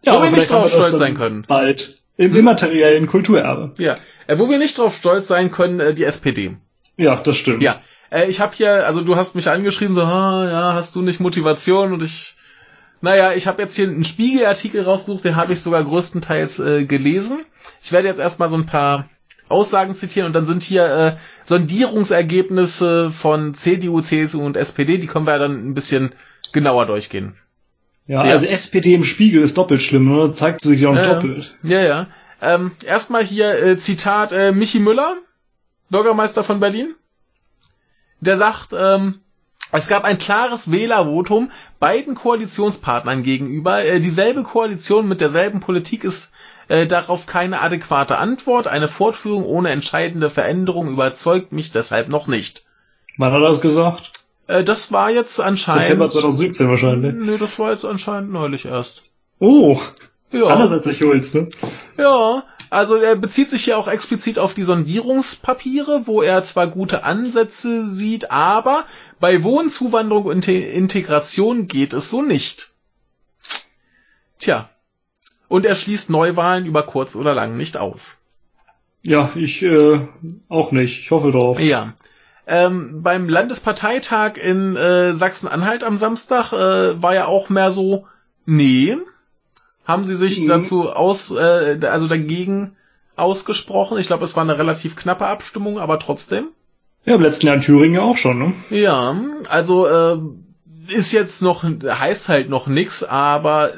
[0.05, 1.44] Ja, Wo aber wir nicht drauf stolz sein können.
[1.48, 2.00] Bald.
[2.16, 3.74] Im immateriellen Kulturerbe.
[3.78, 3.96] Ja.
[4.28, 6.56] Äh, wo wir nicht drauf stolz sein können, äh, die SPD.
[6.96, 7.62] Ja, das stimmt.
[7.62, 7.80] Ja.
[8.10, 11.20] Äh, ich habe hier, also du hast mich angeschrieben, so, ah, ja, hast du nicht
[11.20, 11.93] Motivation?
[11.93, 12.36] Und ich,
[13.01, 17.44] naja, ich habe jetzt hier einen Spiegelartikel rausgesucht, den habe ich sogar größtenteils äh, gelesen.
[17.82, 19.09] Ich werde jetzt erstmal so ein paar
[19.48, 25.26] Aussagen zitieren und dann sind hier äh, Sondierungsergebnisse von CDU, CSU und SPD, die können
[25.26, 26.12] wir ja dann ein bisschen
[26.52, 27.35] genauer durchgehen.
[28.06, 28.32] Ja, Ja.
[28.32, 30.32] also SPD im Spiegel ist doppelt schlimm, oder?
[30.32, 31.14] Zeigt sie sich auch Ja, ja.
[31.14, 31.56] doppelt.
[31.62, 32.06] Ja, ja.
[32.40, 35.16] Ähm, erstmal hier äh, Zitat äh, Michi Müller,
[35.90, 36.94] Bürgermeister von Berlin.
[38.20, 39.20] Der sagt, ähm,
[39.70, 43.85] es gab ein klares Wählervotum beiden Koalitionspartnern gegenüber.
[43.85, 46.32] Äh, dieselbe Koalition mit derselben Politik ist
[46.69, 48.66] äh, darauf keine adäquate Antwort.
[48.66, 52.65] Eine Fortführung ohne entscheidende Veränderung überzeugt mich deshalb noch nicht.
[53.19, 54.11] Wann hat er das gesagt?
[54.47, 56.12] Äh, das war jetzt September anscheinend.
[56.12, 57.15] 2017 wahrscheinlich.
[57.15, 59.03] Nö, das war jetzt anscheinend neulich erst.
[59.39, 59.78] Oh,
[60.32, 60.47] Ja.
[60.47, 61.49] anders als der Schulz, ne?
[61.97, 67.05] Ja, also er bezieht sich hier auch explizit auf die Sondierungspapiere, wo er zwar gute
[67.05, 68.85] Ansätze sieht, aber
[69.20, 72.73] bei Wohnzuwanderung und Inte- Integration geht es so nicht.
[74.39, 74.69] Tja.
[75.49, 78.20] Und er schließt Neuwahlen über kurz oder lang nicht aus.
[79.03, 80.01] Ja, ich äh,
[80.49, 81.01] auch nicht.
[81.01, 81.59] Ich hoffe drauf.
[81.59, 81.95] Ja.
[82.47, 88.07] Ähm, beim Landesparteitag in äh, Sachsen-Anhalt am Samstag äh, war ja auch mehr so,
[88.47, 88.97] nee,
[89.89, 90.48] haben sie sich Mhm.
[90.48, 92.77] dazu aus, äh, also dagegen
[93.16, 93.98] ausgesprochen.
[93.98, 96.48] Ich glaube, es war eine relativ knappe Abstimmung, aber trotzdem.
[97.05, 98.55] Ja, im letzten Jahr in Thüringen ja auch schon, ne?
[98.70, 99.16] Ja,
[99.48, 100.19] also äh,
[100.89, 103.73] ist jetzt noch, heißt halt noch nix, aber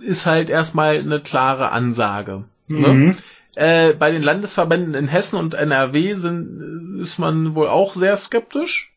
[0.00, 2.44] ist halt erstmal eine klare Ansage.
[2.68, 2.88] Ne?
[2.88, 3.16] Mhm.
[3.54, 8.92] Äh, bei den Landesverbänden in Hessen und NRW sind, ist man wohl auch sehr skeptisch.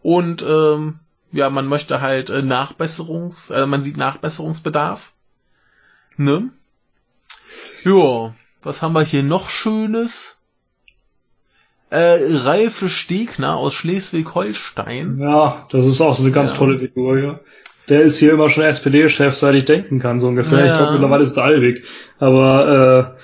[0.00, 1.00] Und ähm,
[1.32, 5.12] ja, man möchte halt äh, Nachbesserungs, äh, man sieht Nachbesserungsbedarf.
[6.18, 6.50] Ne?
[7.84, 10.38] Ja, was haben wir hier noch Schönes?
[11.90, 15.18] Äh, Ralf Stegner aus Schleswig-Holstein.
[15.20, 16.56] Ja, das ist auch so eine ganz Ja.
[16.56, 17.40] tolle Figur, ja.
[17.88, 20.66] Der ist hier immer schon SPD-Chef, seit ich denken kann, so ungefähr.
[20.66, 20.72] Ja.
[20.72, 21.84] Ich glaube, mittlerweile ist der Allweg.
[22.18, 23.17] Aber äh,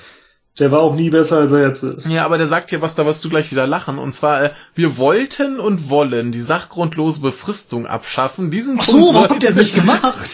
[0.58, 2.06] der war auch nie besser, als er jetzt ist.
[2.06, 3.98] Ja, aber der sagt hier was, da wirst du gleich wieder lachen.
[3.98, 8.50] Und zwar, äh, wir wollten und wollen die sachgrundlose Befristung abschaffen.
[8.52, 10.30] Diesen Ach so, Punkt warum sollte- habt ihr das nicht gemacht?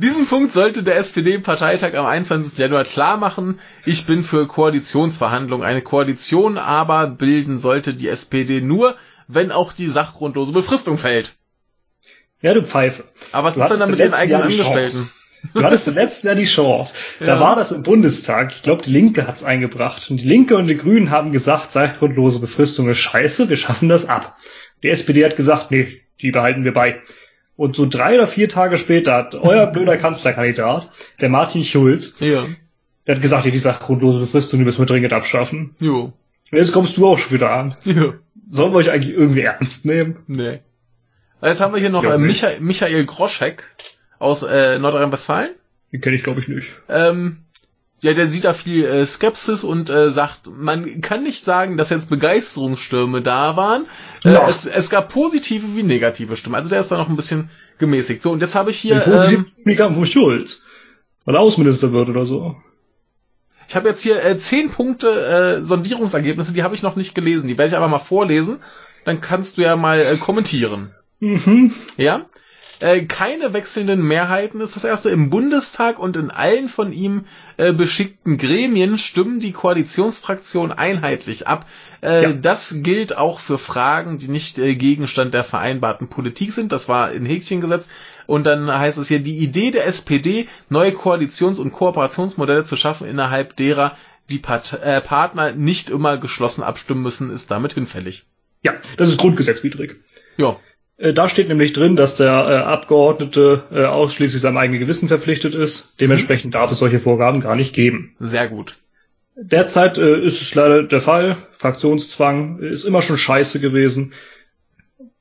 [0.00, 2.58] Diesen Punkt sollte der SPD-Parteitag am 21.
[2.58, 3.58] Januar klar machen.
[3.86, 5.66] Ich bin für Koalitionsverhandlungen.
[5.66, 8.96] Eine Koalition aber bilden sollte die SPD nur,
[9.28, 11.32] wenn auch die sachgrundlose Befristung fällt.
[12.42, 13.04] Ja, du Pfeife.
[13.30, 14.42] Aber was Du ist denn hattest da mit im den eigenen.
[14.42, 15.10] Angestellten?
[15.54, 16.94] Du hattest im letzten Jahr die Chance.
[17.20, 17.26] Ja.
[17.26, 18.52] Da war das im Bundestag.
[18.54, 20.10] Ich glaube, die Linke hat's eingebracht.
[20.10, 24.08] Und die Linke und die Grünen haben gesagt, zeitgrundlose Befristung ist scheiße, wir schaffen das
[24.08, 24.36] ab.
[24.82, 27.00] Die SPD hat gesagt, nee, die behalten wir bei.
[27.56, 30.88] Und so drei oder vier Tage später hat euer blöder Kanzlerkandidat,
[31.20, 32.46] der Martin Schulz, Ja.
[33.06, 35.74] der hat gesagt, ja, die sachgrundlose Befristung, die müssen wir dringend abschaffen.
[35.80, 36.12] Jo.
[36.50, 37.76] Und jetzt kommst du auch schon wieder an.
[37.84, 38.14] Ja.
[38.46, 40.18] Sollen wir euch eigentlich irgendwie ernst nehmen?
[40.26, 40.60] Nee.
[41.42, 42.18] Jetzt haben wir hier noch Ja, äh.
[42.18, 43.64] Michael, Michael Groschek
[44.22, 45.50] aus äh, Nordrhein-Westfalen.
[45.92, 46.72] Den kenne ich, glaube ich, nicht.
[46.88, 47.38] Ähm,
[48.00, 51.90] ja, der sieht da viel äh, Skepsis und äh, sagt, man kann nicht sagen, dass
[51.90, 53.86] jetzt Begeisterungsstürme da waren.
[54.24, 54.48] Äh, Ja.
[54.48, 56.56] es, es gab positive wie negative Stimmen.
[56.56, 58.22] Also der ist da noch ein bisschen gemäßigt.
[58.22, 60.62] So, und jetzt habe ich hier, ähm, ähm, kam von Schulz.
[61.24, 62.56] Weil er Außenminister wird oder so.
[63.68, 67.46] ich habe jetzt hier äh, zehn Punkte äh, Sondierungsergebnisse, die habe ich noch nicht gelesen.
[67.46, 68.58] Die werde ich aber mal vorlesen.
[69.04, 70.92] Dann kannst du ja mal äh, kommentieren.
[71.20, 71.74] Mhm.
[71.96, 72.26] Ja?
[72.82, 75.08] Äh, keine wechselnden Mehrheiten ist das erste.
[75.10, 77.26] Im Bundestag und in allen von ihm
[77.56, 81.66] äh, beschickten Gremien stimmen die Koalitionsfraktionen einheitlich ab.
[82.02, 82.32] Äh, Ja.
[82.32, 86.72] Das gilt auch für Fragen, die nicht äh, Gegenstand der vereinbarten Politik sind.
[86.72, 87.88] Das war in Häkchen gesetzt.
[88.26, 93.06] Und dann heißt es hier, die Idee der SPD, neue Koalitions- und Kooperationsmodelle zu schaffen,
[93.06, 93.96] innerhalb derer
[94.28, 98.24] die Part äh, Partner nicht immer geschlossen abstimmen müssen, ist damit hinfällig.
[98.64, 99.96] Ja, das ist grundgesetzwidrig.
[100.36, 100.56] Ja,
[101.14, 105.94] Da steht nämlich drin, dass der äh, Abgeordnete äh, ausschließlich seinem eigenen Gewissen verpflichtet ist.
[106.00, 108.14] Dementsprechend darf es solche Vorgaben gar nicht geben.
[108.20, 108.76] sehr gut.
[109.34, 111.36] Derzeit äh, ist es leider der Fall.
[111.52, 114.12] Fraktionszwang ist immer schon scheiße gewesen.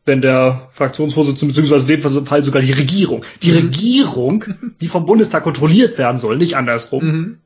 [0.06, 3.58] Wenn der Fraktionsvorsitzende, beziehungsweise in dem Fall sogar die Regierung, die Mhm.
[3.58, 4.46] Regierung,
[4.82, 7.38] die vom Bundestag kontrolliert werden soll, nicht andersrum, Mhm.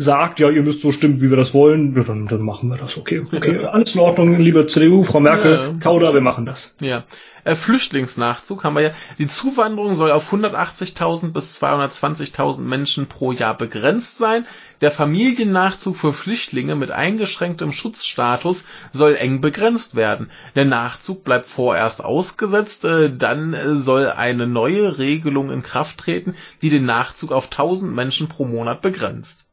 [0.00, 2.96] Sagt, ja, ihr müsst so stimmen, wie wir das wollen, dann, dann machen wir das.
[2.96, 5.74] Okay, okay, alles in Ordnung, liebe CDU, Frau Merkel, Ja.
[5.78, 6.74] Kauder, wir machen das.
[6.80, 7.04] Ja.
[7.44, 8.90] Äh, Flüchtlingsnachzug haben wir ja.
[9.18, 14.46] Die Zuwanderung soll auf 180.000 bis 220.000 Menschen pro Jahr begrenzt sein.
[14.80, 20.30] Der Familiennachzug für Flüchtlinge mit eingeschränktem Schutzstatus soll eng begrenzt werden.
[20.54, 26.34] Der Nachzug bleibt vorerst ausgesetzt, äh, dann äh, soll eine neue Regelung in Kraft treten,
[26.62, 29.49] die den Nachzug auf 1000 Menschen pro Monat begrenzt.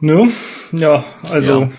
[0.00, 0.28] Ne?
[0.72, 1.70] Ja, also Ja.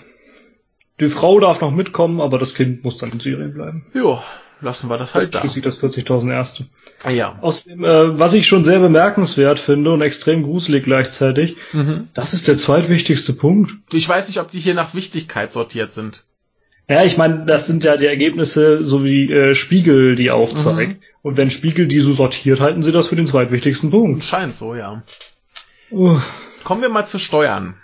[1.00, 3.86] die Frau darf noch mitkommen, aber das Kind muss dann in Syrien bleiben.
[3.94, 4.22] Jo,
[4.62, 5.40] lassen wir das halt da.
[5.40, 6.68] Schließlich das 40.000 Erste.
[7.04, 7.40] Ah, Ja.
[7.42, 12.10] Außerdem, äh, was ich schon sehr bemerkenswert finde und extrem gruselig gleichzeitig, Mhm.
[12.14, 13.72] das ist der zweitwichtigste Punkt.
[13.92, 16.24] Ich weiß nicht, ob die hier nach Wichtigkeit sortiert sind.
[16.90, 21.00] Ja, ich meine, das sind ja die Ergebnisse, so wie äh, Spiegel die aufzeigt.
[21.00, 21.06] Mhm.
[21.22, 24.24] Und wenn Spiegel die so sortiert, halten sie das für den zweitwichtigsten Punkt.
[24.26, 25.04] Scheint so, ja.
[25.92, 26.20] Uh,
[26.64, 27.76] Kommen wir mal zu Steuern.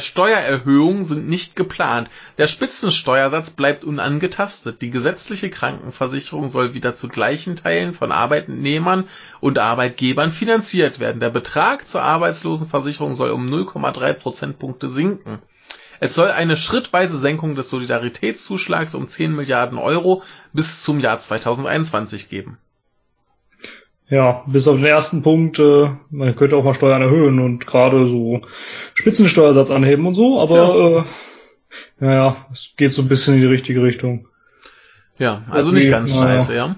[0.00, 2.08] Steuererhöhungen sind nicht geplant.
[2.38, 4.82] Der Spitzensteuersatz bleibt unangetastet.
[4.82, 9.08] Die gesetzliche Krankenversicherung soll wieder zu gleichen Teilen von Arbeitnehmern
[9.40, 11.20] und Arbeitgebern finanziert werden.
[11.20, 15.40] Der Betrag zur Arbeitslosenversicherung soll um 0,3 Prozentpunkte sinken.
[16.00, 22.28] Es soll eine schrittweise Senkung des Solidaritätszuschlags um 10 Milliarden Euro bis zum Jahr 2021
[22.28, 22.58] geben.
[24.08, 28.08] Ja, bis auf den ersten Punkt, äh, man könnte auch mal Steuern erhöhen und gerade
[28.08, 28.42] so
[28.94, 33.82] Spitzensteuersatz anheben und so, aber äh, naja, es geht so ein bisschen in die richtige
[33.82, 34.28] Richtung.
[35.18, 36.40] Ja, also Okay, nicht ganz naja.
[36.40, 36.76] scheiße, ja.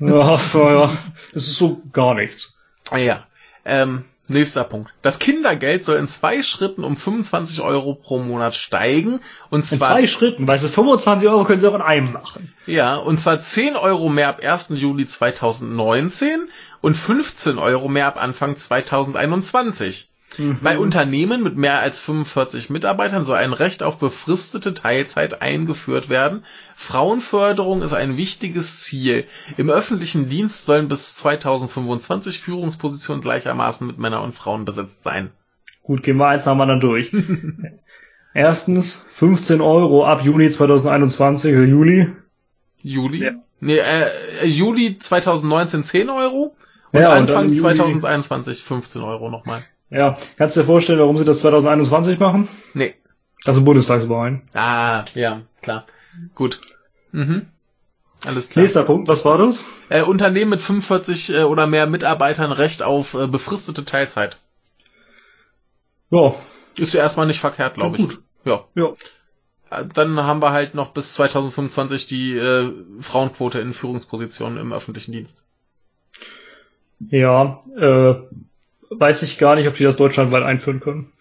[0.00, 0.90] Ja, naja,
[1.32, 2.54] das ist so gar nichts.
[2.96, 3.26] Ja.
[3.64, 4.90] Ähm, nächster Punkt.
[5.02, 9.20] Das Kindergeld soll in zwei Schritten um 25 Euro pro Monat steigen.
[9.50, 12.54] Und In zwar, zwei Schritten, weißt du, 25 Euro können sie auch in einem machen.
[12.66, 14.68] ja, und zwar 10 Euro mehr ab 1.
[14.70, 16.48] Juli 2019
[16.80, 20.07] und 15 Euro mehr ab Anfang 2021.
[20.62, 26.44] Bei Unternehmen mit mehr als 45 Mitarbeitern soll ein Recht auf befristete Teilzeit eingeführt werden.
[26.76, 29.24] Frauenförderung ist ein wichtiges Ziel.
[29.56, 35.30] Im öffentlichen Dienst sollen bis 2025 Führungspositionen gleichermaßen mit Männern und Frauen besetzt sein.
[35.82, 37.12] Gut, gehen wir eins nach anderen durch.
[38.34, 42.12] Erstens, 15 Euro ab Juni 2021 oder Juli.
[42.82, 43.24] Juli?
[43.24, 43.30] Ja.
[43.60, 46.54] Nee, äh, Juli 2019 10 Euro
[46.92, 49.64] und Ja, und Anfang dann Juli- 2021 15 Euro nochmal.
[49.90, 52.48] Ja, kannst du dir vorstellen, warum sie das 2021 machen?
[52.74, 52.94] Nee.
[53.44, 54.42] Das sind Bundestagswahlen.
[54.52, 55.86] Ah, ja, klar.
[56.34, 56.60] Gut.
[57.12, 57.46] Mhm.
[58.26, 58.62] Alles klar.
[58.62, 59.64] Nächster Punkt, was war das?
[59.88, 64.38] Äh, Unternehmen mit 45 äh, oder mehr Mitarbeitern Recht auf äh, befristete Teilzeit.
[66.10, 66.34] Ja,
[66.76, 68.10] Ist ja erstmal nicht verkehrt, glaube Ja, ich.
[68.10, 68.22] gut.
[68.44, 68.64] Ja.
[68.74, 68.94] ja.
[69.70, 75.12] Äh, Dann haben wir halt noch bis 2025 die äh, Frauenquote in Führungspositionen im öffentlichen
[75.12, 75.44] Dienst.
[77.10, 78.14] Ja, äh,
[78.90, 81.12] weiß ich gar nicht, ob die das deutschlandweit einführen können.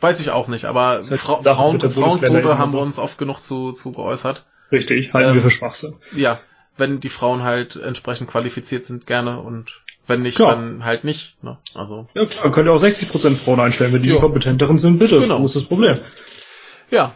[0.00, 3.40] Weiß ich auch nicht, aber ist halt Fra Frauen Bundesländer haben wir uns oft genug
[3.40, 4.44] zu, zu geäußert.
[4.72, 5.94] Richtig, halten Ähm, wir für Schwachsinn.
[6.12, 6.40] Ja.
[6.76, 10.54] wenn die Frauen halt entsprechend qualifiziert sind, gerne und wenn nicht, Klar.
[10.56, 11.42] dann halt nicht.
[11.42, 11.56] Ne?
[11.74, 15.20] Also Ja, klar, könnt ihr auch 60% Frauen einstellen, wenn die die kompetenteren sind, bitte.
[15.20, 15.40] Genau.
[15.40, 15.98] Wo ist das Problem?
[16.90, 17.14] ja.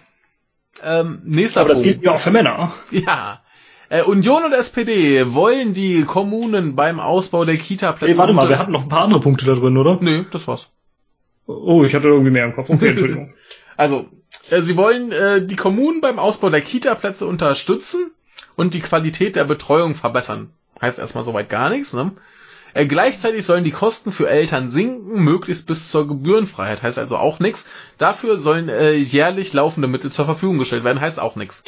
[0.83, 1.95] Ähm, nächster Aber das Punkt.
[1.95, 2.73] gilt ja auch für Männer.
[2.93, 3.43] Ja.
[3.91, 8.13] Äh, Union und SPD wollen die Kommunen beim Ausbau der Kita-Plätze.
[8.13, 9.99] Ey, warte mal, wir hatten noch ein paar andere Punkte da drin, oder?
[10.01, 10.69] Nö, das war's.
[11.47, 12.69] Oh, ich hatte irgendwie mehr im Kopf.
[12.69, 13.35] Okay, Entschuldigung.
[13.79, 14.07] Also,
[14.51, 18.11] äh, sie wollen äh, die Kommunen beim Ausbau der Kita-Plätze unterstützen
[18.57, 20.51] und die Qualität der Betreuung verbessern.
[20.83, 22.11] Heißt erstmal soweit gar nichts, ne?
[22.75, 26.83] Äh, gleichzeitig sollen die Kosten für Eltern sinken, möglichst bis zur Gebührenfreiheit.
[26.83, 27.69] Heißt also auch nichts.
[27.99, 31.01] Dafür sollen äh, jährlich laufende Mittel zur Verfügung gestellt werden.
[31.01, 31.63] Heißt auch nichts.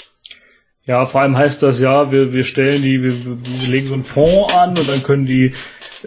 [0.87, 4.05] Ja, vor allem heißt das ja, wir, wir stellen die, wir, wir legen so einen
[4.05, 5.53] Fonds an und dann können die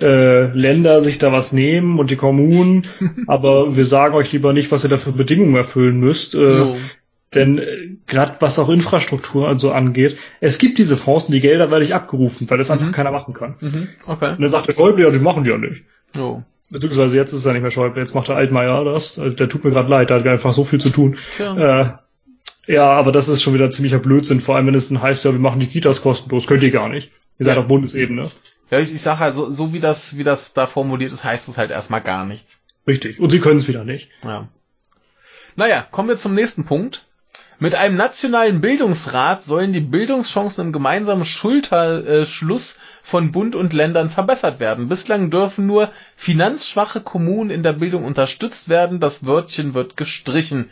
[0.01, 2.87] äh, Länder sich da was nehmen und die Kommunen,
[3.27, 6.35] aber wir sagen euch lieber nicht, was ihr da für Bedingungen erfüllen müsst.
[6.35, 6.77] Äh, Jo.
[7.33, 7.65] Denn äh,
[8.05, 11.95] gerade was auch Infrastruktur also angeht, es gibt diese Fonds und die Gelder werden nicht
[11.95, 12.91] abgerufen, weil das einfach Mhm.
[12.91, 13.55] keiner machen kann.
[13.59, 13.87] Mhm.
[14.05, 14.31] Okay.
[14.33, 15.83] Und dann sagt der Schäuble, ja, die machen die ja nicht.
[16.15, 16.43] Jo.
[16.69, 19.17] Beziehungsweise jetzt ist es ja nicht mehr Schäuble, jetzt macht der Altmaier das.
[19.17, 21.17] Also der tut mir gerade leid, der hat einfach so viel zu tun.
[21.35, 21.81] Tja.
[21.81, 21.93] Äh,
[22.67, 25.31] ja, aber das ist schon wieder ziemlicher Blödsinn, vor allem wenn es dann heißt, ja,
[25.31, 26.47] wir machen die Kitas kostenlos.
[26.47, 27.11] Könnt ihr gar nicht.
[27.39, 27.61] Ihr seid Ja.
[27.61, 28.29] auf Bundesebene.
[28.71, 31.47] Ja, ich, ich sag halt, so, so wie das, wie das da formuliert ist, heißt
[31.49, 32.61] es halt erstmal gar nichts.
[32.87, 33.19] Richtig.
[33.19, 34.09] Und sie können es wieder nicht.
[34.23, 34.47] Ja.
[35.55, 37.05] Naja, kommen wir zum nächsten Punkt.
[37.59, 44.59] Mit einem nationalen Bildungsrat sollen die Bildungschancen im gemeinsamen Schulterschluss von Bund und Ländern verbessert
[44.59, 44.89] werden.
[44.89, 48.99] Bislang dürfen nur finanzschwache Kommunen in der Bildung unterstützt werden.
[48.99, 50.71] Das Wörtchen wird gestrichen.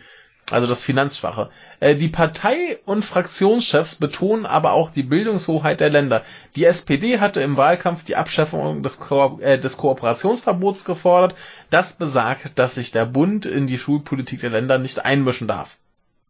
[0.51, 1.49] Also das Finanzschwache.
[1.79, 6.23] Äh, Die Partei- und Fraktionschefs betonen aber auch die Bildungshoheit der Länder.
[6.55, 11.35] Die SPD hatte im Wahlkampf die Abschaffung des, Ko äh, des Kooperationsverbots gefordert.
[11.69, 15.77] Das besagt, dass sich der Bund in die Schulpolitik der Länder nicht einmischen darf.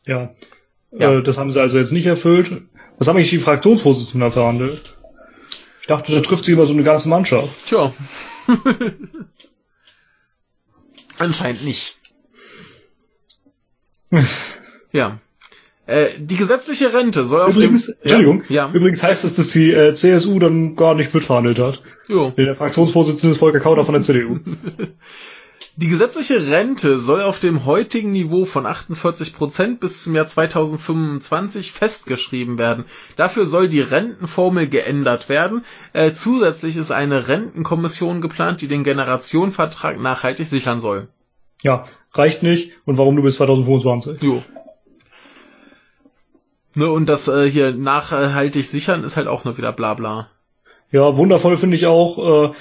[0.06, 0.30] Ja.
[0.91, 1.14] Ja.
[1.14, 2.61] Äh, das haben sie also jetzt nicht erfüllt.
[2.98, 4.95] Was haben eigentlich die Fraktionsvorsitzenden da verhandelt?
[5.81, 7.49] Ich dachte, da trifft sich immer so eine ganze Mannschaft.
[7.65, 7.93] Tja.
[11.18, 11.98] Anscheinend nicht.
[14.94, 15.20] Ja.
[15.86, 17.96] Äh, die gesetzliche Rente soll auf Übrigens, dem...
[18.02, 18.68] Entschuldigung, Ja.
[18.68, 18.74] ja.
[18.74, 21.82] übrigens heißt es, dass die äh, CSU dann gar nicht mitverhandelt hat.
[22.08, 22.32] Jo.
[22.32, 24.40] Der Fraktionsvorsitzende ist Volker Kauder von der CDU.
[25.78, 31.72] Die gesetzliche Rente soll auf dem heutigen Niveau von 48 Prozent bis zum Jahr 2025
[31.72, 32.84] festgeschrieben werden.
[33.16, 35.64] Dafür soll die Rentenformel geändert werden.
[35.94, 41.08] Äh, zusätzlich ist eine Rentenkommission geplant, die den Generationenvertrag nachhaltig sichern soll.
[41.62, 42.72] Ja, reicht nicht.
[42.86, 44.22] Und warum nur bis 2025?
[44.22, 44.44] Jo.
[46.74, 50.30] Ne, und das äh, hier nachhaltig sichern ist halt auch nur wieder Blabla.
[50.92, 52.54] Ja, wundervoll finde ich auch, äh,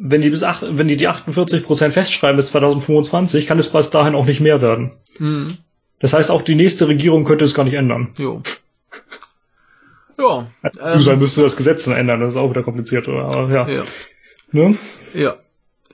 [0.00, 3.90] wenn die bis acht, wenn die die 48 Prozent festschreiben bis 2025, kann es bis
[3.90, 4.92] dahin auch nicht mehr werden.
[5.18, 5.58] Mhm.
[6.00, 8.12] Das heißt, auch die nächste Regierung könnte es gar nicht ändern.
[8.18, 8.42] Jo.
[10.18, 10.46] Ja.
[10.62, 13.12] Beziehungsweise Ähm, müsste das Gesetz dann ändern, das ist auch wieder komplizierter.
[13.12, 13.68] Aber ja.
[13.68, 13.84] ja.
[14.52, 14.78] Ne?
[15.14, 15.36] Ja.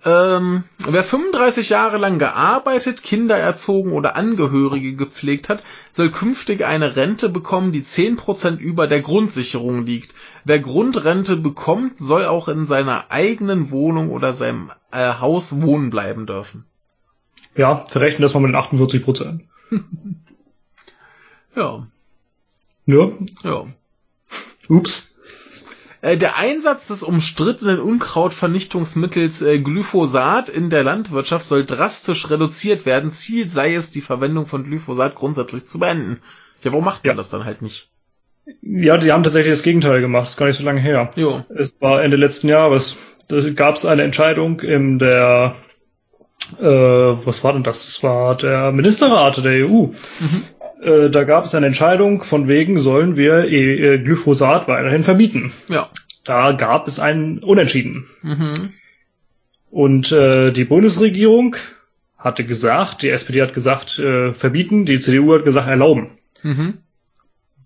[0.04, 5.62] Ähm, wer 35 Jahre lang gearbeitet, Kinder erzogen oder Angehörige gepflegt hat,
[5.92, 10.14] soll künftig eine Rente bekommen, die 10% über der Grundsicherung liegt.
[10.44, 16.26] Wer Grundrente bekommt, soll auch in seiner eigenen Wohnung oder seinem äh, Haus wohnen bleiben
[16.26, 16.64] dürfen.
[17.56, 19.42] Ja, verrechnen das mal mit den 48 Prozent.
[21.56, 21.86] Ja,
[22.86, 23.12] Ne?
[23.42, 23.66] ja.
[24.68, 25.13] Ups.
[26.04, 33.10] Äh, Der Einsatz des umstrittenen Unkrautvernichtungsmittels äh, Glyphosat in der Landwirtschaft soll drastisch reduziert werden.
[33.10, 36.20] Ziel sei es, die Verwendung von Glyphosat grundsätzlich zu beenden.
[36.62, 37.16] Ja, warum macht man Ja.
[37.16, 37.88] das dann halt nicht?
[38.60, 41.10] Ja, die haben tatsächlich das Gegenteil gemacht, ist gar nicht so lange her.
[41.16, 41.42] Jo.
[41.48, 42.96] Es war Ende letzten Jahres.
[43.28, 45.56] Da gab es eine Entscheidung in der,
[46.58, 47.86] äh, was war denn das?
[47.86, 49.86] Das war der Ministerrat der EU.
[50.20, 50.44] Mhm.
[50.82, 55.52] Äh, da gab es eine Entscheidung von wegen, sollen wir äh, Glyphosat weiterhin verbieten.
[55.68, 55.88] Ja.
[56.24, 58.06] Da gab es einen Unentschieden.
[58.22, 58.70] Mhm.
[59.70, 61.56] Und äh, die Bundesregierung
[62.16, 66.12] hatte gesagt, die SPD hat gesagt, äh, verbieten, die CDU hat gesagt, erlauben.
[66.42, 66.78] Mhm.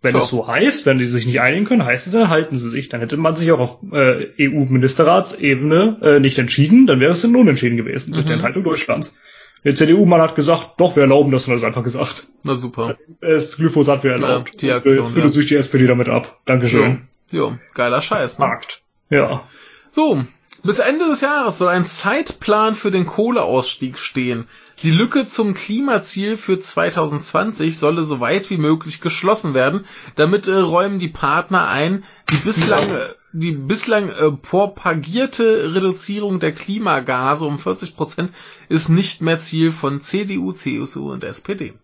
[0.01, 0.18] Wenn So.
[0.18, 2.89] es so heißt, wenn die sich nicht einigen können, heißt es, dann halten sie sich.
[2.89, 7.35] Dann hätte man sich auch auf äh, EU-Ministerratsebene äh, nicht entschieden, dann wäre es ein
[7.35, 8.28] Unentschieden gewesen durch Mhm.
[8.28, 9.16] die Enthaltung Deutschlands.
[9.64, 12.26] Der CDU-Mann hat gesagt, doch, wir erlauben das und hat es einfach gesagt.
[12.43, 12.97] Na super.
[13.20, 14.62] Das Glyphosat wäre erlaubt.
[14.62, 15.28] Ja, die Aktion, Und, äh, ja.
[15.28, 16.40] sich die SPD damit ab.
[16.44, 17.09] Dankeschön.
[17.30, 17.51] Jo.
[17.51, 17.59] jo.
[17.74, 18.47] Geiler Scheiß, ne?
[18.47, 18.82] Markt.
[19.10, 19.44] Ja.
[19.93, 20.24] So,
[20.64, 24.48] bis Ende des Jahres soll ein Zeitplan für den Kohleausstieg stehen.
[24.82, 29.86] Die Lücke zum Klimaziel für 2020 solle so weit wie möglich geschlossen werden.
[30.14, 36.53] Damit äh, räumen die Partner ein, die bislang, äh, die bislang äh, propagierte Reduzierung der
[36.53, 38.33] Klimagase um 40 Prozent
[38.69, 41.75] ist nicht mehr Ziel von CDU, CSU und SPD.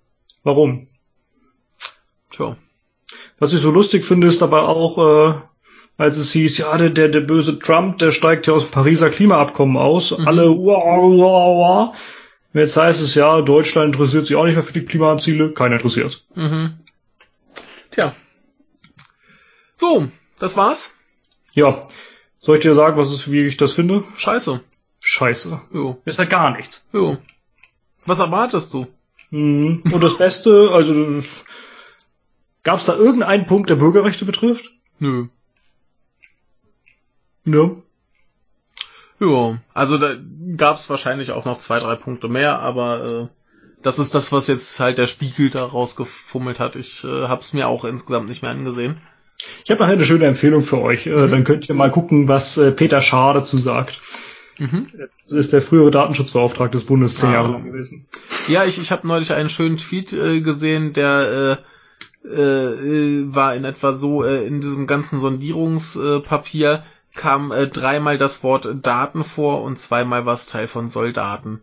[0.42, 0.88] Warum?
[2.30, 2.56] Tja.
[3.38, 5.34] Was ich so lustig finde, ist aber auch, äh,
[5.98, 9.10] als es hieß, ja, der, der, der böse Trump, der steigt ja aus dem Pariser
[9.10, 10.16] Klimaabkommen aus.
[10.16, 10.26] Mhm.
[10.26, 11.96] Alle, wow, wow, wow.
[12.54, 15.52] Jetzt heißt es ja, Deutschland interessiert sich auch nicht mehr für die Klimaziele.
[15.52, 16.24] Keiner interessiert.
[16.34, 16.78] Mhm.
[17.90, 18.14] Tja.
[19.74, 20.08] So,
[20.38, 20.96] das war's.
[21.54, 21.80] Ja.
[22.40, 24.04] Soll ich dir sagen, was ist, wie ich das finde?
[24.16, 24.60] Scheiße.
[25.00, 25.60] Scheiße.
[25.72, 26.00] Jo.
[26.04, 26.86] Ist halt gar nichts.
[26.92, 27.18] Jo.
[28.06, 28.86] Was erwartest du?
[29.30, 29.82] Mhm.
[29.90, 31.22] Und das Beste, also
[32.62, 34.70] gab es da irgendeinen Punkt, der Bürgerrechte betrifft?
[34.98, 35.28] Nö.
[37.44, 37.76] Nö.
[39.20, 40.16] Ja, also da
[40.56, 43.28] gab es wahrscheinlich auch noch zwei, drei Punkte mehr, aber äh,
[43.82, 46.76] das ist das, was jetzt halt der Spiegel da rausgefummelt hat.
[46.76, 49.00] Ich äh, habe es mir auch insgesamt nicht mehr angesehen.
[49.64, 51.06] Ich habe noch eine schöne Empfehlung für euch.
[51.06, 51.30] Äh, mhm.
[51.30, 54.00] Dann könnt ihr mal gucken, was äh, Peter Schaar dazu sagt.
[54.58, 54.88] Mhm.
[55.18, 57.34] Das ist der frühere Datenschutzbeauftragte des Bundes, zehn ah.
[57.34, 58.06] Jahre lang gewesen.
[58.48, 61.58] Ja, ich, ich habe neulich einen schönen Tweet äh, gesehen, der
[62.24, 66.84] äh, äh, war in etwa so äh, in diesem ganzen Sondierungspapier
[67.14, 71.60] kam äh, dreimal das Wort Daten vor und zweimal was Teil von Soldaten.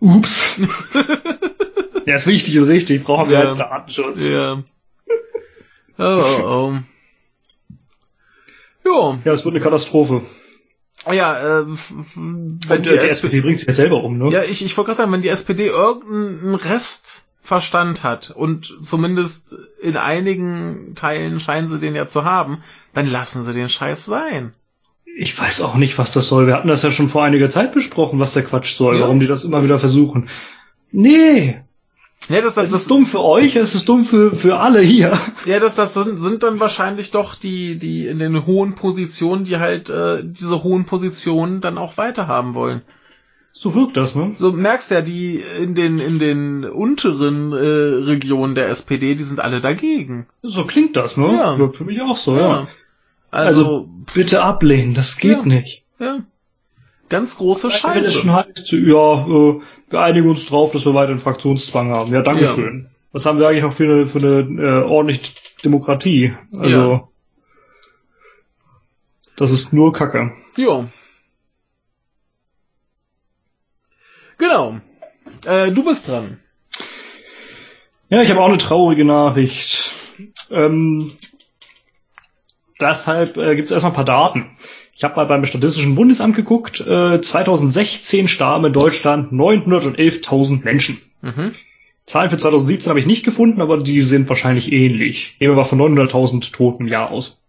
[0.00, 0.58] Ups.
[2.06, 3.04] ja, ist wichtig und richtig.
[3.04, 3.48] Brauchen wir ja.
[3.48, 4.28] als Datenschutz.
[4.28, 4.62] Ja.
[5.98, 6.78] Oh, oh, oh.
[8.84, 9.18] Jo.
[9.24, 10.22] Ja, es wird eine Katastrophe.
[11.06, 14.30] Oh ja, äh, wenn und, die, die SPD bringt sich ja selber um, ne?
[14.30, 19.96] Ja, ich, ich wollte gerade sagen, wenn die SPD irgendeinen Restverstand hat und zumindest in
[19.96, 22.62] einigen Teilen scheinen sie den ja zu haben,
[22.92, 24.52] dann lassen sie den Scheiß sein.
[25.16, 26.46] Ich weiß auch nicht, was das soll.
[26.46, 29.02] Wir hatten das ja schon vor einiger Zeit besprochen, was der Quatsch soll, ja.
[29.02, 30.28] warum die das immer wieder versuchen.
[30.92, 31.62] Nee,
[32.28, 34.80] ja, das, das, es ist das, dumm für euch, es ist dumm für, für alle
[34.80, 35.18] hier.
[35.46, 39.58] Ja, das, das sind, sind dann wahrscheinlich doch die, die in den hohen Positionen, die
[39.58, 42.82] halt äh, diese hohen Positionen dann auch weiterhaben wollen.
[43.52, 44.30] So wirkt das, ne?
[44.32, 49.40] So merkst ja, die in den in den unteren äh, Regionen der SPD, die sind
[49.40, 50.26] alle dagegen.
[50.42, 51.32] So klingt das, ne?
[51.32, 51.58] Ja.
[51.58, 52.40] Wirkt für mich auch so, ja.
[52.40, 52.68] ja.
[53.32, 55.44] Also, also, bitte ablehnen, das geht ja.
[55.44, 55.84] nicht.
[55.98, 56.20] Ja.
[57.10, 57.94] Ganz große Scheiße.
[57.94, 59.60] Wenn es schon heißt, ja, äh,
[59.90, 62.14] wir einigen uns drauf, dass wir weiter einen Fraktionszwang haben.
[62.14, 62.84] Ja, Dankeschön.
[62.84, 62.90] Ja.
[63.12, 65.34] Was haben wir eigentlich noch für eine, für eine äh, ordentliche
[65.64, 66.34] Demokratie?
[66.56, 67.08] Also, ja.
[69.36, 70.32] das ist nur Kacke.
[70.56, 70.88] Ja.
[74.38, 74.80] Genau.
[75.44, 76.38] Äh, du bist dran.
[78.08, 79.92] Ja, ich habe auch eine traurige Nachricht.
[80.50, 81.16] Ähm,
[82.80, 84.56] deshalb äh, gibt es erstmal ein paar Daten.
[85.00, 86.82] Ich habe mal beim Statistischen Bundesamt geguckt.
[86.82, 91.00] Äh, 2016 starben in Deutschland 911.000 Menschen.
[91.22, 91.52] Mhm.
[92.04, 95.36] Zahlen für 2017 habe ich nicht gefunden, aber die sind wahrscheinlich ähnlich.
[95.40, 97.40] Nehmen wir mal von 900.000 Toten im Jahr aus.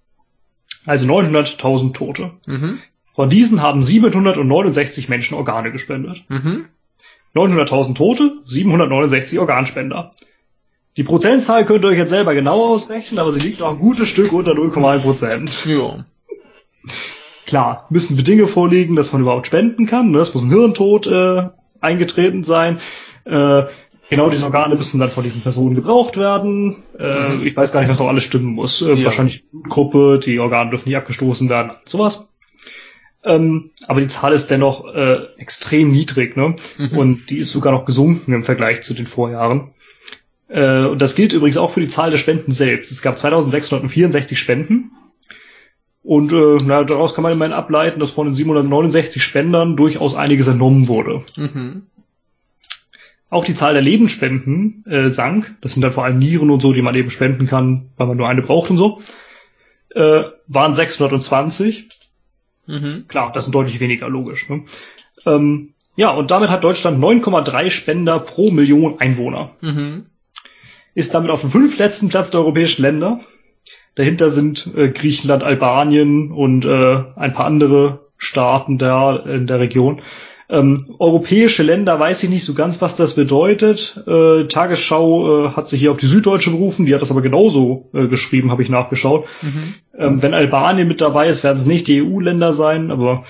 [0.86, 2.32] Also 900.000 Tote.
[2.48, 2.80] Mhm.
[3.14, 6.24] Von diesen haben 769 Menschen Organe gespendet.
[6.30, 6.68] Mhm.
[7.36, 10.14] 900.000 Tote, 769 Organspender.
[10.96, 14.08] Die Prozentzahl könnt ihr euch jetzt selber genau ausrechnen, aber sie liegt noch ein gutes
[14.08, 15.66] Stück unter 0,1 Prozent.
[15.66, 16.06] Ja.
[17.52, 20.12] Klar, müssen Bedingungen vorliegen, dass man überhaupt spenden kann.
[20.12, 20.20] Ne?
[20.20, 21.50] Es muss ein Hirntod äh,
[21.82, 22.80] eingetreten sein.
[23.26, 23.64] Äh,
[24.10, 26.78] genau diese Organe müssen dann von diesen Personen gebraucht werden.
[26.98, 27.46] Äh, mhm.
[27.46, 28.82] Ich weiß gar nicht, was noch alles stimmen muss.
[28.82, 29.04] Äh, ja.
[29.04, 32.30] Wahrscheinlich Gruppe, die Organe dürfen nicht abgestoßen werden, sowas.
[33.26, 36.56] Ähm, aber die Zahl ist dennoch äh, extrem niedrig, ne?
[36.78, 36.98] Mhm.
[36.98, 39.72] Und die ist sogar noch gesunken im Vergleich zu den Vorjahren.
[40.48, 42.94] Äh, und das gilt übrigens auch für die Zahl der Spenden selbst.
[42.94, 44.92] Es gab 2664 Spenden
[46.04, 50.48] und äh, na, daraus kann man immerhin ableiten, dass von den 769 Spendern durchaus einiges
[50.48, 51.24] entnommen wurde.
[51.36, 51.84] Mhm.
[53.30, 55.56] Auch die Zahl der Lebensspenden äh, sank.
[55.62, 58.18] Das sind dann vor allem Nieren und so, die man eben spenden kann, weil man
[58.18, 59.00] nur eine braucht und so.
[59.94, 61.90] Äh, waren 620.
[62.66, 63.06] Mhm.
[63.08, 64.50] Klar, das sind deutlich weniger, logisch.
[64.50, 64.64] Ne?
[65.26, 69.52] Ähm, ja, und damit hat Deutschland 9,3 Spender pro Million Einwohner.
[69.62, 70.08] Mhm.
[70.94, 73.22] Ist damit auf dem fünftletzten Platz der europäischen Länder
[73.96, 80.02] Dahinter sind äh, Griechenland, Albanien und äh, ein paar andere Staaten da in der Region.
[80.52, 84.04] Ähm, europäische Länder weiß ich nicht so ganz, was das bedeutet.
[84.06, 87.90] Äh, Tagesschau äh, hat sich hier auf die Süddeutsche berufen, die hat das aber genauso
[87.94, 89.26] äh, geschrieben, habe ich nachgeschaut.
[89.42, 89.74] Mhm.
[89.98, 93.24] Ähm, wenn Albanien mit dabei ist, werden es nicht die EU-Länder sein, aber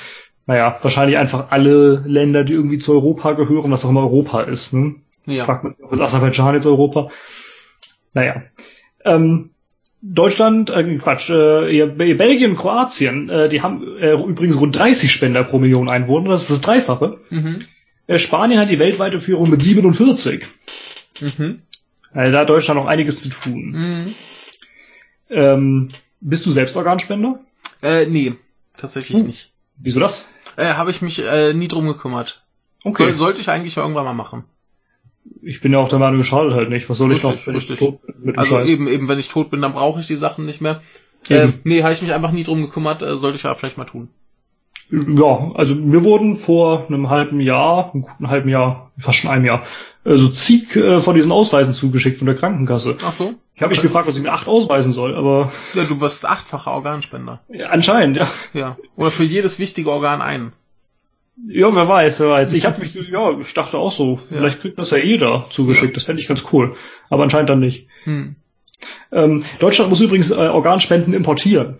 [0.47, 4.73] naja, wahrscheinlich einfach alle Länder, die irgendwie zu Europa gehören, was auch immer Europa ist.
[4.73, 4.95] Ne?
[5.27, 5.45] Ja.
[5.45, 7.09] Fragt man sich, ist Aserbaidschan jetzt Europa?
[8.13, 8.41] Naja.
[9.05, 9.50] Ähm,
[10.01, 15.59] Deutschland, äh, Quatsch, äh, Belgien, Kroatien, äh, die haben äh, übrigens rund 30 Spender pro
[15.59, 17.19] Million Einwohner, das ist das Dreifache.
[17.29, 17.59] Mhm.
[18.07, 20.45] Äh, Spanien hat die weltweite Führung mit 47.
[21.19, 21.61] Mhm.
[22.13, 23.71] Also da hat Deutschland noch einiges zu tun.
[23.71, 24.15] Mhm.
[25.29, 27.39] Ähm, bist du selbst Organspender?
[27.81, 28.33] Äh, nee,
[28.77, 29.27] tatsächlich hm.
[29.27, 29.53] nicht.
[29.77, 30.27] Wieso das?
[30.57, 32.43] Äh, Habe ich mich äh, nie drum gekümmert.
[32.83, 33.03] Okay.
[33.03, 34.43] Soll, sollte ich eigentlich irgendwann mal machen
[35.41, 36.89] ich bin ja auch der Meinung, schadet halt nicht.
[36.89, 37.73] Was soll richtig, ich noch, wenn richtig.
[37.81, 38.69] ich tot bin mit dem Also Scheiß?
[38.69, 40.81] eben, eben, wenn ich tot bin, dann brauche ich die Sachen nicht mehr.
[41.29, 43.85] Äh, nee, habe ich mich einfach nie drum gekümmert, äh, sollte ich ja vielleicht mal
[43.85, 44.09] tun.
[44.91, 49.45] Ja, also mir wurden vor einem halben Jahr, einem guten halben Jahr, fast schon einem
[49.45, 49.63] Jahr,
[50.03, 52.97] äh, so zig äh, von diesen Ausweisen zugeschickt von der Krankenkasse.
[53.05, 53.35] Ach so?
[53.55, 56.71] Ich habe mich gefragt, was ich mir acht ausweisen soll, aber Ja, du wirst achtfacher
[56.71, 57.39] Organspender.
[57.49, 58.27] ja, anscheinend, ja.
[58.53, 58.77] Ja.
[58.97, 60.51] Oder für jedes wichtige Organ einen.
[61.47, 62.53] Ja, wer weiß, wer weiß.
[62.53, 66.03] Ich habe mich, ja, ich dachte auch so, vielleicht kriegt das ja jeder zugeschickt, das
[66.03, 66.75] fände ich ganz cool.
[67.09, 67.87] Aber anscheinend dann nicht.
[68.03, 68.35] Hm.
[69.11, 71.75] Ähm, Deutschland muss übrigens äh, Organspenden importieren.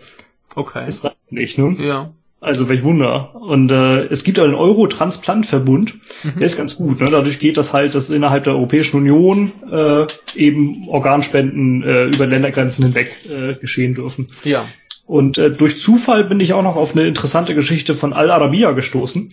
[0.56, 0.84] Okay.
[0.86, 1.76] Das reicht nicht, ne?
[1.80, 2.14] Ja.
[2.44, 3.36] Also welch Wunder.
[3.36, 5.94] Und äh, es gibt den Euro-Transplantverbund,
[6.24, 6.34] Mhm.
[6.38, 7.00] der ist ganz gut.
[7.00, 7.08] Ne?
[7.12, 10.06] Dadurch geht das halt, dass innerhalb der Europäischen Union äh,
[10.36, 14.28] eben Organspenden äh, über Ländergrenzen hinweg äh, geschehen dürfen.
[14.44, 14.66] Ja.
[15.12, 18.72] Und äh, durch Zufall bin ich auch noch auf eine interessante Geschichte von Al Arabiya
[18.72, 19.28] gestoßen.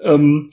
[0.00, 0.52] Ähm,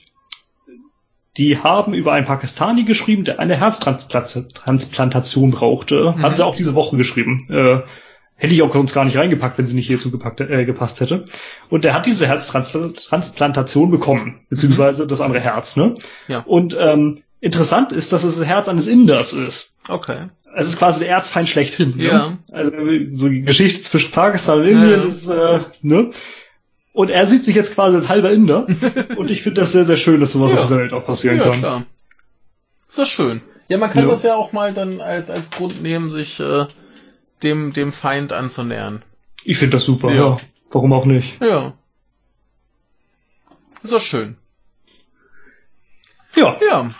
[1.36, 6.14] die haben über einen Pakistani geschrieben, der eine Herztransplantation brauchte.
[6.16, 6.22] Mhm.
[6.22, 7.38] Hatten sie auch diese Woche geschrieben.
[7.50, 7.82] Äh,
[8.34, 11.24] hätte ich auch sonst gar nicht reingepackt, wenn sie nicht hierzu gepackt, äh, gepasst hätte.
[11.70, 15.76] Und der hat diese Herztransplantation bekommen, beziehungsweise das andere Herz.
[15.76, 15.94] Ne?
[16.26, 16.40] Ja.
[16.40, 19.76] Und ähm, interessant ist, dass es das Herz eines Inders ist.
[19.88, 20.30] Okay.
[20.56, 21.90] Es ist quasi der Erzfeind schlechthin.
[21.96, 22.04] Ne?
[22.04, 22.38] Ja.
[22.52, 22.70] Also
[23.12, 25.06] so die Geschichte zwischen Pakistan und Indien Ja.
[25.06, 26.10] ist, äh, ne?
[26.92, 28.66] Und er sieht sich jetzt quasi als halber Inder.
[29.16, 30.58] und ich finde das sehr, sehr schön, dass sowas Ja.
[30.58, 31.58] auf dieser Welt auch passieren Ja, kann.
[31.58, 31.84] klar.
[32.88, 33.40] Ist das schön.
[33.68, 34.10] Ja, man kann Ja.
[34.10, 36.66] das ja auch mal dann als, als Grund nehmen, sich äh,
[37.42, 39.02] dem, dem Feind anzunähern.
[39.44, 40.36] Ich finde das super, Ja.
[40.70, 41.40] Warum auch nicht?
[41.42, 41.74] Ja.
[43.82, 44.36] Ist das schön.
[46.36, 46.94] Ja, Ja.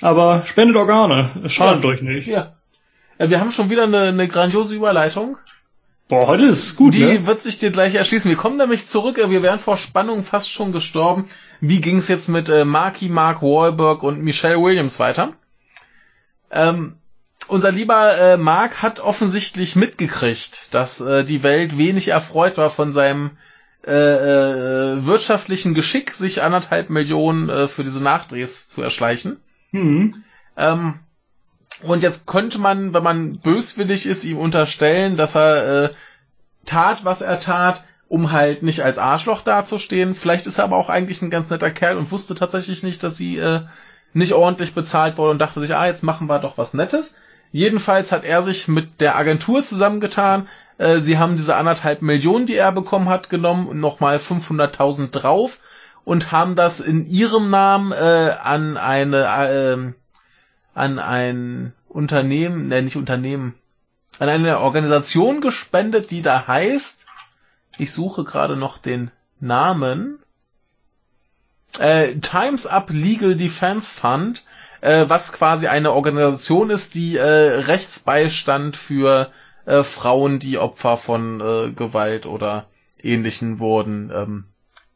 [0.00, 1.30] aber spendet Organe.
[1.44, 1.90] Es schadet Ja.
[1.90, 2.26] euch nicht.
[2.26, 2.53] Ja.
[3.18, 5.38] Äh, Wir haben schon wieder eine, eine grandiose Überleitung.
[6.08, 7.26] Boah, heute ist es gut, Die ne?
[7.26, 8.28] wird sich dir gleich erschließen.
[8.28, 9.18] Wir kommen nämlich zurück.
[9.18, 11.28] äh, Wir wären vor Spannung fast schon gestorben.
[11.60, 15.32] Wie ging es jetzt mit äh, Marky Mark Wahlberg und Michelle Williams weiter?
[16.50, 16.96] Ähm,
[17.48, 22.92] unser lieber äh, Mark hat offensichtlich mitgekriegt, dass äh, die Welt wenig erfreut war von
[22.92, 23.32] seinem
[23.86, 29.36] äh, äh, wirtschaftlichen Geschick, sich anderthalb Millionen äh, für diese Nachdrehs zu erschleichen.
[29.72, 30.24] Hm.
[30.56, 31.00] Ähm,
[31.82, 35.90] und jetzt könnte man, wenn man böswillig ist, ihm unterstellen, dass er äh,
[36.64, 40.14] tat, was er tat, um halt nicht als Arschloch dazustehen.
[40.14, 43.16] Vielleicht ist er aber auch eigentlich ein ganz netter Kerl und wusste tatsächlich nicht, dass
[43.16, 43.62] sie äh,
[44.12, 47.16] nicht ordentlich bezahlt wurde und dachte sich, ah, jetzt machen wir doch was Nettes.
[47.50, 50.48] Jedenfalls hat er sich mit der Agentur zusammengetan.
[50.78, 55.58] Äh, sie haben diese anderthalb Millionen, die er bekommen hat, genommen und nochmal 500.000 drauf
[56.04, 59.92] und haben das in ihrem Namen äh, an eine äh,
[60.74, 63.54] an ein Unternehmen, ne, nicht Unternehmen,
[64.18, 67.06] an eine Organisation gespendet, die da heißt,
[67.78, 69.10] ich suche gerade noch den
[69.40, 70.18] Namen,
[71.78, 74.44] äh, Times Up Legal Defense Fund,
[74.80, 79.30] äh, was quasi eine Organisation ist, die äh, Rechtsbeistand für
[79.66, 82.66] äh, Frauen, die Opfer von äh, Gewalt oder
[83.02, 84.44] ähnlichen wurden, ähm,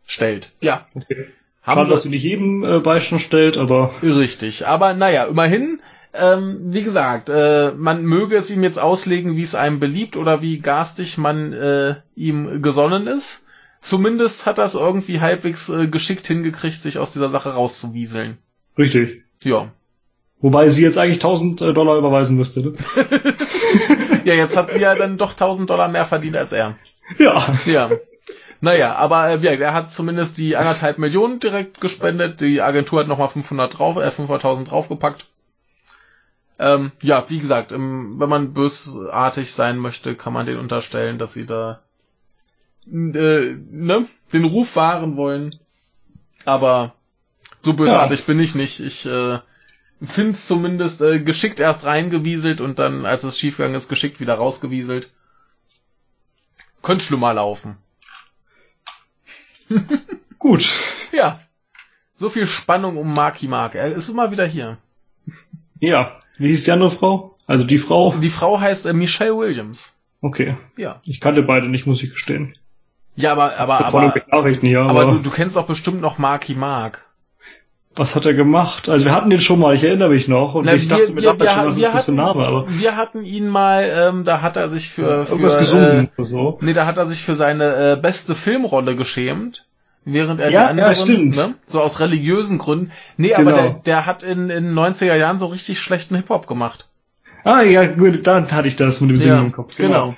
[0.07, 0.53] stellt.
[0.61, 0.87] Ja.
[0.95, 1.29] Okay.
[1.69, 5.81] Haben Schade, sie- dass du nicht jedem äh, Beistand stellt, aber Richtig, aber naja, immerhin,
[6.15, 10.43] ähm, wie gesagt, äh, man möge es ihm jetzt auslegen, wie es einem beliebt oder
[10.43, 13.45] wie garstig man äh, ihm gesonnen ist.
[13.81, 18.39] Zumindest hat er es irgendwie halbwegs äh, geschickt hingekriegt, sich aus dieser Sache rauszuwieseln.
[18.77, 19.23] richtig.
[19.45, 19.71] Ja.
[20.41, 22.73] Wobei sie jetzt eigentlich 1000 äh, Dollar überweisen müsste, ne?
[24.25, 26.77] Ja, jetzt hat sie ja dann doch 1000 Dollar mehr verdient als er.
[27.19, 27.45] Ja.
[27.67, 27.91] Ja.
[28.61, 32.41] Naja, aber äh, er hat zumindest die anderthalb Millionen direkt gespendet.
[32.41, 35.27] Die Agentur hat nochmal 500 drauf, äh, 500.000 draufgepackt.
[36.59, 41.33] Ähm, ja, wie gesagt, im, wenn man bösartig sein möchte, kann man denen unterstellen, dass
[41.33, 41.83] sie da
[42.87, 45.61] äh, ne, den Ruf wahren wollen.
[46.45, 46.95] Aber
[47.61, 48.81] so bösartig bin ich nicht.
[48.81, 49.39] Ich äh,
[50.03, 54.35] finde es zumindest äh, geschickt erst reingewieselt und dann, als es schiefgegangen ist, geschickt wieder
[54.35, 55.11] rausgewieselt.
[56.83, 57.77] Könnte schlimmer laufen.
[60.39, 60.69] Gut.
[61.13, 61.41] Ja.
[62.15, 63.75] So viel Spannung um Marky Mark.
[63.75, 64.79] Er ist immer wieder hier.
[65.81, 66.19] Ja.
[66.39, 67.37] Wie hieß die andere Frau?
[67.47, 68.15] Also die Frau?
[68.17, 69.95] Die Frau heißt äh, Michelle Williams.
[70.21, 70.57] Okay.
[70.77, 71.01] Ja.
[71.05, 72.57] Ich kannte beide nicht, muss ich gestehen.
[73.17, 77.08] Ja, aber, aber, aber, aber, aber du, du kennst doch bestimmt noch Marky Mark.
[77.99, 78.89] Was hat er gemacht?
[78.89, 81.21] Also wir hatten den schon mal, ich erinnere mich noch, und Na, ich dachte mir
[81.23, 84.41] damals schon, was ist das für ein Name, aber wir hatten ihn mal, ähm, da
[84.43, 86.59] hat er sich für, für irgendwas Äh, gesungen oder so.
[86.63, 89.65] nee, da hat er sich für seine äh, beste Filmrolle geschämt.
[90.05, 91.37] Während er Ja, die ja, anderen, stimmt.
[91.37, 92.93] Ne, so aus religiösen Gründen.
[93.19, 93.57] Nee, aber Genau.
[93.63, 96.89] der, der hat in, in den 90er Jahren so richtig schlechten Hip-Hop gemacht.
[97.45, 99.77] Ah ja, gut, dann hatte ich das mit dem Singen ja, im Kopf.
[99.77, 100.17] Genau.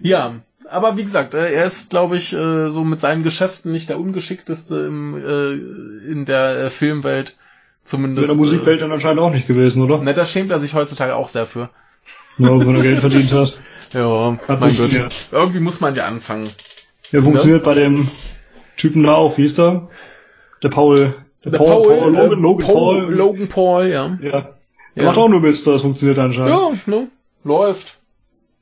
[0.00, 0.36] Ja,
[0.70, 3.98] aber wie gesagt, äh, er ist, glaube ich, äh, so mit seinen Geschäften nicht der
[4.00, 5.52] ungeschickteste im, äh,
[6.10, 7.36] in der äh, Filmwelt.
[7.84, 8.20] Zumindest.
[8.20, 9.98] Mit der Musikwelt dann anscheinend auch nicht gewesen, oder?
[9.98, 11.70] Ne, da schämt er sich heutzutage auch sehr für.
[12.38, 13.58] Ja, wenn er Geld verdient hat.
[13.92, 15.10] Ja, Hat mein Gott.
[15.32, 16.48] Irgendwie muss man ja anfangen.
[17.10, 18.06] Der funktioniert bei dem
[18.76, 19.88] Typen da auch, wie ist der?
[20.62, 21.12] Der Paul,
[21.44, 23.14] der, Paul, Paul, äh, Logan, Logan Paul, Paul.
[23.14, 24.16] Logan Paul, ja.
[24.22, 24.30] Ja.
[24.94, 25.04] Der Ja.
[25.04, 26.50] macht auch nur Mist, das funktioniert anscheinend.
[26.50, 27.08] Ja, ne?
[27.42, 27.98] Läuft.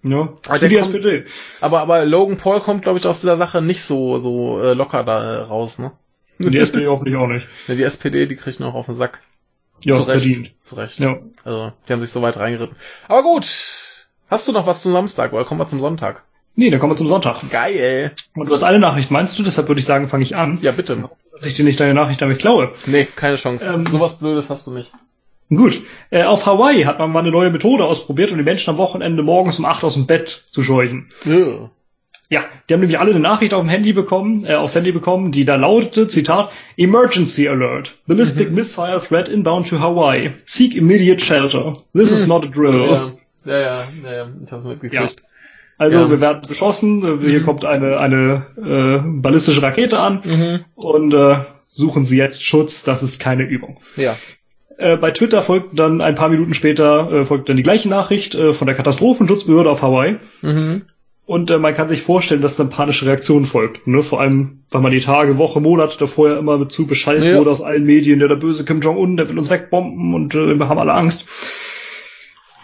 [0.02, 0.28] Ja.
[0.46, 1.24] Ah, Für der die kommt- SPD.
[1.60, 5.02] Aber, aber Logan Paul kommt, glaube ich, aus dieser Sache nicht so, so äh, locker
[5.04, 5.92] da äh, raus, ne?
[6.38, 7.46] Die SPD hoffentlich auch nicht.
[7.66, 9.20] Ja, die SPD, die kriegt noch auf den Sack.
[9.82, 10.10] Ja, Zu Recht.
[10.10, 10.50] verdient.
[10.62, 10.98] Zu Recht.
[11.00, 11.16] Ja.
[11.44, 12.76] Also, die haben sich so weit reingeritten.
[13.08, 13.46] Aber gut.
[14.30, 16.22] Hast du noch was zum Samstag oder kommen wir zum Sonntag?
[16.54, 17.48] Nee, dann kommen wir zum Sonntag.
[17.50, 18.12] Geil.
[18.34, 19.42] Und du hast eine Nachricht, meinst du?
[19.42, 21.08] Deshalb würde ich sagen, fange ich an, Ja, bitte.
[21.32, 22.72] dass ich dir nicht deine Nachricht damit klaue.
[22.86, 23.72] Nee, keine Chance.
[23.74, 24.92] Ähm, Sowas Blödes hast du nicht.
[25.50, 25.82] Gut.
[26.10, 29.22] Äh, auf Hawaii hat man mal eine neue Methode ausprobiert, um die Menschen am Wochenende
[29.22, 31.08] morgens um 8 aus dem Bett zu scheuchen.
[31.24, 31.70] Ja.
[32.30, 35.32] Ja, die haben nämlich alle eine Nachricht auf dem Handy bekommen, äh, aufs Handy bekommen,
[35.32, 37.96] die da lautete, Zitat, Emergency Alert.
[38.06, 40.32] Ballistic Missile Threat inbound to Hawaii.
[40.44, 41.72] Seek immediate shelter.
[41.94, 42.84] This is not a drill.
[42.84, 43.12] Ja,
[43.46, 44.28] ja, ja, ja, ja.
[44.44, 45.22] ich hab's mitgekriegt.
[45.78, 46.10] Also Ja.
[46.10, 47.44] wir werden beschossen, äh, hier Mhm.
[47.46, 50.64] kommt eine, eine äh, ballistische Rakete an Mhm.
[50.74, 51.36] und äh,
[51.70, 53.78] suchen Sie jetzt Schutz, das ist keine Übung.
[53.96, 54.16] Ja.
[54.78, 58.34] Äh, bei Twitter folgten dann ein paar Minuten später äh, folgte dann die gleiche Nachricht
[58.36, 60.16] äh, von der Katastrophenschutzbehörde auf Hawaii.
[60.42, 60.82] Mhm.
[61.26, 63.90] Und äh, man kann sich vorstellen, dass dann panische Reaktionen folgten.
[63.92, 64.02] Ne?
[64.04, 67.38] Vor allem, weil man die Tage, Woche, Monate davor ja immer mit zu beschallt Ja.
[67.38, 70.54] wurde aus allen Medien, der, der böse Kim Jong-un, der will uns wegbomben und äh,
[70.54, 71.26] wir haben alle Angst.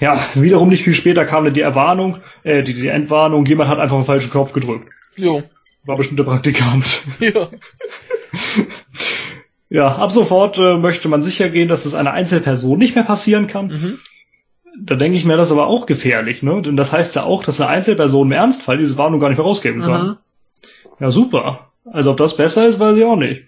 [0.01, 3.81] Ja, wiederum nicht viel später kam dann die Erwarnung, äh, die, die Entwarnung, jemand hat
[3.81, 4.89] einfach einen falschen Knopf gedrückt.
[5.19, 5.43] Jo.
[5.85, 7.03] War bestimmt der Praktikant.
[7.21, 7.49] Ja.
[9.69, 13.47] Ja, ab sofort äh, möchte man sicher gehen, dass es einer Einzelperson nicht mehr passieren
[13.47, 13.67] kann.
[13.69, 13.99] Mhm.
[14.79, 16.61] Da denke ich mir, das ist aber auch gefährlich, ne?
[16.63, 19.47] Denn das heißt ja auch, dass eine Einzelperson im Ernstfall diese Warnung gar nicht mehr
[19.47, 20.07] rausgeben kann.
[20.07, 20.17] Mhm.
[21.01, 21.71] Ja, super.
[21.85, 23.45] Also ob das besser ist, weiß ich auch nicht.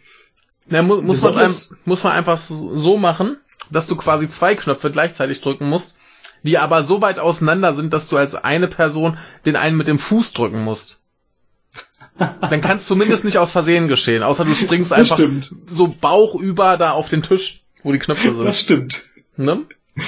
[0.68, 3.36] Ja, mu muss, man ein, muss man einfach so machen,
[3.70, 5.98] dass du quasi zwei Knöpfe gleichzeitig drücken musst,
[6.42, 9.98] die aber so weit auseinander sind, dass du als eine Person den einen mit dem
[9.98, 11.00] Fuß drücken musst.
[12.40, 15.18] Dann kann es zumindest nicht aus Versehen geschehen, außer du springst einfach
[15.66, 18.44] so bauchüber da auf den Tisch, wo die Knöpfe sind.
[18.44, 19.02] Das stimmt.
[19.36, 19.62] Ne?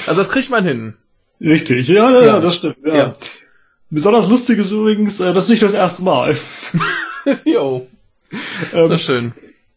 [0.06, 0.94] Also das kriegt man hin.
[1.40, 1.88] Richtig.
[1.88, 2.26] Ja, ja, Ja.
[2.26, 2.76] ja das stimmt.
[2.86, 2.96] Ja.
[2.96, 3.14] Ja.
[3.90, 6.36] Besonders lustig ist übrigens, äh, das ist nicht das erste Mal.
[7.44, 7.86] Jo,
[8.72, 9.32] Ähm, sehr schön.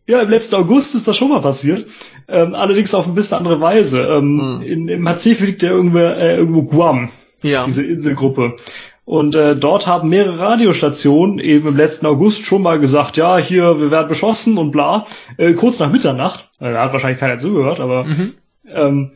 [0.07, 1.87] Ja, im letzten August ist das schon mal passiert.
[2.27, 4.01] Ähm, allerdings auf ein bisschen andere Weise.
[4.01, 4.61] Ähm, Hm.
[4.63, 7.09] in, Im Pazifik liegt ja irgendwo, äh, irgendwo Guam,
[7.41, 7.65] Ja.
[7.65, 8.55] diese Inselgruppe.
[9.03, 13.79] Und äh, dort haben mehrere Radiostationen eben im letzten August schon mal gesagt, ja, hier,
[13.81, 15.05] wir werden beschossen und bla.
[15.37, 16.49] Äh, kurz nach Mitternacht.
[16.59, 18.33] Äh, da hat wahrscheinlich keiner zugehört, aber Mhm.
[18.67, 19.11] ähm,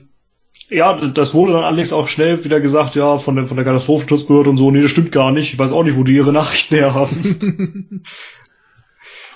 [0.70, 4.50] ja, das wurde dann allerdings auch schnell wieder gesagt, ja, von der, von der Katastrophenschutzbehörde
[4.50, 5.54] und so, nee, das stimmt gar nicht.
[5.54, 8.04] Ich weiß auch nicht, wo die ihre Nachrichten her haben.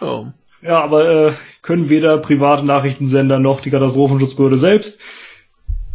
[0.02, 0.28] Oh.
[0.62, 4.98] Ja, aber äh, können weder private Nachrichtensender noch die Katastrophenschutzbehörde selbst.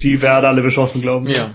[0.03, 1.35] Die werden alle beschossen, glauben Sie.
[1.35, 1.55] Ja.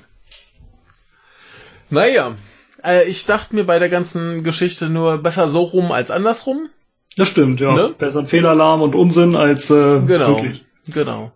[1.92, 2.36] Naja,
[2.84, 6.69] äh, ich dachte mir bei der ganzen Geschichte nur besser so rum als andersrum.
[7.18, 7.73] Das stimmt, ja.
[7.73, 7.95] Ne?
[7.97, 10.27] Besser ein Fehlalarm und Unsinn als äh, Genau.
[10.35, 10.65] wirklich.
[10.88, 11.31] Genau.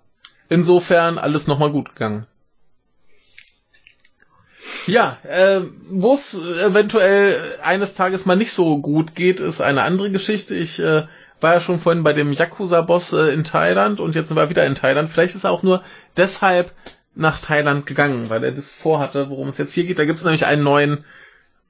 [0.50, 2.26] Insofern alles nochmal gut gegangen.
[4.88, 10.12] Ja, äh, wo es eventuell eines Tages mal nicht so gut geht, ist eine andere
[10.12, 10.56] Geschichte.
[10.56, 11.04] Ich äh,
[11.42, 14.66] war ja schon vorhin bei dem Yakuza-Boss äh, in Thailand und jetzt sind wir wieder
[14.66, 15.10] in Thailand.
[15.10, 15.84] Vielleicht ist er auch nur
[16.18, 16.72] deshalb
[17.16, 20.00] nach Thailand gegangen, weil er das vorhatte, worum es jetzt hier geht.
[20.00, 21.04] Da gibt es nämlich einen neuen,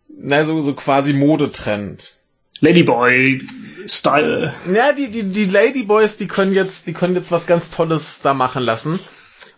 [0.08, 2.18] na, so, so quasi Modetrend.
[2.60, 4.54] Ladyboy-Style.
[4.74, 8.34] Ja, die, die, die Ladyboys, die können jetzt, die können jetzt was ganz Tolles da
[8.34, 9.00] machen lassen.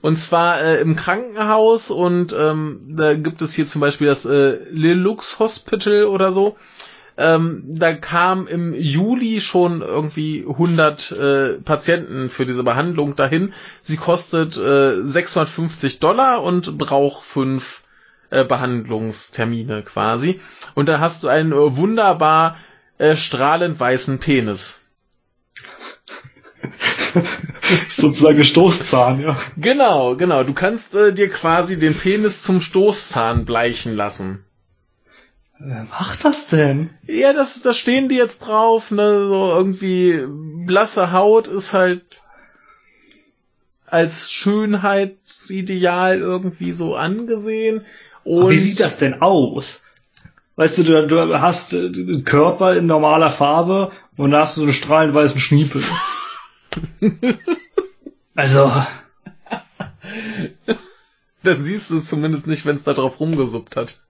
[0.01, 4.57] Und zwar äh, im Krankenhaus und ähm, da gibt es hier zum Beispiel das äh,
[4.71, 6.57] Lilux Hospital oder so.
[7.17, 13.53] Ähm, da kam im Juli schon irgendwie 100 äh, Patienten für diese Behandlung dahin.
[13.81, 17.81] Sie kostet äh, 650 Dollar und braucht fünf
[18.35, 20.39] äh, Behandlungstermine quasi.
[20.73, 22.57] Und da hast du einen äh, wunderbar
[22.97, 24.79] äh, strahlend weißen Penis.
[27.87, 29.37] Sozusagen Stoßzahn, ja.
[29.57, 30.43] Genau, genau.
[30.43, 34.43] Du kannst äh, dir quasi den Penis zum Stoßzahn bleichen lassen.
[35.57, 36.89] Wer macht das denn?
[37.07, 40.25] Ja, das, da stehen die jetzt drauf, ne, so irgendwie
[40.65, 42.03] blasse Haut ist halt
[43.87, 47.85] als Schönheitsideal irgendwie so angesehen.
[48.25, 49.83] Und wie sieht das denn aus?
[50.57, 54.61] Weißt du, du, du hast äh, einen Körper in normaler Farbe und da hast du
[54.61, 55.81] so einen strahlend weißen Schniepel.
[58.35, 58.71] also,
[61.43, 64.01] dann siehst du zumindest nicht, wenn es da drauf rumgesuppt hat.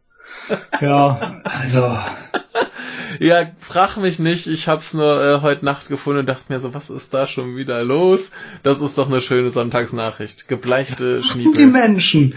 [0.82, 1.98] ja, also.
[3.20, 6.74] Ja, frag mich nicht, ich hab's nur äh, heute Nacht gefunden und dachte mir so,
[6.74, 8.32] was ist da schon wieder los?
[8.62, 10.50] Das ist doch eine schöne Sonntagsnachricht.
[10.50, 11.68] Gebleichte Und die Schniepel.
[11.68, 12.36] Menschen.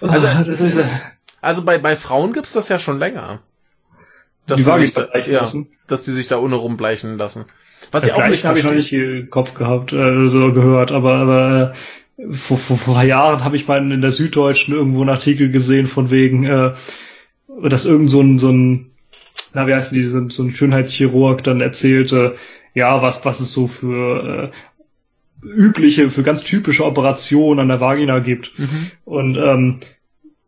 [0.00, 0.84] Also- Also, äh,
[1.40, 3.40] Also bei, bei Frauen gibt's das ja schon länger.
[4.46, 5.68] Dass Die Waage sich da, bleichen ja, lassen.
[5.86, 7.44] dass die sich da ohne rumbleichen lassen.
[7.92, 10.92] Was Was ja auch nicht habe ich noch nicht im Kopf gehabt, äh, so gehört,
[10.92, 11.74] aber, aber
[12.18, 15.50] äh, vor, vor, vor paar Jahren habe ich mal in der Süddeutschen irgendwo einen Artikel
[15.50, 16.72] gesehen von wegen, äh,
[17.62, 18.90] dass irgend so ein, so ein,
[19.54, 22.36] na wie heißt die, so, ein- so ein Schönheitschirurg dann erzählte,
[22.74, 24.69] ja, was, was es so für äh,
[25.42, 28.58] übliche, für ganz typische Operationen an der Vagina gibt.
[28.58, 28.90] Mhm.
[29.04, 29.80] Und ähm,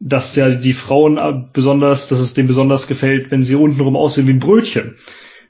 [0.00, 4.32] dass ja die Frauen besonders, dass es denen besonders gefällt, wenn sie untenrum aussehen wie
[4.32, 4.96] ein Brötchen.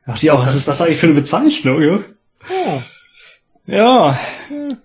[0.05, 1.83] Da dachte ich auch, was ist das eigentlich für eine Bezeichnung?
[1.83, 2.01] Ja?
[2.51, 2.83] Oh.
[3.67, 4.77] Ja, Hm.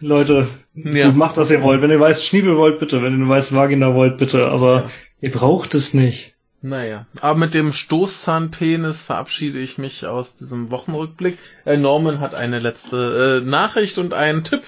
[0.00, 1.12] Leute, Ja.
[1.12, 1.80] macht was ihr wollt.
[1.80, 3.02] Wenn ihr weißt Schniebel wollt, bitte.
[3.02, 4.48] Wenn ihr eine weiße Vagina wollt, bitte.
[4.48, 4.90] Aber Ja.
[5.20, 6.33] ihr braucht es nicht.
[6.66, 11.38] Naja, aber mit dem Stoßzahnpenis verabschiede ich mich aus diesem Wochenrückblick.
[11.66, 14.62] Äh, Norman hat eine letzte äh, Nachricht und einen Tipp.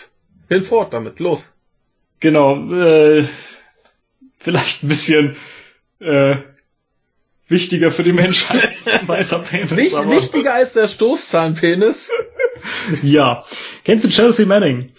[0.51, 1.55] Hinfort damit, los.
[2.20, 3.24] Genau, äh,
[4.36, 5.36] vielleicht ein bisschen
[6.01, 6.36] äh,
[7.48, 9.70] wichtiger für die Menschheit als ein weißer Penis.
[9.70, 12.10] Nicht aber- wichtiger als der Stoßzahnpenis.
[13.02, 13.44] Ja.
[13.85, 14.93] Kennst du Chelsea Manning?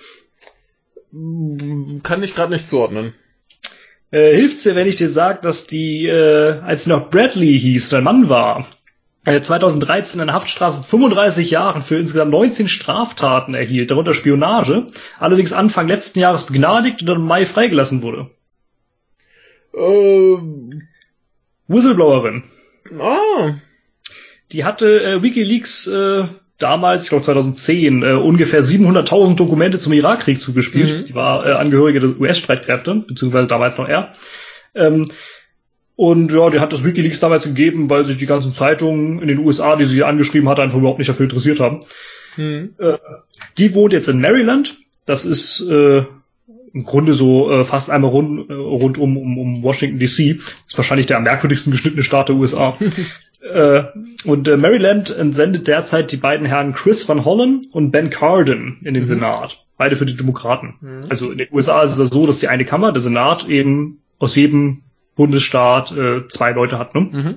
[2.03, 3.13] Kann ich gerade nicht zuordnen.
[4.11, 7.93] Äh, hilft's dir, wenn ich dir sage, dass die, äh, als sie noch Bradley hieß,
[7.93, 8.67] ein Mann war,
[9.25, 14.87] äh, 2013 eine Haftstrafe von 35 Jahren für insgesamt 19 Straftaten erhielt, darunter Spionage,
[15.19, 18.29] allerdings Anfang letzten Jahres begnadigt und dann im Mai freigelassen wurde.
[19.75, 20.87] Ähm,
[21.67, 22.43] Whistleblowerin.
[22.99, 23.55] ah,
[24.53, 26.23] Die hatte äh, WikiLeaks äh,
[26.57, 30.93] damals, ich glaube 2010, äh, ungefähr 700.000 Dokumente zum Irakkrieg zugespielt.
[30.93, 31.01] Mhm.
[31.01, 34.11] Sie war äh, Angehörige der US-Streitkräfte, beziehungsweise damals noch er.
[34.75, 35.05] Ähm,
[35.95, 39.39] und ja, die hat das WikiLeaks damals gegeben, weil sich die ganzen Zeitungen in den
[39.39, 41.79] USA, die sie angeschrieben hat, einfach überhaupt nicht dafür interessiert haben.
[42.35, 42.75] hm.
[43.57, 44.77] Die wohnt jetzt in Maryland.
[45.07, 46.03] Das ist äh,
[46.73, 50.39] im Grunde so äh, fast einmal rund, äh, rund um, um, um Washington DC.
[50.67, 52.77] Ist wahrscheinlich der am merkwürdigsten geschnittene Staat der USA.
[53.53, 53.83] äh,
[54.25, 58.93] und äh, Maryland entsendet derzeit die beiden Herren Chris Van Hollen und Ben Cardin in
[58.93, 59.07] den Mhm.
[59.07, 59.63] Senat.
[59.77, 60.75] Beide für die Demokraten.
[60.81, 61.01] Mhm.
[61.09, 64.01] Also in den USA ist es ja so, dass die eine Kammer, der Senat, eben
[64.19, 64.81] aus jedem
[65.15, 66.95] Bundesstaat äh, zwei Leute hat.
[66.95, 67.01] Ne?
[67.01, 67.35] Mhm.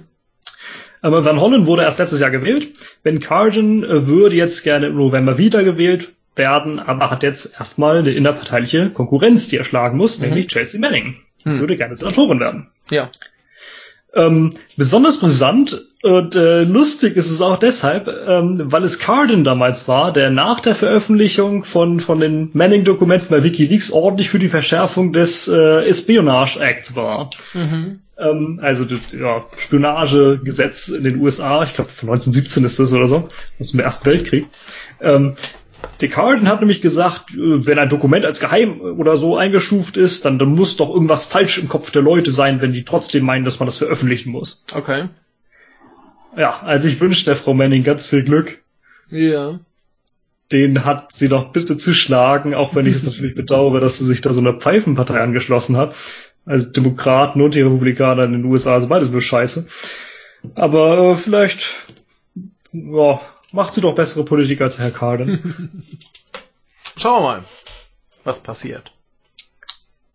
[1.02, 2.68] Aber Van Hollen wurde erst letztes Jahr gewählt.
[3.02, 8.12] Ben Cardin äh, würde jetzt gerne im November wiedergewählt werden, aber hat jetzt erstmal eine
[8.12, 10.26] innerparteiliche Konkurrenz, die er schlagen muss, Mhm.
[10.26, 11.16] nämlich Chelsea Manning.
[11.42, 11.58] Hm.
[11.60, 12.68] Würde gerne Senatorin werden.
[12.90, 13.10] Ja.
[14.14, 19.86] Ähm, besonders brisant und äh, lustig ist es auch deshalb, ähm, weil es Cardin damals
[19.86, 25.12] war, der nach der Veröffentlichung von, von den Manning-Dokumenten bei WikiLeaks ordentlich für die Verschärfung
[25.12, 27.28] des äh, Espionage Acts war.
[27.52, 28.00] Mhm.
[28.16, 33.06] Ähm, also das ja, Spionagegesetz in den USA, ich glaube von 1917 ist das oder
[33.06, 33.28] so,
[33.58, 34.46] aus dem Ersten Weltkrieg.
[35.02, 35.34] Ähm,
[36.00, 40.24] der Carlton hat nämlich gesagt, äh, wenn ein Dokument als geheim oder so eingestuft ist,
[40.24, 43.44] dann, dann muss doch irgendwas falsch im Kopf der Leute sein, wenn die trotzdem meinen,
[43.44, 44.64] dass man das veröffentlichen muss.
[44.72, 45.08] Okay.
[46.36, 48.62] Ja, also ich wünsche der Frau Manning ganz viel Glück.
[49.08, 49.60] Ja.
[50.52, 54.06] Den hat sie doch bitte zu schlagen, auch wenn ich es natürlich bedauere, dass sie
[54.06, 55.94] sich da so einer Pfeifenpartei angeschlossen hat.
[56.44, 59.66] Also Demokraten und die Republikaner in den USA sind beides nur Scheiße.
[60.54, 61.86] Aber äh, vielleicht,
[62.72, 63.20] ja,
[63.52, 65.82] macht sie doch bessere Politik als Herr Carden.
[66.96, 67.44] Schauen wir mal,
[68.24, 68.92] was passiert.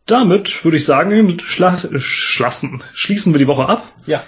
[0.06, 3.92] Damit würde ich sagen, schla schlassen, schließen wir die Woche ab.
[4.06, 4.24] Ja.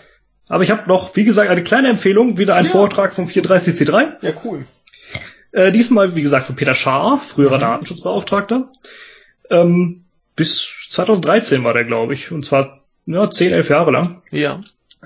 [0.47, 2.71] Aber ich habe noch, wie gesagt, eine kleine Empfehlung, wieder ein Ja.
[2.71, 4.13] Vortrag vom 430C3.
[4.25, 4.65] Ja, cool.
[5.51, 7.61] Äh, diesmal, wie gesagt, von Peter Schaar, früherer Mhm.
[7.61, 8.71] Datenschutzbeauftragter.
[9.49, 10.05] Ähm,
[10.35, 12.31] bis 2013 war der, glaube ich.
[12.31, 14.21] Und zwar ja, 10, 11 Jahre lang.
[14.31, 14.61] Ja.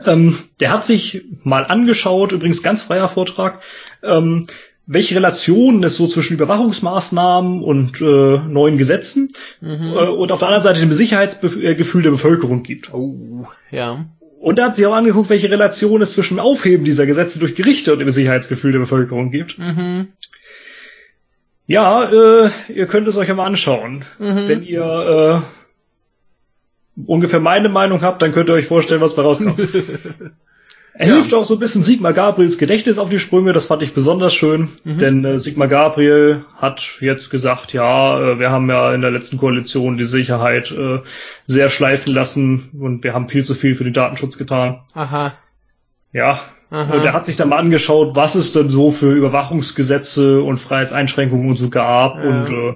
[0.06, 3.62] Ähm, der hat sich mal angeschaut, übrigens ganz freier Vortrag,
[4.04, 4.48] ähm,
[4.88, 9.30] welche Relationen es so zwischen Überwachungsmaßnahmen und äh, neuen Gesetzen
[9.62, 9.92] Mhm.
[9.94, 12.94] äh, und auf der anderen Seite dem Sicherheitsgefühl der Bevölkerung gibt.
[12.94, 14.06] Oh, ja.
[14.40, 17.94] Und er hat sich auch angeguckt, welche Relation es zwischen Aufheben dieser Gesetze durch Gerichte
[17.94, 19.60] und dem Sicherheitsgefühl der Bevölkerung gibt.
[19.60, 20.08] Mhm.
[21.68, 24.04] Ja, äh, ihr könnt es euch ja mal anschauen.
[24.20, 24.48] Mhm.
[24.48, 25.61] Wenn ihr äh,
[27.08, 29.58] ungefähr meine Meinung habt, dann könnt ihr euch vorstellen, was bei rauskommt.
[30.94, 31.14] Er Ja.
[31.16, 34.34] hilft auch so ein bisschen Sigmar Gabriels Gedächtnis auf die Sprünge, das fand ich besonders
[34.34, 34.98] schön, Mhm.
[34.98, 39.38] denn äh, Sigmar Gabriel hat jetzt gesagt, ja, äh, wir haben ja in der letzten
[39.38, 41.00] Koalition die Sicherheit äh,
[41.48, 44.82] sehr schleifen lassen und wir haben viel zu viel für den Datenschutz getan.
[44.94, 45.34] Aha.
[46.12, 46.94] Ja, Aha.
[46.94, 51.48] und er hat sich dann mal angeschaut, was es denn so für Überwachungsgesetze und Freiheitseinschränkungen
[51.50, 52.18] und so gab.
[52.18, 52.24] Ja.
[52.30, 52.74] Und äh,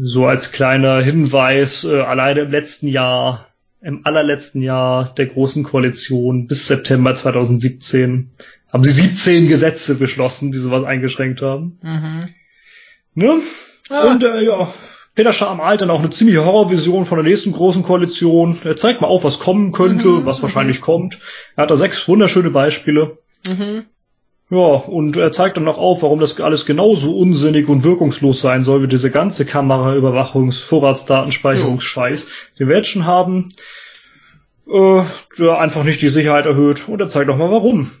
[0.00, 3.48] so als kleiner Hinweis, äh, alleine im letzten Jahr,
[3.80, 8.30] im allerletzten Jahr der Großen Koalition bis September 2017
[8.72, 11.78] haben sie 17 Gesetze beschlossen, die sowas eingeschränkt haben.
[11.82, 12.28] Mhm.
[13.14, 13.40] Ne?
[13.88, 14.10] Ah.
[14.10, 14.74] Und äh, ja,
[15.14, 18.58] Peter Schar malt dann auch eine ziemliche Horrorvision von der nächsten großen Koalition.
[18.64, 20.84] Er zeigt mal auf, was kommen könnte, mhm, was wahrscheinlich mhm.
[20.84, 21.20] kommt.
[21.54, 23.18] Er hat da sechs wunderschöne Beispiele.
[23.46, 23.84] Mhm.
[24.50, 28.62] Ja, und er zeigt dann noch auf, warum das alles genauso unsinnig und wirkungslos sein
[28.62, 33.48] soll, wie diese ganze Kameraüberwachungs-, Vorratsdatenspeicherungsscheiß, den wir jetzt schon haben,
[34.70, 35.02] äh,
[35.38, 36.88] der einfach nicht die Sicherheit erhöht.
[36.88, 37.92] Und er zeigt auch mal warum.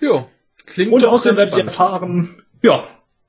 [0.00, 0.26] Ja,
[0.64, 2.82] klingt Und außerdem werdet ihr erfahren, ja,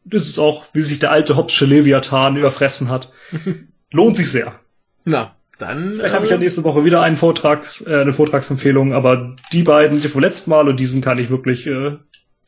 [0.05, 3.11] das ist auch, wie sich der alte Hobbsche Leviathan überfressen hat.
[3.91, 4.59] Lohnt sich sehr.
[5.03, 5.95] Na, dann.
[5.95, 9.35] Vielleicht äh, habe ich ja äh, nächste Woche wieder einen Vortrag, äh, eine Vortragsempfehlung, aber
[9.51, 11.97] die beiden, die vom letzten Mal und diesen kann ich wirklich äh,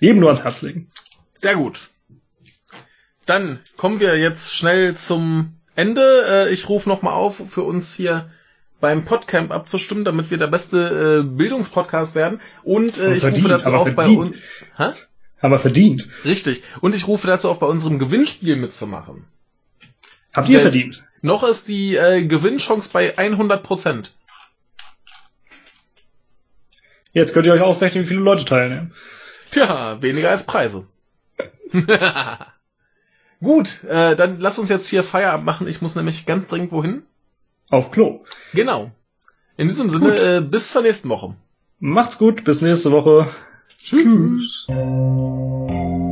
[0.01, 0.89] jedem nur ans Herz legen.
[1.37, 1.89] Sehr gut.
[3.25, 6.25] Dann kommen wir jetzt schnell zum Ende.
[6.27, 8.29] Äh, ich rufe nochmal auf, für uns hier
[8.81, 12.41] beim Podcamp abzustimmen, damit wir der beste äh, Bildungspodcast werden.
[12.63, 14.35] Und äh, ich rufe dazu auf bei uns.
[15.41, 16.09] Wir verdient.
[16.25, 16.63] Richtig.
[16.81, 19.25] Und ich rufe dazu auch bei unserem Gewinnspiel mitzumachen.
[20.33, 21.03] Habt ihr Weil verdient?
[21.21, 24.13] Noch ist die äh, Gewinnchance bei 100 Prozent.
[27.13, 28.93] Jetzt könnt ihr euch ausrechnen, wie viele Leute teilnehmen.
[29.51, 30.85] Tja, weniger als Preise.
[33.41, 35.67] Gut, äh, dann lass uns jetzt hier Feierabend machen.
[35.67, 37.03] Ich muss nämlich ganz dringend wohin.
[37.69, 38.23] Auf Klo.
[38.53, 38.91] Genau.
[39.57, 41.35] In diesem Sinne, äh, bis zur nächsten Woche.
[41.79, 43.29] Macht's gut, bis nächste Woche.
[43.77, 44.67] Tschüss.
[44.67, 46.10] Tschüss.